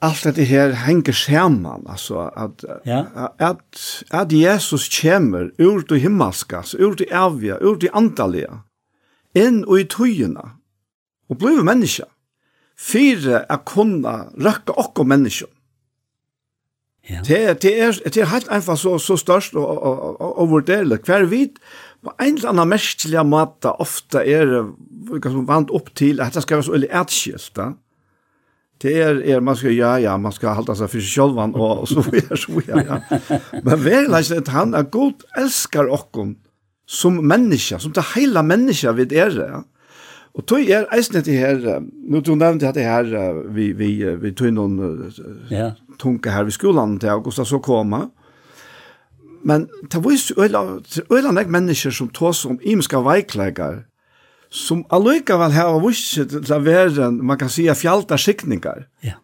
alt 0.03 0.23
dette 0.25 0.45
her 0.47 0.73
henger 0.85 1.15
sammen, 1.15 1.85
altså, 1.89 2.29
at, 2.35 2.63
ja. 2.87 3.03
at, 3.39 3.81
at 4.11 4.33
Jesus 4.33 4.87
kommer 5.01 5.51
ur 5.59 5.83
det 5.89 6.01
himmelskas, 6.01 6.75
ur 6.79 6.95
det 6.95 7.07
evige, 7.11 7.59
ur 7.61 7.77
det 7.79 7.91
antallige, 7.93 8.61
inn 9.35 9.63
og 9.65 9.79
i 9.79 9.87
tøyene, 9.91 10.55
og 11.29 11.39
blir 11.41 11.63
menneske, 11.65 12.07
fire 12.77 13.45
er 13.49 13.61
kunne 13.67 14.15
røkke 14.35 14.75
okko 14.75 15.07
menneske. 15.07 15.49
Ja. 17.10 17.22
Det, 17.22 17.61
det, 17.61 17.72
er, 17.82 17.98
det 18.02 18.18
er 18.18 18.32
helt 18.32 18.48
enkelt 18.49 18.82
så, 18.82 18.95
så 18.98 19.18
størst 19.18 19.56
og, 19.56 19.65
og, 19.65 20.22
og, 20.22 20.38
og 20.41 20.49
vurderlig. 20.49 21.03
Hver 21.06 21.27
vidt, 21.30 21.60
på 22.06 22.14
en 22.22 22.38
eller 22.38 22.53
annen 22.53 22.72
merkelig 22.73 23.26
måte, 23.30 23.73
ofte 23.82 24.23
er 24.26 24.49
det 24.49 25.34
vant 25.45 25.73
opp 25.73 25.91
til 25.98 26.22
at 26.22 26.34
det 26.34 26.45
skal 26.45 26.60
være 26.60 26.68
så 26.68 26.73
veldig 26.76 26.90
etskilt. 27.02 27.61
Det 28.82 28.95
er, 29.02 29.22
er, 29.23 29.44
man 29.45 29.56
skal, 29.57 29.73
ja, 29.77 29.94
ja, 30.02 30.15
man 30.18 30.34
skal 30.36 30.57
halda 30.57 30.76
seg 30.76 30.90
for 30.91 31.06
selv, 31.06 31.38
og, 31.45 31.86
og 31.86 31.88
så 31.88 32.03
videre, 32.10 32.38
så 32.38 32.57
videre. 32.57 32.84
Ja. 32.90 33.22
Men 33.61 33.86
verleis 33.86 34.34
at 34.36 34.52
han 34.53 34.73
er 34.76 34.90
god, 34.91 35.23
elskar 35.38 35.90
okken 35.94 36.36
som 36.86 37.22
menneske, 37.22 37.80
som 37.82 37.94
det 37.95 38.03
hele 38.15 38.44
menneske 38.45 38.94
vi 38.98 39.07
er. 39.15 39.40
Ja. 39.40 39.61
Og 40.35 40.43
tog 40.43 40.67
er 40.67 40.87
eisne 40.91 41.21
til 41.23 41.37
her, 41.39 41.79
nu 42.03 42.19
du 42.19 42.33
nevnte 42.35 42.67
at 42.67 42.75
det 42.75 42.83
her, 42.83 43.37
vi, 43.55 43.71
vi, 43.71 44.03
vi 44.19 44.31
tog 44.35 44.51
noen 44.51 45.13
ja. 45.51 45.71
tunke 45.99 46.33
her 46.33 46.43
ved 46.43 46.51
skolan 46.51 46.97
til 46.99 47.13
Augusta 47.13 47.45
så 47.47 47.61
koma, 47.63 48.09
men 49.45 49.67
det 49.91 50.01
var 50.03 50.11
jo 50.11 51.05
øyla 51.13 51.31
nek 51.31 51.51
mennesker 51.53 51.93
som 51.93 52.09
tås 52.09 52.45
om 52.49 52.59
imenska 52.63 52.99
veiklegar, 53.05 53.83
som 54.49 54.83
allikevel 54.91 55.53
her 55.53 55.69
var 55.69 55.83
visse 55.85 56.25
til 56.25 56.53
å 56.53 56.59
være, 56.65 57.11
man 57.13 57.37
kan 57.37 57.51
si, 57.51 57.67
fjalta 57.69 58.17
skikningar. 58.17 58.87
Ja. 59.05 59.19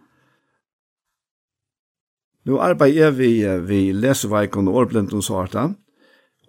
Nu 2.45 2.59
arbeider 2.61 3.11
vi, 3.17 3.33
vi 3.67 3.91
leseveikon 3.93 4.69
og 4.69 4.83
årblind 4.83 5.13
og 5.13 5.25
svarta, 5.25 5.71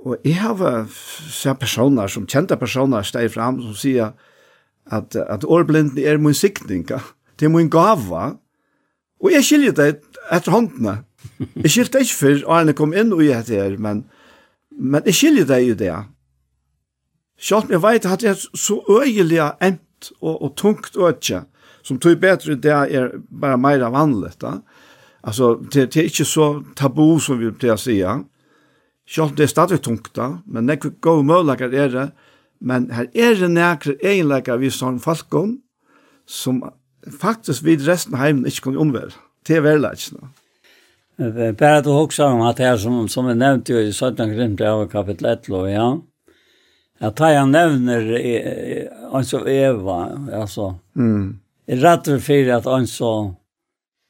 og 0.02 0.20
jeg 0.26 0.38
har 0.40 0.86
sett 0.90 1.60
personer 1.60 2.10
som 2.10 2.26
kjente 2.26 2.58
personer 2.60 3.06
steg 3.06 3.30
fram 3.32 3.60
som 3.62 3.74
sier, 3.78 4.12
at, 4.90 5.16
at 5.16 5.44
årblinden 5.44 5.98
er 5.98 6.18
min 6.18 6.34
sikning, 6.34 6.88
det 6.88 7.46
er 7.46 7.52
min 7.52 7.70
gava, 7.70 8.32
og 9.22 9.30
jeg 9.32 9.44
skiljer 9.46 9.76
det 9.78 9.88
etter 10.32 10.50
håndene. 10.50 10.96
Jeg 11.62 11.70
skiljer 11.70 11.92
det 11.94 12.02
ikke 12.06 12.18
før 12.18 12.42
Arne 12.56 12.74
kom 12.74 12.94
inn 12.96 13.12
og 13.14 13.22
jeg 13.24 13.46
her, 13.48 13.76
men, 13.78 14.04
men 14.70 15.06
jeg 15.06 15.14
skiljer 15.14 15.46
det 15.46 15.60
jo 15.62 15.78
det. 15.78 15.94
Sjalt 17.38 17.70
om 17.70 17.76
jeg 17.76 17.82
vet 17.82 18.06
at 18.06 18.22
det 18.22 18.30
er 18.32 18.42
så 18.58 18.80
øyelig 18.90 19.40
ent 19.62 20.12
og, 20.20 20.42
og 20.42 20.54
tungt 20.58 20.96
øyelig, 20.98 21.44
som 21.82 21.98
tog 21.98 22.18
bedre 22.22 22.58
det 22.58 22.74
er 22.74 23.16
bare 23.30 23.58
mer 23.58 23.88
vanlig, 23.90 24.34
da. 24.42 24.58
Altså, 25.22 25.54
det, 25.72 25.94
det 25.94 26.00
er 26.00 26.10
ikke 26.10 26.26
så 26.26 26.46
tabu 26.76 27.18
som 27.22 27.38
vi 27.38 27.50
pleier 27.54 27.78
å 27.78 27.82
si, 27.82 28.00
Sjalt 29.06 29.36
det 29.38 29.46
er 29.46 29.50
stadig 29.50 29.80
tungt 29.82 30.12
da, 30.14 30.28
men 30.46 30.66
det 30.66 30.78
er 30.78 30.94
gode 31.02 31.26
muligheter 31.26 31.74
er 31.74 31.88
det, 31.90 32.06
Men 32.62 32.90
her 32.94 33.08
er 33.14 33.34
det 33.40 33.50
nækre 33.50 33.96
egenleggere 33.98 34.60
vi 34.62 34.70
som 34.70 35.00
folk 35.02 35.34
om, 35.34 35.56
som 36.26 36.62
faktisk 37.10 37.64
vid 37.66 37.82
resten 37.88 38.14
av 38.14 38.22
heimen 38.22 38.46
ikke 38.46 38.68
kunne 38.68 38.84
omvære. 38.84 39.16
Det 39.42 39.58
er 39.58 39.64
veldig 39.66 39.82
verleikene. 39.82 40.30
Bare 41.58 41.80
at 41.80 41.84
du 41.84 41.90
også 41.90 42.30
om 42.30 42.44
at 42.46 42.62
her, 42.62 42.76
som, 42.80 43.02
som 43.08 43.26
jeg 43.28 43.38
nevnte 43.38 43.74
jo 43.74 43.82
i 43.82 43.92
17. 43.92 44.32
grunn 44.32 44.56
av 44.66 44.86
kapittel 44.90 45.28
1, 45.34 45.50
ja, 45.72 45.88
at 47.02 47.18
her 47.18 47.38
han 47.40 47.52
nevner 47.52 48.08
altså 49.10 49.42
Eva, 49.50 49.98
altså, 50.32 50.74
mm. 50.94 51.40
jeg 51.68 51.82
retter 51.82 52.22
for 52.22 52.52
at 52.56 52.68
han 52.70 52.86
så 52.86 53.12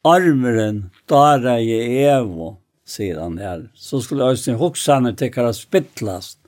armeren, 0.05 0.91
der 1.09 1.49
i 1.57 1.81
Eva, 2.05 2.53
sier 2.85 3.21
han 3.23 3.39
her. 3.41 3.67
Så 3.75 4.03
skulle 4.03 4.25
jeg 4.27 4.37
også 4.37 4.57
huske 4.61 4.93
henne 4.93 5.15
til 5.17 5.33
hva 5.33 5.53
spittlast 5.57 6.42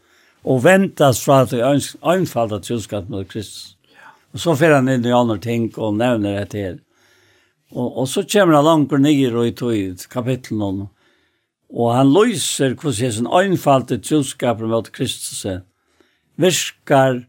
og 0.44 0.64
ventas 0.64 1.22
fra 1.24 1.42
at 1.44 1.54
det 1.54 1.62
anfallet 1.64 2.66
troskap 2.66 3.08
mot 3.08 3.28
Kristus. 3.28 3.74
Og 4.34 4.42
så 4.42 4.56
fer 4.58 4.74
han 4.74 4.90
inn 4.90 5.06
i 5.06 5.14
andre 5.14 5.38
ting 5.40 5.70
og 5.78 5.96
nevner 5.96 6.40
det 6.40 6.48
til. 6.52 6.80
Og, 7.72 7.86
og 8.02 8.08
så 8.10 8.24
kommer 8.28 8.58
han 8.58 8.66
langt 8.66 8.92
ned 9.00 9.34
og 9.34 9.46
i 9.46 9.54
tog 9.56 10.04
kapitlen 10.10 10.62
om, 10.62 10.82
og 11.74 11.94
han 11.94 12.12
løser 12.12 12.76
hvordan 12.76 13.00
Jesus 13.06 13.30
anfallet 13.40 14.04
troskap 14.04 14.60
mot 14.62 14.90
Kristus 14.94 15.46
virker 16.38 17.24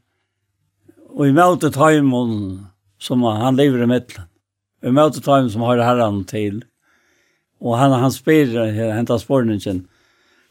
og 1.16 1.28
i 1.30 1.34
møte 1.34 1.72
tøymon 1.72 2.66
som 3.00 3.24
han 3.24 3.58
lever 3.58 3.86
i 3.86 3.90
midtelen. 3.90 4.28
I 4.84 4.92
møte 4.94 5.24
tøymon 5.24 5.50
som 5.54 5.64
har 5.66 5.82
herren 5.82 6.24
til. 6.30 6.64
Og 7.64 7.78
han, 7.80 7.96
han 7.96 8.12
spyr, 8.12 8.52
hentas 8.94 9.24
spørningen, 9.24 9.86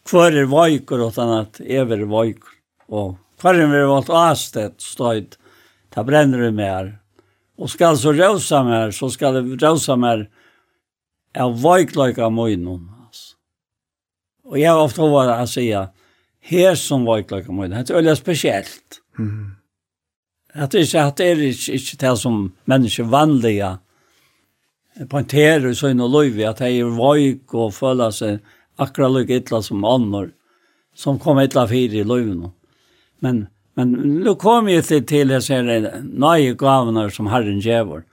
hver 0.09 0.35
er 0.41 0.49
vajker, 0.51 1.05
og 1.05 1.15
han 1.21 1.35
at 1.43 1.61
ever 1.61 2.01
er 2.01 2.11
vajker. 2.11 2.54
Og 2.89 3.15
hver 3.41 3.53
kvarren 3.55 3.73
vi 3.73 3.83
valgt 3.89 4.13
avstedt 4.13 4.85
støyt, 4.85 5.37
ta 5.93 6.05
brenner 6.05 6.47
vi 6.47 6.51
mer. 6.57 6.95
Og 7.61 7.71
skal 7.71 7.99
så 8.01 8.13
rausa 8.15 8.63
mer, 8.67 8.91
så 8.91 9.11
skal 9.13 9.39
det 9.39 9.59
rausa 9.63 9.97
mer 9.97 10.27
av 11.39 11.55
vajkløyka 11.63 12.31
møynon. 12.33 12.91
Og 14.45 14.59
jeg 14.61 14.69
har 14.69 14.81
ofte 14.81 15.07
vært 15.09 15.41
å 15.41 15.49
si, 15.49 15.69
her 16.51 16.75
som 16.79 17.07
vajkløyka 17.09 17.53
møynon, 17.53 17.85
det 17.85 17.95
er 17.95 18.01
veldig 18.01 18.17
spesielt. 18.19 19.01
Mm. 19.19 19.55
At 20.55 20.73
det 20.73 20.85
ikke, 20.87 21.05
at 21.05 21.19
det 21.19 21.31
er 21.31 21.47
ikke, 21.51 21.79
ikke 21.79 22.01
det 22.05 22.17
som 22.21 22.43
mennesker 22.71 23.09
vanlige 23.11 23.75
pointerer 25.11 25.73
så 25.75 25.91
inn 25.91 26.03
og 26.05 26.13
løyvi, 26.15 26.45
at 26.47 26.61
de 26.63 26.71
er 26.79 26.99
vajk 26.99 27.55
og 27.59 27.73
føler 27.75 28.13
seg 28.15 28.53
akkurat 28.79 29.15
lykke 29.15 29.41
ytla 29.41 29.63
som 29.63 29.87
andre, 29.87 30.29
som 30.95 31.19
kom 31.19 31.41
ytla 31.43 31.67
fire 31.71 32.01
i 32.03 32.07
løyve 32.07 32.37
nå. 32.37 32.51
Mm. 32.51 32.61
Men, 33.21 33.47
men 33.75 33.93
nå 34.25 34.35
kom 34.35 34.69
jag 34.69 34.85
till, 34.85 35.07
till 35.07 35.31
jag 35.31 35.43
det, 35.43 36.03
nøye 36.03 36.55
gavene 36.55 37.11
som 37.11 37.27
Herren 37.27 37.61
gjør. 37.61 38.05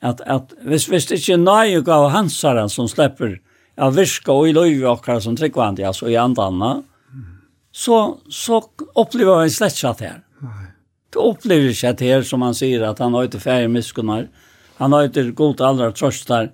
Att, 0.00 0.20
att 0.20 0.52
visst, 0.62 0.88
hvis 0.88 1.06
det 1.06 1.20
ikke 1.20 1.32
er 1.32 1.42
nøye 1.42 1.82
gav 1.86 2.10
hansaren 2.10 2.68
som 2.68 2.88
släpper 2.88 3.38
av 3.78 3.94
virka 3.94 4.32
och 4.32 4.48
i 4.48 4.52
löjv 4.52 4.86
akkurat 4.86 5.22
som 5.22 5.36
tryckvande, 5.36 5.86
altså 5.86 6.08
i 6.08 6.16
andarna, 6.16 6.82
så, 7.72 8.18
så 8.28 8.62
upplever 8.94 9.32
jag 9.32 9.42
en 9.42 9.68
ikke 9.68 9.88
at 9.88 10.02
Det 11.12 11.18
upplever 11.18 11.84
jag 11.84 11.92
inte 11.92 12.04
här 12.04 12.22
som 12.22 12.42
han 12.42 12.54
sier, 12.54 12.82
att 12.82 12.98
han 12.98 13.14
har 13.14 13.24
inte 13.24 13.40
færre 13.40 13.68
miskunar. 13.68 14.28
Han 14.76 14.92
har 14.92 15.04
inte 15.04 15.22
god 15.22 15.60
allra 15.60 15.92
tröstar. 15.92 16.50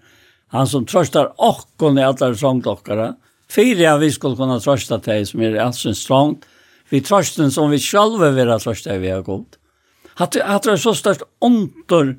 Han 0.48 0.66
som 0.66 0.86
tröstar 0.86 1.32
och 1.36 1.64
kunde 1.78 2.06
allra 2.06 2.34
fire 2.34 3.14
Fyra 3.50 3.98
vi 3.98 4.12
skulle 4.12 4.36
kunne 4.36 4.60
trösta 4.60 4.98
til, 4.98 5.26
som 5.26 5.40
är 5.40 5.54
alltså 5.56 5.94
strångt 5.94 6.44
vi 6.90 7.00
trösten 7.00 7.50
som 7.50 7.70
vi 7.70 7.78
själva 7.78 8.30
vara 8.30 8.58
trösta 8.58 8.98
vi 8.98 9.10
har 9.10 9.22
god. 9.22 9.56
Att 10.14 10.36
att 10.36 10.62
det 10.62 10.70
är 10.70 10.76
så 10.76 10.94
størst 10.94 11.22
ontor 11.40 12.16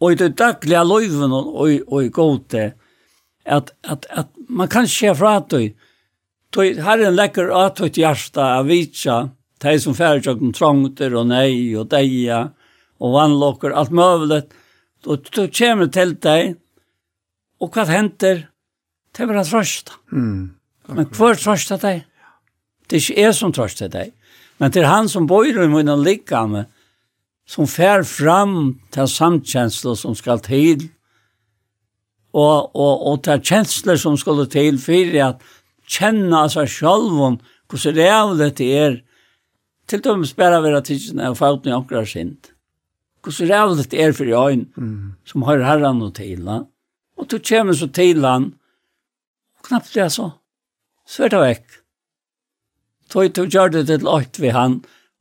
og 0.00 0.12
i 0.12 0.14
det 0.14 0.36
daglige 0.38 0.84
løyven 0.84 1.32
og 1.32 1.70
i 1.70 1.82
och 1.86 2.04
i 2.04 2.08
gode 2.08 2.72
at, 3.46 3.70
at, 3.84 4.06
at 4.10 4.26
man 4.48 4.68
kan 4.68 4.88
se 4.88 5.14
fra 5.14 5.36
at 5.36 5.50
du 5.50 5.70
Tøy 6.54 6.76
herren 6.78 7.08
en 7.10 7.16
lekker 7.18 7.48
at 7.50 7.80
tøyt 7.80 7.96
hjarta 7.98 8.44
av 8.60 8.68
vitsa, 8.70 9.16
tøy 9.58 9.74
som 9.82 9.96
færgjøkken 9.98 10.52
trongtur 10.54 11.16
og 11.18 11.26
nei 11.32 11.74
og 11.74 11.88
deia 11.90 12.44
og 13.02 13.14
vannlokker, 13.16 13.74
alt 13.74 13.90
møvlet. 13.90 14.52
Og 15.10 15.26
tøy 15.34 15.48
kommer 15.50 15.90
til 15.90 16.14
deg, 16.22 16.54
og 17.58 17.74
hva 17.74 17.88
henter? 17.90 18.44
Det 19.14 19.26
var 19.26 19.42
trøsta. 19.42 19.98
Mm. 20.14 20.54
Men 20.94 21.10
kvar 21.10 21.40
trøsta 21.42 21.80
deg? 21.82 22.04
Det 22.88 22.96
er 22.96 23.02
ikke 23.02 23.20
jeg 23.22 23.34
som 23.34 23.52
trøster 23.52 23.90
deg. 23.92 24.12
Men 24.58 24.70
det 24.70 24.82
er 24.82 24.90
han 24.90 25.08
som 25.10 25.26
bor 25.26 25.46
i 25.46 25.68
munnen 25.70 26.04
likkamme, 26.04 26.66
som 27.46 27.68
fær 27.68 28.04
fram 28.08 28.76
til 28.94 29.08
samkjensler 29.10 29.98
som 30.00 30.14
skal 30.16 30.40
til, 30.44 30.88
og, 32.34 32.70
og, 32.74 32.94
og 33.06 33.20
til 33.24 33.42
kjensler 33.44 33.98
som 34.00 34.16
skal 34.18 34.46
til 34.50 34.78
for 34.82 35.18
at 35.22 35.42
kjenne 35.90 36.40
seg 36.50 36.70
selv 36.70 37.20
om 37.22 37.36
hvordan 37.70 37.94
det 37.96 38.08
er 38.08 38.50
det 38.58 38.70
er, 38.78 38.96
til 39.88 40.00
dømes 40.00 40.32
bare 40.34 40.62
være 40.62 40.82
tidsene 40.82 41.28
og 41.30 41.36
fauten 41.36 41.70
i 41.70 41.76
akkurat 41.76 42.08
sint. 42.08 42.50
Hvordan 43.22 43.76
det 43.76 43.84
er 43.84 43.90
det 43.90 44.00
er 44.00 44.12
for 44.12 44.48
øyn, 44.48 44.66
mm. 44.76 45.12
som 45.24 45.42
har 45.42 45.64
herren 45.64 46.02
og 46.02 46.14
til 46.14 46.48
han. 46.48 46.66
Og 47.16 47.30
du 47.30 47.38
kommer 47.38 47.72
så 47.72 47.86
til 47.86 48.24
han, 48.24 48.54
og 49.58 49.68
knappt 49.68 49.94
det 49.94 50.12
så, 50.12 50.30
så 51.06 51.24
er 51.24 51.28
det 51.28 51.40
vekk 51.40 51.83
tog 53.14 53.30
du 53.36 53.44
gjør 53.46 53.70
det 53.70 53.86
til 53.86 54.08
åkt 54.10 54.40
ved 54.42 54.54
han, 54.56 54.80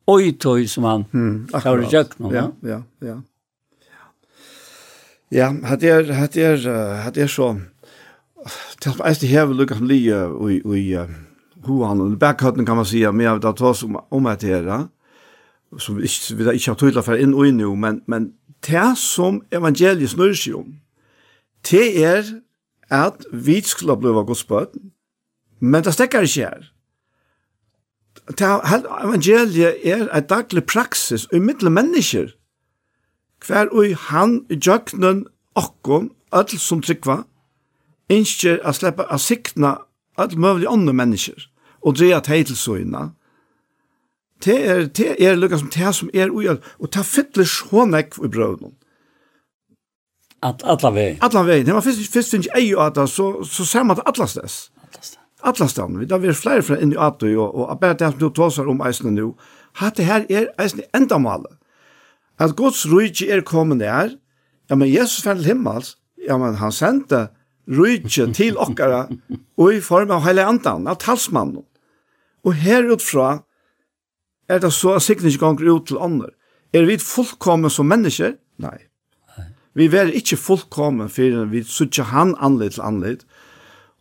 og 0.10 0.24
i 0.24 0.32
tog 0.32 0.64
som 0.70 0.88
han 0.88 1.06
mm, 1.12 1.54
har 1.54 1.84
gjøkt 1.92 2.20
noe. 2.20 2.34
Ja, 2.34 2.48
ja, 2.66 2.82
ja. 3.06 3.20
Ja, 5.34 5.50
hatt 5.66 5.84
er, 5.84 6.12
hatt 6.14 6.36
er, 6.38 6.62
hatt 7.02 7.18
er 7.18 7.30
så, 7.32 7.56
til 8.82 8.92
og 8.92 9.00
med 9.00 9.24
hever 9.26 9.58
lukket 9.58 9.80
som 9.80 9.88
lige 9.90 10.18
i 10.78 10.94
han 11.88 12.02
og 12.02 12.20
bakhøtten 12.20 12.66
kan 12.66 12.76
man 12.76 12.86
sige, 12.86 13.12
men 13.12 13.26
jeg 13.26 13.36
vet 13.36 13.46
at 13.46 13.62
oss 13.62 13.84
om, 13.84 13.98
om 14.12 14.26
at 14.28 14.44
her, 14.44 14.88
som 15.80 15.98
vi 15.98 16.04
ikke, 16.04 16.54
ikke 16.54 16.70
har 16.70 16.76
tydelig 16.78 17.04
for 17.04 17.16
inn 17.18 17.34
og 17.34 17.48
inn 17.48 17.62
jo, 17.64 17.74
men, 17.76 18.02
men 18.08 18.34
det 18.68 18.98
som 19.00 19.42
evangeliet 19.52 20.12
snurrer 20.12 20.38
seg 20.38 20.60
om, 20.60 20.76
det 21.72 22.04
er 22.04 22.24
at 22.92 23.26
vi 23.32 23.62
skulle 23.66 23.96
bli 23.98 24.12
av 24.12 24.28
Guds 24.28 24.44
bøten, 24.44 24.92
men 25.60 25.84
det 25.84 25.96
stekker 25.96 26.28
ikke 26.28 26.46
her 26.46 26.73
evangeliet 28.30 29.84
er 29.84 30.08
et 30.18 30.30
daglig 30.30 30.66
praksis 30.66 31.28
i 31.34 31.40
middel 31.40 31.72
mennesker, 31.72 32.32
hver 33.46 33.68
og 33.72 33.96
han 34.10 34.46
i 34.50 34.56
djøknen 34.56 35.26
okkom, 35.56 36.12
öll 36.34 36.60
som 36.60 36.82
tryggva, 36.82 37.24
innskjer 38.10 38.62
a 38.64 38.74
sleppa 38.74 39.04
a 39.10 39.18
sikna 39.18 39.78
öll 40.18 40.38
mövlig 40.38 40.68
andre 40.72 40.94
mennesker, 40.94 41.50
og 41.82 41.98
dreja 41.98 42.20
teitelsøyna. 42.20 43.10
Det 44.46 44.56
er, 44.68 44.86
det 44.88 45.16
er 45.20 45.36
lukka 45.36 45.58
som 45.58 45.70
det 45.70 45.96
som 45.96 46.10
er 46.14 46.32
ui, 46.32 46.48
og 46.48 46.92
ta 46.92 47.04
fytler 47.04 47.48
sjånek 47.48 48.18
i 48.24 48.28
brøvnum. 48.28 48.74
At, 50.44 50.64
alla 50.64 50.92
vei. 50.92 51.18
Alla 51.22 51.44
vei. 51.48 51.64
Det 51.64 51.74
var 51.74 51.82
fyrst, 51.82 52.12
fyrst 52.12 52.34
finnes 52.36 52.50
ei 52.58 52.74
og 52.76 52.86
at 52.90 53.10
så, 53.10 53.28
så 53.48 53.66
ser 53.66 53.84
man 53.88 53.96
det 53.96 54.04
allastess. 54.06 54.73
Atlastan, 55.44 56.00
vi 56.00 56.08
da 56.08 56.18
vi 56.22 56.30
er 56.32 56.38
flere 56.38 56.64
fra 56.64 56.78
inn 56.80 56.94
i 56.96 57.00
Atøy, 57.00 57.34
og, 57.36 57.56
og 57.56 57.80
bare 57.82 57.98
det 58.00 58.14
som 58.14 58.20
du 58.22 58.30
tåser 58.32 58.70
om 58.70 58.82
eisene 58.86 59.12
nå, 59.16 59.34
at 59.82 59.98
det 59.98 60.08
her 60.08 60.26
er 60.30 60.50
eisene 60.62 60.88
endamale. 60.96 61.52
At 62.40 62.56
Guds 62.58 62.86
rujtje 62.90 63.30
er 63.32 63.44
kommet 63.46 63.82
der, 63.84 64.16
ja, 64.70 64.76
men 64.76 64.90
Jesus 64.90 65.24
fann 65.26 65.42
til 65.42 65.52
himmels, 65.52 65.98
ja, 66.28 66.38
men 66.40 66.56
han 66.62 66.72
sendte 66.72 67.28
rujtje 67.68 68.30
til 68.40 68.58
okkara, 68.58 69.08
og 69.58 69.74
i 69.74 69.82
form 69.84 70.14
av 70.16 70.24
hele 70.28 70.46
andan, 70.48 70.88
av 70.88 71.02
talsmannen. 71.04 71.66
Og 72.44 72.56
her 72.60 72.88
utfra 72.92 73.44
er 74.52 74.60
det 74.60 74.74
så 74.76 74.98
at 74.98 75.06
sikkert 75.06 75.32
ikke 75.32 75.46
ganger 75.46 75.76
ut 75.76 75.86
til 75.88 76.02
andre. 76.04 76.34
Er 76.74 76.88
vi 76.90 76.98
fullkommen 77.00 77.72
som 77.72 77.88
mennesker? 77.88 78.36
Nei. 78.64 78.78
Vi 79.74 79.88
er 79.90 80.12
ikke 80.14 80.38
fullkommen 80.38 81.10
for 81.10 81.46
vi 81.50 81.64
sutja 81.66 82.06
han 82.12 82.36
anledd 82.44 82.76
til 82.76 82.84
anledd, 82.86 83.24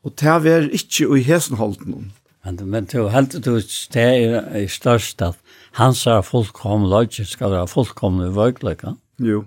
og 0.03 0.17
det 0.19 0.51
er 0.51 0.69
ikke 0.75 1.07
i 1.17 1.23
hesen 1.23 1.57
holden. 1.57 2.11
Men, 2.43 2.59
men 2.67 2.89
du 2.91 3.07
helt 3.09 3.37
du 3.45 3.55
det 3.95 4.03
er 4.03 4.67
størst 4.67 5.23
at 5.23 5.39
hans 5.79 6.07
er 6.11 6.25
fullkomne 6.27 6.91
løgje 6.91 7.25
skal 7.29 7.53
være 7.55 7.71
fullkomne 7.71 8.33
vøgløyga. 8.35 8.97
Jo. 9.23 9.45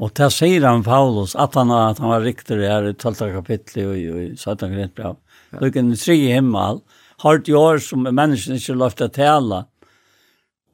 Og 0.00 0.10
det 0.16 0.30
sier 0.34 0.64
han 0.66 0.82
Paulus 0.82 1.36
at 1.36 1.54
han, 1.54 1.70
at 1.70 2.00
han 2.00 2.10
var 2.10 2.24
riktig 2.24 2.58
her 2.64 2.88
i 2.88 2.94
12. 2.96 3.28
kapittel 3.36 3.84
i, 3.84 4.00
i 4.24 4.26
17. 4.36 4.72
kapittel. 4.72 5.20
Lykken 5.60 5.92
i 5.92 6.00
tre 6.00 6.16
himmel, 6.16 6.80
hardt 7.22 7.48
i 7.48 7.54
år 7.54 7.78
som 7.84 8.08
menneskene 8.08 8.58
ikke 8.58 8.80
lov 8.80 8.96
til 8.96 9.06
å 9.06 9.14
tale. 9.14 9.60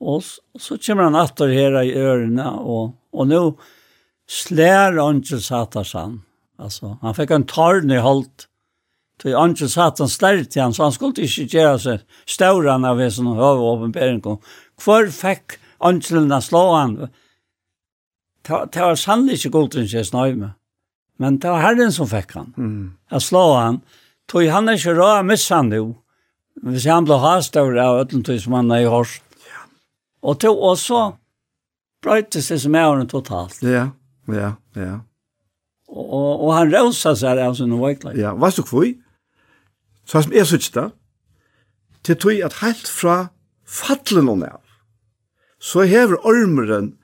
Og 0.01 0.25
så 0.25 0.79
kommer 0.81 1.11
han 1.11 1.19
atter 1.21 1.53
her 1.53 1.77
i 1.83 1.93
ørene, 1.99 2.47
og, 2.63 2.95
og 3.13 3.29
nå 3.29 3.43
slær 4.31 4.97
han 4.97 5.21
ikke 5.21 5.43
satan. 5.45 6.23
Alltså, 6.61 6.99
han 7.03 7.15
fick 7.15 7.31
en 7.31 7.47
tarn 7.47 7.91
i 7.91 7.97
halt. 7.97 8.47
Till 9.23 9.37
Anke 9.37 9.69
satt 9.69 9.99
han 9.99 10.09
stärkt 10.09 10.57
han, 10.57 10.75
så 10.75 10.83
han 10.83 10.93
skulle 10.93 11.23
inte 11.23 11.57
göra 11.57 11.79
sig 11.79 12.01
ståran 12.27 12.85
av 12.85 13.01
en 13.01 13.13
sån 13.13 13.27
hövopenbering. 13.27 14.23
Kvar 14.79 15.07
fick 15.07 15.43
Anke 15.79 16.41
slå 16.41 16.73
han. 16.73 17.09
Det 18.43 18.81
var 18.81 18.95
sannolikt 18.95 19.45
inte 19.45 19.59
gott 19.59 19.77
att 19.77 20.07
snöj 20.07 20.35
med. 20.35 20.51
Men 21.17 21.39
det 21.39 21.51
var 21.51 21.59
herren 21.59 21.93
som 21.93 22.09
fick 22.09 22.35
han. 22.35 22.55
Mm. 22.57 22.93
Jag 23.09 23.23
slå 23.23 23.55
han. 23.55 23.81
Tog 24.27 24.45
han 24.45 24.69
är 24.69 24.73
inte 24.73 24.95
rå, 24.95 25.23
missade 25.23 25.59
han 25.59 25.69
nu. 25.69 25.95
Hvis 26.63 26.87
han 26.87 27.05
ble 27.05 27.17
hastavr 27.17 27.79
av 27.81 27.99
ötlentøy 28.03 28.39
som 28.39 28.53
han 28.53 28.71
er 28.71 28.85
i 28.85 28.89
hårst. 28.91 29.23
Ja. 29.49 29.63
Og, 30.23 30.41
til, 30.41 30.51
og 30.51 30.77
så 30.79 31.01
brøytes 32.05 32.51
det 32.53 32.59
som 32.61 32.75
er 32.75 33.05
totalt. 33.09 33.63
Ja, 33.63 33.89
ja, 34.29 34.53
ja. 34.77 34.99
Og, 35.91 36.47
og 36.47 36.51
han 36.55 36.71
rausa 36.71 37.17
seg 37.19 37.41
av 37.43 37.57
sin 37.59 37.75
veikleik. 37.81 38.19
Ja, 38.19 38.33
hva 38.39 38.53
du 38.55 38.63
kvoi? 38.63 38.95
Så 40.07 40.23
som 40.23 40.35
jeg 40.35 40.47
synes 40.47 40.71
da, 40.75 40.89
til 42.07 42.17
tog 42.19 42.43
at 42.47 42.61
helt 42.63 42.89
fra 42.89 43.17
fattelen 43.67 44.31
og 44.31 44.45
av, 44.47 44.63
så 45.61 45.85
hever 45.85 46.23
ormeren 46.27 46.95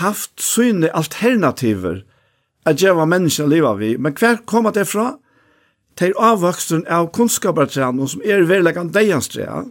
haft 0.00 0.42
syne 0.42 0.90
alternativer 0.96 2.02
at 2.68 2.80
gjeva 2.82 3.06
menneskene 3.08 3.50
livet 3.50 3.80
vi. 3.80 3.92
Men 3.98 4.14
hver 4.18 4.42
kom 4.46 4.68
det 4.72 4.86
fra? 4.88 5.16
Til 5.98 6.14
avvoksen 6.16 6.86
av 6.88 7.10
kunnskapartrænen 7.12 8.08
som 8.08 8.22
er 8.24 8.46
verleggan 8.48 8.92
deianstræa. 8.94 9.64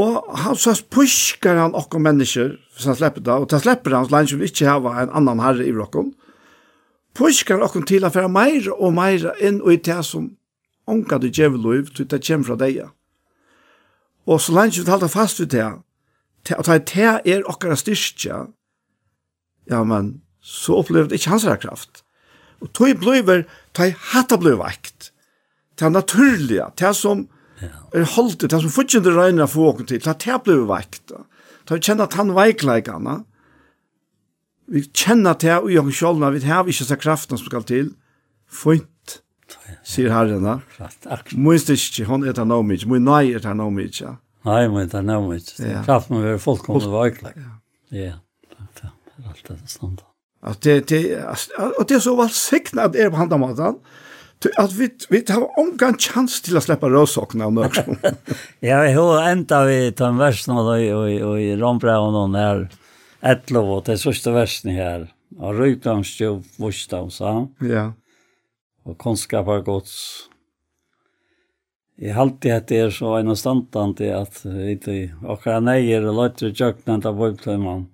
Og 0.00 0.38
han 0.40 0.56
så 0.56 0.74
puskar 0.90 1.60
han 1.60 1.76
okkom 1.76 2.02
mennesker, 2.08 2.56
hvis 2.72 2.88
han 2.88 2.96
slipper 2.96 3.22
det, 3.22 3.34
og 3.34 3.50
ta 3.52 3.60
slipper 3.60 3.94
han 3.94 4.08
så 4.08 4.16
lenge 4.16 4.38
vi 4.40 4.48
ikke 4.48 4.70
har 4.70 5.02
en 5.02 5.12
annan 5.20 5.42
herre 5.44 5.66
i 5.66 5.74
rokken 5.76 6.14
puskar 7.14 7.62
okkum 7.64 7.84
til 7.88 8.04
að 8.04 8.16
færa 8.16 8.30
meira 8.32 8.74
og 8.76 8.94
meira 8.96 9.34
inn 9.40 9.60
og 9.62 9.74
i 9.74 9.80
det 9.80 10.00
som 10.06 10.30
onka 10.88 11.18
du 11.18 11.28
djevel 11.28 11.60
loiv, 11.62 11.92
til 11.94 12.08
det 12.08 12.22
kjem 12.24 12.44
fra 12.44 12.56
deg. 12.58 12.82
Og 14.26 14.40
så 14.40 14.54
langt 14.54 14.78
vi 14.78 14.84
talar 14.86 15.10
fast 15.10 15.40
við 15.40 15.52
det, 15.56 15.68
og 16.56 16.66
det 16.66 16.98
er 16.98 17.20
er 17.24 17.46
okkara 17.46 17.76
styrstja, 17.76 18.46
ja, 19.70 19.84
men 19.84 20.22
så 20.42 20.80
opplever 20.82 21.08
det 21.08 21.20
ikke 21.20 21.30
hans 21.30 21.46
kraft. 21.62 22.02
Og 22.60 22.72
tog 22.72 22.98
bliver, 22.98 23.44
tog 23.74 23.94
hatta 24.12 24.36
bliv 24.36 24.58
vekt. 24.58 25.12
det 25.78 25.86
er 25.86 25.90
naturliga, 25.90 26.70
det 26.78 26.96
som 26.96 27.28
er 27.94 28.04
holdt, 28.04 28.40
det 28.40 28.60
som 28.60 28.70
fortjent 28.70 29.06
regner 29.06 29.46
få 29.46 29.70
åkken 29.72 29.86
til, 29.86 29.98
det 29.98 30.28
er 30.28 30.38
det 30.44 30.68
vekt. 30.68 31.12
vakt, 31.12 31.84
kjenne 31.84 32.02
at 32.02 32.14
han 32.14 32.34
veikleikana, 32.34 33.22
vi 34.70 34.84
kjenner 34.94 35.38
til 35.40 35.66
og 35.66 35.70
jeg 35.72 35.96
sjølna, 35.98 36.32
vi 36.34 36.42
har 36.46 36.68
ikke 36.68 36.86
så 36.88 36.98
kraften 37.00 37.38
som 37.38 37.48
skal 37.48 37.64
til, 37.68 37.92
fint, 38.46 39.18
sier 39.86 40.12
Herren 40.14 40.46
da. 40.46 40.58
Minst 41.34 41.72
ikke, 41.72 42.06
hun 42.08 42.26
er 42.26 42.36
det 42.36 42.46
noe 42.48 42.66
mye, 42.66 42.86
min 42.88 43.08
nei 43.08 43.32
er 43.32 43.42
det 43.44 43.56
noe 43.58 43.74
mye. 43.74 43.90
ja. 43.98 44.16
Nei, 44.46 44.66
men 44.66 44.88
det 44.90 44.98
er 44.98 45.06
noe 45.06 45.28
mye. 45.28 45.82
Kraften 45.86 46.16
må 46.16 46.22
være 46.24 46.40
fullkomne 46.42 46.90
vøkla. 46.90 47.34
Ja, 47.94 48.16
alt 49.22 49.44
det 49.46 49.54
er 49.54 49.68
stand. 49.70 50.00
At 50.42 50.64
det, 50.66 50.88
det, 50.90 51.02
og 51.78 51.84
det 51.86 51.96
er 51.96 52.02
så 52.02 52.16
valsikna 52.18 52.88
at 52.88 52.96
det 52.96 53.04
er 53.04 53.12
på 53.12 53.20
handa 53.20 53.38
maten, 53.38 53.78
at 54.58 54.72
vi, 54.74 54.88
vi 55.12 55.20
har 55.28 55.44
omgang 55.60 55.94
chans 56.02 56.40
til 56.42 56.58
å 56.58 56.62
slippe 56.64 56.90
rødsåkene 56.90 57.46
av 57.46 57.52
nøksom. 57.54 58.00
ja, 58.66 58.80
jeg 58.82 58.96
har 58.96 59.28
enda 59.28 59.60
vi 59.68 59.76
tar 59.94 60.10
en 60.10 60.18
vers 60.18 60.42
nå, 60.50 60.64
og 60.66 61.36
i 61.38 61.52
rombrevet 61.60 62.08
og 62.08 62.16
noen 62.16 62.38
her, 62.40 62.64
etlo 63.22 63.62
og 63.76 63.86
det 63.86 63.98
sørste 64.02 64.34
versen 64.34 64.74
her. 64.74 65.08
Og 65.38 65.56
røykdams 65.56 66.12
jo 66.20 66.34
vursdams, 66.60 67.20
ja. 67.22 67.46
Ja. 67.64 67.86
Og 68.84 68.98
kunnskap 69.00 69.46
har 69.48 69.62
gått. 69.64 69.92
Jeg 72.02 72.16
halte 72.16 72.50
at 72.52 72.68
det 72.68 72.80
er 72.82 72.92
så 72.92 73.14
en 73.20 73.36
standant 73.38 74.00
i 74.02 74.10
at 74.12 74.40
vi 74.44 75.10
akkurat 75.22 75.62
neier 75.62 76.04
og 76.10 76.18
løyter 76.18 76.50
i 76.50 76.54
til 76.54 77.66
av. 77.68 77.84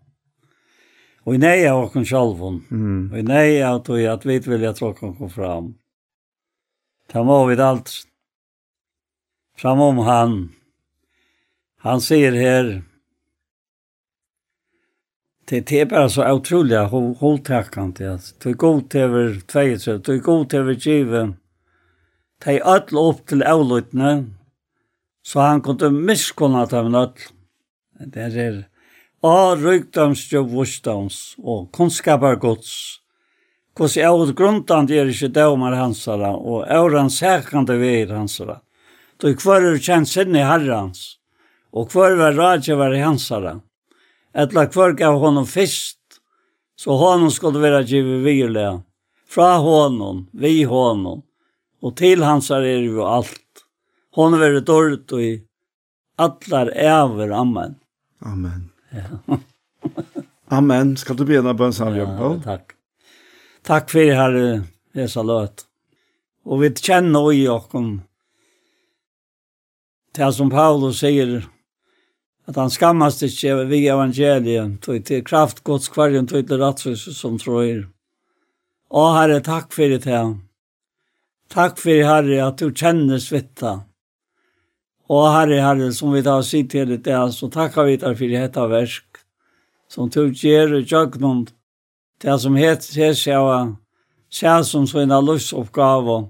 Og 1.29 1.35
i 1.37 1.41
nei 1.43 1.59
av 1.69 1.83
okken 1.85 2.07
sjalvun. 2.09 2.63
Mm. 2.73 3.01
Og 3.13 3.19
i 3.21 3.23
nei 3.27 3.61
av 3.61 3.83
tog 3.85 4.01
at 4.01 4.25
vi 4.25 4.39
vil 4.41 4.65
jeg 4.65 4.79
tråk 4.79 4.97
tråkken 4.97 5.17
kom 5.19 5.29
fram. 5.29 5.67
Ta 7.13 7.21
må 7.23 7.43
vi 7.51 7.59
alt 7.61 7.93
fram 9.61 9.81
om 9.81 9.99
han. 10.07 10.39
Han 11.85 12.01
sier 12.01 12.33
her, 12.33 12.83
det 15.49 15.73
är 15.73 15.87
bara 15.87 16.09
så 16.09 16.33
otroligt 16.33 17.19
hålltäckande 17.21 18.07
att 18.07 18.35
du 18.41 18.51
är 18.51 18.55
god 18.55 18.91
till 18.91 19.01
över 19.01 19.41
tvejelse, 19.41 19.99
du 19.99 20.15
är 20.15 20.19
god 20.19 20.51
till 20.51 20.59
över 20.59 20.73
given. 20.73 21.37
Det 22.45 22.51
är 22.51 22.67
öll 22.67 23.11
upp 23.11 23.27
till 23.27 23.43
avlutna 23.43 24.25
så 25.23 25.41
han 25.41 25.61
kunde 25.61 25.91
misskunna 25.91 26.67
ta 26.67 26.83
med 26.83 27.01
öll. 27.01 27.13
Det 28.07 28.21
är 28.21 28.65
A 29.21 29.57
rykdoms 29.57 30.29
jo 30.33 30.45
vursdoms 30.47 31.35
og 31.43 31.73
kunnskapar 31.75 32.37
gods. 32.39 33.01
Kos 33.75 33.97
i 33.97 34.05
av 34.07 34.31
grundan 34.39 34.87
er 34.95 35.11
ikkje 35.11 35.33
dømar 35.35 35.75
hansara 35.75 36.31
og 36.37 36.69
auran 36.71 37.11
sækande 37.11 37.75
veir 37.81 38.13
hansara. 38.15 38.61
Du 39.19 39.35
kvar 39.35 39.67
er 39.67 39.81
kjent 39.83 40.09
sinne 40.09 40.45
herrans 40.47 41.19
og 41.75 41.91
kvar 41.91 42.15
er 42.15 42.39
rajevar 42.39 42.95
i 42.95 43.03
hansara 43.03 43.57
etla 44.39 44.67
kvar 44.71 44.95
gav 44.99 45.19
honom 45.19 45.47
fyrst, 45.47 45.99
så 46.79 46.97
honom 46.97 47.31
skulle 47.31 47.59
vara 47.59 47.83
givet 47.83 48.23
virle, 48.25 48.83
fra 49.29 49.57
honom, 49.57 50.27
vi 50.33 50.63
honom, 50.63 51.23
og 51.83 51.97
til 51.99 52.23
hans 52.23 52.51
er 52.55 52.67
jo 52.87 53.05
alt. 53.07 53.65
Hon 54.15 54.39
vere 54.39 54.63
dårligt 54.65 55.13
og 55.15 55.23
i 55.23 55.35
allar 56.19 56.71
ever, 56.75 57.35
amen. 57.35 57.77
Amen. 58.25 58.71
Ja. 58.91 59.39
amen. 60.59 60.97
Skal 60.97 61.17
du 61.17 61.25
begynne 61.25 61.55
på 61.55 61.69
en 61.69 61.77
sann, 61.77 61.97
jobb? 61.97 62.17
Ja, 62.19 62.33
takk. 62.47 62.75
Takk 63.67 63.91
for 63.93 64.15
her, 64.21 64.39
hesa 64.97 65.23
løt. 65.23 65.67
Og 66.49 66.63
vi 66.63 66.73
kjenner 66.73 67.31
i 67.35 67.45
okken, 67.53 67.99
det 70.17 70.33
som 70.35 70.51
Paulus 70.51 71.03
sier, 71.03 71.43
att 72.49 72.57
han 72.57 72.71
skammas 72.71 73.23
inte 73.23 73.65
vi 73.65 73.89
evangelien, 73.89 74.79
tog 74.79 75.05
till 75.05 75.25
kraft 75.25 75.61
gods 75.61 75.89
kvarjen 75.89 76.27
tog 76.27 76.49
till 76.49 76.59
rättvis 76.59 77.19
som 77.19 77.39
tror. 77.39 77.89
Å 78.91 79.13
Herre, 79.13 79.41
tack 79.41 79.73
för 79.73 79.89
det 79.89 80.05
här. 80.05 80.39
Tack 81.49 81.79
för 81.79 82.03
Herre 82.03 82.47
att 82.47 82.59
du 82.59 82.73
känner 82.75 83.19
svitta. 83.19 83.81
Och 85.07 85.31
Herre, 85.31 85.61
Herre, 85.61 85.93
som 85.93 86.13
vi 86.13 86.23
tar 86.23 86.43
sitt 86.43 86.71
till 86.71 86.89
det 86.89 86.97
där, 86.97 87.29
så 87.29 87.51
tackar 87.51 87.85
vi 87.85 87.97
deg 87.97 88.19
for 88.19 88.29
dette 88.29 88.67
verk. 88.67 89.05
Som 89.89 90.09
du 90.09 90.33
ger 90.33 90.75
i 90.75 90.85
tjögnom, 90.85 91.47
det 92.23 92.39
som 92.39 92.57
heter 92.57 92.93
seg 92.93 93.17
själva, 93.17 93.77
själv 94.31 94.65
som 94.65 94.87
sina 94.87 95.21
luftsuppgave, 95.21 96.29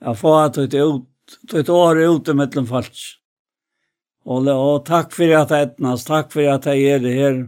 att 0.00 0.18
få 0.18 0.34
att 0.34 0.54
ta 0.54 0.62
ut, 0.62 1.04
ta 1.50 1.58
ut 1.58 1.68
året 1.68 2.10
ute 2.10 2.34
mellan 2.34 2.66
falsk. 2.66 3.21
Og, 4.24 4.46
og 4.46 4.84
takk 4.86 5.12
for 5.14 5.34
at 5.34 5.50
jeg 5.50 5.68
etnas, 5.68 6.04
takk 6.06 6.30
for 6.32 6.46
at 6.46 6.66
jeg 6.70 6.84
er 6.94 7.06
her, 7.10 7.38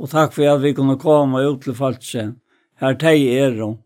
og 0.00 0.10
takk 0.10 0.32
for 0.32 0.48
at 0.48 0.62
vi 0.62 0.72
kunne 0.76 0.96
komme 1.00 1.42
ut 1.44 1.62
til 1.64 1.76
falske. 1.76 2.30
Her 2.80 2.94
teg 3.00 3.26
er 3.28 3.58
og. 3.62 3.80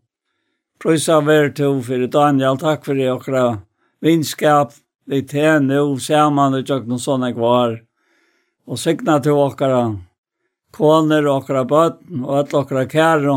Prøysa 0.79 1.19
vær 1.19 1.51
til 1.51 1.81
for 1.83 2.05
Daniel, 2.07 2.57
takk 2.57 2.85
for 2.85 2.95
det 2.95 3.09
okra 3.11 3.59
vinskap, 4.01 4.71
vi 5.09 5.23
tjener 5.27 5.83
og 5.83 5.99
ser 6.01 6.29
man 6.31 6.55
og 6.55 6.63
tjøkken 6.63 6.95
og 6.95 7.01
sånne 7.03 7.33
kvar. 7.35 7.79
Og 8.69 8.79
sikna 8.79 9.17
til 9.19 9.35
okra 9.35 9.81
koner 10.75 11.25
og 11.25 11.41
okra 11.41 11.65
bøtten 11.67 12.23
og 12.23 12.37
alle 12.37 12.61
okra 12.61 12.85
kære 12.87 13.33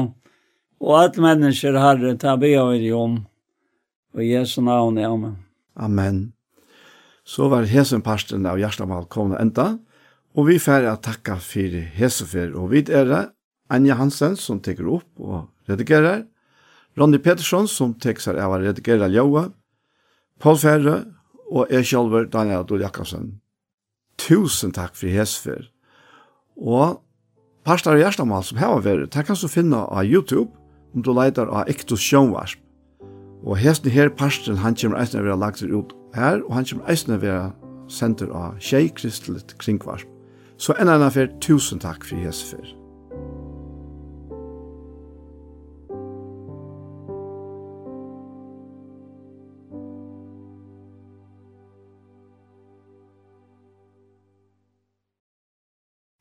og 0.82 0.98
alle 0.98 1.24
mennesker 1.24 1.78
herre, 1.78 2.16
ta 2.18 2.36
be 2.36 2.52
av 2.58 2.74
i 2.76 2.92
om. 2.92 3.20
Og 4.14 4.24
Jesu 4.26 4.60
navn, 4.62 4.98
amen. 4.98 5.36
Amen. 5.74 6.31
Så 7.32 7.48
var 7.48 7.64
hesen 7.64 8.02
parsten 8.04 8.44
av 8.44 8.58
Gjerstamal 8.60 9.06
kommet 9.08 9.40
enda, 9.40 9.78
og 10.36 10.50
vi 10.50 10.58
færre 10.60 10.92
å 10.92 11.00
takke 11.00 11.38
for 11.40 11.78
hesefer, 11.96 12.52
og 12.52 12.72
vi 12.74 12.82
er 12.92 13.08
det 13.08 13.22
Anja 13.72 13.96
Hansen 13.96 14.36
som 14.36 14.60
teker 14.60 14.90
opp 14.98 15.08
og 15.22 15.46
redigerer, 15.70 16.26
Ronny 16.98 17.16
Petersson 17.24 17.64
som 17.72 17.94
teker 17.96 18.20
seg 18.20 18.40
av 18.42 18.52
å 18.52 18.58
redigere 18.60 19.08
Ljoa, 19.08 19.46
Paul 20.42 20.58
Færre 20.60 20.98
og 21.48 21.72
jeg 21.72 21.88
selv, 21.88 22.18
Daniel 22.32 22.66
Adol 22.66 22.84
Jakobsen. 22.84 23.38
Tusen 24.20 24.74
takk 24.76 24.92
for 24.98 25.08
hesefer. 25.12 25.70
Og 26.56 26.98
parster 27.64 27.94
av 27.94 28.02
Gjerstamal 28.02 28.44
som 28.44 28.60
har 28.60 28.84
vært, 28.84 29.08
det 29.14 29.24
kan 29.24 29.40
du 29.40 29.48
finne 29.48 29.80
av 29.86 30.04
YouTube, 30.04 30.50
om 30.92 31.00
du 31.00 31.14
leiter 31.16 31.48
av 31.48 31.70
Ektos 31.72 32.04
Sjønvarsp. 32.04 32.60
Og 33.42 33.56
hesten 33.58 33.90
her 33.90 34.08
parsten, 34.08 34.56
han 34.56 34.76
kommer 34.78 35.00
eisen 35.02 35.20
å 35.20 35.24
være 35.26 35.38
lagt 35.40 35.62
ut 35.62 35.96
her, 36.14 36.42
og 36.46 36.54
han 36.54 36.66
kommer 36.68 36.90
eisen 36.90 37.16
å 37.16 37.22
være 37.22 37.50
senter 37.90 38.30
av 38.30 38.60
tjei 38.62 38.86
kristeligt 38.94 39.56
kringvarp. 39.58 40.06
Så 40.58 40.76
en 40.78 40.88
annan 40.88 41.10
fer, 41.10 41.32
tusen 41.42 41.82
takk 41.82 42.06
for 42.06 42.22
hese 42.22 42.54
fer. 42.54 42.70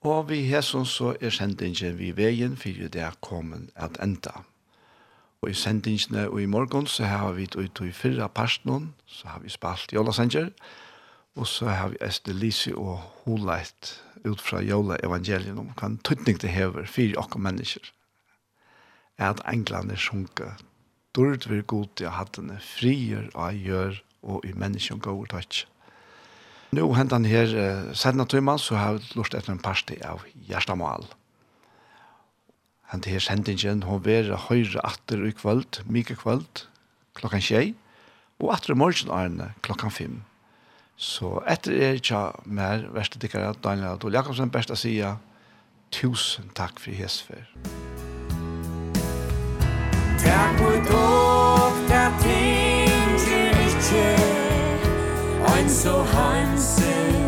Og 0.02 0.30
vi 0.30 0.40
hesson 0.50 0.88
så 0.90 1.14
er 1.22 1.30
sendingen 1.30 2.00
vi 2.00 2.10
veien 2.18 2.58
for 2.58 2.90
det 2.90 3.06
er 3.06 3.14
kommet 3.22 3.70
at 3.78 4.02
enda. 4.02 4.42
Og 5.42 5.50
i 5.50 5.58
sendingsene 5.58 6.28
og 6.30 6.38
i 6.42 6.46
morgen 6.46 6.86
så 6.88 7.08
har 7.10 7.32
vi 7.34 7.48
ut 7.58 7.82
i 7.82 7.92
fyrre 7.92 8.28
personen, 8.30 8.94
så 9.08 9.28
har 9.28 9.40
vi 9.42 9.50
spalt 9.50 9.94
Jolasanger, 9.94 10.52
og 11.36 11.48
så 11.48 11.72
har 11.72 11.90
vi 11.90 12.02
Esther 12.06 12.34
Lise 12.38 12.76
og 12.78 13.00
Holeit 13.24 13.96
ut 14.26 14.42
fra 14.42 14.62
Jola 14.62 15.00
evangelien 15.04 15.58
om 15.58 15.72
hva 15.74 15.90
tøytning 16.06 16.38
det 16.44 16.52
hever 16.54 16.86
for 16.86 17.18
oss 17.18 17.38
mennesker. 17.38 17.90
Er 19.18 19.34
at 19.34 19.42
englene 19.50 19.98
sjunker, 19.98 20.60
dårlig 21.18 21.50
vil 21.50 21.64
god 21.64 21.90
til 21.96 22.10
å 22.10 22.16
ha 22.20 22.26
denne 22.38 22.60
frier 22.62 23.32
og 23.34 23.58
gjør 23.58 23.98
og 24.22 24.46
i 24.46 24.54
menneskene 24.54 25.02
går 25.02 25.32
tøyt. 25.34 25.64
Nå 26.72 26.86
hentan 26.96 27.26
her, 27.26 27.50
senere 27.98 28.30
tøyman, 28.30 28.62
så 28.62 28.78
har 28.78 29.00
vi 29.00 29.18
lurt 29.18 29.34
etter 29.34 29.52
en 29.52 29.64
parti 29.64 29.98
av 30.06 30.22
Gjerstamal. 30.48 31.10
Musikk 31.10 31.21
han 32.92 33.00
til 33.00 33.22
sendingen, 33.24 33.86
hun 33.88 34.04
vera 34.04 34.36
høyre 34.50 34.82
atter 34.84 35.24
i 35.24 35.32
kvöld, 35.32 35.80
mye 35.88 36.04
kvöld, 36.04 36.66
klokkan 37.16 37.44
tjei, 37.44 37.72
og 38.42 38.52
atter 38.52 38.74
i 38.74 38.76
morgen 38.76 39.14
Arne 39.16 39.54
klokkan 39.64 39.94
fem. 39.96 40.18
Så 41.00 41.40
etter 41.48 41.72
er 41.72 42.00
ikke 42.02 42.20
mer 42.44 42.84
verste 42.92 43.22
dikkere 43.22 43.54
Daniel 43.64 43.94
Adol 43.94 44.18
Jakobsen, 44.18 44.52
best 44.52 44.74
å 44.76 44.78
sija, 44.78 45.16
tusen 45.96 46.52
takk 46.58 46.84
for 46.84 46.92
hesfer. 46.92 47.48
Takk 50.20 50.60
for 50.60 50.84
dog, 50.92 51.80
der 51.88 52.12
tinger 52.26 53.66
ikke, 53.72 54.06
ein 55.56 55.72
så 55.72 55.96
hansen, 56.12 57.21